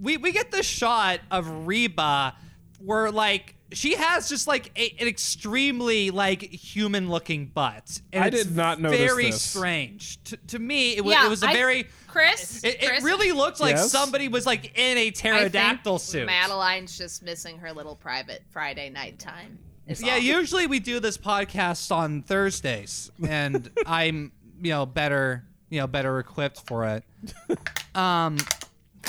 We 0.00 0.16
we 0.16 0.30
get 0.32 0.52
the 0.52 0.62
shot 0.62 1.20
of 1.30 1.66
Reba 1.66 2.34
where 2.78 3.10
like 3.10 3.56
she 3.72 3.94
has 3.94 4.28
just 4.28 4.46
like 4.46 4.70
a, 4.78 4.96
an 5.00 5.06
extremely 5.08 6.10
like 6.10 6.42
human 6.42 7.08
looking 7.08 7.46
butt. 7.46 8.00
And 8.12 8.24
I 8.24 8.26
it's 8.28 8.44
did 8.44 8.56
not 8.56 8.80
notice 8.80 8.98
Very 8.98 9.26
this. 9.30 9.40
strange 9.42 10.22
to, 10.24 10.36
to 10.48 10.58
me. 10.58 10.96
It 10.96 11.04
was 11.04 11.12
Yeah, 11.14 11.26
it 11.26 11.30
was 11.30 11.42
a 11.42 11.48
I- 11.48 11.52
very 11.54 11.86
Chris. 12.06 12.64
it, 12.64 12.82
it 12.82 12.88
Chris, 12.88 13.04
really 13.04 13.30
looked 13.32 13.60
like 13.60 13.76
Yes? 13.76 13.90
somebody 13.92 14.28
was 14.28 14.44
like 14.46 14.76
in 14.78 14.98
a 14.98 15.10
pterodactyl 15.12 15.98
think 15.98 16.10
suit. 16.10 16.26
Madeline's 16.26 16.98
just 16.98 17.22
missing 17.22 17.58
her 17.58 17.72
little 17.72 17.94
private 17.94 18.42
Friday 18.50 18.90
night 18.90 19.18
time. 19.18 19.58
Yeah, 19.86 20.12
all. 20.14 20.18
usually 20.18 20.66
we 20.68 20.78
do 20.78 21.00
this 21.00 21.18
podcast 21.18 21.90
on 21.94 22.22
Thursdays, 22.22 23.10
and 23.26 23.68
I'm 23.86 24.30
you 24.62 24.70
know 24.70 24.86
better 24.86 25.44
you 25.68 25.80
know 25.80 25.86
better 25.88 26.18
equipped 26.20 26.60
for 26.66 26.86
it. 26.86 27.04
Um, 27.96 28.36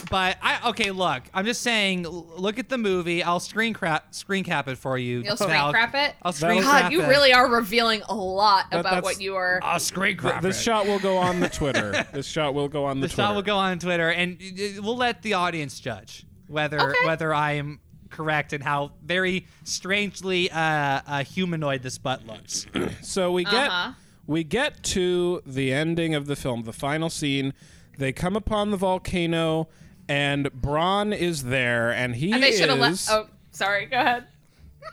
but 0.09 0.37
I 0.41 0.69
okay, 0.69 0.91
look, 0.91 1.23
I'm 1.33 1.45
just 1.45 1.61
saying, 1.61 2.07
look 2.07 2.57
at 2.59 2.69
the 2.69 2.77
movie. 2.77 3.23
I'll 3.23 3.39
screen 3.41 3.73
crap 3.73 4.13
screen 4.15 4.43
cap 4.43 4.67
it 4.67 4.77
for 4.77 4.97
you. 4.97 5.19
You'll 5.21 5.35
screen 5.37 5.51
Val. 5.51 5.71
crap 5.71 5.93
it. 5.95 6.15
I'll 6.21 6.31
screen 6.33 6.61
God, 6.61 6.69
crap 6.79 6.91
you 6.91 7.01
it. 7.03 7.07
really 7.07 7.33
are 7.33 7.49
revealing 7.49 8.01
a 8.07 8.15
lot 8.15 8.71
That- 8.71 8.79
about 8.81 9.03
what 9.03 9.19
you 9.21 9.35
are. 9.35 9.59
I'll 9.63 9.79
screen 9.79 10.13
Th- 10.17 10.19
crap 10.31 10.41
this 10.41 10.59
it. 10.59 10.63
shot 10.63 10.85
will 10.87 10.99
go 10.99 11.17
on 11.17 11.39
the 11.41 11.49
Twitter. 11.59 12.05
this 12.13 12.25
shot 12.25 12.53
will 12.53 12.67
go 12.69 12.85
on 12.85 12.99
the, 13.01 13.07
the 13.07 13.13
Twitter. 13.13 13.21
shot 13.27 13.35
will 13.35 13.41
go 13.41 13.57
on 13.57 13.79
Twitter, 13.79 14.09
and 14.09 14.37
we'll 14.81 14.97
let 14.97 15.21
the 15.23 15.33
audience 15.33 15.79
judge 15.79 16.25
whether 16.47 16.79
Okay. 16.79 17.05
whether 17.05 17.33
I 17.33 17.53
am 17.53 17.79
correct 18.09 18.51
and 18.53 18.61
how 18.63 18.91
very 19.03 19.45
strangely 19.63 20.51
uh, 20.51 20.57
uh, 20.59 21.23
humanoid 21.23 21.81
this 21.83 21.97
butt 21.97 22.25
looks. 22.25 22.65
So 23.01 23.31
we 23.31 23.43
get 23.43 23.67
Uh-huh. 23.69 23.91
we 24.27 24.43
get 24.43 24.83
to 24.83 25.41
the 25.45 25.71
ending 25.73 26.13
of 26.15 26.27
the 26.27 26.35
film, 26.35 26.63
the 26.63 26.73
final 26.73 27.09
scene. 27.09 27.53
They 27.97 28.11
come 28.13 28.35
upon 28.35 28.71
the 28.71 28.77
volcano, 28.77 29.67
and 30.11 30.51
Bron 30.53 31.13
is 31.13 31.43
there, 31.43 31.91
and 31.91 32.15
he 32.15 32.31
and 32.33 32.43
they 32.43 32.51
should 32.51 32.69
have 32.69 32.79
let. 32.79 32.91
is- 32.93 33.07
Oh, 33.09 33.27
sorry. 33.51 33.85
Go 33.85 33.97
ahead. 33.99 34.27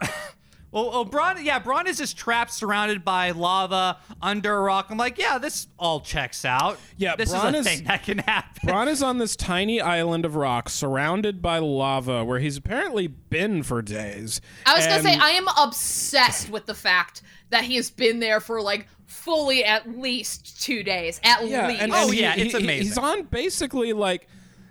Well, 0.71 0.91
oh, 0.93 1.05
Bron, 1.07 1.43
yeah, 1.43 1.59
Bron 1.61 1.87
is 1.87 1.97
just 1.97 2.19
trapped, 2.19 2.53
surrounded 2.53 3.03
by 3.03 3.31
lava 3.31 3.97
under 4.21 4.55
a 4.55 4.61
rock. 4.61 4.89
I'm 4.91 4.99
like, 4.99 5.17
yeah, 5.17 5.39
this 5.39 5.67
all 5.79 6.01
checks 6.01 6.45
out. 6.45 6.79
Yeah, 6.99 7.17
this 7.17 7.31
Bron 7.31 7.55
is 7.55 7.61
is- 7.61 7.67
a 7.67 7.77
thing 7.77 7.85
that 7.87 8.03
can 8.03 8.19
happen. 8.19 8.67
Bron 8.69 8.87
is 8.87 9.03
on 9.03 9.17
this 9.19 9.35
tiny 9.35 9.81
island 9.81 10.27
of 10.27 10.37
rock, 10.37 10.69
surrounded 10.69 11.41
by 11.41 11.59
lava, 11.59 12.23
where 12.23 12.39
he's 12.39 12.59
apparently 12.59 13.07
been 13.07 13.63
for 13.63 13.81
days. 13.81 14.43
I 14.67 14.75
was 14.77 14.87
gonna 14.87 15.03
say 15.03 15.15
I 15.17 15.31
am 15.31 15.49
obsessed 15.57 16.51
with 16.51 16.67
the 16.67 16.75
fact 16.75 17.23
that 17.49 17.65
he 17.65 17.77
has 17.77 17.91
been 17.91 18.21
there 18.21 18.39
for 18.39 18.61
like 18.61 18.89
fully 19.07 19.65
at 19.65 19.89
least 19.99 20.63
two 20.63 20.83
days. 20.83 21.19
At 21.25 21.49
yeah, 21.49 21.67
least. 21.69 21.81
and, 21.81 21.93
Oh, 21.95 22.11
he- 22.11 22.21
yeah, 22.21 22.35
it's 22.37 22.55
he- 22.55 22.63
amazing. 22.63 22.87
He's 22.89 22.99
on 22.99 23.23
basically 23.23 23.95
like 23.95 24.29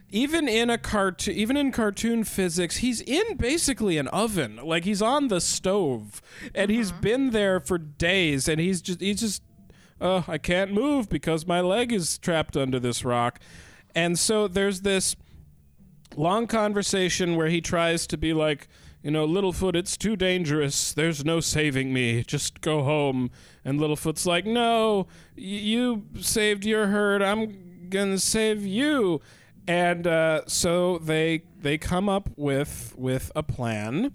even 0.09 0.47
in 0.47 0.69
a 0.69 0.77
cartoon 0.77 1.34
even 1.35 1.57
in 1.57 1.71
cartoon 1.71 2.23
physics 2.23 2.77
he's 2.77 3.01
in 3.01 3.35
basically 3.38 3.97
an 3.97 4.07
oven 4.09 4.57
like 4.63 4.85
he's 4.85 5.01
on 5.01 5.27
the 5.27 5.41
stove 5.41 6.21
and 6.55 6.71
he's 6.71 6.91
Mm-hmm. 6.91 7.01
been 7.01 7.29
there 7.31 7.59
for 7.59 7.77
days 7.77 8.47
and 8.47 8.59
he's 8.61 8.81
just 8.81 9.01
he's 9.01 9.19
just 9.19 9.41
uh, 9.99 10.21
i 10.27 10.38
can't 10.38 10.71
move 10.71 11.09
because 11.09 11.45
my 11.45 11.59
leg 11.59 11.91
is 11.91 12.17
trapped 12.19 12.55
under 12.55 12.79
this 12.79 13.03
rock 13.03 13.39
and 13.95 14.17
so 14.17 14.47
there's 14.47 14.81
this 14.81 15.15
long 16.15 16.47
conversation 16.47 17.35
where 17.35 17.47
he 17.47 17.61
tries 17.61 18.07
to 18.07 18.17
be 18.17 18.34
like, 18.34 18.67
you 19.03 19.11
know, 19.11 19.27
Littlefoot, 19.27 19.75
it's 19.75 19.95
too 19.97 20.15
dangerous. 20.15 20.93
There's 20.93 21.23
no 21.25 21.39
saving 21.39 21.93
me. 21.93 22.23
Just 22.23 22.61
go 22.61 22.84
home. 22.84 23.29
And 23.63 23.79
Littlefoot's 23.79 24.25
like, 24.25 24.45
no, 24.45 25.07
y- 25.35 25.43
you 25.43 26.05
saved 26.19 26.65
your 26.65 26.88
herd. 26.88 27.21
I'm 27.21 27.88
gonna 27.89 28.17
save 28.19 28.65
you. 28.65 29.21
And 29.68 30.07
uh, 30.07 30.41
so 30.48 30.98
they 30.98 31.44
they 31.60 31.77
come 31.77 32.07
up 32.07 32.30
with 32.38 32.94
with 32.98 33.31
a 33.35 33.44
plan, 33.44 34.14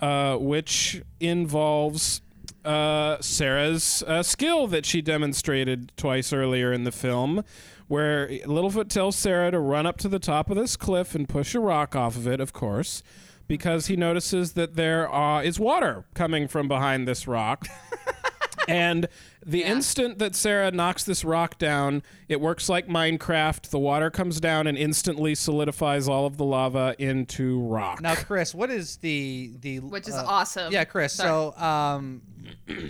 uh, 0.00 0.36
which 0.36 1.02
involves 1.18 2.20
uh, 2.64 3.16
Cera's 3.20 4.02
uh, 4.06 4.22
skill 4.22 4.66
that 4.66 4.84
she 4.84 5.00
demonstrated 5.00 5.92
twice 5.96 6.32
earlier 6.32 6.72
in 6.72 6.84
the 6.84 6.92
film, 6.92 7.42
where 7.88 8.28
Littlefoot 8.28 8.88
tells 8.88 9.16
Sarah 9.16 9.50
to 9.50 9.60
run 9.60 9.86
up 9.86 9.96
to 9.98 10.08
the 10.08 10.18
top 10.18 10.50
of 10.50 10.56
this 10.56 10.76
cliff 10.76 11.14
and 11.14 11.26
push 11.26 11.54
a 11.54 11.60
rock 11.60 11.96
off 11.96 12.16
of 12.16 12.26
it, 12.26 12.40
of 12.40 12.52
course, 12.52 13.02
because 13.46 13.86
he 13.86 13.96
notices 13.96 14.52
that 14.52 14.74
there 14.74 15.08
is 15.42 15.58
water 15.58 16.04
coming 16.12 16.48
from 16.48 16.68
behind 16.68 17.08
this 17.08 17.26
rock. 17.26 17.66
and 18.68 19.08
the 19.44 19.62
instant 19.62 20.18
that 20.18 20.34
Cera 20.34 20.70
knocks 20.70 21.04
this 21.04 21.24
rock 21.24 21.58
down, 21.58 22.02
it 22.28 22.40
works 22.40 22.68
like 22.68 22.88
Minecraft. 22.88 23.70
The 23.70 23.78
water 23.78 24.10
comes 24.10 24.40
down 24.40 24.66
and 24.66 24.76
instantly 24.76 25.34
solidifies 25.34 26.08
all 26.08 26.26
of 26.26 26.36
the 26.36 26.44
lava 26.44 26.96
into 26.98 27.60
rock. 27.62 28.00
Now, 28.00 28.14
Chris, 28.14 28.54
what 28.54 28.70
is 28.70 28.96
the 28.98 29.52
the 29.60 29.80
which 29.80 30.08
is 30.08 30.14
uh, 30.14 30.24
awesome. 30.26 30.72
Yeah, 30.72 30.84
Chris. 30.84 31.12
Sorry. 31.12 31.28
So, 31.28 31.56
um, 31.56 32.22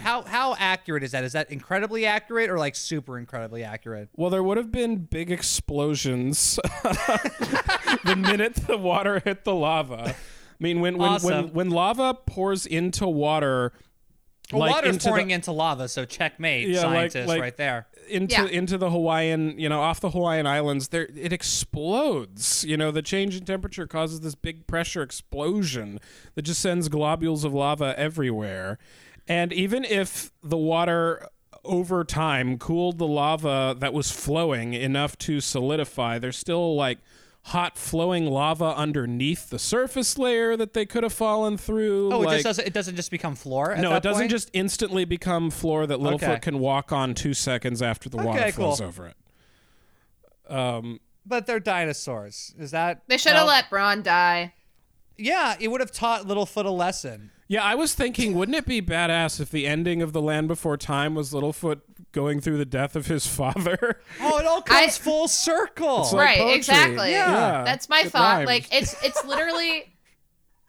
how 0.00 0.22
how 0.22 0.54
accurate 0.58 1.02
is 1.02 1.12
that? 1.12 1.24
Is 1.24 1.32
that 1.32 1.50
incredibly 1.50 2.06
accurate 2.06 2.50
or 2.50 2.58
like 2.58 2.74
super 2.74 3.18
incredibly 3.18 3.62
accurate? 3.62 4.08
Well, 4.16 4.30
there 4.30 4.42
would 4.42 4.56
have 4.56 4.72
been 4.72 4.96
big 4.96 5.30
explosions 5.30 6.58
the 8.04 8.16
minute 8.16 8.54
the 8.66 8.78
water 8.78 9.20
hit 9.24 9.44
the 9.44 9.54
lava. 9.54 10.14
I 10.58 10.62
mean, 10.62 10.80
when 10.80 10.96
when 10.96 11.20
when, 11.22 11.52
when 11.52 11.70
lava 11.70 12.14
pours 12.14 12.64
into 12.66 13.06
water, 13.06 13.72
Well, 14.52 14.60
like 14.60 14.74
water's 14.74 14.94
into 14.94 15.08
pouring 15.08 15.28
the, 15.28 15.34
into 15.34 15.50
lava, 15.52 15.88
so 15.88 16.04
checkmate, 16.04 16.68
Yeah, 16.68 16.86
like- 16.86 17.14
like- 17.14 17.40
right 17.40 17.56
there. 17.56 17.86
into 18.08 18.34
Yeah. 18.34 18.46
into 18.46 18.78
the 18.78 18.90
Hawaiian, 18.90 19.58
you 19.58 19.68
know, 19.68 19.80
off 19.80 19.98
the 20.00 20.10
Hawaiian 20.10 20.46
Islands, 20.46 20.88
there 20.88 21.08
it 21.16 21.32
explodes. 21.32 22.64
You 22.64 22.76
know, 22.76 22.90
the 22.90 23.02
change 23.02 23.36
in 23.36 23.44
temperature 23.44 23.86
causes 23.86 24.20
this 24.20 24.34
big 24.34 24.66
pressure 24.66 25.02
explosion 25.02 25.98
that 26.34 26.42
just 26.42 26.60
sends 26.60 26.88
globules 26.88 27.44
of 27.44 27.52
lava 27.52 27.94
everywhere. 27.98 28.78
And 29.28 29.52
even 29.52 29.84
if 29.84 30.30
the 30.42 30.56
water 30.56 31.28
over 31.64 32.04
time 32.04 32.58
cooled 32.58 32.98
the 32.98 33.06
lava 33.08 33.74
that 33.80 33.92
was 33.92 34.10
flowing 34.12 34.72
enough 34.74 35.18
to 35.18 35.40
solidify, 35.40 36.18
there's 36.20 36.36
still 36.36 36.76
like 36.76 36.98
hot 37.46 37.78
flowing 37.78 38.26
lava 38.26 38.74
underneath 38.76 39.50
the 39.50 39.58
surface 39.58 40.18
layer 40.18 40.56
that 40.56 40.72
they 40.74 40.84
could 40.84 41.04
have 41.04 41.12
fallen 41.12 41.56
through. 41.56 42.12
Oh, 42.12 42.22
it 42.22 42.30
just 42.32 42.44
doesn't. 42.44 42.66
It 42.66 42.72
doesn't 42.72 42.96
just 42.96 43.10
become 43.10 43.34
floor. 43.36 43.72
At 43.72 43.80
no, 43.80 43.90
that 43.90 43.98
it 43.98 44.02
doesn't 44.02 44.22
point? 44.22 44.30
just 44.32 44.50
instantly 44.52 45.04
become 45.04 45.50
floor 45.50 45.86
that 45.86 45.98
Littlefoot 46.00 46.22
Okay. 46.24 46.38
can 46.40 46.58
walk 46.58 46.90
on 46.92 47.14
two 47.14 47.34
seconds 47.34 47.82
after 47.82 48.08
the 48.08 48.16
water 48.16 48.50
flows 48.52 48.78
cool. 48.80 48.88
over 48.88 49.06
it. 49.06 50.52
Um, 50.52 51.00
But 51.24 51.46
they're 51.46 51.60
dinosaurs. 51.60 52.54
Is 52.58 52.72
that? 52.72 53.02
they 53.08 53.16
should 53.18 53.32
have 53.32 53.46
let 53.46 53.70
Bron 53.70 54.02
die. 54.02 54.52
Yeah, 55.16 55.54
it 55.58 55.68
would 55.68 55.80
have 55.80 55.92
taught 55.92 56.24
Littlefoot 56.26 56.64
a 56.66 56.70
lesson. 56.70 57.30
Yeah, 57.48 57.62
I 57.62 57.74
was 57.74 57.94
thinking, 57.94 58.34
wouldn't 58.34 58.56
it 58.56 58.66
be 58.66 58.82
badass 58.82 59.40
if 59.40 59.50
the 59.50 59.66
ending 59.66 60.02
of 60.02 60.12
The 60.12 60.20
Land 60.22 60.48
Before 60.48 60.76
Time 60.76 61.14
was 61.14 61.32
Littlefoot 61.32 61.80
going 62.12 62.40
through 62.40 62.58
the 62.58 62.64
death 62.64 62.96
of 62.96 63.06
his 63.06 63.26
father? 63.38 64.00
Oh, 64.20 64.38
it 64.38 64.46
all 64.46 64.62
comes 64.62 64.98
full 64.98 65.28
circle. 65.28 66.02
It's 66.02 66.12
like 66.12 66.26
right, 66.26 66.38
poetry. 66.38 66.56
exactly. 66.56 67.10
Yeah. 67.12 67.62
That's 67.64 67.88
my 67.88 68.00
It 68.00 68.10
thought. 68.12 68.36
rhymes. 68.38 68.46
Like 68.46 68.74
it's 68.74 69.02
it's 69.04 69.24
literally 69.24 69.92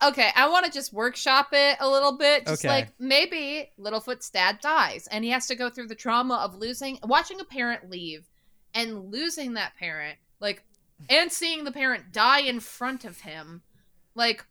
Okay, 0.00 0.28
I 0.36 0.48
want 0.48 0.64
to 0.64 0.70
just 0.70 0.92
workshop 0.92 1.48
it 1.50 1.76
a 1.80 1.88
little 1.88 2.16
bit. 2.16 2.46
Just 2.46 2.64
Okay. 2.64 2.72
like 2.72 2.88
maybe 3.00 3.68
Littlefoot's 3.80 4.30
dad 4.30 4.60
dies 4.60 5.08
and 5.10 5.24
he 5.24 5.30
has 5.30 5.48
to 5.48 5.56
go 5.56 5.68
through 5.70 5.88
the 5.88 5.96
trauma 5.96 6.36
of 6.36 6.54
losing 6.54 7.00
watching 7.02 7.40
a 7.40 7.44
parent 7.44 7.90
leave 7.90 8.28
and 8.74 9.10
losing 9.10 9.54
that 9.54 9.74
parent, 9.76 10.16
like 10.38 10.62
and 11.10 11.32
seeing 11.32 11.64
the 11.64 11.72
parent 11.72 12.12
die 12.12 12.42
in 12.42 12.60
front 12.60 13.04
of 13.04 13.22
him. 13.22 13.62
Like 14.14 14.44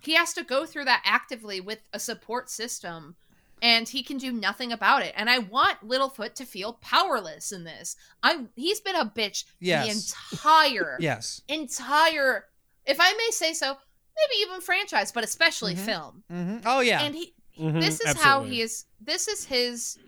he 0.00 0.14
has 0.14 0.32
to 0.34 0.44
go 0.44 0.66
through 0.66 0.84
that 0.86 1.02
actively 1.04 1.60
with 1.60 1.78
a 1.92 1.98
support 1.98 2.50
system 2.50 3.16
and 3.62 3.88
he 3.88 4.02
can 4.02 4.16
do 4.16 4.32
nothing 4.32 4.72
about 4.72 5.02
it. 5.02 5.12
And 5.16 5.28
I 5.28 5.38
want 5.38 5.86
Littlefoot 5.86 6.34
to 6.36 6.46
feel 6.46 6.74
powerless 6.80 7.52
in 7.52 7.64
this. 7.64 7.96
I 8.22 8.46
he's 8.56 8.80
been 8.80 8.96
a 8.96 9.04
bitch 9.04 9.44
Yes. 9.60 10.14
the 10.14 10.36
entire 10.38 10.96
Yes. 11.00 11.42
entire 11.48 12.46
if 12.86 12.98
I 12.98 13.12
may 13.12 13.28
say 13.30 13.52
so, 13.52 13.66
maybe 13.68 14.40
even 14.42 14.60
franchise, 14.62 15.12
but 15.12 15.24
especially 15.24 15.74
film. 15.76 16.24
hmm 16.30 16.58
Oh 16.64 16.80
yeah. 16.80 17.02
And 17.02 17.14
he, 17.14 17.34
Mhm, 17.58 17.80
this 17.80 18.00
is 18.00 18.16
how 18.16 18.38
absolutely. 18.38 18.56
he 18.56 18.62
is. 18.62 18.84
This 19.00 19.28
is 19.28 19.44
his. 19.44 19.98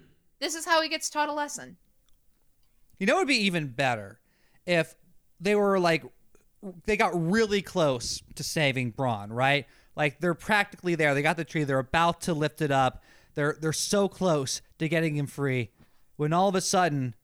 This 0.41 0.55
is 0.55 0.65
how 0.65 0.81
he 0.81 0.89
gets 0.89 1.11
taught 1.11 1.29
a 1.29 1.33
lesson. 1.35 1.77
You 2.99 3.07
know, 3.07 3.17
it 3.17 3.19
would 3.21 3.29
be 3.29 3.45
even 3.45 3.69
better 3.69 4.21
if 4.67 4.95
they 5.41 5.55
were 5.55 5.79
like, 5.79 6.05
they 6.85 6.97
got 6.97 7.11
really 7.31 7.61
close 7.63 8.23
to 8.37 8.43
saving 8.45 8.93
Bron, 8.93 9.33
right? 9.33 9.67
Like 9.97 10.21
they're 10.21 10.35
practically 10.35 10.95
there. 10.95 11.15
They 11.15 11.23
got 11.23 11.37
the 11.37 11.45
tree. 11.45 11.65
They're 11.65 11.79
about 11.79 12.21
to 12.23 12.35
lift 12.35 12.63
it 12.63 12.71
up. 12.71 13.03
They're 13.35 13.57
they're 13.61 13.73
so 13.73 14.09
close 14.09 14.63
to 14.79 14.89
getting 14.89 15.17
him 15.17 15.27
free, 15.27 15.71
when 16.17 16.33
all 16.33 16.49
of 16.49 16.55
a 16.55 16.61
sudden, 16.61 17.15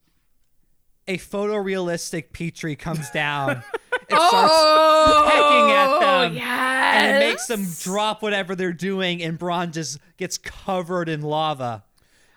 a 1.06 1.18
photorealistic 1.18 2.32
Petrie 2.32 2.76
comes 2.76 3.10
down. 3.10 3.62
It 4.10 4.14
starts 4.14 4.52
oh, 4.56 5.24
pecking 5.26 5.70
at 5.70 5.98
them, 6.00 6.38
and 6.38 7.16
it 7.16 7.28
makes 7.28 7.46
them 7.46 7.66
drop 7.80 8.22
whatever 8.22 8.54
they're 8.56 8.72
doing, 8.72 9.22
and 9.22 9.38
Bron 9.38 9.70
just 9.70 9.98
gets 10.16 10.38
covered 10.38 11.10
in 11.10 11.20
lava. 11.20 11.84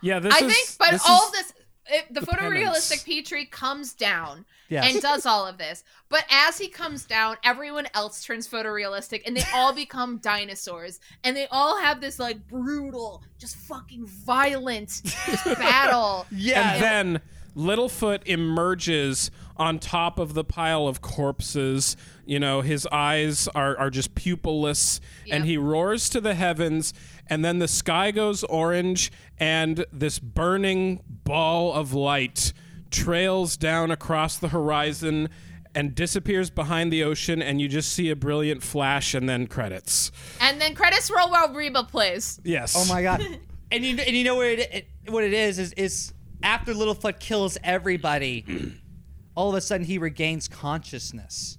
Yeah, 0.02 0.20
this 0.20 0.34
I 0.34 0.46
is. 0.46 0.54
think, 0.54 0.70
but 0.78 0.92
this 0.92 1.04
all 1.08 1.32
this, 1.32 1.54
it, 1.86 2.14
the 2.14 2.20
the 2.20 2.28
photorealistic 2.28 3.06
Petrie 3.06 3.46
comes 3.46 3.94
down 3.94 4.44
Yes. 4.72 4.94
and 4.94 5.02
does 5.02 5.26
all 5.26 5.46
of 5.46 5.58
this. 5.58 5.84
But 6.08 6.24
as 6.32 6.58
he 6.58 6.70
comes 6.70 7.04
down, 7.06 7.36
everyone 7.44 7.88
else 7.94 8.24
turns 8.24 8.48
photorealistic, 8.48 9.24
and 9.28 9.36
they 9.36 9.44
all 9.54 9.74
become 9.74 10.18
dinosaurs, 10.18 11.02
and 11.26 11.36
they 11.36 11.46
all 11.52 11.80
have 11.82 12.00
this 12.00 12.20
like 12.20 12.48
brutal, 12.48 13.22
just 13.38 13.58
fucking 13.58 14.08
violent 14.08 15.02
battle. 15.46 16.26
Yeah. 16.32 16.74
And 16.74 16.82
then 16.84 17.22
Littlefoot 17.56 18.22
emerges 18.26 19.30
on 19.58 19.78
top 19.78 20.18
of 20.18 20.34
the 20.36 20.46
pile 20.46 20.88
of 20.88 21.02
corpses. 21.02 21.98
You 22.26 22.40
know, 22.40 22.62
his 22.62 22.88
eyes 22.88 23.50
are, 23.50 23.78
are 23.78 23.90
just 23.90 24.16
pupilless, 24.16 25.02
and 25.30 25.46
he 25.46 25.58
roars 25.58 26.08
to 26.10 26.22
the 26.22 26.34
heavens. 26.34 26.94
And 27.28 27.44
then 27.44 27.60
the 27.60 27.68
sky 27.68 28.12
goes 28.12 28.46
orange, 28.46 29.12
and 29.38 29.86
this 29.92 30.18
burning 30.18 31.02
ball 31.26 31.74
of 31.74 31.94
light 31.94 32.54
trails 32.92 33.58
down 33.58 33.90
across 33.90 34.38
the 34.38 34.50
horizon 34.50 35.30
and 35.74 35.96
disappears 35.96 36.50
behind 36.50 36.92
the 36.92 37.04
ocean. 37.04 37.42
And 37.42 37.62
you 37.62 37.68
just 37.68 37.94
see 37.94 38.10
a 38.10 38.16
brilliant 38.16 38.62
flash, 38.62 39.14
and 39.14 39.28
then 39.28 39.48
credits. 39.48 40.12
And 40.40 40.60
then 40.62 40.76
credits 40.76 41.10
roll 41.10 41.32
while 41.32 41.54
Reba 41.54 41.86
plays. 41.86 42.40
Yes. 42.44 42.76
Oh 42.78 42.86
my 42.86 43.02
god! 43.02 43.26
and 43.72 43.84
you 43.84 43.98
and 43.98 44.16
you 44.16 44.24
know 44.24 44.36
what 44.36 44.48
it, 44.48 44.74
it 44.74 44.88
what 45.12 45.24
it 45.24 45.34
is 45.34 45.58
is 45.60 45.74
is 45.74 46.14
after 46.44 46.74
Littlefoot 46.74 47.20
kills 47.20 47.58
everybody, 47.64 48.46
all 49.36 49.50
of 49.50 49.56
a 49.56 49.62
sudden 49.62 49.86
he 49.86 49.98
regains 49.98 50.48
consciousness, 50.48 51.58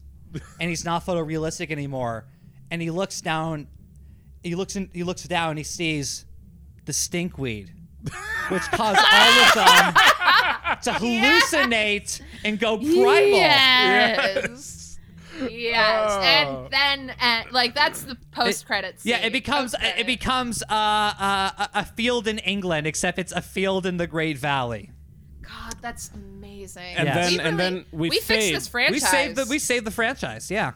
and 0.60 0.68
he's 0.68 0.84
not 0.84 1.04
photorealistic 1.04 1.70
anymore. 1.70 2.26
And 2.70 2.80
he 2.80 2.90
looks 2.90 3.20
down, 3.20 3.68
he 4.42 4.54
looks 4.54 4.76
in, 4.76 4.90
he 4.92 5.04
looks 5.04 5.24
down, 5.24 5.50
and 5.50 5.59
he 5.59 5.64
sees 5.64 6.24
the 6.84 6.92
stinkweed, 6.92 7.70
which 8.52 8.62
caused 8.72 8.98
all 9.12 9.30
of 9.40 9.54
them 9.54 9.94
to 10.82 10.90
hallucinate 11.00 12.20
and 12.44 12.58
go 12.58 12.76
primal. 12.76 12.92
Yes. 13.06 14.98
Yes. 15.50 16.10
Oh. 16.12 16.20
And 16.20 16.70
then, 16.70 17.16
uh, 17.20 17.42
like, 17.50 17.74
that's 17.74 18.02
the 18.02 18.16
post 18.32 18.66
credits. 18.66 19.04
Yeah, 19.04 19.18
it 19.24 19.32
becomes 19.32 19.74
it 19.80 20.06
becomes 20.06 20.62
uh, 20.62 20.66
uh, 20.74 21.50
a- 21.58 21.70
a 21.80 21.84
field 21.84 22.28
in 22.28 22.38
England, 22.38 22.86
except 22.86 23.18
it's 23.18 23.32
a 23.32 23.42
field 23.42 23.86
in 23.86 23.96
the 23.96 24.06
Great 24.06 24.38
Valley. 24.38 24.90
God, 25.42 25.74
that's 25.80 26.10
amazing. 26.14 26.94
And 26.96 27.06
Yes. 27.08 27.14
then 27.16 27.32
We 27.32 27.38
and 27.40 27.58
really- 27.58 27.70
then 27.74 27.84
we, 27.92 28.10
we 28.10 28.20
fixed 28.20 28.52
this 28.52 28.68
franchise. 28.68 28.92
We 28.92 29.00
saved 29.00 29.36
the 29.36 29.46
we 29.48 29.58
saved 29.58 29.86
the 29.86 29.90
franchise. 29.90 30.50
Yeah. 30.50 30.72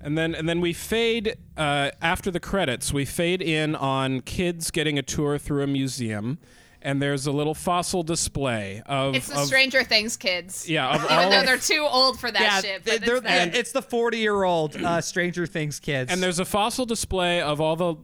And 0.00 0.16
then 0.16 0.34
and 0.34 0.48
then 0.48 0.60
we 0.60 0.72
fade 0.72 1.36
uh, 1.56 1.90
after 2.00 2.30
the 2.30 2.40
credits. 2.40 2.92
We 2.92 3.04
fade 3.04 3.42
in 3.42 3.74
on 3.74 4.20
kids 4.20 4.70
getting 4.70 4.98
a 4.98 5.02
tour 5.02 5.36
through 5.38 5.62
a 5.62 5.66
museum, 5.66 6.38
and 6.84 7.02
there's 7.02 7.26
a 7.26 7.32
little 7.32 7.54
fossil 7.54 8.02
display 8.02 8.82
of. 8.86 9.14
It's 9.16 9.28
the 9.28 9.40
of- 9.40 9.46
Stranger 9.46 9.82
Things 9.82 10.16
kids. 10.16 10.68
Yeah, 10.68 10.88
of 10.94 11.04
Even 11.04 11.16
all 11.18 11.30
though 11.30 11.40
of- 11.40 11.46
they're 11.46 11.58
too 11.58 11.84
old 11.88 12.20
for 12.20 12.30
that 12.30 12.40
yeah, 12.40 12.60
shit. 12.60 12.84
they- 12.84 12.98
But 12.98 13.06
they're- 13.06 13.16
it's, 13.16 13.24
them. 13.24 13.50
it's 13.54 13.72
the 13.72 13.82
forty-year-old 13.82 14.76
uh, 14.76 15.00
Stranger 15.00 15.46
Things 15.46 15.80
kids. 15.80 16.12
And 16.12 16.22
there's 16.22 16.38
a 16.38 16.44
fossil 16.44 16.86
display 16.86 17.40
of 17.40 17.60
all 17.60 17.74
the 17.76 17.94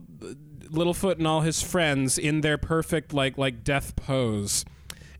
Littlefoot 0.69 1.17
and 1.17 1.27
all 1.27 1.41
his 1.41 1.61
friends 1.61 2.17
in 2.17 2.41
their 2.41 2.57
perfect 2.57 3.13
like 3.13 3.37
like 3.37 3.63
death 3.63 3.95
pose, 3.95 4.65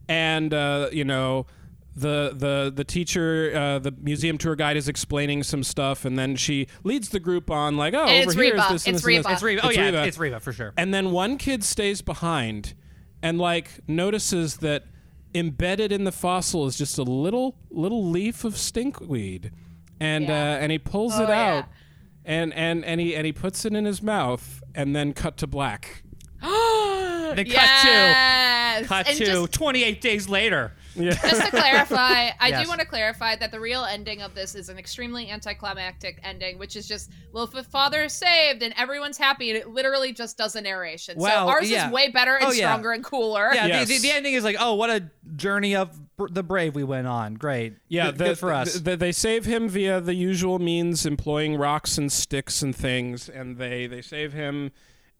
and 0.08 0.52
uh, 0.52 0.88
you 0.92 1.04
know. 1.04 1.46
The, 1.94 2.32
the 2.34 2.72
the 2.74 2.84
teacher 2.84 3.52
uh, 3.54 3.78
the 3.78 3.90
museum 4.00 4.38
tour 4.38 4.56
guide 4.56 4.78
is 4.78 4.88
explaining 4.88 5.42
some 5.42 5.62
stuff 5.62 6.06
and 6.06 6.18
then 6.18 6.36
she 6.36 6.66
leads 6.84 7.10
the 7.10 7.20
group 7.20 7.50
on 7.50 7.76
like 7.76 7.92
oh 7.92 8.04
And 8.06 8.22
over 8.22 8.30
it's 8.30 8.32
here 8.32 8.44
is 8.44 8.50
Reba. 8.52 8.66
this 8.72 8.86
and 8.86 8.96
It's 8.96 9.04
this 9.04 9.14
and 9.14 9.24
this. 9.26 9.26
Reba. 9.26 9.32
it's 9.34 9.42
Reba. 9.42 9.66
Oh 9.66 9.70
yeah, 9.70 10.04
it's 10.04 10.16
Reba 10.16 10.40
for 10.40 10.54
sure. 10.54 10.72
And 10.78 10.94
then 10.94 11.10
one 11.10 11.36
kid 11.36 11.62
stays 11.62 12.00
behind 12.00 12.72
and 13.22 13.38
like 13.38 13.70
notices 13.88 14.56
that 14.58 14.84
embedded 15.34 15.92
in 15.92 16.04
the 16.04 16.12
fossil 16.12 16.66
is 16.66 16.76
just 16.76 16.98
a 16.98 17.02
little 17.02 17.54
little 17.70 18.04
leaf 18.08 18.44
of 18.44 18.54
stinkweed. 18.54 19.50
And 20.00 20.24
Yeah. 20.24 20.32
uh, 20.54 20.58
and 20.58 20.72
he 20.72 20.78
pulls 20.78 21.14
Oh, 21.16 21.22
it 21.24 21.28
yeah. 21.28 21.54
out 21.58 21.64
and, 22.24 22.52
and 22.54 22.84
and 22.84 23.00
he 23.00 23.14
and 23.16 23.24
he 23.26 23.32
puts 23.32 23.64
it 23.64 23.72
in 23.74 23.84
his 23.84 24.02
mouth 24.02 24.62
and 24.74 24.94
then 24.94 25.12
cut 25.12 25.36
to 25.38 25.46
black. 25.46 26.02
Then 26.42 27.46
cut 27.46 27.46
yes. 27.46 28.82
to 28.82 28.88
cut 28.88 29.08
And 29.08 29.16
to 29.18 29.24
just- 29.24 29.52
28 29.52 30.00
days 30.02 30.28
later. 30.28 30.72
Just 30.96 31.42
to 31.44 31.50
clarify, 31.50 32.30
I 32.38 32.48
Yes. 32.48 32.62
do 32.62 32.68
want 32.68 32.80
to 32.80 32.86
clarify 32.86 33.36
that 33.36 33.50
the 33.50 33.58
real 33.60 33.84
ending 33.84 34.20
of 34.22 34.34
this 34.34 34.54
is 34.54 34.68
an 34.68 34.78
extremely 34.78 35.30
anticlimactic 35.30 36.20
ending, 36.22 36.58
which 36.58 36.76
is 36.76 36.86
just, 36.86 37.10
well, 37.32 37.44
if 37.44 37.50
the 37.52 37.62
father 37.64 38.02
is 38.02 38.12
saved 38.12 38.62
and 38.62 38.74
everyone's 38.76 39.16
happy, 39.18 39.50
and 39.50 39.58
it 39.58 39.68
literally 39.68 40.12
just 40.12 40.36
does 40.36 40.54
a 40.56 40.60
narration. 40.60 41.18
Wow, 41.18 41.46
so 41.46 41.48
ours 41.48 41.70
yeah. 41.70 41.86
is 41.86 41.92
way 41.92 42.10
better 42.10 42.36
and 42.36 42.44
Oh, 42.46 42.50
yeah. 42.50 42.68
stronger 42.68 42.92
and 42.92 43.02
cooler. 43.04 43.50
Yeah, 43.54 43.66
Yes. 43.66 43.88
the, 43.88 43.96
the, 43.96 44.02
the 44.02 44.10
ending 44.12 44.34
is 44.34 44.44
like, 44.44 44.56
oh, 44.58 44.74
what 44.74 44.90
a 44.90 45.10
journey 45.36 45.74
of 45.76 45.98
the 46.30 46.42
brave 46.42 46.74
we 46.74 46.84
went 46.84 47.06
on. 47.06 47.34
Great. 47.34 47.74
Yeah, 47.88 48.06
good, 48.06 48.18
the- 48.18 48.24
good 48.24 48.38
for 48.38 48.52
us. 48.52 48.74
the- 48.74 48.96
they 48.96 49.12
save 49.12 49.44
him 49.44 49.68
via 49.68 50.00
the 50.00 50.14
usual 50.14 50.58
means, 50.58 51.06
employing 51.06 51.56
rocks 51.56 51.96
and 51.98 52.12
sticks 52.12 52.62
and 52.62 52.76
things, 52.76 53.28
and 53.28 53.56
they 53.56 53.86
they 53.86 54.02
save 54.02 54.32
him, 54.32 54.70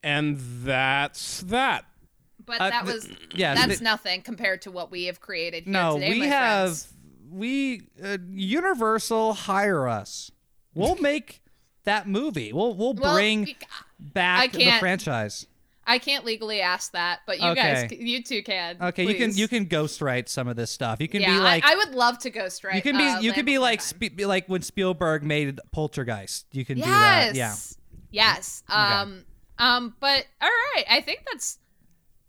and 0.03 0.39
that's 0.39 1.41
that. 1.41 1.85
But 2.45 2.61
Uh, 2.61 2.71
that 2.71 2.85
th- 2.85 2.95
was, 2.95 3.09
yeah, 3.35 3.55
that's 3.55 3.79
the- 3.79 3.85
nothing 3.85 4.23
compared 4.23 4.63
to 4.63 4.71
what 4.71 4.91
we 4.91 5.05
have 5.05 5.21
created 5.21 5.65
here 5.65 5.73
no, 5.73 5.95
today, 5.95 6.11
we 6.11 6.19
my 6.21 6.27
have 6.27 6.69
friends. 6.79 6.93
we 7.31 7.83
uh, 8.03 8.19
Universal 8.31 9.35
hire 9.35 9.89
us. 9.89 10.31
We'll 10.75 10.97
make 11.01 11.41
that 11.85 12.09
movie. 12.09 12.53
We'll 12.53 12.75
we'll 12.75 12.95
Well, 12.95 13.15
bring 13.15 13.45
we- 13.45 13.57
back 13.99 14.53
the 14.53 14.71
franchise. 14.81 15.47
I 15.85 15.99
can't 15.99 16.25
legally 16.25 16.61
ask 16.61 16.93
that, 16.93 17.23
but 17.27 17.41
you 17.41 17.55
guys, 17.57 17.91
you 17.91 18.23
two 18.23 18.45
can. 18.45 18.77
Okay, 18.81 19.05
you 19.05 19.15
can 19.17 19.37
you 19.37 19.49
can 19.49 19.67
ghostwrite 19.67 20.29
some 20.29 20.47
of 20.47 20.55
this 20.55 20.71
stuff. 20.71 21.01
You 21.01 21.09
can 21.09 21.21
yeah, 21.23 21.35
be 21.35 21.39
like 21.41 21.65
I, 21.65 21.73
I 21.73 21.77
would 21.77 21.91
love 21.91 22.19
to 22.21 22.31
ghostwrite. 22.31 22.77
you 22.77 22.83
can 22.83 22.97
be 22.97 23.03
uh, 23.03 23.19
you 23.19 23.31
Land 23.31 23.35
can 23.35 23.45
be 23.45 23.59
like 23.59 23.81
spe- 23.81 24.15
be 24.15 24.25
like 24.25 24.49
when 24.49 24.63
Spielberg 24.63 25.25
made 25.25 25.59
Poltergeist. 25.73 26.47
You 26.53 26.65
can 26.65 26.79
yes. 26.79 26.87
do 26.87 26.91
that. 26.91 27.35
Yeah. 27.35 27.55
Yes. 28.13 28.63
Um. 28.69 29.25
Um. 29.59 29.95
But 29.99 30.25
all 30.41 30.49
right, 30.77 30.85
I 30.89 31.01
think 31.01 31.25
that's 31.33 31.59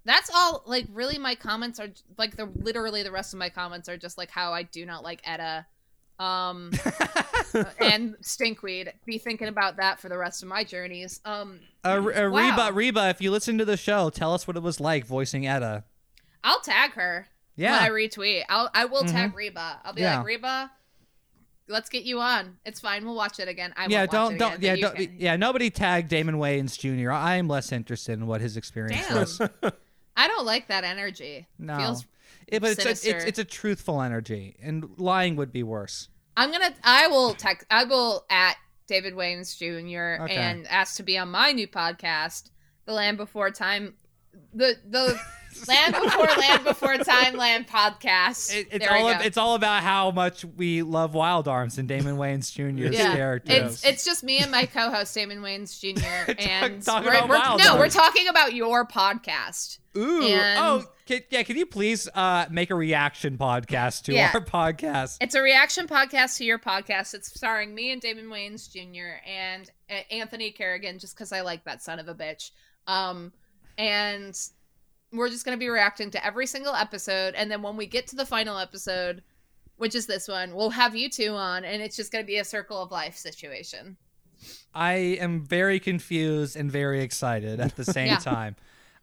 that's 0.05 0.30
all. 0.34 0.63
Like, 0.65 0.85
really, 0.91 1.17
my 1.17 1.35
comments 1.35 1.80
are 1.80 1.89
like 2.17 2.35
the 2.35 2.45
literally 2.55 3.03
the 3.03 3.11
rest 3.11 3.34
of 3.34 3.39
my 3.39 3.49
comments 3.49 3.88
are 3.89 3.97
just 3.97 4.17
like 4.17 4.30
how 4.31 4.53
I 4.53 4.63
do 4.63 4.85
not 4.85 5.03
like 5.03 5.21
Etta. 5.25 5.65
Um. 6.19 6.71
and 7.80 8.15
stinkweed. 8.21 8.91
Be 9.05 9.17
thinking 9.17 9.47
about 9.47 9.77
that 9.77 9.99
for 9.99 10.09
the 10.09 10.17
rest 10.17 10.43
of 10.43 10.49
my 10.49 10.63
journeys. 10.63 11.19
Um. 11.25 11.59
Uh, 11.84 11.88
uh, 12.15 12.30
Wow. 12.30 12.30
Reba, 12.30 12.73
Reba, 12.73 13.09
if 13.09 13.21
you 13.21 13.31
listen 13.31 13.57
to 13.57 13.65
the 13.65 13.77
show, 13.77 14.09
tell 14.09 14.34
us 14.34 14.47
what 14.47 14.55
it 14.57 14.63
was 14.63 14.80
like 14.80 15.05
voicing 15.05 15.45
Etta. 15.47 15.84
I'll 16.43 16.61
tag 16.61 16.91
her. 16.93 17.27
Yeah. 17.55 17.71
When 17.81 17.84
I 17.84 17.89
retweet, 17.89 18.43
I'll 18.49 18.69
I 18.73 18.85
will 18.85 19.03
tag 19.03 19.31
Mhm. 19.31 19.35
Reba. 19.35 19.80
I'll 19.84 19.93
be 19.93 20.01
Yeah. 20.01 20.17
like 20.17 20.25
Reba. 20.25 20.71
Let's 21.69 21.89
get 21.89 22.03
you 22.03 22.19
on. 22.19 22.57
It's 22.65 22.80
fine. 22.81 23.05
We'll 23.05 23.15
watch 23.15 23.39
it 23.39 23.47
again. 23.47 23.73
I 23.77 23.88
yeah, 23.88 23.99
won't 24.01 24.11
don't 24.11 24.23
watch 24.25 24.34
it 24.34 24.39
don't 24.39 24.53
again, 24.55 24.77
yeah 24.77 24.81
don't, 24.88 24.95
can. 24.95 25.15
yeah 25.17 25.35
nobody 25.38 25.69
tagged 25.69 26.09
Damon 26.09 26.35
Wayans 26.35 26.77
Jr. 26.77 27.11
I 27.11 27.35
am 27.35 27.47
less 27.47 27.71
interested 27.71 28.13
in 28.13 28.27
what 28.27 28.41
his 28.41 28.57
experience 28.57 29.07
Damn. 29.07 29.17
was. 29.17 29.41
I 30.15 30.27
don't 30.27 30.45
like 30.45 30.68
that 30.68 30.84
energy. 30.84 31.48
No, 31.57 31.77
Feels 31.77 32.06
It- 32.48 32.61
but 32.61 32.72
it's 32.72 32.85
a, 32.85 32.90
it's 32.90 33.06
it's 33.26 33.40
a 33.40 33.44
truthful 33.44 34.02
energy, 34.02 34.56
and 34.61 34.90
lying 34.98 35.35
would 35.35 35.52
be 35.52 35.64
worse. 35.64 36.10
I'm 36.38 36.52
gonna. 36.52 36.73
I 36.84 37.07
will 37.07 37.34
text. 37.34 37.65
I 37.69 37.84
will 37.84 38.26
at 38.30 38.56
David 38.88 39.14
Wayans 39.14 39.57
Jr. 39.57 40.23
Okay. 40.23 40.35
and 40.35 40.68
ask 40.68 40.98
to 40.98 41.03
be 41.03 41.18
on 41.18 41.30
my 41.30 41.52
new 41.52 41.68
podcast, 41.68 42.49
The 42.85 42.94
Land 42.94 43.18
Before 43.18 43.49
Time, 43.52 43.95
the 44.53 44.77
the 44.89 45.19
Land 45.68 45.95
Before 46.01 46.26
Land 46.26 46.64
Before 46.64 46.97
Time 46.97 47.35
Land 47.38 47.68
podcast. 47.68 48.53
It, 48.53 48.68
it's 48.72 48.85
there 48.85 48.93
all 48.95 49.14
go. 49.14 49.19
it's 49.19 49.38
all 49.38 49.55
about 49.55 49.84
how 49.84 50.11
much 50.11 50.43
we 50.43 50.81
love 50.81 51.14
Wild 51.14 51.47
Arms 51.47 51.77
and 51.77 51.88
Damon 51.88 52.18
Wayans 52.18 52.51
Jr.'s 52.51 52.97
yeah. 52.97 53.15
character. 53.15 53.51
It's 53.53 53.85
it's 53.85 54.03
just 54.03 54.23
me 54.23 54.39
and 54.39 54.51
my 54.51 54.65
co-host 54.65 55.14
Damon 55.14 55.39
Wayans 55.39 55.80
Jr. 55.80 56.31
and 56.39 56.81
talking 56.81 57.05
we're, 57.05 57.15
about 57.18 57.30
we're- 57.30 57.39
Wild 57.39 57.60
no, 57.60 57.77
we're 57.77 57.89
talking 57.89 58.27
about 58.27 58.53
your 58.53 58.85
podcast. 58.85 59.80
Ooh, 59.95 60.23
and 60.26 60.60
oh, 60.60 60.84
Can, 61.05 61.22
yeah, 61.30 61.43
can 61.43 61.55
you 61.55 61.68
please 61.68 62.10
uh, 62.15 62.45
make 62.49 62.72
a 62.72 62.76
reaction 62.76 63.38
podcast 63.38 64.05
to 64.05 64.14
Yeah. 64.14 64.31
our 64.34 64.41
podcast? 64.41 65.18
It's 65.22 65.35
a 65.35 65.41
reaction 65.41 65.88
podcast 65.88 66.38
to 66.38 66.45
your 66.45 66.57
podcast. 66.57 67.14
It's 67.14 67.31
starring 67.31 67.76
me 67.76 67.91
and 67.91 68.01
Damon 68.01 68.26
Wayans 68.26 68.72
Jr. 68.72 69.22
and 69.30 69.69
uh, 69.91 70.01
Anthony 70.10 70.49
Kerrigan, 70.49 70.97
just 70.97 71.15
because 71.15 71.31
I 71.31 71.41
like 71.41 71.64
that 71.65 71.84
son 71.84 71.99
of 71.99 72.07
a 72.07 72.15
bitch. 72.15 72.49
Um, 72.88 73.31
and 73.77 74.37
we're 75.11 75.29
just 75.29 75.45
gonna 75.45 75.57
be 75.57 75.69
reacting 75.69 76.09
to 76.11 76.25
every 76.25 76.47
single 76.47 76.73
episode, 76.75 77.33
and 77.35 77.49
then 77.51 77.61
when 77.61 77.77
we 77.77 77.85
get 77.85 78.07
to 78.07 78.15
the 78.15 78.25
final 78.25 78.57
episode, 78.57 79.23
which 79.77 79.95
is 79.95 80.05
this 80.07 80.27
one, 80.27 80.53
we'll 80.55 80.69
have 80.71 80.95
you 80.95 81.09
two 81.09 81.29
on, 81.35 81.63
and 81.65 81.81
it's 81.81 81.95
just 81.95 82.11
gonna 82.11 82.23
be 82.23 82.37
a 82.37 82.43
circle 82.45 82.81
of 82.81 82.91
life 82.91 83.15
situation. 83.17 83.97
I 84.73 84.93
am 84.93 85.41
very 85.45 85.79
confused 85.79 86.55
and 86.55 86.69
very 86.71 87.01
excited 87.01 87.59
at 87.59 87.75
the 87.75 87.85
same 87.85 88.07
Yeah. 88.13 88.17
time. 88.17 88.55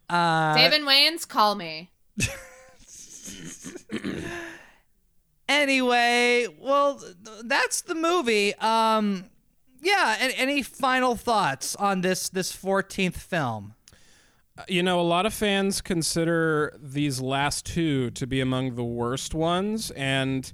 Uh, 0.08 0.54
Damon 0.54 0.82
Wayans, 0.82 1.26
call 1.26 1.54
me. 1.54 1.90
Anyway, 5.48 6.46
well, 6.60 7.02
that's 7.44 7.80
the 7.82 7.94
movie. 7.96 8.54
Um, 8.56 9.24
yeah. 9.82 10.16
And 10.20 10.32
any 10.36 10.62
final 10.62 11.16
thoughts 11.16 11.74
on 11.74 12.02
this 12.02 12.28
this 12.28 12.52
fourteenth 12.52 13.16
film? 13.20 13.74
You 14.68 14.82
know, 14.82 15.00
a 15.00 15.02
lot 15.02 15.26
of 15.26 15.34
fans 15.34 15.80
consider 15.80 16.78
these 16.82 17.20
last 17.20 17.66
two 17.66 18.10
to 18.12 18.26
be 18.26 18.40
among 18.40 18.74
the 18.74 18.84
worst 18.84 19.34
ones, 19.34 19.90
and 19.92 20.52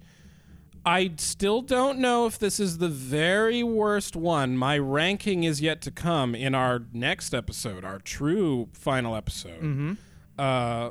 I 0.85 1.13
still 1.17 1.63
don't 1.63 1.99
know 1.99 2.27
if 2.27 2.39
this 2.39 2.61
is 2.61 2.79
the 2.79 2.89
very 2.89 3.63
worst 3.63 4.15
one. 4.15 4.57
My 4.57 4.79
ranking 4.79 5.45
is 5.45 5.61
yet 5.61 5.81
to 5.83 5.91
come 5.91 6.35
in 6.35 6.55
our 6.55 6.83
next 6.93 7.35
episode, 7.35 7.85
our 7.85 7.99
true 7.99 8.69
final 8.73 9.17
episode. 9.17 9.61
Mm-hmm. 9.63 9.93
Uh, 10.39 10.91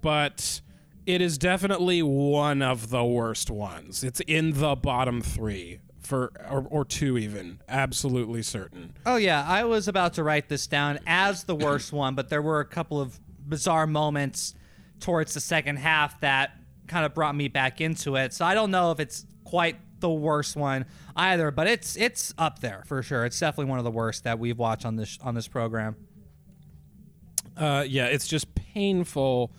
but 0.00 0.60
it 1.06 1.20
is 1.20 1.38
definitely 1.38 2.02
one 2.02 2.62
of 2.62 2.90
the 2.90 3.04
worst 3.04 3.50
ones. 3.50 4.02
It's 4.02 4.20
in 4.20 4.58
the 4.58 4.74
bottom 4.74 5.20
three 5.20 5.78
for, 6.02 6.32
or, 6.50 6.66
or 6.68 6.84
two 6.84 7.18
even. 7.18 7.60
Absolutely 7.68 8.42
certain. 8.42 8.94
Oh 9.06 9.16
yeah, 9.16 9.44
I 9.46 9.64
was 9.64 9.88
about 9.88 10.14
to 10.14 10.24
write 10.24 10.48
this 10.48 10.66
down 10.66 10.98
as 11.06 11.44
the 11.44 11.54
worst 11.54 11.92
one, 11.92 12.14
but 12.14 12.28
there 12.28 12.42
were 12.42 12.60
a 12.60 12.66
couple 12.66 13.00
of 13.00 13.18
bizarre 13.48 13.86
moments 13.86 14.54
towards 15.00 15.34
the 15.34 15.40
second 15.40 15.76
half 15.76 16.20
that 16.20 16.52
kind 16.86 17.04
of 17.04 17.14
brought 17.14 17.34
me 17.34 17.48
back 17.48 17.80
into 17.80 18.16
it. 18.16 18.32
So 18.32 18.44
I 18.44 18.54
don't 18.54 18.70
know 18.70 18.90
if 18.90 19.00
it's 19.00 19.26
quite 19.44 19.76
the 20.00 20.10
worst 20.10 20.56
one 20.56 20.84
either, 21.16 21.50
but 21.50 21.66
it's 21.66 21.96
it's 21.96 22.34
up 22.36 22.60
there 22.60 22.82
for 22.86 23.02
sure. 23.02 23.24
It's 23.24 23.38
definitely 23.38 23.70
one 23.70 23.78
of 23.78 23.84
the 23.84 23.90
worst 23.90 24.24
that 24.24 24.38
we've 24.38 24.58
watched 24.58 24.84
on 24.84 24.96
this 24.96 25.18
on 25.22 25.34
this 25.34 25.48
program. 25.48 25.96
Uh, 27.56 27.84
yeah, 27.86 28.06
it's 28.06 28.26
just 28.26 28.54
painful, 28.54 29.52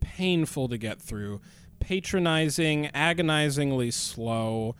painful 0.00 0.68
to 0.68 0.78
get 0.78 1.00
through. 1.00 1.40
Patronizing, 1.80 2.86
agonizingly 2.94 3.90
slow. 3.90 4.76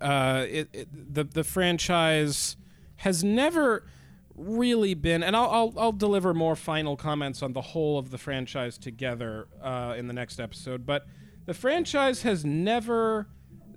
Uh, 0.00 0.46
it, 0.48 0.68
it, 0.72 1.14
the 1.14 1.24
the 1.24 1.44
franchise 1.44 2.56
has 2.96 3.22
never 3.22 3.84
really 4.34 4.94
been, 4.94 5.22
and 5.22 5.34
I'll, 5.36 5.50
I'll 5.50 5.74
I'll 5.76 5.92
deliver 5.92 6.34
more 6.34 6.56
final 6.56 6.96
comments 6.96 7.42
on 7.42 7.52
the 7.52 7.60
whole 7.60 7.98
of 7.98 8.10
the 8.10 8.18
franchise 8.18 8.78
together 8.78 9.48
uh, 9.62 9.94
in 9.96 10.06
the 10.06 10.14
next 10.14 10.38
episode. 10.40 10.86
But 10.86 11.06
the 11.46 11.54
franchise 11.54 12.22
has 12.22 12.44
never. 12.44 13.28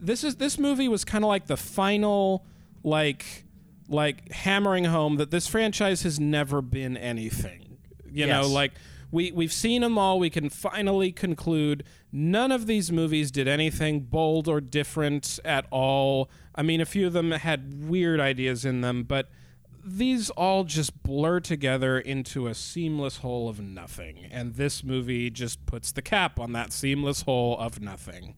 This 0.02 0.24
is 0.24 0.38
this 0.38 0.58
movie 0.58 0.88
was 0.88 1.04
kind 1.04 1.24
of 1.24 1.28
like 1.28 1.48
the 1.48 1.58
final, 1.58 2.46
like 2.84 3.46
like 3.90 4.32
hammering 4.32 4.86
home 4.86 5.18
that 5.18 5.32
this 5.32 5.48
franchise 5.48 6.04
has 6.04 6.20
never 6.20 6.62
been 6.62 6.96
anything. 6.96 7.78
You 8.12 8.28
know, 8.28 8.48
like 8.48 8.74
we 9.12 9.32
we've 9.32 9.54
seen 9.54 9.82
them 9.82 9.98
all. 9.98 10.20
We 10.20 10.30
can 10.30 10.50
finally 10.50 11.12
conclude 11.12 11.84
none 12.12 12.52
of 12.52 12.68
these 12.68 12.92
movies 12.92 13.32
did 13.32 13.48
anything 13.48 14.02
bold 14.02 14.48
or 14.48 14.62
different 14.62 15.40
at 15.44 15.66
all. 15.72 16.30
I 16.56 16.62
mean, 16.62 16.82
a 16.82 16.86
few 16.86 17.08
of 17.08 17.14
them 17.14 17.32
had 17.32 17.88
weird 17.88 18.20
ideas 18.20 18.66
in 18.66 18.82
them, 18.82 19.04
but 19.04 19.30
these 19.84 20.30
all 20.32 20.64
just 20.64 21.04
blur 21.04 21.40
together 21.40 22.00
into 22.00 22.48
a 22.48 22.54
seamless 22.54 23.18
whole 23.18 23.50
of 23.50 23.60
nothing. 23.60 24.28
And 24.32 24.56
this 24.56 24.84
movie 24.84 25.30
just 25.30 25.66
puts 25.66 25.92
the 25.92 26.02
cap 26.02 26.40
on 26.40 26.52
that 26.54 26.72
seamless 26.72 27.24
whole 27.24 27.58
of 27.58 27.82
nothing. 27.82 28.36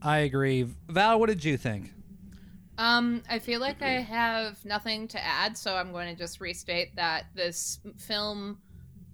I 0.00 0.18
agree. 0.18 0.66
Val, 0.88 1.18
what 1.18 1.28
did 1.28 1.44
you 1.44 1.56
think? 1.56 1.92
Um, 2.78 3.24
I 3.28 3.40
feel 3.40 3.60
like 3.60 3.82
I 3.82 4.00
have 4.00 4.64
nothing 4.64 5.08
to 5.08 5.24
add, 5.24 5.58
so 5.58 5.74
I'm 5.74 5.90
going 5.90 6.14
to 6.14 6.18
just 6.18 6.40
restate 6.40 6.94
that 6.94 7.26
this 7.34 7.80
film, 7.96 8.58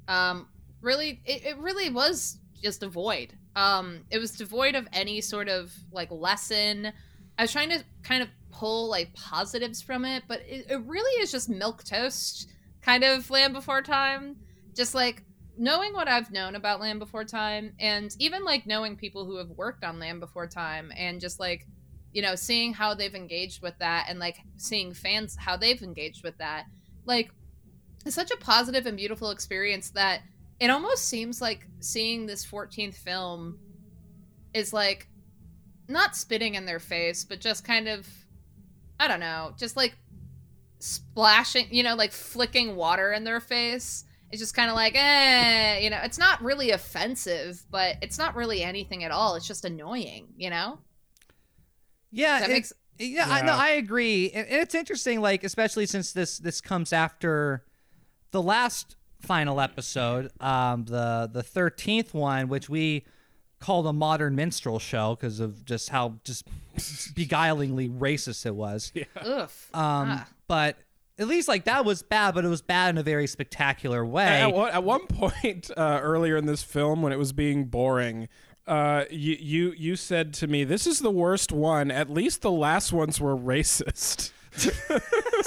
um, 0.08 0.48
really, 0.80 1.20
it, 1.24 1.44
it 1.44 1.58
really 1.58 1.90
was 1.90 2.38
just 2.62 2.80
devoid. 2.80 3.34
Um, 3.56 4.04
it 4.10 4.18
was 4.18 4.32
devoid 4.32 4.74
of 4.74 4.88
any 4.92 5.20
sort 5.20 5.48
of 5.48 5.72
like 5.92 6.10
lesson. 6.10 6.92
I 7.38 7.42
was 7.42 7.52
trying 7.52 7.70
to 7.70 7.84
kind 8.02 8.22
of 8.22 8.28
pull 8.50 8.88
like 8.88 9.14
positives 9.14 9.82
from 9.82 10.04
it, 10.04 10.24
but 10.28 10.40
it, 10.40 10.66
it 10.70 10.80
really 10.86 11.22
is 11.22 11.30
just 11.30 11.48
milk 11.48 11.84
toast 11.84 12.48
kind 12.82 13.04
of 13.04 13.28
Land 13.30 13.54
Before 13.54 13.82
Time. 13.82 14.36
Just 14.74 14.94
like 14.94 15.22
knowing 15.56 15.92
what 15.92 16.08
I've 16.08 16.32
known 16.32 16.56
about 16.56 16.80
Land 16.80 16.98
Before 16.98 17.24
Time, 17.24 17.72
and 17.78 18.14
even 18.18 18.44
like 18.44 18.66
knowing 18.66 18.96
people 18.96 19.24
who 19.24 19.36
have 19.36 19.50
worked 19.50 19.84
on 19.84 20.00
Land 20.00 20.20
Before 20.20 20.48
Time, 20.48 20.92
and 20.96 21.20
just 21.20 21.38
like 21.38 21.66
you 22.14 22.22
know 22.22 22.34
seeing 22.34 22.72
how 22.72 22.94
they've 22.94 23.14
engaged 23.14 23.60
with 23.60 23.76
that 23.78 24.06
and 24.08 24.18
like 24.18 24.38
seeing 24.56 24.94
fans 24.94 25.36
how 25.36 25.56
they've 25.56 25.82
engaged 25.82 26.22
with 26.22 26.38
that 26.38 26.64
like 27.06 27.30
it's 28.04 28.14
such 28.14 28.30
a 28.30 28.36
positive 28.36 28.86
and 28.86 28.96
beautiful 28.96 29.30
experience 29.30 29.90
that 29.90 30.20
it 30.60 30.70
almost 30.70 31.06
seems 31.08 31.40
like 31.40 31.66
seeing 31.80 32.26
this 32.26 32.44
14th 32.46 32.94
film 32.94 33.58
is 34.52 34.72
like 34.72 35.08
not 35.88 36.14
spitting 36.16 36.54
in 36.54 36.64
their 36.66 36.78
face 36.80 37.24
but 37.24 37.40
just 37.40 37.64
kind 37.64 37.88
of 37.88 38.06
i 39.00 39.08
don't 39.08 39.20
know 39.20 39.52
just 39.58 39.76
like 39.76 39.96
splashing 40.78 41.66
you 41.70 41.82
know 41.82 41.94
like 41.94 42.12
flicking 42.12 42.76
water 42.76 43.12
in 43.12 43.24
their 43.24 43.40
face. 43.40 44.04
It's 44.30 44.40
just 44.40 44.54
kind 44.54 44.68
of 44.68 44.74
like 44.76 44.94
eh 44.96 45.78
you 45.78 45.88
know 45.90 46.00
it's 46.02 46.18
not 46.18 46.42
really 46.42 46.72
offensive 46.72 47.62
but 47.70 47.96
it's 48.02 48.18
not 48.18 48.34
really 48.34 48.62
anything 48.62 49.04
at 49.04 49.10
all. 49.10 49.34
It's 49.36 49.46
just 49.46 49.64
annoying 49.64 50.28
you 50.36 50.50
know? 50.50 50.78
Yeah, 52.10 52.40
That 52.40 52.50
it- 52.50 52.52
makes- 52.52 52.72
yeah, 52.98 53.26
I, 53.28 53.42
no, 53.42 53.52
I 53.54 53.70
agree, 53.70 54.30
and, 54.32 54.46
and 54.46 54.60
it's 54.62 54.72
interesting, 54.74 55.20
like 55.20 55.42
especially 55.42 55.84
since 55.86 56.12
this 56.12 56.38
this 56.38 56.60
comes 56.60 56.92
after 56.92 57.64
the 58.34 58.42
last 58.42 58.96
final 59.20 59.60
episode, 59.60 60.30
um, 60.40 60.84
the 60.84 61.30
the 61.32 61.42
thirteenth 61.42 62.12
one, 62.12 62.48
which 62.48 62.68
we 62.68 63.04
called 63.60 63.86
a 63.86 63.92
modern 63.92 64.34
minstrel 64.34 64.78
show 64.78 65.14
because 65.14 65.40
of 65.40 65.64
just 65.64 65.88
how 65.88 66.16
just 66.24 66.44
beguilingly 67.14 67.88
racist 67.88 68.44
it 68.44 68.54
was. 68.54 68.92
Ugh. 69.16 69.40
Um, 69.40 69.48
Ah. 69.72 70.28
but 70.48 70.76
at 71.18 71.28
least 71.28 71.46
like 71.48 71.64
that 71.64 71.84
was 71.84 72.02
bad, 72.02 72.34
but 72.34 72.44
it 72.44 72.48
was 72.48 72.60
bad 72.60 72.90
in 72.90 72.98
a 72.98 73.02
very 73.02 73.26
spectacular 73.26 74.04
way. 74.04 74.42
At, 74.42 74.52
one- 74.52 74.70
at 74.72 74.84
one 74.84 75.06
point 75.06 75.70
uh, 75.76 76.00
earlier 76.02 76.36
in 76.36 76.46
this 76.46 76.62
film, 76.62 77.00
when 77.02 77.12
it 77.12 77.18
was 77.18 77.32
being 77.32 77.64
boring, 77.66 78.28
uh, 78.66 79.04
you, 79.10 79.36
you 79.40 79.74
you 79.76 79.96
said 79.96 80.34
to 80.34 80.46
me, 80.46 80.64
"This 80.64 80.86
is 80.86 80.98
the 81.00 81.10
worst 81.10 81.52
one. 81.52 81.90
At 81.90 82.10
least 82.10 82.42
the 82.42 82.50
last 82.50 82.92
ones 82.92 83.20
were 83.20 83.36
racist." 83.36 84.32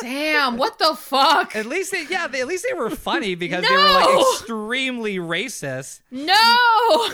Damn, 0.02 0.58
what 0.58 0.78
the 0.80 0.96
fuck? 0.96 1.56
At 1.56 1.66
least, 1.66 1.92
they, 1.92 2.06
yeah, 2.10 2.28
they, 2.28 2.42
at 2.42 2.48
least 2.48 2.66
they 2.68 2.78
were 2.78 2.90
funny 2.90 3.36
because 3.36 3.66
they 3.68 3.74
were 3.76 3.92
like 3.92 4.20
extremely 4.20 5.18
racist. 5.18 6.02
No! 6.12 6.56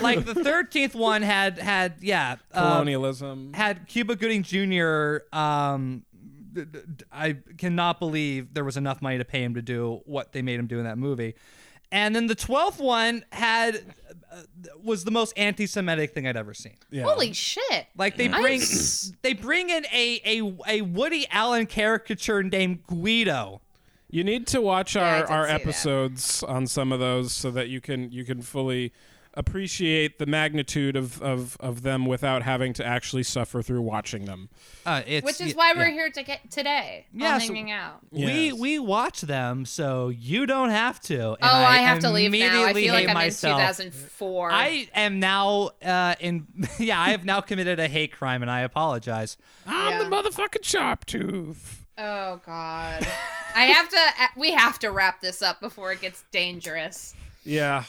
Like 0.02 0.24
the 0.24 0.34
thirteenth 0.34 0.94
one 0.94 1.22
had 1.22 1.58
had 1.58 1.94
yeah 2.00 2.36
uh, 2.52 2.70
Colonialism. 2.72 3.52
had 3.54 3.86
Cuba 3.86 4.16
Gooding 4.16 4.42
Jr. 4.42 5.18
Um, 5.36 6.04
d- 6.52 6.64
d- 6.64 6.78
d- 6.96 7.04
I 7.12 7.36
cannot 7.58 7.98
believe 8.00 8.52
there 8.54 8.64
was 8.64 8.76
enough 8.76 9.00
money 9.00 9.18
to 9.18 9.24
pay 9.24 9.42
him 9.42 9.54
to 9.54 9.62
do 9.62 10.00
what 10.04 10.32
they 10.32 10.42
made 10.42 10.58
him 10.58 10.66
do 10.66 10.78
in 10.78 10.84
that 10.84 10.98
movie. 10.98 11.34
And 11.92 12.14
then 12.14 12.26
the 12.26 12.34
twelfth 12.34 12.80
one 12.80 13.24
had 13.30 13.80
Uh, 14.34 14.40
was 14.82 15.04
the 15.04 15.10
most 15.10 15.32
anti-Semitic 15.36 16.12
thing 16.12 16.26
I'd 16.26 16.36
ever 16.36 16.54
seen. 16.54 16.74
Yeah. 16.90 17.04
Holy 17.04 17.32
shit. 17.32 17.86
Like 17.96 18.16
they 18.16 18.28
I'm 18.28 18.40
bring 18.42 18.60
s- 18.60 19.12
they 19.22 19.32
bring 19.32 19.70
in 19.70 19.86
a 19.92 20.20
a 20.24 20.56
a 20.78 20.80
Woody 20.82 21.26
Allen 21.30 21.66
caricature 21.66 22.42
named 22.42 22.84
Guido. 22.86 23.60
You 24.10 24.24
need 24.24 24.46
to 24.48 24.60
watch 24.60 24.94
Yeah, 24.96 25.02
our, 25.02 25.20
did 25.22 25.30
our 25.30 25.44
see 25.46 25.52
that. 25.52 25.60
episodes 25.60 26.42
on 26.44 26.66
some 26.66 26.92
of 26.92 27.00
those 27.00 27.32
so 27.32 27.50
that 27.52 27.68
you 27.68 27.80
can 27.80 28.10
you 28.10 28.24
can 28.24 28.42
fully 28.42 28.92
appreciate 29.36 30.18
the 30.18 30.26
magnitude 30.26 30.96
of, 30.96 31.20
of, 31.22 31.56
of 31.60 31.82
them 31.82 32.06
without 32.06 32.42
having 32.42 32.72
to 32.74 32.86
actually 32.86 33.22
suffer 33.24 33.62
through 33.62 33.82
watching 33.82 34.24
them. 34.26 34.48
Uh, 34.86 35.02
it's, 35.06 35.24
Which 35.24 35.40
is 35.40 35.54
y- 35.54 35.58
why 35.58 35.72
we're 35.78 35.88
yeah. 35.88 35.92
here 35.94 36.10
to 36.10 36.22
get 36.22 36.50
today. 36.50 37.06
Yeah, 37.12 37.34
all 37.34 37.40
so- 37.40 37.46
hanging 37.46 37.70
out. 37.70 37.98
We 38.10 38.22
Yes. 38.50 38.54
we 38.58 38.78
watch 38.78 39.20
them, 39.22 39.64
so 39.64 40.08
you 40.08 40.46
don't 40.46 40.70
have 40.70 41.00
to. 41.02 41.30
And 41.30 41.38
Oh, 41.42 41.48
I, 41.48 41.78
have 41.78 41.98
to 42.00 42.10
leave 42.10 42.30
now. 42.32 42.38
I 42.38 42.40
immediately 42.40 42.84
feel 42.84 42.94
like 42.94 43.02
hate 43.02 43.10
I'm 43.10 43.14
myself. 43.14 43.80
in 43.80 43.86
2004. 43.90 44.50
I 44.52 44.88
am 44.94 45.20
now 45.20 45.70
uh, 45.84 46.14
in. 46.20 46.46
Yeah, 46.78 47.00
I 47.00 47.10
have 47.10 47.24
now 47.24 47.40
committed 47.40 47.78
a 47.80 47.88
hate 47.88 48.12
crime, 48.12 48.42
and 48.42 48.50
I 48.50 48.60
apologize. 48.60 49.36
I'm 49.66 49.92
Yeah. 49.92 50.04
the 50.04 50.10
motherfucking 50.16 50.62
sharp 50.64 51.04
tooth. 51.06 51.84
Oh 51.98 52.40
god. 52.44 53.06
I 53.56 53.66
have 53.66 53.88
to. 53.88 53.96
uh, 53.96 54.26
We 54.36 54.52
have 54.52 54.78
to 54.80 54.90
wrap 54.90 55.20
this 55.20 55.42
up 55.42 55.60
before 55.60 55.92
it 55.92 56.00
gets 56.00 56.24
dangerous. 56.32 57.14
Yeah. 57.44 57.84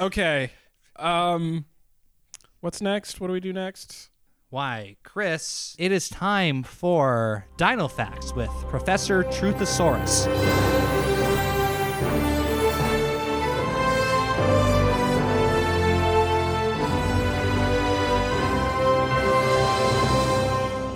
Okay. 0.00 0.50
Um, 1.00 1.64
what's 2.60 2.82
next? 2.82 3.20
What 3.20 3.28
do 3.28 3.32
we 3.32 3.40
do 3.40 3.52
next? 3.54 4.10
Why, 4.50 4.96
Chris, 5.02 5.74
it 5.78 5.92
is 5.92 6.08
time 6.08 6.62
for 6.62 7.46
Dino 7.56 7.88
Facts 7.88 8.34
with 8.34 8.50
Professor 8.68 9.22
Truthosaurus. 9.24 10.26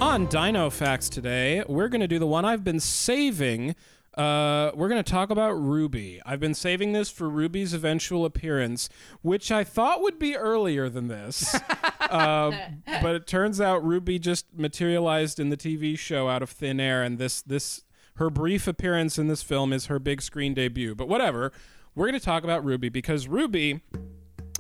On 0.02 0.26
Dino 0.26 0.68
Facts 0.68 1.09
today, 1.09 1.64
we're 1.66 1.89
going 1.89 2.01
to 2.01 2.09
do 2.09 2.18
the 2.18 2.26
one 2.26 2.44
I've 2.44 2.62
been 2.62 2.81
saving. 2.81 3.74
Uh, 4.16 4.70
we're 4.74 4.89
going 4.89 5.03
to 5.03 5.12
talk 5.12 5.31
about 5.31 5.53
Ruby. 5.53 6.20
I've 6.24 6.39
been 6.39 6.55
saving 6.55 6.93
this 6.93 7.11
for 7.11 7.28
Ruby's 7.28 7.74
eventual 7.74 8.24
appearance, 8.24 8.89
which 9.23 9.51
I 9.51 9.65
thought 9.65 10.03
would 10.03 10.20
be 10.20 10.36
earlier 10.36 10.89
than 10.89 11.09
this. 11.09 11.55
uh, 12.01 12.53
but 13.03 13.16
it 13.16 13.27
turns 13.27 13.61
out 13.61 13.85
Ruby 13.85 14.20
just 14.20 14.47
materialized 14.57 15.41
in 15.41 15.49
the 15.49 15.57
TV 15.57 15.99
show 15.99 16.28
out 16.28 16.43
of 16.43 16.51
thin 16.51 16.78
air, 16.78 17.03
and 17.03 17.19
this 17.19 17.43
this 17.43 17.82
her 18.16 18.31
brief 18.31 18.69
appearance 18.69 19.19
in 19.19 19.27
this 19.27 19.43
film 19.43 19.73
is 19.73 19.86
her 19.86 19.99
big 19.99 20.23
screen 20.23 20.55
debut. 20.55 20.95
But 20.95 21.09
whatever, 21.09 21.53
we're 21.97 22.07
going 22.07 22.19
to 22.19 22.24
talk 22.24 22.45
about 22.45 22.65
Ruby 22.65 22.89
because 22.89 23.27
Ruby 23.27 23.81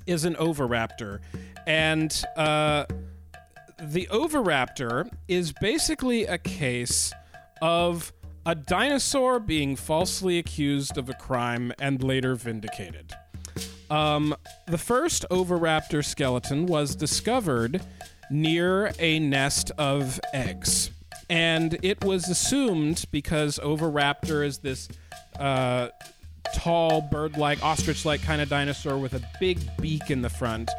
is 0.04 0.24
an 0.24 0.34
Oviraptor, 0.34 1.20
and 1.64 2.12
uh, 2.36 2.86
the 3.80 4.08
Oviraptor 4.10 5.08
is 5.28 5.52
basically 5.52 6.24
a 6.24 6.38
case 6.38 7.12
of 7.62 8.12
a 8.46 8.54
dinosaur 8.54 9.40
being 9.40 9.76
falsely 9.76 10.38
accused 10.38 10.98
of 10.98 11.08
a 11.08 11.14
crime 11.14 11.72
and 11.78 12.02
later 12.02 12.34
vindicated. 12.34 13.12
Um, 13.90 14.34
the 14.66 14.78
first 14.78 15.24
Oviraptor 15.30 16.04
skeleton 16.04 16.66
was 16.66 16.94
discovered 16.94 17.82
near 18.30 18.92
a 18.98 19.18
nest 19.18 19.70
of 19.78 20.20
eggs. 20.32 20.90
And 21.30 21.78
it 21.82 22.04
was 22.04 22.28
assumed 22.28 23.06
because 23.10 23.58
Oviraptor 23.58 24.44
is 24.44 24.58
this 24.58 24.88
uh, 25.38 25.88
tall, 26.54 27.00
bird 27.00 27.36
like, 27.36 27.62
ostrich 27.62 28.04
like 28.04 28.22
kind 28.22 28.42
of 28.42 28.48
dinosaur 28.48 28.98
with 28.98 29.14
a 29.14 29.22
big 29.40 29.58
beak 29.80 30.10
in 30.10 30.22
the 30.22 30.30
front 30.30 30.70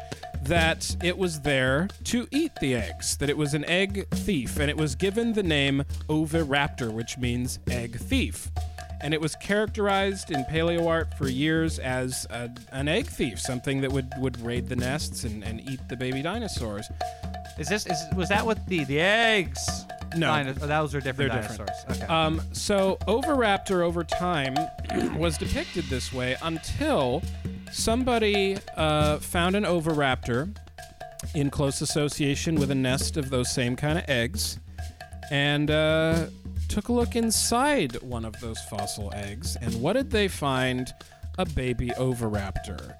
that 0.46 0.96
it 1.02 1.16
was 1.18 1.40
there 1.40 1.88
to 2.04 2.26
eat 2.30 2.52
the 2.60 2.74
eggs, 2.74 3.16
that 3.18 3.28
it 3.28 3.36
was 3.36 3.54
an 3.54 3.64
egg 3.66 4.08
thief, 4.10 4.58
and 4.58 4.70
it 4.70 4.76
was 4.76 4.94
given 4.94 5.32
the 5.32 5.42
name 5.42 5.84
Oviraptor, 6.08 6.92
which 6.92 7.18
means 7.18 7.58
egg 7.70 7.96
thief. 7.98 8.50
And 9.02 9.12
it 9.12 9.20
was 9.20 9.36
characterized 9.36 10.30
in 10.30 10.42
paleo 10.44 10.86
art 10.88 11.12
for 11.18 11.28
years 11.28 11.78
as 11.78 12.26
a, 12.30 12.50
an 12.72 12.88
egg 12.88 13.06
thief, 13.06 13.38
something 13.38 13.82
that 13.82 13.92
would, 13.92 14.10
would 14.18 14.40
raid 14.40 14.68
the 14.68 14.76
nests 14.76 15.24
and, 15.24 15.44
and 15.44 15.60
eat 15.68 15.80
the 15.88 15.96
baby 15.96 16.22
dinosaurs. 16.22 16.88
Is 17.58 17.68
this 17.68 17.86
is 17.86 17.96
was 18.14 18.28
that 18.28 18.46
with 18.46 18.64
the 18.66 18.84
the 18.84 19.00
eggs? 19.00 19.66
No. 20.16 20.34
Dino- 20.36 20.54
oh, 20.62 20.66
those 20.66 20.94
are 20.94 21.00
different 21.00 21.32
They're 21.32 21.42
different. 21.42 21.70
dinosaurs. 21.70 22.02
Okay. 22.02 22.06
Um, 22.12 22.40
so 22.52 22.96
Oviraptor 23.06 23.82
over 23.82 24.04
time 24.04 24.54
was 25.18 25.36
depicted 25.38 25.84
this 25.84 26.12
way 26.12 26.36
until 26.42 27.22
somebody 27.72 28.56
uh, 28.76 29.18
found 29.18 29.56
an 29.56 29.64
Oviraptor 29.64 30.56
in 31.34 31.50
close 31.50 31.80
association 31.80 32.56
with 32.56 32.70
a 32.70 32.74
nest 32.74 33.16
of 33.16 33.30
those 33.30 33.50
same 33.52 33.76
kind 33.76 33.98
of 33.98 34.04
eggs 34.08 34.58
and 35.30 35.70
uh, 35.70 36.26
took 36.68 36.88
a 36.88 36.92
look 36.92 37.16
inside 37.16 38.00
one 38.02 38.24
of 38.24 38.38
those 38.40 38.60
fossil 38.70 39.12
eggs. 39.14 39.56
And 39.60 39.80
what 39.80 39.94
did 39.94 40.10
they 40.10 40.28
find? 40.28 40.92
A 41.38 41.44
baby 41.44 41.88
Oviraptor. 41.98 42.94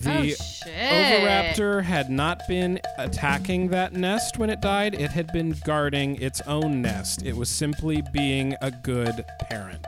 The 0.00 0.34
Oh. 0.66 0.68
Oviraptor 0.68 1.82
had 1.84 2.10
not 2.10 2.40
been 2.48 2.80
attacking 2.98 3.68
that 3.68 3.92
nest 3.92 4.38
when 4.38 4.50
it 4.50 4.60
died. 4.60 4.94
It 4.94 5.10
had 5.12 5.32
been 5.32 5.54
guarding 5.64 6.20
its 6.20 6.40
own 6.48 6.82
nest. 6.82 7.22
It 7.24 7.36
was 7.36 7.48
simply 7.48 8.02
being 8.12 8.56
a 8.60 8.72
good 8.72 9.24
parent. 9.48 9.86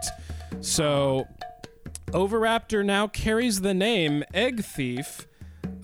So, 0.60 1.26
Oviraptor 2.10 2.84
now 2.84 3.06
carries 3.06 3.60
the 3.60 3.74
name 3.74 4.24
Egg 4.32 4.64
Thief 4.64 5.26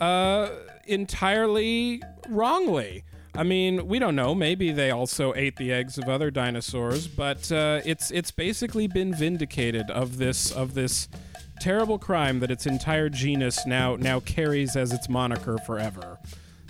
uh, 0.00 0.48
entirely 0.86 2.02
wrongly. 2.28 3.04
I 3.36 3.42
mean, 3.42 3.86
we 3.88 3.98
don't 3.98 4.14
know. 4.14 4.34
Maybe 4.34 4.70
they 4.72 4.90
also 4.90 5.34
ate 5.34 5.56
the 5.56 5.72
eggs 5.72 5.98
of 5.98 6.08
other 6.08 6.30
dinosaurs, 6.30 7.08
but 7.08 7.50
uh, 7.50 7.80
it's 7.84 8.10
it's 8.10 8.30
basically 8.30 8.86
been 8.86 9.14
vindicated 9.14 9.90
of 9.90 10.18
this 10.18 10.50
of 10.52 10.74
this 10.74 11.08
terrible 11.60 11.98
crime 11.98 12.40
that 12.40 12.50
its 12.50 12.66
entire 12.66 13.08
genus 13.08 13.66
now 13.66 13.96
now 13.96 14.20
carries 14.20 14.76
as 14.76 14.92
its 14.92 15.08
moniker 15.08 15.58
forever. 15.58 16.18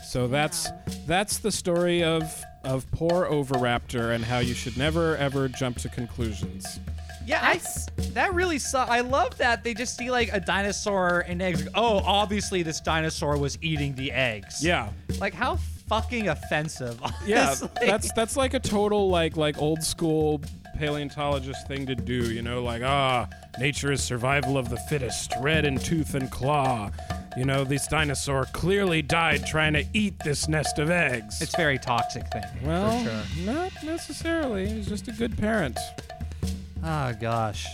So 0.08 0.26
that's 0.26 0.68
that's 1.06 1.38
the 1.38 1.52
story 1.52 2.02
of 2.02 2.22
of 2.64 2.90
poor 2.92 3.26
Oviraptor 3.26 4.14
and 4.14 4.24
how 4.24 4.38
you 4.38 4.54
should 4.54 4.76
never 4.76 5.16
ever 5.18 5.48
jump 5.48 5.78
to 5.78 5.88
conclusions. 5.90 6.80
Yeah, 7.26 7.40
I, 7.42 7.60
that 8.12 8.34
really 8.34 8.58
sucks. 8.58 8.90
I 8.90 9.00
love 9.00 9.36
that 9.38 9.64
they 9.64 9.74
just 9.74 9.96
see 9.96 10.10
like 10.10 10.30
a 10.32 10.40
dinosaur 10.40 11.24
and 11.26 11.40
eggs. 11.40 11.66
Oh, 11.74 11.98
obviously 12.04 12.62
this 12.62 12.80
dinosaur 12.80 13.38
was 13.38 13.58
eating 13.62 13.94
the 13.94 14.12
eggs. 14.12 14.64
Yeah. 14.64 14.90
Like 15.20 15.34
how 15.34 15.58
fucking 15.88 16.28
offensive. 16.28 17.00
Yeah, 17.26 17.54
that's 17.80 18.12
that's 18.12 18.36
like 18.36 18.54
a 18.54 18.60
total 18.60 19.08
like 19.08 19.36
like 19.36 19.56
old 19.58 19.82
school 19.82 20.42
paleontologist 20.76 21.66
thing 21.66 21.86
to 21.86 21.94
do. 21.94 22.32
You 22.32 22.42
know, 22.42 22.62
like 22.62 22.82
ah, 22.82 23.28
nature 23.58 23.92
is 23.92 24.02
survival 24.02 24.58
of 24.58 24.68
the 24.68 24.76
fittest, 24.88 25.32
red 25.40 25.64
in 25.64 25.78
tooth 25.78 26.14
and 26.14 26.30
claw. 26.30 26.90
You 27.36 27.44
know, 27.44 27.64
this 27.64 27.86
dinosaur 27.88 28.44
clearly 28.52 29.02
died 29.02 29.44
trying 29.46 29.72
to 29.72 29.84
eat 29.92 30.14
this 30.24 30.46
nest 30.48 30.78
of 30.78 30.90
eggs. 30.90 31.42
It's 31.42 31.56
very 31.56 31.78
toxic 31.78 32.30
thing. 32.30 32.44
well, 32.62 32.98
for 32.98 33.10
sure. 33.10 33.44
not 33.44 33.72
necessarily. 33.82 34.68
He's 34.68 34.86
just 34.86 35.08
a 35.08 35.12
good 35.12 35.36
parent. 35.36 35.78
Oh 36.84 37.12
gosh. 37.20 37.66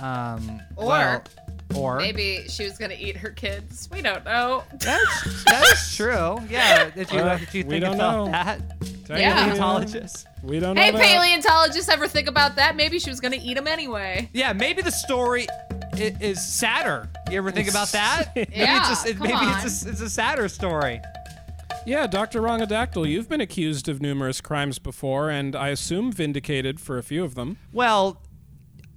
Um. 0.00 0.60
Or- 0.76 0.86
well, 0.86 1.22
or 1.74 1.96
Maybe 1.98 2.44
she 2.48 2.64
was 2.64 2.78
gonna 2.78 2.94
eat 2.98 3.16
her 3.16 3.30
kids. 3.30 3.88
We 3.92 4.00
don't 4.00 4.24
know. 4.24 4.62
That's 4.74 5.44
that's 5.44 5.96
true. 5.96 6.38
Yeah. 6.48 6.90
Did 6.90 7.10
you 7.10 7.18
Uh, 7.18 7.38
did 7.38 7.54
you 7.54 7.64
we 7.64 7.70
think 7.70 7.84
don't 7.84 7.94
about 7.96 8.26
know. 8.26 8.30
that? 8.30 8.60
Yeah. 9.08 9.34
Paleontologist. 9.44 10.26
We 10.42 10.60
don't 10.60 10.74
know. 10.76 10.80
Hey, 10.82 10.92
that. 10.92 11.00
paleontologists, 11.02 11.88
ever 11.90 12.06
think 12.08 12.28
about 12.28 12.54
that? 12.56 12.76
Maybe 12.76 12.98
she 13.00 13.10
was 13.10 13.18
gonna 13.20 13.38
eat 13.42 13.54
them 13.54 13.66
anyway. 13.66 14.28
Yeah, 14.32 14.52
maybe 14.52 14.80
the 14.82 14.92
story 14.92 15.48
i- 15.94 16.16
is 16.20 16.40
sadder. 16.44 17.08
You 17.30 17.38
ever 17.38 17.50
think 17.50 17.68
about 17.68 17.88
that? 17.88 18.30
Maybe 18.36 18.52
Yeah, 18.54 18.92
it's 18.92 19.04
a, 19.04 19.14
come 19.14 19.22
maybe 19.24 19.32
on. 19.34 19.64
it's 19.66 19.84
a, 19.84 19.88
it's 19.90 20.00
a 20.00 20.10
sadder 20.10 20.48
story. 20.48 21.00
Yeah, 21.84 22.06
Dr. 22.06 22.40
Rongodactyl, 22.42 23.08
you've 23.08 23.28
been 23.28 23.40
accused 23.40 23.88
of 23.88 24.00
numerous 24.02 24.40
crimes 24.40 24.78
before, 24.80 25.30
and 25.30 25.54
I 25.56 25.68
assume 25.68 26.10
vindicated 26.12 26.80
for 26.80 26.98
a 26.98 27.02
few 27.02 27.22
of 27.24 27.34
them. 27.36 27.58
Well, 27.72 28.20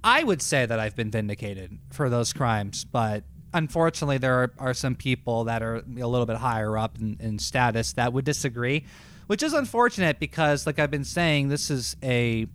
I 0.02 0.24
would 0.24 0.40
say 0.40 0.66
that 0.66 0.80
I've 0.80 0.96
been 0.96 1.10
vindicated 1.10 1.78
for 1.90 2.08
those 2.08 2.32
crimes, 2.32 2.84
but 2.84 3.24
unfortunately, 3.52 4.18
there 4.18 4.34
are, 4.34 4.52
are 4.58 4.74
some 4.74 4.94
people 4.94 5.44
that 5.44 5.62
are 5.62 5.76
a 5.76 6.06
little 6.06 6.26
bit 6.26 6.36
higher 6.36 6.78
up 6.78 6.98
in, 6.98 7.16
in 7.20 7.38
status 7.38 7.92
that 7.94 8.12
would 8.12 8.24
disagree, 8.24 8.84
which 9.26 9.42
is 9.42 9.52
unfortunate 9.52 10.18
because, 10.18 10.66
like 10.66 10.78
I've 10.78 10.90
been 10.90 11.04
saying, 11.04 11.48
this 11.48 11.70
is 11.70 11.96
a 12.02 12.46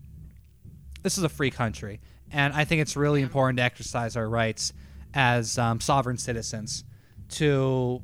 this 1.03 1.19
is 1.19 1.23
a 1.23 1.29
free 1.29 1.51
country, 1.51 1.99
and 2.31 2.53
I 2.53 2.65
think 2.65 2.81
it's 2.81 2.95
really 2.95 3.21
important 3.21 3.57
to 3.57 3.63
exercise 3.63 4.17
our 4.17 4.27
rights 4.27 4.73
as 5.13 5.57
um, 5.57 5.79
sovereign 5.79 6.17
citizens 6.17 6.83
to, 7.29 8.01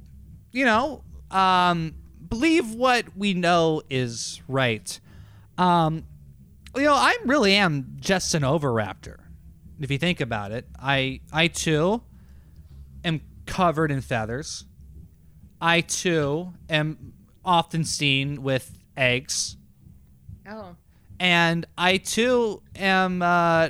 you 0.51 0.65
know, 0.65 1.03
um, 1.31 1.95
believe 2.27 2.73
what 2.73 3.05
we 3.18 3.34
know 3.34 3.81
is 3.89 4.41
right. 4.47 4.99
Um, 5.57 6.05
you 6.76 6.84
know, 6.84 6.93
I 6.93 7.18
really 7.26 7.55
am 7.55 7.97
just 7.99 8.34
an 8.34 8.43
Oviraptor. 8.43 9.20
If 9.82 9.90
you 9.91 9.98
think 9.98 10.22
about 10.22 10.52
it, 10.52 10.68
I 10.80 11.22
I 11.34 11.48
too 11.48 12.02
am 13.03 13.22
covered 13.45 13.91
in 13.91 14.02
feathers. 14.02 14.66
I 15.60 15.82
too 15.82 16.53
am 16.70 17.14
often 17.44 17.84
seen 17.84 18.44
with 18.44 18.78
eggs, 18.95 19.58
Oh. 20.48 20.76
and 21.20 21.66
I 21.78 21.98
too 21.98 22.62
am 22.76 23.22
uh, 23.22 23.70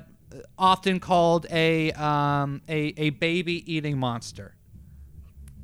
often 0.58 1.00
called 1.00 1.46
a 1.50 1.92
um, 1.94 2.62
a 2.68 2.94
a 2.98 3.10
baby 3.12 3.74
eating 3.74 3.98
monster. 3.98 4.56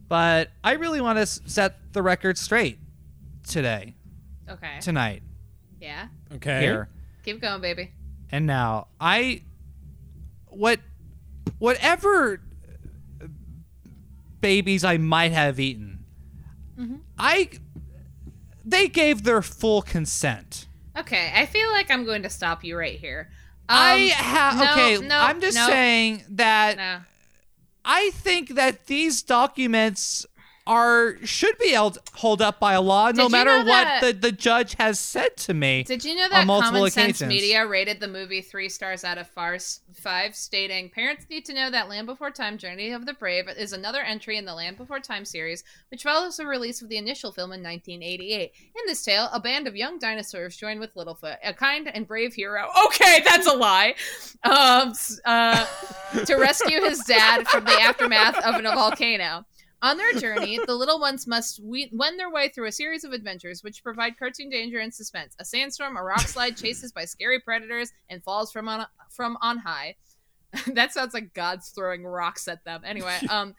But 0.08 0.50
I 0.64 0.74
really 0.74 1.02
want 1.02 1.20
to 1.20 1.26
set 1.26 1.92
the 1.92 2.02
record 2.02 2.38
straight 2.38 2.80
today, 3.46 3.96
Okay. 4.50 4.80
tonight, 4.80 5.24
Yeah. 5.82 6.08
Okay. 6.36 6.62
here. 6.62 6.88
Keep 7.26 7.42
going, 7.42 7.60
baby. 7.62 7.92
And 8.32 8.46
now 8.48 8.88
I 9.02 9.42
what 10.58 10.80
whatever 11.60 12.42
babies 14.42 14.84
I 14.84 14.98
might 14.98 15.32
have 15.32 15.60
eaten. 15.60 16.06
I 17.18 17.50
they 18.64 18.88
gave 18.88 19.24
their 19.24 19.42
full 19.42 19.82
consent. 19.82 20.68
Okay, 20.98 21.32
I 21.36 21.46
feel 21.46 21.70
like 21.72 21.90
I'm 21.92 22.06
going 22.06 22.24
to 22.24 22.30
stop 22.30 22.64
you 22.64 22.78
right 22.78 23.00
here. 23.00 23.30
Um, 23.70 23.78
I 23.78 23.98
have 24.16 24.56
no, 24.56 24.72
okay, 24.72 25.08
no, 25.08 25.18
I'm 25.18 25.42
just 25.42 25.58
no, 25.58 25.68
saying 25.68 26.24
that. 26.30 27.04
I 27.86 28.10
think 28.12 28.56
that 28.56 28.88
these 28.88 29.22
documents 29.22 30.26
are 30.68 31.18
should 31.26 31.58
be 31.58 31.72
held 31.72 31.98
hold 32.14 32.42
up 32.42 32.60
by 32.60 32.74
a 32.74 32.82
law, 32.82 33.10
no 33.12 33.24
you 33.24 33.30
matter 33.30 33.52
know 33.64 33.70
what 33.70 33.84
that- 33.86 34.02
the, 34.02 34.14
the 34.14 34.32
judge 34.32 34.76
has 34.76 35.00
said 35.00 35.36
to 35.38 35.54
me. 35.54 35.84
Did 35.84 36.04
you 36.04 36.16
know 36.16 36.26
on 36.26 36.30
that 36.32 36.46
multiple 36.48 36.80
Common 36.80 36.92
Sense. 36.92 37.22
Media 37.22 37.66
rated 37.66 38.00
the 38.00 38.08
movie 38.08 38.42
three 38.42 38.70
stars 38.70 39.04
out 39.04 39.18
of 39.18 39.28
five, 39.30 40.36
stating 40.36 40.90
parents 40.90 41.26
need 41.30 41.46
to 41.46 41.54
know 41.54 41.72
that 41.72 41.90
Land 41.90 42.06
Before 42.08 42.30
Time: 42.32 42.58
Journey 42.58 42.92
of 42.92 43.06
the 43.06 43.14
Brave 43.14 43.48
is 43.58 43.74
another 43.74 44.02
entry 44.02 44.38
in 44.38 44.46
the 44.46 44.54
Land 44.54 44.78
Before 44.78 45.00
Time 45.00 45.26
series, 45.26 45.64
which 45.90 46.04
follows 46.04 46.38
the 46.38 46.46
release 46.46 46.82
of 46.82 46.90
the 46.90 46.98
initial 46.98 47.32
film 47.32 47.52
in 47.54 47.64
1988. 47.64 48.52
In 48.54 48.84
this 48.86 49.04
tale, 49.04 49.30
a 49.32 49.40
band 49.40 49.68
of 49.68 49.76
young 49.76 49.98
dinosaurs 50.00 50.58
join 50.58 50.80
with 50.80 50.94
Littlefoot, 50.96 51.38
a 51.44 51.54
kind 51.54 51.90
and 51.94 52.08
brave 52.08 52.34
hero. 52.34 52.68
Okay, 52.88 53.22
that's 53.26 53.48
a 53.48 53.54
lie. 53.56 53.96
Um, 54.44 54.94
uh, 55.26 55.66
to 56.26 56.36
rescue 56.36 56.82
his 56.82 57.00
dad 57.00 57.48
from 57.48 57.64
the 57.66 57.80
aftermath 57.80 58.38
of 58.38 58.56
a 58.56 58.62
volcano. 58.62 59.46
On 59.82 59.98
their 59.98 60.14
journey, 60.14 60.60
the 60.66 60.74
little 60.74 61.00
ones 61.00 61.28
must 61.28 61.60
we- 61.64 61.90
wend 61.94 62.20
their 62.20 62.32
way 62.32 62.50
through 62.50 62.68
a 62.68 62.72
series 62.72 63.04
of 63.04 63.12
adventures 63.12 63.64
which 63.64 63.84
provide 63.84 64.18
cartoon 64.18 64.50
danger 64.50 64.80
and 64.80 64.94
suspense. 64.94 65.36
A 65.40 65.46
sandstorm, 65.46 65.98
a 65.98 66.04
rock 66.04 66.22
slide, 66.22 66.58
chases 66.58 66.92
by 66.92 67.06
scary 67.06 67.40
predators, 67.40 67.92
and 68.10 68.24
falls 68.24 68.52
from 68.52 68.68
on 68.68 68.88
from 69.12 69.38
on 69.42 69.60
high. 69.60 69.96
that 70.74 70.94
sounds 70.94 71.14
like 71.14 71.34
God's 71.34 71.70
throwing 71.70 72.06
rocks 72.06 72.48
at 72.48 72.64
them. 72.64 72.82
Anyway, 72.86 73.18
um, 73.30 73.54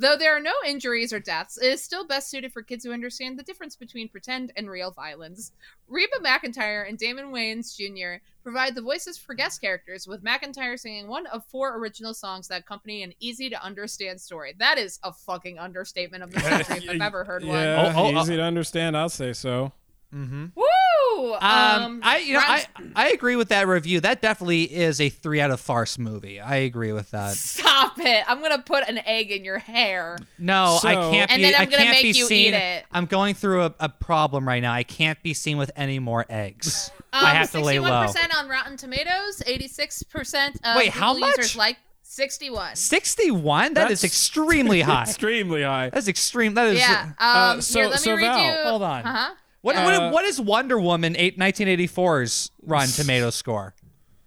though 0.00 0.16
there 0.16 0.34
are 0.36 0.40
no 0.40 0.52
injuries 0.66 1.12
or 1.12 1.20
deaths, 1.20 1.58
it 1.58 1.66
is 1.66 1.82
still 1.82 2.06
best 2.06 2.30
suited 2.30 2.52
for 2.52 2.62
kids 2.62 2.84
who 2.84 2.92
understand 2.92 3.38
the 3.38 3.42
difference 3.42 3.76
between 3.76 4.08
pretend 4.08 4.52
and 4.56 4.68
real 4.68 4.90
violence. 4.90 5.52
Reba 5.88 6.16
McEntire 6.24 6.88
and 6.88 6.98
Damon 6.98 7.26
Wayans 7.26 7.76
Jr. 7.76 8.22
provide 8.42 8.74
the 8.74 8.82
voices 8.82 9.18
for 9.18 9.34
guest 9.34 9.60
characters, 9.60 10.06
with 10.06 10.24
McEntire 10.24 10.78
singing 10.78 11.06
one 11.08 11.26
of 11.26 11.44
four 11.44 11.76
original 11.76 12.14
songs 12.14 12.48
that 12.48 12.62
accompany 12.62 13.02
an 13.02 13.12
easy 13.20 13.50
to 13.50 13.62
understand 13.62 14.20
story. 14.20 14.54
That 14.58 14.78
is 14.78 14.98
a 15.02 15.12
fucking 15.12 15.58
understatement 15.58 16.22
of 16.22 16.32
the 16.32 16.40
century 16.66 16.78
if 16.84 16.90
I've 16.90 17.00
ever 17.02 17.24
heard 17.24 17.44
one. 17.44 17.56
Yeah, 17.56 17.92
Oh, 17.94 18.06
oh, 18.06 18.20
easy 18.20 18.34
oh. 18.34 18.38
to 18.38 18.42
understand. 18.42 18.96
I'll 18.96 19.08
say 19.08 19.32
so. 19.32 19.72
Mm-hmm. 20.14 20.46
Woo! 20.56 21.34
Um, 21.34 22.00
I 22.02 22.22
you 22.24 22.34
know 22.34 22.40
I 22.42 22.64
I 22.96 23.10
agree 23.10 23.36
with 23.36 23.48
that 23.50 23.66
review. 23.68 24.00
That 24.00 24.20
definitely 24.22 24.62
is 24.64 25.00
a 25.00 25.08
three 25.08 25.40
out 25.40 25.50
of 25.50 25.60
farce 25.60 25.98
movie. 25.98 26.40
I 26.40 26.56
agree 26.56 26.92
with 26.92 27.10
that. 27.12 27.34
Stop 27.34 27.98
it! 27.98 28.24
I'm 28.28 28.40
gonna 28.42 28.62
put 28.62 28.88
an 28.88 28.98
egg 29.06 29.30
in 29.30 29.44
your 29.44 29.58
hair. 29.58 30.18
No, 30.38 30.78
I 30.82 30.94
can't 30.94 31.30
And 31.30 31.38
be. 31.40 31.42
then 31.44 31.54
I'm 31.56 31.62
I 31.62 31.64
gonna 31.66 31.76
can't 31.84 31.90
make 31.96 32.02
be 32.14 32.18
you 32.18 32.26
seen. 32.26 32.54
eat 32.54 32.56
it. 32.56 32.84
I'm 32.90 33.06
going 33.06 33.34
through 33.34 33.64
a, 33.64 33.74
a 33.80 33.88
problem 33.88 34.46
right 34.48 34.60
now. 34.62 34.72
I 34.72 34.82
can't 34.82 35.22
be 35.22 35.34
seen 35.34 35.58
with 35.58 35.70
any 35.76 35.98
more 35.98 36.26
eggs. 36.28 36.90
Um, 37.12 37.24
I 37.24 37.30
have 37.30 37.50
to 37.50 37.60
lay 37.60 37.80
low. 37.80 37.88
61% 37.90 38.36
on 38.36 38.48
Rotten 38.48 38.76
Tomatoes. 38.76 39.42
86% 39.44 40.60
of 40.62 40.76
Wait, 40.76 40.90
how 40.90 41.12
much? 41.18 41.56
like 41.56 41.76
61. 42.04 42.76
Sixty-one. 42.76 43.74
That 43.74 43.90
is 43.90 44.02
That's 44.02 44.04
extremely 44.12 44.80
high. 44.82 45.02
Extremely 45.02 45.64
high. 45.64 45.90
That's 45.90 46.06
extreme. 46.06 46.54
That 46.54 46.68
is. 46.68 46.78
Yeah. 46.78 47.02
Um, 47.02 47.14
Uh, 47.18 47.60
so- 47.60 47.80
here, 47.80 47.88
let 47.88 47.92
me 47.94 48.04
so 48.04 48.12
read 48.14 48.20
Val, 48.20 48.44
you. 48.46 48.70
Hold 48.70 48.82
on. 48.82 49.04
Uh-huh. 49.04 49.34
What, 49.62 49.76
Uh, 49.76 49.84
what, 49.84 50.12
what 50.12 50.24
is 50.24 50.40
Wonder 50.40 50.78
Woman 50.80 51.14
eight, 51.16 51.38
1984's 51.38 52.50
Rotten 52.62 52.90
Tomato 52.94 53.30
score? 53.30 53.74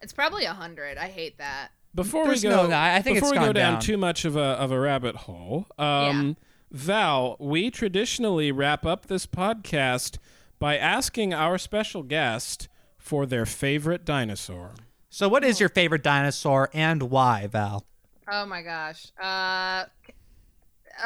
It's 0.02 0.14
probably 0.14 0.46
100. 0.46 0.98
I 0.98 1.08
hate 1.08 1.38
that. 1.38 1.70
Before 1.96 2.26
There's 2.26 2.44
we 2.44 2.50
go, 2.50 2.64
no- 2.64 2.68
no, 2.70 2.78
I 2.78 3.02
think 3.02 3.18
before 3.18 3.30
it's 3.30 3.40
we 3.40 3.46
go 3.46 3.54
down, 3.54 3.74
down. 3.74 3.82
too 3.82 3.98
much 3.98 4.26
of 4.26 4.36
a 4.36 4.40
of 4.42 4.72
a 4.72 4.80
rabbit 4.80 5.16
hole, 5.16 5.68
um, 5.78 6.38
Val, 6.72 7.38
we 7.40 7.70
traditionally 7.70 8.52
wrap 8.52 8.84
up 8.86 9.06
this 9.06 9.28
podcast 9.28 10.18
by 10.58 10.76
asking 10.76 11.34
our 11.36 11.60
special 11.60 12.02
guest 12.02 12.68
for 12.98 13.28
their 13.28 13.46
favorite 13.46 14.06
dinosaur. 14.06 14.72
So, 15.12 15.30
what 15.30 15.44
is 15.44 15.60
your 15.60 15.70
favorite 15.70 16.02
dinosaur 16.02 16.72
and 16.74 17.04
why, 17.04 17.46
Val? 17.46 17.86
Oh 18.28 18.48
my 18.48 18.64
gosh. 18.64 19.12
Uh, 19.22 19.86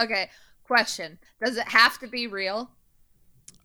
okay. 0.02 0.30
Question: 0.64 1.20
Does 1.44 1.58
it 1.58 1.68
have 1.68 2.00
to 2.00 2.08
be 2.08 2.28
real? 2.28 2.72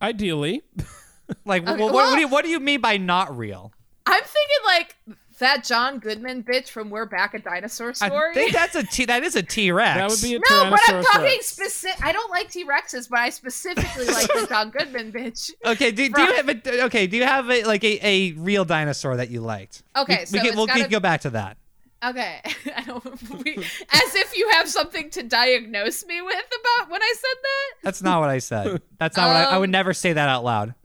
Ideally, 0.03 0.61
Like, 1.45 1.63
Okay, 1.67 1.75
wh- 1.77 1.79
what, 1.79 1.93
well- 1.93 2.09
what, 2.09 2.15
do 2.15 2.19
you, 2.21 2.27
what 2.27 2.43
do 2.45 2.51
you 2.51 2.59
mean 2.59 2.81
by 2.81 2.97
not 2.97 3.35
real? 3.35 3.71
I'm 4.05 4.21
thinking 4.21 4.57
like 4.65 4.95
that 5.39 5.63
John 5.63 5.99
Goodman 5.99 6.43
bitch 6.43 6.67
from 6.69 6.89
We're 6.89 7.05
Back 7.05 7.33
a 7.33 7.39
Dinosaur 7.39 7.93
Story. 7.93 8.31
I 8.31 8.33
think 8.33 8.51
that's 8.51 8.75
a 8.75 8.83
T. 8.83 9.05
That 9.05 9.23
is 9.23 9.35
a 9.37 9.41
T 9.41 9.71
Rex. 9.71 9.97
that 9.97 10.09
would 10.09 10.21
be 10.21 10.35
a 10.35 10.39
no, 10.39 10.69
but 10.69 10.79
I'm 10.87 11.03
talking 11.03 11.39
specific. 11.41 12.05
I 12.05 12.11
don't 12.11 12.29
like 12.29 12.51
T 12.51 12.65
Rexes, 12.65 13.09
but 13.09 13.19
I 13.19 13.29
specifically 13.29 14.05
like 14.07 14.27
the 14.27 14.45
John 14.49 14.69
Goodman 14.71 15.11
bitch. 15.13 15.49
Okay, 15.65 15.91
do, 15.91 16.07
do 16.09 16.21
you 16.21 16.33
have 16.35 16.49
a, 16.49 16.83
okay? 16.85 17.07
Do 17.07 17.15
you 17.17 17.23
have 17.23 17.49
a, 17.49 17.63
like 17.63 17.83
a, 17.85 18.05
a 18.05 18.31
real 18.33 18.65
dinosaur 18.65 19.15
that 19.15 19.29
you 19.31 19.39
liked? 19.39 19.81
Okay, 19.95 20.19
we, 20.19 20.25
so 20.25 20.37
we 20.41 20.47
can, 20.49 20.57
we'll 20.57 20.67
gotta- 20.67 20.89
go 20.89 20.99
back 20.99 21.21
to 21.21 21.29
that. 21.31 21.57
Okay, 22.05 22.41
I 22.75 22.83
don't. 22.85 23.03
We, 23.43 23.55
as 23.57 24.15
if 24.15 24.37
you 24.37 24.49
have 24.49 24.67
something 24.69 25.09
to 25.11 25.23
diagnose 25.23 26.05
me 26.05 26.21
with 26.21 26.35
about 26.35 26.89
when 26.91 27.01
I 27.01 27.13
said 27.15 27.37
that. 27.41 27.71
That's 27.83 28.01
not 28.01 28.19
what 28.19 28.29
I 28.29 28.39
said. 28.39 28.81
That's 28.99 29.15
not 29.17 29.27
what 29.27 29.35
I, 29.35 29.43
I 29.43 29.57
would 29.57 29.69
Um, 29.69 29.71
never 29.71 29.93
say 29.93 30.13
that 30.13 30.29
out 30.29 30.43
loud. 30.43 30.75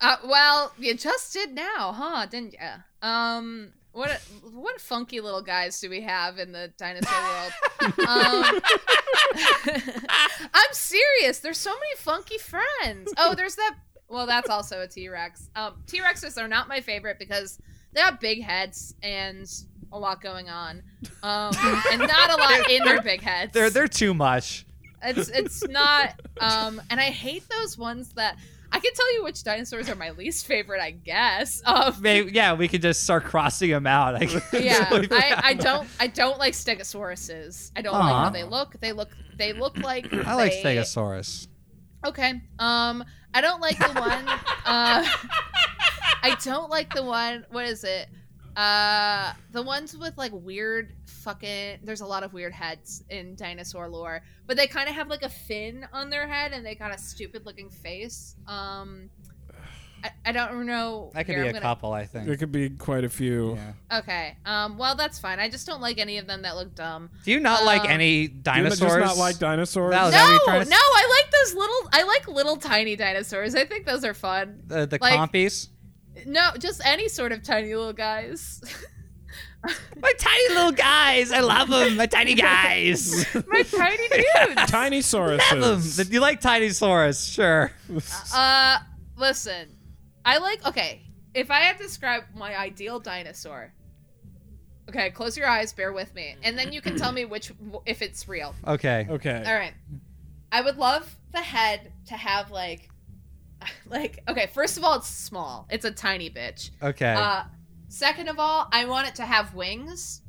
Uh, 0.00 0.16
well, 0.26 0.72
you 0.78 0.94
just 0.94 1.32
did 1.32 1.54
now, 1.54 1.92
huh? 1.92 2.26
Didn't 2.26 2.52
you? 2.54 3.08
Um, 3.08 3.72
what 3.92 4.10
what 4.52 4.80
funky 4.80 5.20
little 5.20 5.40
guys 5.42 5.80
do 5.80 5.88
we 5.90 6.02
have 6.02 6.38
in 6.38 6.52
the 6.52 6.70
dinosaur 6.76 7.14
world? 7.22 7.52
um, 8.06 8.60
I'm 10.54 10.72
serious. 10.72 11.38
There's 11.40 11.58
so 11.58 11.70
many 11.70 11.96
funky 11.96 12.38
friends. 12.38 13.12
Oh, 13.16 13.34
there's 13.34 13.56
that. 13.56 13.76
Well, 14.08 14.26
that's 14.26 14.48
also 14.50 14.80
a 14.82 14.86
T 14.86 15.08
Rex. 15.08 15.48
Um, 15.56 15.74
T 15.86 16.00
Rexes 16.00 16.40
are 16.42 16.48
not 16.48 16.68
my 16.68 16.80
favorite 16.80 17.18
because 17.18 17.58
they 17.92 18.00
have 18.00 18.20
big 18.20 18.42
heads 18.42 18.94
and 19.02 19.50
a 19.92 19.98
lot 19.98 20.22
going 20.22 20.48
on, 20.48 20.82
um, 21.22 21.52
and 21.92 22.00
not 22.00 22.30
a 22.30 22.36
lot 22.36 22.70
in 22.70 22.84
their 22.84 23.02
big 23.02 23.20
heads. 23.20 23.52
They're 23.52 23.70
they're 23.70 23.88
too 23.88 24.14
much. 24.14 24.66
It's 25.02 25.28
it's 25.28 25.66
not 25.68 26.20
um 26.40 26.80
and 26.90 27.00
I 27.00 27.04
hate 27.04 27.44
those 27.48 27.78
ones 27.78 28.12
that 28.14 28.36
I 28.72 28.80
can 28.80 28.92
tell 28.94 29.14
you 29.14 29.24
which 29.24 29.44
dinosaurs 29.44 29.88
are 29.88 29.94
my 29.94 30.10
least 30.10 30.46
favorite, 30.46 30.80
I 30.80 30.90
guess. 30.90 31.62
Um 31.64 31.94
Maybe, 32.00 32.32
yeah, 32.32 32.54
we 32.54 32.66
could 32.68 32.82
just 32.82 33.04
start 33.04 33.24
crossing 33.24 33.70
them 33.70 33.86
out. 33.86 34.16
I 34.16 34.24
yeah, 34.58 34.88
I, 34.90 35.40
I 35.44 35.54
don't 35.54 35.88
I 36.00 36.06
don't 36.08 36.38
like 36.38 36.54
stegosauruses. 36.54 37.70
I 37.76 37.82
don't 37.82 37.94
like 37.94 38.14
how 38.14 38.30
they 38.30 38.44
look. 38.44 38.78
They 38.80 38.92
look 38.92 39.10
they 39.36 39.52
look 39.52 39.78
like 39.78 40.12
I 40.12 40.34
like 40.34 40.52
Stegosaurus. 40.52 41.46
Okay. 42.04 42.30
Um 42.58 43.04
I 43.34 43.40
don't 43.40 43.60
like 43.60 43.78
the 43.78 44.00
one 44.00 44.28
uh 44.28 45.06
I 46.22 46.36
don't 46.42 46.70
like 46.70 46.92
the 46.94 47.04
one 47.04 47.44
what 47.50 47.66
is 47.66 47.84
it? 47.84 48.08
Uh 48.56 49.32
the 49.52 49.60
ones 49.62 49.96
with 49.96 50.16
like 50.16 50.32
weird 50.32 50.94
fucking 51.06 51.78
there's 51.84 52.00
a 52.00 52.06
lot 52.06 52.22
of 52.22 52.32
weird 52.32 52.52
heads 52.54 53.04
in 53.10 53.34
dinosaur 53.36 53.88
lore, 53.88 54.22
but 54.46 54.56
they 54.56 54.66
kind 54.66 54.88
of 54.88 54.94
have 54.94 55.08
like 55.08 55.22
a 55.22 55.28
fin 55.28 55.86
on 55.92 56.08
their 56.08 56.26
head 56.26 56.52
and 56.52 56.64
they 56.64 56.74
got 56.74 56.94
a 56.94 56.98
stupid 56.98 57.44
looking 57.44 57.68
face. 57.68 58.34
Um 58.46 59.10
I, 60.04 60.10
I 60.26 60.32
don't 60.32 60.66
know. 60.66 61.10
That 61.14 61.24
could 61.24 61.34
Here, 61.36 61.44
be 61.44 61.48
I'm 61.48 61.56
a 61.56 61.58
gonna- 61.58 61.62
couple, 61.74 61.92
I 61.92 62.04
think. 62.04 62.26
there 62.26 62.36
could 62.36 62.52
be 62.52 62.68
quite 62.70 63.02
a 63.04 63.08
few. 63.08 63.58
Okay. 63.92 64.36
Um 64.46 64.78
well 64.78 64.94
that's 64.94 65.18
fine. 65.18 65.38
I 65.38 65.50
just 65.50 65.66
don't 65.66 65.82
like 65.82 65.98
any 65.98 66.16
of 66.16 66.26
them 66.26 66.42
that 66.42 66.56
look 66.56 66.74
dumb. 66.74 67.10
Do 67.24 67.32
you 67.32 67.40
not 67.40 67.64
like 67.64 67.82
Um, 67.82 67.90
any 67.90 68.28
Do 68.28 68.34
you 68.36 68.40
dinosaurs? 68.42 68.80
just 68.92 68.98
not 69.00 69.16
like 69.18 69.38
dinosaurs? 69.38 69.92
Val, 69.94 70.08
is 70.08 70.12
No, 70.14 70.18
that 70.18 70.22
what 70.24 70.30
you're 70.30 70.38
no, 70.38 70.44
trying 70.46 70.64
to 70.64 70.72
s- 70.74 70.80
I 70.96 71.22
like 71.22 71.30
those 71.32 71.54
little 71.54 71.88
I 71.92 72.02
like 72.04 72.28
little 72.28 72.56
tiny 72.56 72.96
dinosaurs. 72.96 73.54
I 73.54 73.64
think 73.66 73.84
those 73.84 74.02
are 74.04 74.14
fun. 74.14 74.62
The, 74.66 74.86
the 74.86 74.98
like- 75.00 75.12
compies? 75.14 75.68
No, 76.24 76.50
just 76.58 76.80
any 76.84 77.08
sort 77.08 77.32
of 77.32 77.42
tiny 77.42 77.74
little 77.74 77.92
guys. 77.92 78.62
My 80.00 80.12
tiny 80.18 80.54
little 80.54 80.72
guys. 80.72 81.32
I 81.32 81.40
love 81.40 81.68
them. 81.68 81.96
My 81.96 82.06
tiny 82.06 82.34
guys. 82.50 83.26
My 83.48 83.62
tiny 83.62 84.08
dudes. 84.08 84.70
Tiny 84.70 84.96
love 84.98 85.04
sauruses. 85.04 85.96
them. 85.96 86.06
You 86.12 86.20
like 86.20 86.40
Tinosaurus, 86.40 87.32
sure. 87.34 87.72
Uh, 88.32 88.78
listen, 89.16 89.76
I 90.24 90.38
like. 90.38 90.64
Okay, 90.66 91.02
if 91.34 91.50
I 91.50 91.60
had 91.60 91.78
to 91.78 91.82
describe 91.82 92.24
my 92.34 92.56
ideal 92.56 93.00
dinosaur. 93.00 93.72
Okay, 94.88 95.10
close 95.10 95.36
your 95.36 95.48
eyes. 95.48 95.72
Bear 95.72 95.92
with 95.92 96.14
me, 96.14 96.36
and 96.44 96.56
then 96.56 96.72
you 96.72 96.80
can 96.80 96.96
tell 96.96 97.10
me 97.10 97.24
which 97.24 97.50
if 97.86 98.02
it's 98.02 98.28
real. 98.28 98.54
Okay. 98.68 99.06
Okay. 99.10 99.42
All 99.44 99.54
right. 99.54 99.74
I 100.52 100.60
would 100.60 100.76
love 100.76 101.16
the 101.32 101.40
head 101.40 101.90
to 102.06 102.14
have 102.14 102.52
like, 102.52 102.88
like 103.86 104.22
okay. 104.28 104.48
First 104.52 104.76
of 104.76 104.84
all, 104.84 104.96
it's 104.96 105.08
small. 105.08 105.66
It's 105.70 105.84
a 105.84 105.90
tiny 105.90 106.30
bitch. 106.30 106.70
Okay. 106.82 107.14
Uh, 107.16 107.44
second 107.88 108.28
of 108.28 108.38
all, 108.38 108.68
I 108.72 108.84
want 108.86 109.08
it 109.08 109.14
to 109.16 109.22
have 109.26 109.54
wings, 109.54 110.22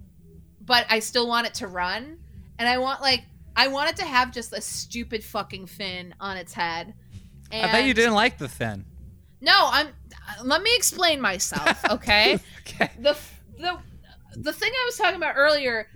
but 0.61 0.85
I 0.89 0.99
still 0.99 1.27
want 1.27 1.47
it 1.47 1.53
to 1.55 1.67
run, 1.67 2.19
and 2.59 2.67
I 2.67 2.77
want 2.77 3.01
like 3.01 3.23
I 3.55 3.67
want 3.67 3.89
it 3.89 3.95
to 3.97 4.05
have 4.05 4.31
just 4.31 4.53
a 4.53 4.61
stupid 4.61 5.23
fucking 5.23 5.67
fin 5.67 6.13
on 6.19 6.37
its 6.37 6.53
head. 6.53 6.93
I 7.51 7.71
bet 7.71 7.85
you 7.85 7.93
didn't 7.93 8.13
like 8.13 8.37
the 8.37 8.49
fin. 8.49 8.85
No, 9.39 9.53
I'm. 9.55 9.87
uh, 9.87 10.43
Let 10.43 10.61
me 10.61 10.71
explain 10.75 11.21
myself, 11.21 11.83
okay? 11.91 12.39
Okay. 12.61 12.91
the 12.99 13.15
the 13.57 13.77
the 14.35 14.53
thing 14.53 14.71
I 14.71 14.85
was 14.85 14.97
talking 14.97 15.15
about 15.15 15.35
earlier, 15.37 15.87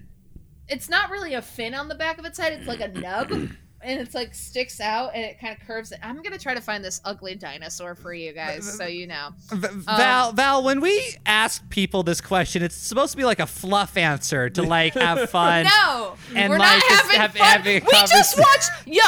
it's 0.67 0.89
not 0.89 1.09
really 1.09 1.33
a 1.33 1.41
fin 1.41 1.73
on 1.75 1.87
the 1.87 1.95
back 1.95 2.17
of 2.19 2.25
its 2.25 2.39
head. 2.39 2.53
It's 2.53 2.67
like 2.67 2.81
a 2.81 2.87
nub. 2.87 3.49
And 3.83 3.99
it's 3.99 4.13
like 4.15 4.33
sticks 4.35 4.79
out 4.79 5.11
and 5.15 5.23
it 5.23 5.39
kind 5.39 5.55
of 5.59 5.65
curves. 5.67 5.91
I'm 6.03 6.21
gonna 6.21 6.37
try 6.37 6.53
to 6.53 6.61
find 6.61 6.83
this 6.83 7.01
ugly 7.05 7.35
dinosaur 7.35 7.95
for 7.95 8.13
you 8.13 8.33
guys, 8.33 8.77
so 8.77 8.85
you 8.85 9.07
know. 9.07 9.29
V- 9.51 9.67
Um, 9.67 9.81
Val, 9.83 10.31
Val, 10.33 10.63
when 10.63 10.81
we 10.81 11.15
ask 11.25 11.67
people 11.69 12.03
this 12.03 12.21
question, 12.21 12.63
it's 12.63 12.75
supposed 12.75 13.11
to 13.11 13.17
be 13.17 13.25
like 13.25 13.39
a 13.39 13.45
fluff 13.47 13.97
answer 13.97 14.49
to 14.51 14.63
like 14.63 14.93
have 14.93 15.29
fun. 15.29 15.65
No, 15.65 16.15
and 16.35 16.49
we're 16.51 16.59
like 16.59 16.81
not 16.89 17.01
having 17.01 17.19
have- 17.19 17.33
fun. 17.35 17.47
having 17.47 17.83
we 17.85 17.91
just 18.07 18.37
watched, 18.37 18.69
yo, 18.85 19.01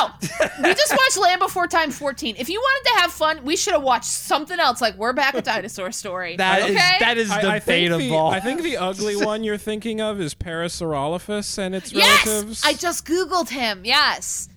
we 0.63 0.73
just 0.73 0.91
watched 0.91 1.17
Land 1.17 1.39
Before 1.39 1.67
Time 1.67 1.91
14. 1.91 2.35
If 2.39 2.49
you 2.49 2.59
wanted 2.59 2.89
to 2.95 3.01
have 3.01 3.11
fun, 3.11 3.43
we 3.43 3.55
should 3.55 3.73
have 3.73 3.83
watched 3.83 4.05
something 4.05 4.59
else. 4.59 4.81
Like 4.81 4.95
we're 4.97 5.13
back 5.13 5.35
at 5.35 5.43
Dinosaur 5.45 5.91
Story. 5.91 6.35
That 6.43 6.69
is 6.69 6.75
okay? 6.75 6.95
that 6.99 7.17
is 7.17 7.31
I, 7.31 7.55
I 7.55 7.59
think 7.59 7.89
the, 7.89 7.97
debatable. 7.97 8.27
I 8.27 8.39
think 8.39 8.61
the 8.63 8.77
ugly 8.77 9.15
one 9.15 9.43
you're 9.43 9.57
thinking 9.57 10.01
of 10.01 10.19
is 10.19 10.33
Parasaurolophus 10.35 11.57
and 11.57 11.73
its 11.75 11.91
yes, 11.91 12.25
relatives. 12.27 12.61
I 12.65 12.73
just 12.73 13.05
googled 13.05 13.49
him. 13.49 13.81
Yes, 13.85 14.49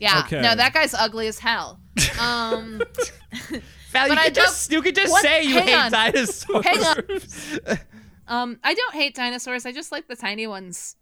yeah. 0.00 0.22
Okay. 0.26 0.40
No, 0.40 0.54
that 0.56 0.72
guy's 0.74 0.94
ugly 0.94 1.28
as 1.28 1.38
hell. 1.38 1.80
Um, 2.20 2.80
Val, 3.92 4.04
you 4.06 4.08
but 4.14 4.18
I 4.18 4.24
could 4.26 4.34
just 4.34 4.70
don't- 4.70 4.76
you 4.78 4.82
could 4.82 4.94
just 4.94 5.12
What? 5.12 5.22
say 5.22 5.42
you 5.44 5.54
Hang 5.54 5.66
hate 5.68 5.74
on. 5.74 5.90
dinosaurs. 5.92 6.64
Hang 6.64 6.84
on. 6.84 7.78
um, 8.28 8.60
I 8.64 8.74
don't 8.74 8.94
hate 8.94 9.14
dinosaurs. 9.14 9.66
I 9.66 9.72
just 9.72 9.92
like 9.92 10.08
the 10.08 10.16
tiny 10.16 10.46
ones. 10.46 10.96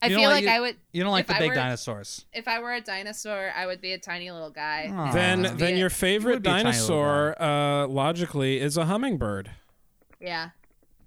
I 0.00 0.06
You 0.08 0.16
feel 0.16 0.24
like- 0.30 0.34
like 0.36 0.44
you- 0.44 0.50
I 0.50 0.60
would. 0.60 0.76
You 0.92 1.02
don't 1.02 1.10
like 1.12 1.26
the 1.26 1.34
I 1.34 1.38
big 1.40 1.48
were- 1.50 1.54
dinosaurs. 1.56 2.24
If 2.32 2.46
I 2.46 2.60
were 2.60 2.72
a 2.74 2.80
dinosaur, 2.80 3.50
I 3.56 3.66
would 3.66 3.80
be 3.80 3.92
a 3.94 3.98
tiny 3.98 4.30
little 4.30 4.50
guy. 4.50 4.88
Aw. 4.94 5.12
then 5.12 5.42
then 5.56 5.74
a- 5.74 5.76
your 5.78 5.90
favorite 5.90 6.34
would 6.34 6.42
be 6.42 6.48
a 6.50 6.52
tiny 6.52 6.64
little 6.78 6.88
dinosaur, 6.96 7.42
uh, 7.42 7.86
logically, 7.88 8.60
is 8.60 8.76
a 8.76 8.84
hummingbird. 8.84 9.50
Yeah. 10.20 10.50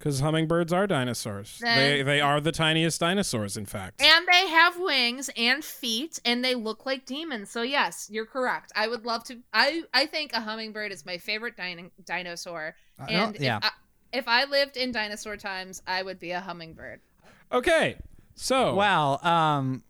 Because 0.02 0.20
hummingbirds 0.20 0.74
are 0.74 0.88
dinosaurs. 0.88 1.60
Then- 1.62 1.78
they 1.78 2.02
they 2.02 2.22
are 2.22 2.42
the 2.42 2.52
tiniest 2.52 3.00
dinosaurs, 3.00 3.56
in 3.56 3.68
fact. 3.68 4.02
And 4.02 4.26
they 4.28 4.48
have 4.48 4.80
wings 4.80 5.30
and 5.38 5.64
feet, 5.64 6.20
and 6.26 6.44
they 6.44 6.56
look 6.56 6.88
like 6.88 7.06
demons. 7.06 7.52
So 7.52 7.62
yes, 7.62 8.08
you're 8.12 8.26
correct. 8.26 8.72
I 8.76 8.88
would 8.88 9.06
love 9.06 9.24
to. 9.26 9.38
I 9.54 9.84
I 9.94 10.08
think 10.08 10.34
a 10.34 10.42
hummingbird 10.42 10.92
is 10.92 11.06
my 11.06 11.20
favorite 11.20 11.56
din- 11.56 11.92
dinosaur. 12.04 12.74
I 13.00 13.06
don't- 13.12 13.36
And 13.36 13.40
yeah. 13.40 13.58
if, 13.58 13.64
I, 13.64 13.70
if 14.14 14.28
I 14.28 14.46
lived 14.46 14.76
in 14.76 14.92
dinosaur 14.92 15.38
times, 15.38 15.84
I 15.86 16.02
would 16.02 16.20
be 16.20 16.32
a 16.32 16.40
hummingbird. 16.40 17.02
Okay, 17.52 17.98
so 18.34 18.74
Wow. 18.74 19.18
Um, 19.20 19.84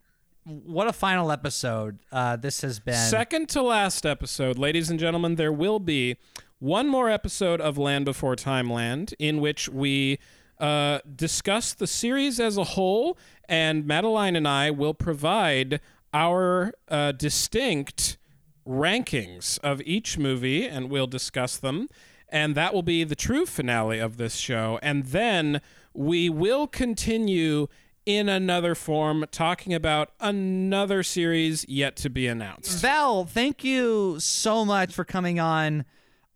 what 0.44 0.88
a 0.88 0.94
final 0.94 1.32
episode 1.32 2.00
uh, 2.12 2.36
this 2.36 2.62
has 2.62 2.80
been. 2.80 2.96
second 2.96 3.48
to 3.50 3.62
last 3.62 4.06
episode, 4.06 4.58
ladies 4.58 4.90
and 4.90 5.00
gentlemen, 5.00 5.36
there 5.36 5.54
will 5.54 5.80
be 5.80 6.18
one 6.62 6.88
more 6.88 7.10
episode 7.10 7.60
of 7.60 7.76
Land 7.80 8.06
Before 8.06 8.36
Time 8.36 8.70
Land, 8.70 9.16
in 9.18 9.42
which 9.42 9.68
we 9.68 10.20
uh, 10.60 11.00
discuss 11.16 11.74
the 11.74 11.88
series 11.88 12.40
as 12.40 12.56
a 12.56 12.64
whole, 12.64 13.18
and 13.50 13.88
Madeline 13.88 14.36
and 14.36 14.48
I 14.48 14.70
will 14.70 14.94
provide 14.94 15.82
our 16.14 16.72
uh, 16.88 17.14
distinct 17.14 18.20
rankings 18.68 19.58
of 19.64 19.82
each 19.82 20.20
movie, 20.20 20.68
and 20.68 20.92
we'll 20.92 21.08
discuss 21.08 21.58
them. 21.58 21.90
And 22.30 22.54
that 22.54 22.76
will 22.76 22.84
be 22.84 23.04
the 23.04 23.16
true 23.16 23.48
finale 23.48 23.98
of 23.98 24.18
this 24.18 24.36
show. 24.36 24.78
And 24.84 25.08
then 25.08 25.62
we 25.96 26.30
will 26.30 26.68
continue 26.68 27.68
in 28.06 28.30
another 28.30 28.76
form 28.76 29.26
talking 29.32 29.74
about 29.74 30.12
another 30.20 31.02
series 31.02 31.66
yet 31.68 31.96
to 31.96 32.10
be 32.12 32.28
announced. 32.28 32.80
Val, 32.84 33.26
thank 33.26 33.64
you 33.64 34.20
so 34.20 34.64
much 34.64 34.94
for 34.94 35.04
coming 35.04 35.40
on 35.40 35.86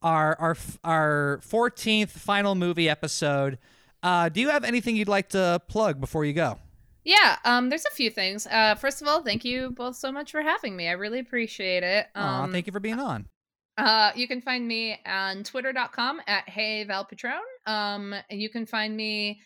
our 0.02 0.36
our 0.40 0.58
our 0.84 1.40
14th 1.44 2.10
final 2.10 2.56
movie 2.56 2.90
episode. 2.90 3.58
Uh, 4.04 4.30
do 4.30 4.40
you 4.40 4.50
have 4.50 4.64
anything 4.64 4.96
you'd 4.96 5.08
like 5.08 5.30
to 5.30 5.62
plug 5.68 6.00
before 6.00 6.26
you 6.26 6.34
go? 6.34 6.60
Yeah, 7.04 7.38
um, 7.46 7.70
there's 7.70 7.86
a 7.86 7.92
few 7.92 8.10
things. 8.10 8.48
Uh, 8.48 8.76
first 8.76 9.02
of 9.02 9.08
all, 9.08 9.22
thank 9.22 9.46
you 9.46 9.72
both 9.72 9.96
so 9.96 10.12
much 10.12 10.32
for 10.32 10.42
having 10.42 10.76
me. 10.76 10.88
I 10.88 10.94
really 10.94 11.20
appreciate 11.20 11.84
it. 11.84 12.08
Um, 12.16 12.52
thank 12.52 12.66
you 12.66 12.74
for 12.74 12.80
being 12.80 13.00
on. 13.00 13.28
Uh, 13.78 14.12
you 14.16 14.28
can 14.28 14.42
find 14.42 14.68
me 14.68 15.00
on 15.06 15.44
twitter.com 15.44 16.22
at 16.28 16.48
Hey 16.50 16.84
Val 16.84 17.06
Patron. 17.06 17.42
Um, 17.68 18.16
and 18.30 18.42
you 18.42 18.50
can 18.50 18.66
find 18.66 18.96
me 18.96 19.42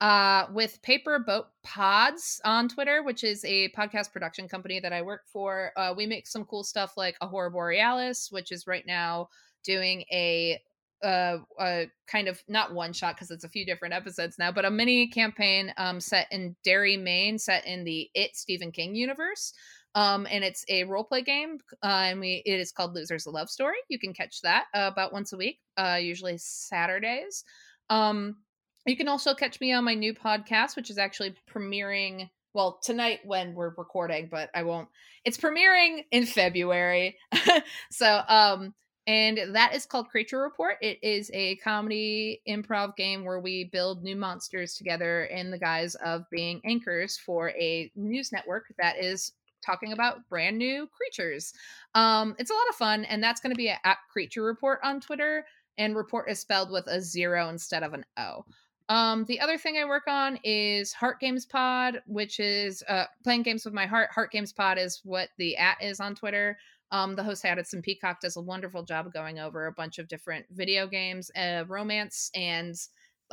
uh, 0.00 0.46
with 0.52 0.82
Paper 0.82 1.18
Boat 1.18 1.46
Pods 1.62 2.40
on 2.44 2.68
Twitter, 2.68 3.02
which 3.02 3.22
is 3.22 3.44
a 3.44 3.68
podcast 3.70 4.12
production 4.12 4.48
company 4.48 4.80
that 4.80 4.92
I 4.92 5.02
work 5.02 5.22
for. 5.26 5.72
Uh, 5.76 5.94
we 5.96 6.06
make 6.06 6.26
some 6.26 6.44
cool 6.44 6.64
stuff 6.64 6.96
like 6.96 7.16
a 7.20 7.28
Horror 7.28 7.50
Borealis, 7.50 8.28
which 8.30 8.52
is 8.52 8.66
right 8.66 8.84
now 8.86 9.28
doing 9.64 10.04
a 10.12 10.60
uh, 11.02 11.38
a 11.60 11.86
kind 12.06 12.28
of 12.28 12.42
not 12.48 12.72
one 12.72 12.92
shot 12.92 13.14
because 13.14 13.30
it's 13.30 13.44
a 13.44 13.48
few 13.48 13.66
different 13.66 13.92
episodes 13.92 14.38
now, 14.38 14.50
but 14.50 14.64
a 14.64 14.70
mini 14.70 15.06
campaign 15.06 15.72
um, 15.76 16.00
set 16.00 16.26
in 16.30 16.56
Derry, 16.64 16.96
Maine, 16.96 17.38
set 17.38 17.66
in 17.66 17.84
the 17.84 18.08
It 18.14 18.36
Stephen 18.36 18.72
King 18.72 18.94
universe. 18.94 19.52
Um, 19.94 20.26
and 20.28 20.42
it's 20.42 20.64
a 20.68 20.82
role 20.84 21.04
play 21.04 21.22
game, 21.22 21.58
uh, 21.84 22.06
and 22.08 22.18
we 22.18 22.42
it 22.44 22.58
is 22.58 22.72
called 22.72 22.94
Losers 22.94 23.26
a 23.26 23.30
Love 23.30 23.48
Story. 23.48 23.76
You 23.88 23.98
can 23.98 24.12
catch 24.12 24.40
that 24.42 24.64
uh, 24.74 24.90
about 24.92 25.12
once 25.12 25.32
a 25.32 25.36
week, 25.36 25.60
uh, 25.76 25.98
usually 26.00 26.36
Saturdays. 26.36 27.44
Um, 27.90 28.38
you 28.86 28.96
can 28.96 29.06
also 29.06 29.34
catch 29.34 29.60
me 29.60 29.72
on 29.72 29.84
my 29.84 29.94
new 29.94 30.12
podcast, 30.12 30.74
which 30.74 30.90
is 30.90 30.98
actually 30.98 31.34
premiering. 31.48 32.28
Well, 32.54 32.80
tonight 32.82 33.20
when 33.24 33.54
we're 33.54 33.74
recording, 33.76 34.28
but 34.30 34.50
I 34.52 34.64
won't. 34.64 34.88
It's 35.24 35.38
premiering 35.38 36.04
in 36.10 36.26
February, 36.26 37.16
so 37.92 38.20
um, 38.26 38.74
and 39.06 39.54
that 39.54 39.74
is 39.74 39.84
called 39.84 40.08
Creature 40.08 40.40
Report. 40.40 40.76
It 40.80 40.98
is 41.02 41.30
a 41.34 41.56
comedy 41.56 42.40
improv 42.48 42.96
game 42.96 43.24
where 43.24 43.40
we 43.40 43.64
build 43.64 44.02
new 44.02 44.16
monsters 44.16 44.74
together 44.74 45.24
in 45.24 45.50
the 45.50 45.58
guise 45.58 45.94
of 45.96 46.24
being 46.30 46.60
anchors 46.64 47.18
for 47.18 47.50
a 47.50 47.90
news 47.96 48.32
network 48.32 48.72
that 48.78 48.98
is 48.98 49.32
talking 49.64 49.92
about 49.92 50.28
brand 50.28 50.56
new 50.56 50.88
creatures. 50.88 51.52
Um, 51.94 52.34
it's 52.38 52.50
a 52.50 52.54
lot 52.54 52.68
of 52.68 52.74
fun, 52.76 53.04
and 53.04 53.22
that's 53.22 53.40
going 53.40 53.52
to 53.52 53.58
be 53.58 53.68
at 53.70 53.98
Creature 54.10 54.42
Report 54.42 54.80
on 54.82 55.00
Twitter. 55.00 55.44
And 55.76 55.96
report 55.96 56.30
is 56.30 56.38
spelled 56.38 56.70
with 56.70 56.86
a 56.86 57.00
zero 57.00 57.48
instead 57.48 57.82
of 57.82 57.94
an 57.94 58.04
O. 58.16 58.44
Um, 58.88 59.24
the 59.24 59.40
other 59.40 59.56
thing 59.56 59.76
I 59.78 59.84
work 59.86 60.04
on 60.06 60.38
is 60.44 60.92
Heart 60.92 61.18
Games 61.20 61.46
Pod, 61.46 62.02
which 62.06 62.38
is 62.38 62.82
uh, 62.88 63.06
playing 63.22 63.42
games 63.42 63.64
with 63.64 63.74
my 63.74 63.86
heart. 63.86 64.10
Heart 64.10 64.30
Games 64.30 64.52
Pod 64.52 64.78
is 64.78 65.00
what 65.04 65.30
the 65.38 65.56
at 65.56 65.82
is 65.82 66.00
on 66.00 66.14
Twitter. 66.14 66.58
Um, 66.94 67.16
the 67.16 67.24
host 67.24 67.44
Addison 67.44 67.82
Peacock 67.82 68.20
does 68.20 68.36
a 68.36 68.40
wonderful 68.40 68.84
job 68.84 69.12
going 69.12 69.40
over 69.40 69.66
a 69.66 69.72
bunch 69.72 69.98
of 69.98 70.06
different 70.06 70.46
video 70.52 70.86
games, 70.86 71.28
uh, 71.34 71.64
romance, 71.66 72.30
and 72.36 72.72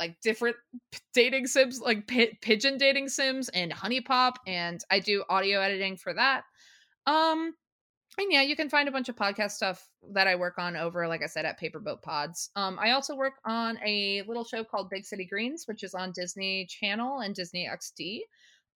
like 0.00 0.16
different 0.20 0.56
p- 0.90 0.98
dating 1.14 1.46
sims, 1.46 1.80
like 1.80 2.08
pi- 2.08 2.36
pigeon 2.42 2.76
dating 2.76 3.08
sims 3.08 3.48
and 3.50 3.70
HuniePop, 3.70 4.32
and 4.48 4.82
I 4.90 4.98
do 4.98 5.22
audio 5.28 5.60
editing 5.60 5.96
for 5.96 6.12
that. 6.12 6.42
Um, 7.06 7.54
and 8.18 8.32
yeah, 8.32 8.42
you 8.42 8.56
can 8.56 8.68
find 8.68 8.88
a 8.88 8.92
bunch 8.92 9.08
of 9.08 9.14
podcast 9.14 9.52
stuff 9.52 9.88
that 10.12 10.26
I 10.26 10.34
work 10.34 10.58
on 10.58 10.74
over, 10.74 11.06
like 11.06 11.22
I 11.22 11.26
said, 11.26 11.44
at 11.44 11.60
Paperboat 11.60 12.02
Pods. 12.02 12.50
Um, 12.56 12.80
I 12.80 12.90
also 12.90 13.14
work 13.14 13.34
on 13.44 13.78
a 13.86 14.22
little 14.26 14.44
show 14.44 14.64
called 14.64 14.90
Big 14.90 15.04
City 15.04 15.24
Greens, 15.24 15.68
which 15.68 15.84
is 15.84 15.94
on 15.94 16.10
Disney 16.10 16.66
Channel 16.66 17.20
and 17.20 17.32
Disney 17.32 17.70
XD. 17.72 18.22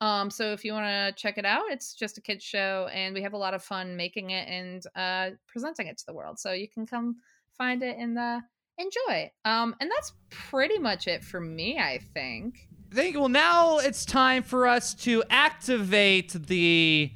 Um, 0.00 0.30
so 0.30 0.52
if 0.52 0.64
you 0.64 0.72
want 0.72 0.86
to 0.86 1.12
check 1.20 1.38
it 1.38 1.44
out, 1.46 1.64
it's 1.70 1.94
just 1.94 2.18
a 2.18 2.20
kids 2.20 2.44
show, 2.44 2.88
and 2.92 3.14
we 3.14 3.22
have 3.22 3.32
a 3.32 3.38
lot 3.38 3.54
of 3.54 3.62
fun 3.62 3.96
making 3.96 4.30
it 4.30 4.46
and 4.48 4.86
uh, 4.94 5.30
presenting 5.46 5.86
it 5.86 5.96
to 5.98 6.06
the 6.06 6.12
world. 6.12 6.38
So 6.38 6.52
you 6.52 6.68
can 6.68 6.86
come 6.86 7.16
find 7.56 7.82
it 7.82 7.96
and 7.98 8.18
uh, 8.18 8.40
enjoy. 8.78 9.30
Um, 9.44 9.74
and 9.80 9.90
that's 9.90 10.12
pretty 10.30 10.78
much 10.78 11.06
it 11.06 11.24
for 11.24 11.40
me, 11.40 11.78
I 11.78 12.00
think. 12.12 12.68
Thank 12.92 13.14
you. 13.14 13.20
Well, 13.20 13.28
now 13.28 13.78
it's 13.78 14.04
time 14.04 14.42
for 14.42 14.66
us 14.66 14.94
to 14.94 15.24
activate 15.30 16.32
the 16.32 17.12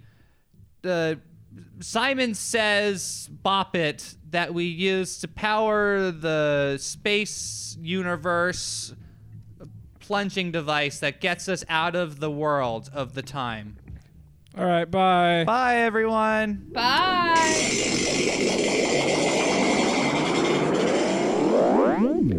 the 0.82 1.20
Simon 1.80 2.34
Says 2.34 3.28
Bop 3.30 3.76
It 3.76 4.14
that 4.30 4.54
we 4.54 4.64
use 4.64 5.18
to 5.20 5.28
power 5.28 6.10
the 6.10 6.78
space 6.78 7.76
universe 7.80 8.94
plunging 10.10 10.50
device 10.50 10.98
that 10.98 11.20
gets 11.20 11.48
us 11.48 11.64
out 11.68 11.94
of 11.94 12.18
the 12.18 12.28
world 12.28 12.90
of 12.92 13.14
the 13.14 13.22
time. 13.22 13.76
All 14.58 14.64
right, 14.64 14.90
bye. 14.90 15.44
Bye, 15.46 15.76
everyone. 15.82 16.66
Bye. 16.72 17.36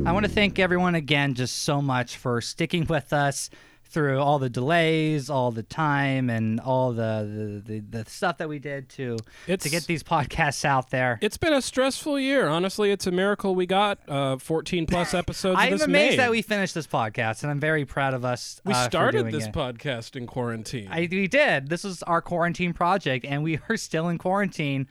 I 0.05 0.11
want 0.11 0.25
to 0.25 0.29
thank 0.29 0.59
everyone 0.59 0.95
again 0.95 1.33
just 1.33 1.59
so 1.63 1.81
much 1.81 2.17
for 2.17 2.41
sticking 2.41 2.83
with 2.87 3.13
us 3.13 3.49
through 3.91 4.19
all 4.19 4.39
the 4.39 4.49
delays, 4.49 5.29
all 5.29 5.51
the 5.51 5.63
time, 5.63 6.29
and 6.29 6.59
all 6.59 6.93
the 6.93 7.61
the, 7.65 7.79
the, 7.79 8.03
the 8.03 8.09
stuff 8.09 8.37
that 8.37 8.49
we 8.49 8.59
did 8.59 8.89
to 8.89 9.17
to 9.47 9.69
get 9.69 9.85
these 9.85 10.03
podcasts 10.03 10.65
out 10.65 10.89
there. 10.89 11.19
It's 11.21 11.37
been 11.37 11.53
a 11.53 11.61
stressful 11.61 12.19
year. 12.19 12.47
Honestly, 12.47 12.91
it's 12.91 13.05
a 13.07 13.11
miracle 13.11 13.53
we 13.55 13.65
got 13.65 13.99
uh, 14.07 14.37
14 14.37 14.85
plus 14.85 15.13
episodes. 15.13 15.55
of 15.55 15.59
I'm 15.59 15.71
this 15.71 15.81
amazed 15.81 16.11
made. 16.11 16.19
that 16.19 16.31
we 16.31 16.41
finished 16.41 16.73
this 16.73 16.87
podcast, 16.87 17.43
and 17.43 17.51
I'm 17.51 17.59
very 17.59 17.85
proud 17.85 18.13
of 18.13 18.25
us. 18.25 18.61
We 18.65 18.73
uh, 18.73 18.85
started 18.87 19.31
this 19.31 19.45
it. 19.47 19.53
podcast 19.53 20.15
in 20.15 20.27
quarantine. 20.27 20.87
I, 20.89 21.07
we 21.11 21.27
did. 21.27 21.67
This 21.69 21.83
was 21.83 22.01
our 22.03 22.21
quarantine 22.21 22.73
project, 22.73 23.25
and 23.27 23.43
we 23.43 23.59
are 23.69 23.77
still 23.77 24.07
in 24.09 24.17
quarantine. 24.17 24.87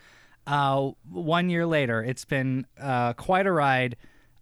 Uh, 0.47 0.91
one 1.09 1.49
year 1.49 1.67
later, 1.67 2.03
it's 2.03 2.25
been 2.25 2.67
uh, 2.81 3.13
quite 3.13 3.47
a 3.47 3.53
ride, 3.53 3.97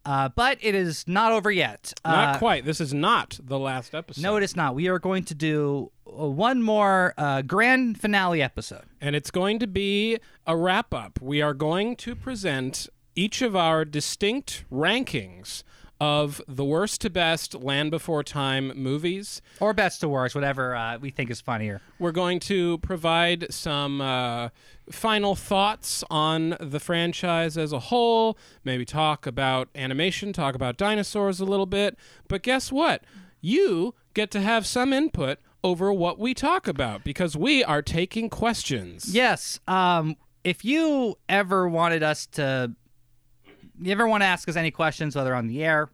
uh, 0.04 0.28
but 0.30 0.58
it 0.60 0.74
is 0.74 1.06
not 1.06 1.32
over 1.32 1.50
yet. 1.50 1.92
not 2.04 2.36
Uh, 2.36 2.38
quite. 2.38 2.64
This 2.64 2.80
is 2.80 2.92
not 2.94 3.38
the 3.42 3.58
last 3.58 3.94
episode. 3.94 4.22
No, 4.22 4.36
it 4.36 4.42
is 4.42 4.56
not. 4.56 4.74
We 4.74 4.88
are 4.88 4.98
going 4.98 5.24
to 5.24 5.34
do 5.34 5.90
one 6.04 6.62
more 6.62 7.14
uh, 7.18 7.42
grand 7.42 8.00
finale 8.00 8.42
episode. 8.42 8.84
And 9.00 9.14
it's 9.14 9.30
going 9.30 9.58
to 9.60 9.66
be 9.66 10.18
a 10.46 10.56
wrap 10.56 10.92
up. 10.94 11.20
We 11.20 11.42
are 11.42 11.54
going 11.54 11.96
to 11.96 12.14
present 12.14 12.88
each 13.14 13.42
of 13.42 13.54
our 13.56 13.84
distinct 13.84 14.64
rankings 14.72 15.62
of 16.00 16.40
the 16.46 16.64
worst 16.64 17.00
to 17.02 17.10
best 17.10 17.54
Land 17.54 17.90
Before 17.90 18.22
Time 18.22 18.72
movies. 18.76 19.42
Or 19.60 19.72
best 19.72 20.00
to 20.00 20.08
worst, 20.08 20.34
whatever 20.34 20.74
uh, 20.74 20.98
we 20.98 21.10
think 21.10 21.30
is 21.30 21.40
funnier. 21.40 21.80
We're 21.98 22.12
going 22.12 22.40
to 22.40 22.78
provide 22.78 23.52
some 23.52 24.00
uh, 24.00 24.50
final 24.90 25.34
thoughts 25.34 26.04
on 26.10 26.56
the 26.60 26.80
franchise 26.80 27.58
as 27.58 27.72
a 27.72 27.80
whole, 27.80 28.38
maybe 28.64 28.84
talk 28.84 29.26
about 29.26 29.68
animation, 29.74 30.32
talk 30.32 30.54
about 30.54 30.76
dinosaurs 30.76 31.40
a 31.40 31.44
little 31.44 31.66
bit. 31.66 31.96
But 32.28 32.42
guess 32.42 32.70
what? 32.70 33.02
You 33.40 33.94
get 34.14 34.30
to 34.32 34.40
have 34.40 34.66
some 34.66 34.92
input 34.92 35.38
over 35.64 35.92
what 35.92 36.18
we 36.18 36.34
talk 36.34 36.68
about 36.68 37.04
because 37.04 37.36
we 37.36 37.64
are 37.64 37.82
taking 37.82 38.30
questions. 38.30 39.12
Yes. 39.14 39.60
Um, 39.66 40.16
if 40.44 40.64
you 40.64 41.16
ever 41.28 41.68
wanted 41.68 42.02
us 42.02 42.26
to, 42.26 42.74
you 43.80 43.92
ever 43.92 44.06
want 44.06 44.22
to 44.22 44.26
ask 44.26 44.48
us 44.48 44.56
any 44.56 44.70
questions, 44.70 45.14
whether 45.16 45.34
on 45.34 45.46
the 45.46 45.64
air 45.64 45.88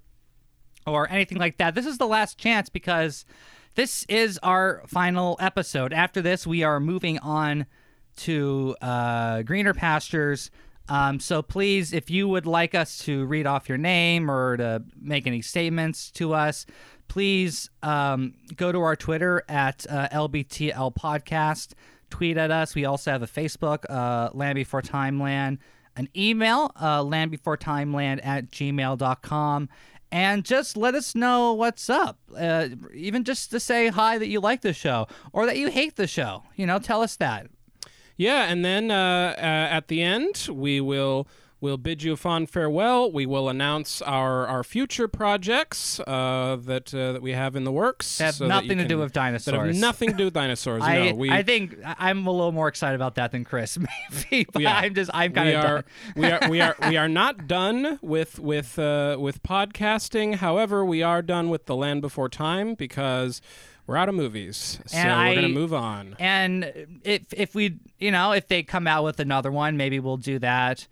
or 0.86 1.10
anything 1.10 1.38
like 1.38 1.58
that, 1.58 1.74
this 1.74 1.86
is 1.86 1.98
the 1.98 2.06
last 2.06 2.38
chance 2.38 2.68
because 2.68 3.24
this 3.74 4.04
is 4.08 4.38
our 4.42 4.82
final 4.86 5.36
episode. 5.40 5.92
After 5.92 6.22
this, 6.22 6.46
we 6.46 6.62
are 6.62 6.80
moving 6.80 7.18
on 7.18 7.66
to 8.18 8.76
uh, 8.80 9.42
greener 9.42 9.74
pastures. 9.74 10.50
Um, 10.88 11.18
so 11.18 11.42
please, 11.42 11.92
if 11.92 12.10
you 12.10 12.28
would 12.28 12.46
like 12.46 12.74
us 12.74 12.98
to 12.98 13.24
read 13.24 13.46
off 13.46 13.68
your 13.68 13.78
name 13.78 14.30
or 14.30 14.56
to 14.56 14.82
make 15.00 15.26
any 15.26 15.42
statements 15.42 16.10
to 16.12 16.34
us, 16.34 16.66
please 17.08 17.70
um, 17.82 18.34
go 18.56 18.70
to 18.70 18.80
our 18.80 18.96
Twitter 18.96 19.42
at 19.48 19.86
uh, 19.88 20.08
LBTL 20.08 20.94
Podcast. 20.94 21.72
Tweet 22.10 22.36
at 22.36 22.50
us. 22.50 22.74
We 22.74 22.84
also 22.84 23.10
have 23.10 23.22
a 23.22 23.26
Facebook, 23.26 23.84
uh, 23.88 24.30
Land 24.34 24.56
Before 24.56 24.82
Timeland, 24.82 25.58
an 25.96 26.08
email, 26.16 26.72
uh, 26.76 27.00
landbeforetimeland 27.00 28.20
at 28.24 28.50
gmail.com. 28.50 29.68
And 30.12 30.44
just 30.44 30.76
let 30.76 30.94
us 30.94 31.14
know 31.16 31.54
what's 31.54 31.90
up. 31.90 32.18
Uh, 32.36 32.68
even 32.94 33.24
just 33.24 33.50
to 33.50 33.58
say 33.58 33.88
hi 33.88 34.16
that 34.18 34.28
you 34.28 34.38
like 34.38 34.60
the 34.60 34.72
show 34.72 35.08
or 35.32 35.44
that 35.46 35.56
you 35.56 35.70
hate 35.70 35.96
the 35.96 36.06
show. 36.06 36.44
You 36.54 36.66
know, 36.66 36.78
tell 36.78 37.02
us 37.02 37.16
that. 37.16 37.48
Yeah, 38.16 38.44
and 38.44 38.64
then 38.64 38.92
uh, 38.92 39.34
uh, 39.36 39.40
at 39.40 39.88
the 39.88 40.02
end, 40.02 40.48
we 40.50 40.80
will 40.80 41.26
we'll 41.64 41.78
bid 41.78 42.02
you 42.02 42.12
a 42.12 42.16
fond 42.16 42.50
farewell. 42.50 43.10
We 43.10 43.24
will 43.24 43.48
announce 43.48 44.02
our, 44.02 44.46
our 44.46 44.62
future 44.62 45.08
projects 45.08 45.98
uh, 46.00 46.58
that 46.60 46.92
uh, 46.94 47.12
that 47.14 47.22
we 47.22 47.32
have 47.32 47.56
in 47.56 47.64
the 47.64 47.72
works. 47.72 48.18
That 48.18 48.24
have 48.26 48.34
so 48.34 48.44
that 48.44 48.48
nothing 48.48 48.68
to 48.68 48.84
can- 48.84 48.88
do 48.88 48.98
with 48.98 49.12
That 49.14 49.20
have 49.22 49.44
dinosaurs. 49.44 49.80
nothing 49.80 50.10
to 50.10 50.16
do 50.16 50.24
with 50.26 50.34
dinosaurs. 50.34 50.82
I, 50.84 51.10
no, 51.10 51.14
we, 51.14 51.30
I 51.30 51.42
think 51.42 51.76
I'm 51.98 52.26
a 52.26 52.30
little 52.30 52.52
more 52.52 52.68
excited 52.68 52.94
about 52.96 53.14
that 53.14 53.32
than 53.32 53.44
Chris, 53.44 53.78
maybe. 54.30 54.46
But 54.52 54.62
Yeah. 54.62 54.76
I'm 54.76 54.94
just 54.94 55.10
I'm 55.14 55.32
kind 55.32 55.48
of 55.48 55.84
we 56.14 56.26
are 56.30 56.48
we 56.48 56.60
are 56.60 56.76
we 56.88 56.96
are 56.98 57.08
not 57.22 57.46
done 57.48 57.98
with 58.02 58.38
with 58.38 58.78
uh, 58.78 59.16
with 59.18 59.42
podcasting. 59.42 60.36
However, 60.36 60.84
we 60.84 61.02
are 61.02 61.22
done 61.22 61.48
with 61.48 61.64
the 61.66 61.74
Land 61.74 62.02
Before 62.02 62.28
Time 62.28 62.74
because 62.74 63.40
we're 63.86 63.96
out 63.96 64.08
of 64.08 64.14
movies. 64.14 64.80
So 64.86 64.98
we're 64.98 65.34
gonna 65.34 65.48
move 65.48 65.72
on. 65.74 66.16
And 66.18 67.00
if 67.04 67.32
if 67.32 67.54
we 67.54 67.78
you 67.98 68.10
know 68.10 68.32
if 68.32 68.48
they 68.48 68.62
come 68.62 68.86
out 68.86 69.04
with 69.04 69.18
another 69.18 69.50
one, 69.50 69.76
maybe 69.76 69.98
we'll 69.98 70.16
do 70.18 70.38
that. 70.40 70.86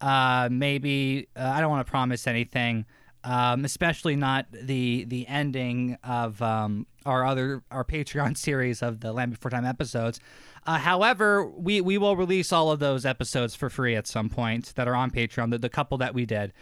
Uh, 0.00 0.48
maybe 0.50 1.28
uh, 1.36 1.52
I 1.54 1.60
don't 1.60 1.70
want 1.70 1.86
to 1.86 1.90
promise 1.90 2.26
anything, 2.26 2.84
um, 3.24 3.64
especially 3.64 4.16
not 4.16 4.46
the 4.52 5.04
the 5.04 5.26
ending 5.26 5.96
of 6.04 6.40
um, 6.42 6.86
our 7.04 7.24
other 7.24 7.62
our 7.70 7.84
Patreon 7.84 8.36
series 8.36 8.82
of 8.82 9.00
the 9.00 9.12
Land 9.12 9.32
Before 9.32 9.50
Time 9.50 9.64
episodes. 9.64 10.20
Uh, 10.66 10.78
however, 10.78 11.46
we 11.46 11.80
we 11.80 11.98
will 11.98 12.16
release 12.16 12.52
all 12.52 12.70
of 12.70 12.78
those 12.78 13.06
episodes 13.06 13.54
for 13.54 13.70
free 13.70 13.94
at 13.94 14.06
some 14.06 14.28
point 14.28 14.74
that 14.74 14.88
are 14.88 14.94
on 14.94 15.10
Patreon. 15.10 15.50
The, 15.50 15.58
the 15.58 15.68
couple 15.68 15.98
that 15.98 16.14
we 16.14 16.26
did. 16.26 16.52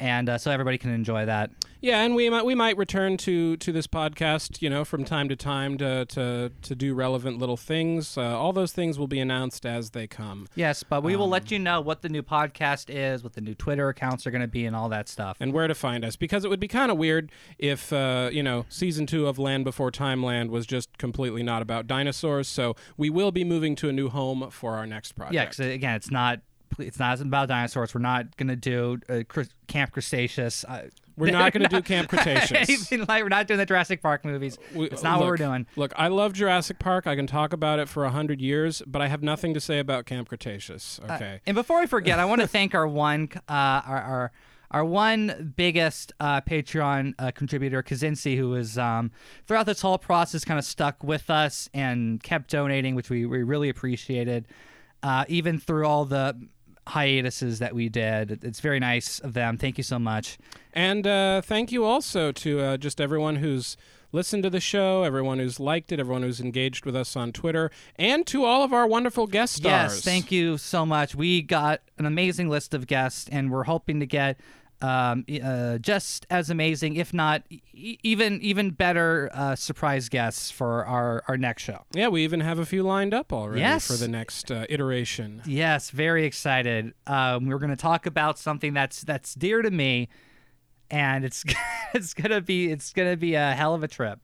And 0.00 0.28
uh, 0.28 0.38
so 0.38 0.50
everybody 0.52 0.78
can 0.78 0.90
enjoy 0.90 1.26
that. 1.26 1.50
Yeah, 1.80 2.02
and 2.02 2.14
we 2.14 2.28
might 2.30 2.44
we 2.44 2.54
might 2.54 2.76
return 2.76 3.16
to 3.18 3.56
to 3.56 3.72
this 3.72 3.86
podcast, 3.86 4.62
you 4.62 4.70
know, 4.70 4.84
from 4.84 5.04
time 5.04 5.28
to 5.28 5.36
time 5.36 5.76
to 5.78 6.04
to 6.06 6.50
to 6.62 6.74
do 6.74 6.94
relevant 6.94 7.38
little 7.38 7.56
things. 7.56 8.16
Uh, 8.18 8.22
all 8.38 8.52
those 8.52 8.72
things 8.72 8.98
will 8.98 9.06
be 9.08 9.18
announced 9.20 9.64
as 9.66 9.90
they 9.90 10.06
come. 10.06 10.46
Yes, 10.56 10.82
but 10.82 11.02
we 11.02 11.14
will 11.16 11.24
Um, 11.24 11.30
let 11.30 11.50
you 11.50 11.58
know 11.58 11.80
what 11.80 12.02
the 12.02 12.08
new 12.08 12.22
podcast 12.22 12.90
is, 12.90 13.22
what 13.22 13.32
the 13.34 13.40
new 13.40 13.54
Twitter 13.54 13.88
accounts 13.88 14.26
are 14.26 14.30
going 14.32 14.40
to 14.42 14.48
be, 14.48 14.66
and 14.66 14.74
all 14.74 14.88
that 14.88 15.08
stuff. 15.08 15.36
and 15.40 15.52
where 15.52 15.66
to 15.68 15.74
find 15.74 16.04
us 16.04 16.16
because 16.16 16.44
it 16.44 16.48
would 16.48 16.60
be 16.60 16.68
kind 16.68 16.90
of 16.90 16.98
weird 16.98 17.30
if 17.58 17.92
uh, 17.92 18.28
you 18.32 18.42
know 18.42 18.66
season 18.68 19.06
two 19.06 19.26
of 19.28 19.38
land 19.38 19.64
before 19.64 19.90
Time 19.90 20.22
Land 20.22 20.50
was 20.50 20.66
just 20.66 20.96
completely 20.98 21.42
not 21.44 21.62
about 21.62 21.86
dinosaurs 21.86 22.46
so 22.48 22.74
we 22.96 23.08
will 23.10 23.30
be 23.32 23.44
moving 23.44 23.76
to 23.76 23.88
a 23.88 23.92
new 23.92 24.08
home 24.08 24.48
for 24.50 24.74
our 24.76 24.86
next 24.86 25.12
project 25.12 25.34
Yeah, 25.34 25.44
'cause, 25.46 25.58
again, 25.60 25.94
it's 25.94 26.10
not 26.10 26.40
it's 26.78 26.98
not 26.98 27.20
about 27.20 27.48
dinosaurs. 27.48 27.94
We're 27.94 28.00
not 28.00 28.36
going 28.36 28.48
to 28.48 28.56
do 28.56 28.98
uh, 29.08 29.22
Camp 29.66 29.92
Cretaceous. 29.92 30.64
Uh, 30.64 30.88
We're 31.16 31.32
not 31.32 31.52
gonna 31.52 31.68
do 31.68 31.82
Camp 31.82 32.08
Cretaceous. 32.10 32.92
Like 33.08 33.22
we're 33.22 33.28
not 33.28 33.46
doing 33.48 33.58
the 33.58 33.66
Jurassic 33.66 34.00
Park 34.02 34.24
movies. 34.24 34.56
We- 34.74 34.86
it's 34.88 35.02
not 35.02 35.18
what 35.18 35.26
we're 35.28 35.36
doing. 35.36 35.66
Look, 35.76 35.92
I 35.96 36.06
love 36.08 36.32
Jurassic 36.32 36.78
Park. 36.78 37.06
I 37.08 37.16
can 37.16 37.26
talk 37.26 37.52
about 37.52 37.80
it 37.80 37.88
for 37.88 38.04
a 38.04 38.10
hundred 38.10 38.40
years, 38.40 38.82
but 38.86 39.02
I 39.02 39.08
have 39.08 39.22
nothing 39.22 39.52
to 39.54 39.60
say 39.60 39.78
about 39.80 40.06
Camp 40.06 40.28
Cretaceous. 40.28 41.00
Uh, 41.02 41.14
Okay. 41.14 41.40
and 41.46 41.54
before 41.56 41.78
I 41.78 41.86
forget, 41.86 42.18
I 42.20 42.24
want 42.24 42.40
to 42.40 42.46
thank 42.56 42.74
our 42.74 42.86
one 42.86 43.28
uh, 43.48 43.52
our, 43.52 44.00
our 44.02 44.32
our 44.70 44.84
one 44.84 45.54
biggest 45.56 46.12
uh, 46.20 46.40
Patreon 46.42 47.14
uh, 47.18 47.30
contributor, 47.32 47.82
Kazinski, 47.82 48.36
who 48.36 48.50
was 48.50 48.76
um, 48.78 49.10
throughout 49.46 49.64
this 49.66 49.80
whole 49.80 49.98
process 49.98 50.44
kind 50.44 50.58
of 50.58 50.64
stuck 50.64 51.02
with 51.02 51.30
us 51.30 51.68
and 51.74 52.22
kept 52.22 52.50
donating, 52.50 52.94
which 52.94 53.08
we, 53.10 53.24
we 53.24 53.42
really 53.42 53.70
appreciated, 53.70 54.46
uh, 55.02 55.24
even 55.26 55.58
through 55.58 55.86
all 55.86 56.04
the 56.04 56.36
hiatuses 56.88 57.58
that 57.58 57.74
we 57.74 57.88
did. 57.88 58.42
It's 58.42 58.60
very 58.60 58.80
nice 58.80 59.18
of 59.20 59.34
them. 59.34 59.56
Thank 59.56 59.78
you 59.78 59.84
so 59.84 59.98
much. 59.98 60.38
And 60.72 61.06
uh, 61.06 61.42
thank 61.42 61.70
you 61.72 61.84
also 61.84 62.32
to 62.32 62.60
uh, 62.60 62.76
just 62.76 63.00
everyone 63.00 63.36
who's 63.36 63.76
listened 64.10 64.42
to 64.42 64.50
the 64.50 64.60
show, 64.60 65.02
everyone 65.02 65.38
who's 65.38 65.60
liked 65.60 65.92
it, 65.92 66.00
everyone 66.00 66.22
who's 66.22 66.40
engaged 66.40 66.86
with 66.86 66.96
us 66.96 67.14
on 67.14 67.32
Twitter, 67.32 67.70
and 67.96 68.26
to 68.26 68.44
all 68.44 68.62
of 68.62 68.72
our 68.72 68.86
wonderful 68.86 69.26
guest 69.26 69.56
stars. 69.56 69.94
Yes, 69.96 70.02
thank 70.02 70.32
you 70.32 70.56
so 70.56 70.86
much. 70.86 71.14
We 71.14 71.42
got 71.42 71.80
an 71.98 72.06
amazing 72.06 72.48
list 72.48 72.74
of 72.74 72.86
guests, 72.86 73.28
and 73.30 73.50
we're 73.50 73.64
hoping 73.64 74.00
to 74.00 74.06
get 74.06 74.40
um, 74.80 75.24
uh, 75.42 75.78
just 75.78 76.26
as 76.30 76.50
amazing, 76.50 76.96
if 76.96 77.12
not 77.12 77.42
e- 77.50 77.98
even 78.02 78.40
even 78.42 78.70
better, 78.70 79.28
uh, 79.34 79.56
surprise 79.56 80.08
guests 80.08 80.50
for 80.50 80.84
our 80.86 81.22
our 81.28 81.36
next 81.36 81.62
show. 81.62 81.84
Yeah, 81.94 82.08
we 82.08 82.22
even 82.24 82.40
have 82.40 82.58
a 82.58 82.66
few 82.66 82.82
lined 82.82 83.12
up 83.14 83.32
already 83.32 83.60
Yes. 83.60 83.86
for 83.86 83.94
the 83.94 84.08
next 84.08 84.50
uh, 84.52 84.66
iteration. 84.68 85.42
Yes, 85.46 85.90
very 85.90 86.24
excited. 86.24 86.94
Um, 87.06 87.46
we're 87.46 87.58
going 87.58 87.70
to 87.70 87.76
talk 87.76 88.06
about 88.06 88.38
something 88.38 88.72
that's 88.74 89.02
that's 89.02 89.34
dear 89.34 89.62
to 89.62 89.70
me, 89.70 90.08
and 90.90 91.24
it's 91.24 91.44
it's 91.94 92.14
gonna 92.14 92.40
be 92.40 92.70
it's 92.70 92.92
gonna 92.92 93.16
be 93.16 93.34
a 93.34 93.52
hell 93.54 93.74
of 93.74 93.82
a 93.82 93.88
trip. 93.88 94.20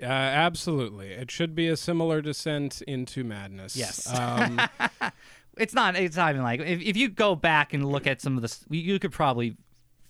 Uh, 0.00 0.04
absolutely. 0.06 1.08
It 1.08 1.28
should 1.28 1.56
be 1.56 1.66
a 1.66 1.76
similar 1.76 2.22
descent 2.22 2.82
into 2.82 3.24
madness. 3.24 3.74
Yes. 3.76 4.06
Um, 4.12 4.60
It's 5.56 5.74
not. 5.74 5.96
It's 5.96 6.16
not 6.16 6.30
even 6.30 6.44
like 6.44 6.60
if, 6.60 6.80
if 6.80 6.96
you 6.96 7.08
go 7.08 7.34
back 7.34 7.74
and 7.74 7.84
look 7.84 8.06
at 8.06 8.20
some 8.20 8.36
of 8.36 8.42
this, 8.42 8.64
you 8.70 8.96
could 9.00 9.10
probably 9.10 9.56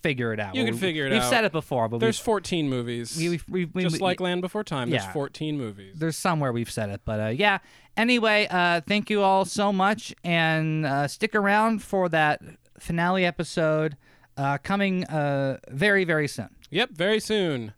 figure 0.01 0.31
it 0.33 0.39
out. 0.39 0.55
you 0.55 0.63
We- 0.63 0.69
can 0.71 0.77
figure 0.79 1.05
it 1.05 1.11
out. 1.11 1.15
we've 1.21 1.29
said 1.29 1.43
it 1.45 1.51
before, 1.51 1.87
but 1.89 1.99
there's 1.99 2.19
we've- 2.19 2.25
14 2.25 2.69
movies. 2.69 3.17
we- 3.17 3.29
we've- 3.29 3.43
we've- 3.49 3.71
we- 3.73 3.83
Just 3.83 3.95
we- 3.95 3.99
like 3.99 4.19
Land 4.19 4.41
Before 4.41 4.63
Time, 4.63 4.89
there's 4.89 5.05
14 5.07 5.57
movies. 5.57 5.95
there's 5.99 6.17
somewhere 6.17 6.51
we've 6.53 6.71
said 6.71 6.89
it, 6.89 7.01
but 7.05 7.19
uh, 7.19 7.27
yeah. 7.27 7.59
Anyway, 7.97 8.47
uh, 8.49 8.79
thank 8.87 9.09
you 9.09 9.21
all 9.21 9.43
so 9.45 9.73
much, 9.73 10.13
and 10.23 10.85
uh, 10.85 11.07
stick 11.07 11.35
around 11.35 11.83
for 11.83 12.07
that 12.09 12.41
finale 12.79 13.25
episode 13.25 13.97
uh, 14.37 14.57
coming 14.59 15.03
uh, 15.05 15.57
very, 15.69 16.05
very 16.05 16.27
soon. 16.27 16.49
Yep, 16.69 16.91
very 16.91 17.19
soon. 17.19 17.73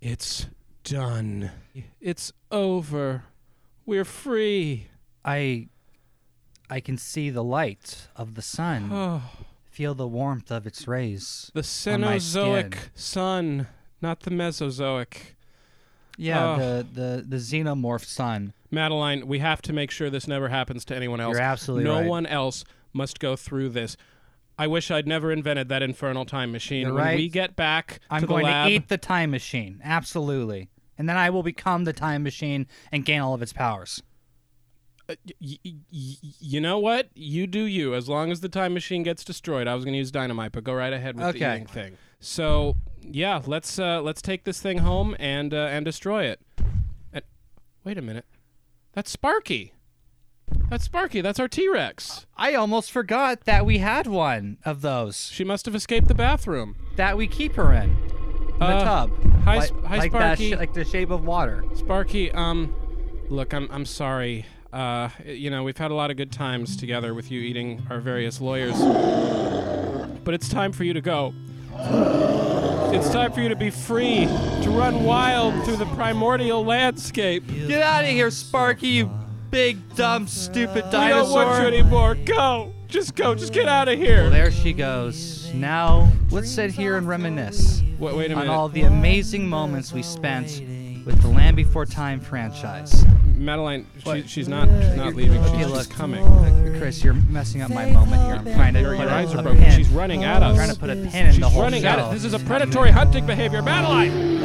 It's 0.00 0.46
done. 0.84 1.50
It's 2.00 2.32
over. 2.50 3.24
We're 3.86 4.04
free. 4.04 4.88
I, 5.24 5.68
I 6.68 6.80
can 6.80 6.98
see 6.98 7.30
the 7.30 7.42
light 7.44 8.08
of 8.14 8.34
the 8.34 8.42
sun. 8.42 9.22
Feel 9.76 9.94
the 9.94 10.08
warmth 10.08 10.50
of 10.50 10.66
its 10.66 10.88
rays. 10.88 11.50
The 11.52 11.60
Cenozoic 11.60 12.76
sun, 12.94 13.66
not 14.00 14.20
the 14.20 14.30
Mesozoic. 14.30 15.36
Yeah, 16.16 16.42
Oh. 16.42 16.56
the, 16.56 16.86
the 16.94 17.24
the 17.28 17.36
xenomorph 17.36 18.06
sun. 18.06 18.54
Madeline, 18.70 19.26
we 19.26 19.40
have 19.40 19.60
to 19.60 19.74
make 19.74 19.90
sure 19.90 20.08
this 20.08 20.26
never 20.26 20.48
happens 20.48 20.86
to 20.86 20.96
anyone 20.96 21.20
else. 21.20 21.34
You're 21.34 21.42
absolutely 21.42 21.84
no 21.84 21.96
right. 22.00 22.06
one 22.06 22.24
else 22.24 22.64
must 22.94 23.20
go 23.20 23.36
through 23.36 23.68
this. 23.68 23.98
I 24.58 24.66
wish 24.66 24.90
I'd 24.90 25.06
never 25.06 25.30
invented 25.30 25.68
that 25.68 25.82
infernal 25.82 26.24
time 26.24 26.52
machine. 26.52 26.86
You're 26.86 26.94
when 26.94 27.04
right. 27.04 27.16
we 27.18 27.28
get 27.28 27.54
back 27.54 28.00
I'm 28.08 28.22
to 28.22 28.26
the 28.26 28.32
going 28.32 28.44
lab, 28.46 28.68
to 28.68 28.72
eat 28.72 28.88
the 28.88 28.96
time 28.96 29.30
machine. 29.30 29.82
Absolutely. 29.84 30.70
And 30.96 31.06
then 31.06 31.18
I 31.18 31.28
will 31.28 31.42
become 31.42 31.84
the 31.84 31.92
time 31.92 32.22
machine 32.22 32.66
and 32.90 33.04
gain 33.04 33.20
all 33.20 33.34
of 33.34 33.42
its 33.42 33.52
powers. 33.52 34.02
Y- 35.40 35.58
you 35.90 36.60
know 36.60 36.78
what? 36.78 37.08
You 37.14 37.46
do 37.46 37.64
you. 37.64 37.94
As 37.94 38.08
long 38.08 38.30
as 38.30 38.40
the 38.40 38.48
time 38.48 38.74
machine 38.74 39.02
gets 39.02 39.24
destroyed, 39.24 39.66
I 39.68 39.74
was 39.74 39.84
going 39.84 39.92
to 39.94 39.98
use 39.98 40.10
dynamite, 40.10 40.52
but 40.52 40.64
go 40.64 40.72
right 40.74 40.92
ahead 40.92 41.14
with 41.16 41.24
the 41.24 41.28
Okay. 41.44 41.54
eating 41.54 41.66
thing. 41.66 41.96
So 42.20 42.76
yeah, 43.02 43.40
let's 43.46 43.78
uh, 43.78 44.00
let's 44.02 44.20
take 44.22 44.44
this 44.44 44.60
thing 44.60 44.78
home 44.78 45.14
and 45.18 45.52
uh, 45.54 45.68
and 45.70 45.84
destroy 45.84 46.24
it. 46.24 46.40
And, 47.12 47.22
wait 47.84 47.98
a 47.98 48.02
minute, 48.02 48.24
that's 48.92 49.10
Sparky. 49.10 49.72
That's 50.70 50.84
Sparky. 50.84 51.20
That's 51.20 51.38
our 51.38 51.48
T 51.48 51.68
Rex. 51.68 52.26
I 52.36 52.54
almost 52.54 52.90
forgot 52.90 53.44
that 53.44 53.64
we 53.66 53.78
had 53.78 54.06
one 54.06 54.58
of 54.64 54.80
those 54.80 55.28
She 55.32 55.44
must 55.44 55.66
have 55.66 55.74
escaped 55.74 56.08
the 56.08 56.14
bathroom. 56.14 56.74
that 56.96 57.16
we 57.16 57.26
keep 57.28 57.54
her 57.54 57.72
in. 57.72 57.94
The 58.58 58.64
Uh, 58.64 58.84
tub. 58.84 59.10
hi, 59.44 59.58
like, 59.58 59.84
hi, 59.84 59.96
like 59.98 60.10
Sparky. 60.12 60.52
sh- 60.52 60.56
like 60.56 60.72
the 60.72 60.84
shape 60.84 61.10
of 61.10 61.24
water. 61.26 61.64
Sparky, 61.74 62.32
um, 62.32 62.74
look, 63.28 63.52
I'm 63.52 63.68
I'm 63.70 63.84
sorry. 63.84 64.46
Uh, 64.72 65.08
you 65.24 65.50
know, 65.50 65.62
we've 65.62 65.76
had 65.76 65.90
a 65.90 65.94
lot 65.94 66.10
of 66.10 66.16
good 66.16 66.32
times 66.32 66.76
together 66.76 67.14
with 67.14 67.30
you 67.30 67.40
eating 67.40 67.82
our 67.90 68.00
various 68.00 68.40
lawyers, 68.40 68.78
but 70.24 70.34
it's 70.34 70.48
time 70.48 70.72
for 70.72 70.84
you 70.84 70.92
to 70.92 71.00
go. 71.00 71.32
It's 72.92 73.10
time 73.10 73.32
for 73.32 73.40
you 73.40 73.48
to 73.48 73.56
be 73.56 73.70
free 73.70 74.26
to 74.26 74.70
run 74.70 75.04
wild 75.04 75.64
through 75.64 75.76
the 75.76 75.86
primordial 75.86 76.64
landscape. 76.64 77.44
Get 77.46 77.82
out 77.82 78.04
of 78.04 78.10
here, 78.10 78.30
Sparky, 78.30 78.88
you 78.88 79.10
big, 79.50 79.94
dumb, 79.94 80.26
stupid 80.26 80.84
We 80.84 80.90
don't 80.90 81.30
want 81.30 81.60
you 81.62 81.68
anymore. 81.68 82.14
Go. 82.14 82.72
Just 82.88 83.14
go. 83.14 83.34
Just 83.34 83.52
get 83.52 83.68
out 83.68 83.88
of 83.88 83.98
here. 83.98 84.22
Well, 84.22 84.30
there 84.30 84.50
she 84.50 84.72
goes. 84.72 85.52
Now, 85.54 86.10
let's 86.30 86.50
sit 86.50 86.70
here 86.70 86.96
and 86.96 87.08
reminisce 87.08 87.82
Wait, 87.98 88.14
wait 88.14 88.30
a 88.30 88.34
on 88.34 88.48
all 88.48 88.68
the 88.68 88.82
amazing 88.82 89.48
moments 89.48 89.92
we 89.92 90.02
spent 90.02 90.60
with 91.06 91.22
the 91.22 91.28
Land 91.28 91.56
Before 91.56 91.86
Time 91.86 92.20
franchise. 92.20 93.06
Madeline, 93.36 93.86
she, 94.04 94.22
she's 94.26 94.48
not 94.48 94.68
she's 94.82 94.96
not 94.96 95.14
leaving. 95.14 95.40
She's 95.44 95.52
okay, 95.52 95.64
look, 95.66 95.76
just 95.76 95.90
coming. 95.90 96.24
Chris, 96.78 97.02
you're 97.02 97.14
messing 97.14 97.62
up 97.62 97.70
my 97.70 97.88
moment 97.90 98.22
here. 98.22 98.34
I'm 98.34 98.44
trying 98.44 98.74
to 98.74 98.80
your, 98.80 98.96
put 98.96 99.08
eyes 99.08 99.32
a, 99.32 99.38
are 99.38 99.42
broken. 99.42 99.62
Pin. 99.62 99.72
She's 99.72 99.88
running 99.88 100.24
at 100.24 100.42
us. 100.42 100.50
I'm 100.50 100.56
trying 100.56 100.74
to 100.74 100.78
put 100.78 100.90
a 100.90 100.94
pin 100.94 101.26
in 101.26 101.32
she's 101.32 101.40
the 101.40 101.48
whole 101.48 101.62
running 101.62 101.82
show. 101.82 101.88
at 101.88 101.98
us. 102.00 102.12
This 102.12 102.24
is 102.24 102.34
a 102.34 102.40
predatory 102.40 102.90
hunting 102.90 103.24
behavior, 103.24 103.62
Madeline. 103.62 104.42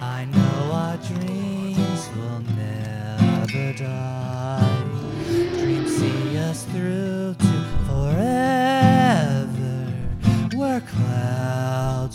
I 0.00 0.26
know 0.26 0.72
our 0.72 0.96
dreams 0.98 2.08
will 2.16 2.40
never 2.56 3.72
die. 3.72 4.13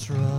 control. 0.09 0.38